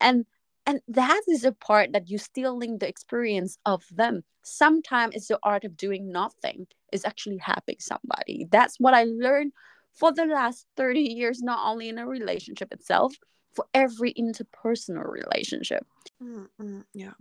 And 0.00 0.26
and 0.66 0.80
that 0.88 1.22
is 1.28 1.44
a 1.44 1.52
part 1.52 1.92
that 1.92 2.08
you 2.08 2.16
stealing 2.16 2.78
the 2.78 2.88
experience 2.88 3.58
of 3.66 3.84
them. 3.92 4.24
Sometimes 4.42 5.14
it's 5.14 5.28
the 5.28 5.38
art 5.42 5.64
of 5.64 5.76
doing 5.76 6.10
nothing 6.10 6.66
is 6.90 7.04
actually 7.04 7.38
helping 7.38 7.76
somebody. 7.78 8.46
That's 8.50 8.78
what 8.78 8.94
i 8.94 9.04
learned 9.04 9.52
for 9.92 10.12
the 10.12 10.26
last 10.26 10.66
30 10.76 11.00
years 11.00 11.40
not 11.42 11.60
only 11.70 11.88
in 11.88 11.98
a 11.98 12.06
relationship 12.06 12.72
itself 12.72 13.14
for 13.54 13.64
every 13.72 14.12
interpersonal 14.14 15.08
relationship. 15.08 15.86
Mm, 16.22 16.48
mm, 16.60 16.84
yeah 16.94 17.12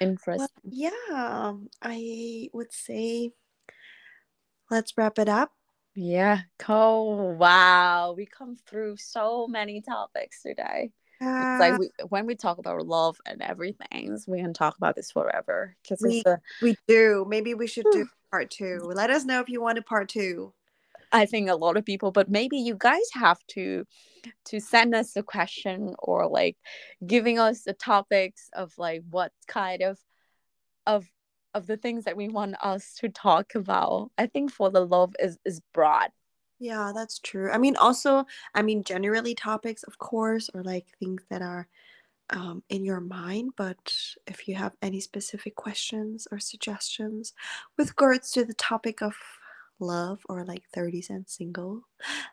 interesting. 0.00 0.38
Well 0.38 0.48
yeah 0.70 1.52
i 1.82 2.48
would 2.52 2.72
say 2.72 3.32
let's 4.70 4.92
wrap 4.96 5.18
it 5.18 5.28
up. 5.28 5.52
Yeah 5.94 6.40
cool. 6.58 7.34
Wow 7.34 8.14
we 8.16 8.26
come 8.26 8.56
through 8.66 8.96
so 8.98 9.46
many 9.48 9.80
topics 9.80 10.42
today. 10.42 10.90
Uh, 11.20 11.44
It's 11.50 11.58
like 11.58 11.78
we, 11.78 11.90
when 12.08 12.26
we 12.26 12.36
talk 12.36 12.58
about 12.58 12.86
love 12.86 13.20
and 13.26 13.42
everything, 13.42 14.16
we 14.28 14.40
can 14.40 14.54
talk 14.54 14.76
about 14.76 14.94
this 14.94 15.10
forever 15.10 15.74
because 15.82 16.00
We- 16.00 16.22
a, 16.26 16.38
we 16.62 16.76
do. 16.86 17.26
Maybe 17.28 17.54
we 17.54 17.66
should 17.66 17.86
do 17.90 18.06
part 18.30 18.50
two. 18.50 18.80
Let 18.84 19.10
us 19.10 19.24
know 19.24 19.40
if 19.40 19.48
you 19.48 19.60
want 19.60 19.78
a 19.78 19.82
part 19.82 20.08
two 20.08 20.52
I 21.12 21.26
think 21.26 21.48
a 21.48 21.54
lot 21.54 21.76
of 21.76 21.84
people, 21.84 22.12
but 22.12 22.30
maybe 22.30 22.58
you 22.58 22.74
guys 22.78 23.08
have 23.14 23.38
to 23.48 23.84
to 24.46 24.60
send 24.60 24.94
us 24.94 25.16
a 25.16 25.22
question 25.22 25.94
or 25.98 26.28
like 26.28 26.56
giving 27.06 27.38
us 27.38 27.62
the 27.62 27.72
topics 27.72 28.50
of 28.52 28.72
like 28.78 29.02
what 29.10 29.32
kind 29.46 29.82
of 29.82 29.98
of 30.86 31.06
of 31.54 31.66
the 31.66 31.76
things 31.76 32.04
that 32.04 32.16
we 32.16 32.28
want 32.28 32.56
us 32.62 32.94
to 33.00 33.08
talk 33.08 33.54
about. 33.54 34.10
I 34.18 34.26
think 34.26 34.52
for 34.52 34.70
the 34.70 34.84
love 34.84 35.14
is 35.18 35.38
is 35.44 35.60
broad. 35.72 36.10
Yeah, 36.60 36.92
that's 36.94 37.20
true. 37.20 37.50
I 37.52 37.58
mean, 37.58 37.76
also, 37.76 38.24
I 38.54 38.62
mean, 38.62 38.82
generally 38.82 39.34
topics, 39.34 39.84
of 39.84 39.98
course, 39.98 40.50
or 40.52 40.62
like 40.64 40.86
things 40.98 41.22
that 41.30 41.40
are 41.40 41.68
um, 42.30 42.62
in 42.68 42.84
your 42.84 43.00
mind. 43.00 43.52
But 43.56 43.94
if 44.26 44.48
you 44.48 44.56
have 44.56 44.74
any 44.82 45.00
specific 45.00 45.54
questions 45.54 46.26
or 46.32 46.40
suggestions 46.40 47.32
with 47.76 47.90
regards 47.90 48.32
to 48.32 48.44
the 48.44 48.54
topic 48.54 49.02
of 49.02 49.14
love 49.80 50.20
or 50.28 50.44
like 50.44 50.64
30s 50.74 51.10
and 51.10 51.28
single, 51.28 51.82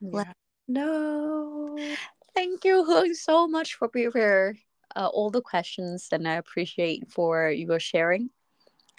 Let- 0.01 0.35
no. 0.67 1.95
Thank 2.33 2.65
you 2.65 3.13
so 3.15 3.47
much 3.47 3.75
for 3.75 3.87
preparing 3.87 4.59
uh, 4.95 5.07
all 5.07 5.29
the 5.29 5.41
questions, 5.41 6.07
and 6.11 6.27
I 6.27 6.35
appreciate 6.35 7.11
for 7.11 7.49
your 7.49 7.79
sharing. 7.79 8.29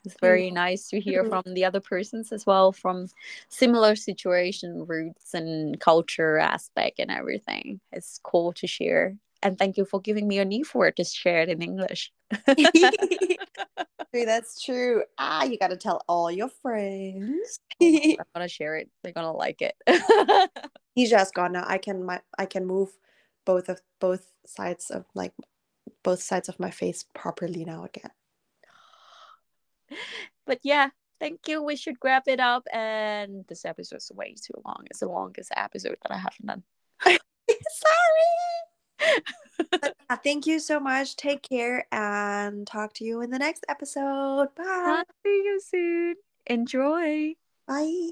It's 0.04 0.16
very 0.20 0.52
nice 0.52 0.88
to 0.88 1.00
hear 1.00 1.24
from 1.24 1.42
the 1.54 1.64
other 1.64 1.80
persons 1.80 2.30
as 2.30 2.46
well, 2.46 2.70
from 2.70 3.08
similar 3.48 3.96
situation, 3.96 4.86
roots, 4.86 5.34
and 5.34 5.80
culture 5.80 6.38
aspect, 6.38 7.00
and 7.00 7.10
everything. 7.10 7.80
It's 7.90 8.20
cool 8.22 8.52
to 8.54 8.66
share. 8.68 9.16
And 9.42 9.58
thank 9.58 9.76
you 9.76 9.84
for 9.84 10.00
giving 10.00 10.26
me 10.26 10.38
a 10.38 10.44
new 10.44 10.64
word 10.74 10.96
to 10.96 11.04
share 11.04 11.40
it 11.40 11.48
in 11.48 11.62
English. 11.62 12.12
that's 14.12 14.62
true. 14.62 15.02
Ah, 15.18 15.44
you 15.44 15.58
got 15.58 15.68
to 15.68 15.76
tell 15.76 16.02
all 16.08 16.30
your 16.30 16.48
friends. 16.48 17.60
I'm 17.82 18.16
gonna 18.34 18.48
share 18.48 18.76
it. 18.76 18.90
They're 19.02 19.12
gonna 19.12 19.32
like 19.32 19.62
it. 19.62 19.76
He's 20.94 21.10
just 21.10 21.34
gone 21.34 21.52
now. 21.52 21.64
I 21.66 21.78
can 21.78 22.04
my 22.04 22.20
I 22.38 22.46
can 22.46 22.66
move 22.66 22.90
both 23.44 23.68
of 23.68 23.80
both 24.00 24.26
sides 24.46 24.90
of 24.90 25.04
like 25.14 25.32
both 26.02 26.22
sides 26.22 26.48
of 26.48 26.58
my 26.58 26.70
face 26.70 27.04
properly 27.14 27.64
now 27.64 27.84
again. 27.84 28.10
But 30.46 30.60
yeah, 30.62 30.90
thank 31.18 31.48
you. 31.48 31.60
We 31.60 31.74
should 31.74 31.96
wrap 32.04 32.28
it 32.28 32.38
up. 32.38 32.68
And 32.72 33.44
this 33.48 33.64
episode's 33.64 34.12
way 34.14 34.36
too 34.40 34.54
long. 34.64 34.84
It's 34.88 35.00
the 35.00 35.08
longest 35.08 35.50
episode 35.56 35.98
that 36.04 36.12
I 36.12 36.18
haven't 36.18 36.46
done. 36.46 36.62
Sorry. 37.02 38.55
But, 39.70 39.94
thank 40.22 40.46
you 40.46 40.60
so 40.60 40.78
much. 40.80 41.16
Take 41.16 41.42
care 41.42 41.86
and 41.92 42.66
talk 42.66 42.92
to 42.94 43.04
you 43.04 43.22
in 43.22 43.30
the 43.30 43.38
next 43.38 43.64
episode. 43.68 44.48
Bye. 44.54 45.02
See 45.24 45.42
you 45.44 45.60
soon. 45.60 46.14
Enjoy. 46.46 47.34
Bye. 47.66 48.10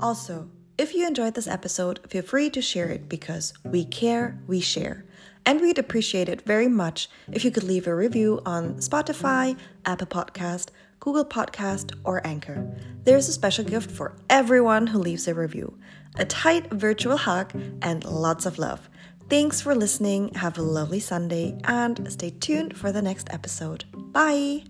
Also, 0.00 0.50
if 0.76 0.94
you 0.94 1.06
enjoyed 1.06 1.34
this 1.34 1.46
episode, 1.46 2.00
feel 2.08 2.22
free 2.22 2.50
to 2.50 2.60
share 2.60 2.88
it 2.88 3.08
because 3.08 3.54
we 3.64 3.84
care, 3.84 4.40
we 4.48 4.60
share. 4.60 5.04
And 5.46 5.60
we'd 5.60 5.78
appreciate 5.78 6.28
it 6.28 6.42
very 6.42 6.68
much 6.68 7.08
if 7.30 7.44
you 7.44 7.52
could 7.52 7.62
leave 7.62 7.86
a 7.86 7.94
review 7.94 8.40
on 8.44 8.74
Spotify, 8.74 9.56
Apple 9.84 10.06
Podcast, 10.06 10.68
Google 11.02 11.24
Podcast, 11.24 11.98
or 12.04 12.24
Anchor. 12.24 12.64
There's 13.02 13.28
a 13.28 13.32
special 13.32 13.64
gift 13.64 13.90
for 13.90 14.14
everyone 14.30 14.86
who 14.86 15.00
leaves 15.00 15.26
a 15.26 15.34
review. 15.34 15.76
A 16.14 16.24
tight 16.24 16.70
virtual 16.70 17.16
hug 17.16 17.52
and 17.82 18.04
lots 18.04 18.46
of 18.46 18.56
love. 18.56 18.88
Thanks 19.28 19.60
for 19.60 19.74
listening. 19.74 20.32
Have 20.34 20.58
a 20.58 20.62
lovely 20.62 21.00
Sunday 21.00 21.58
and 21.64 22.06
stay 22.12 22.30
tuned 22.30 22.76
for 22.76 22.92
the 22.92 23.02
next 23.02 23.26
episode. 23.32 23.84
Bye. 24.12 24.62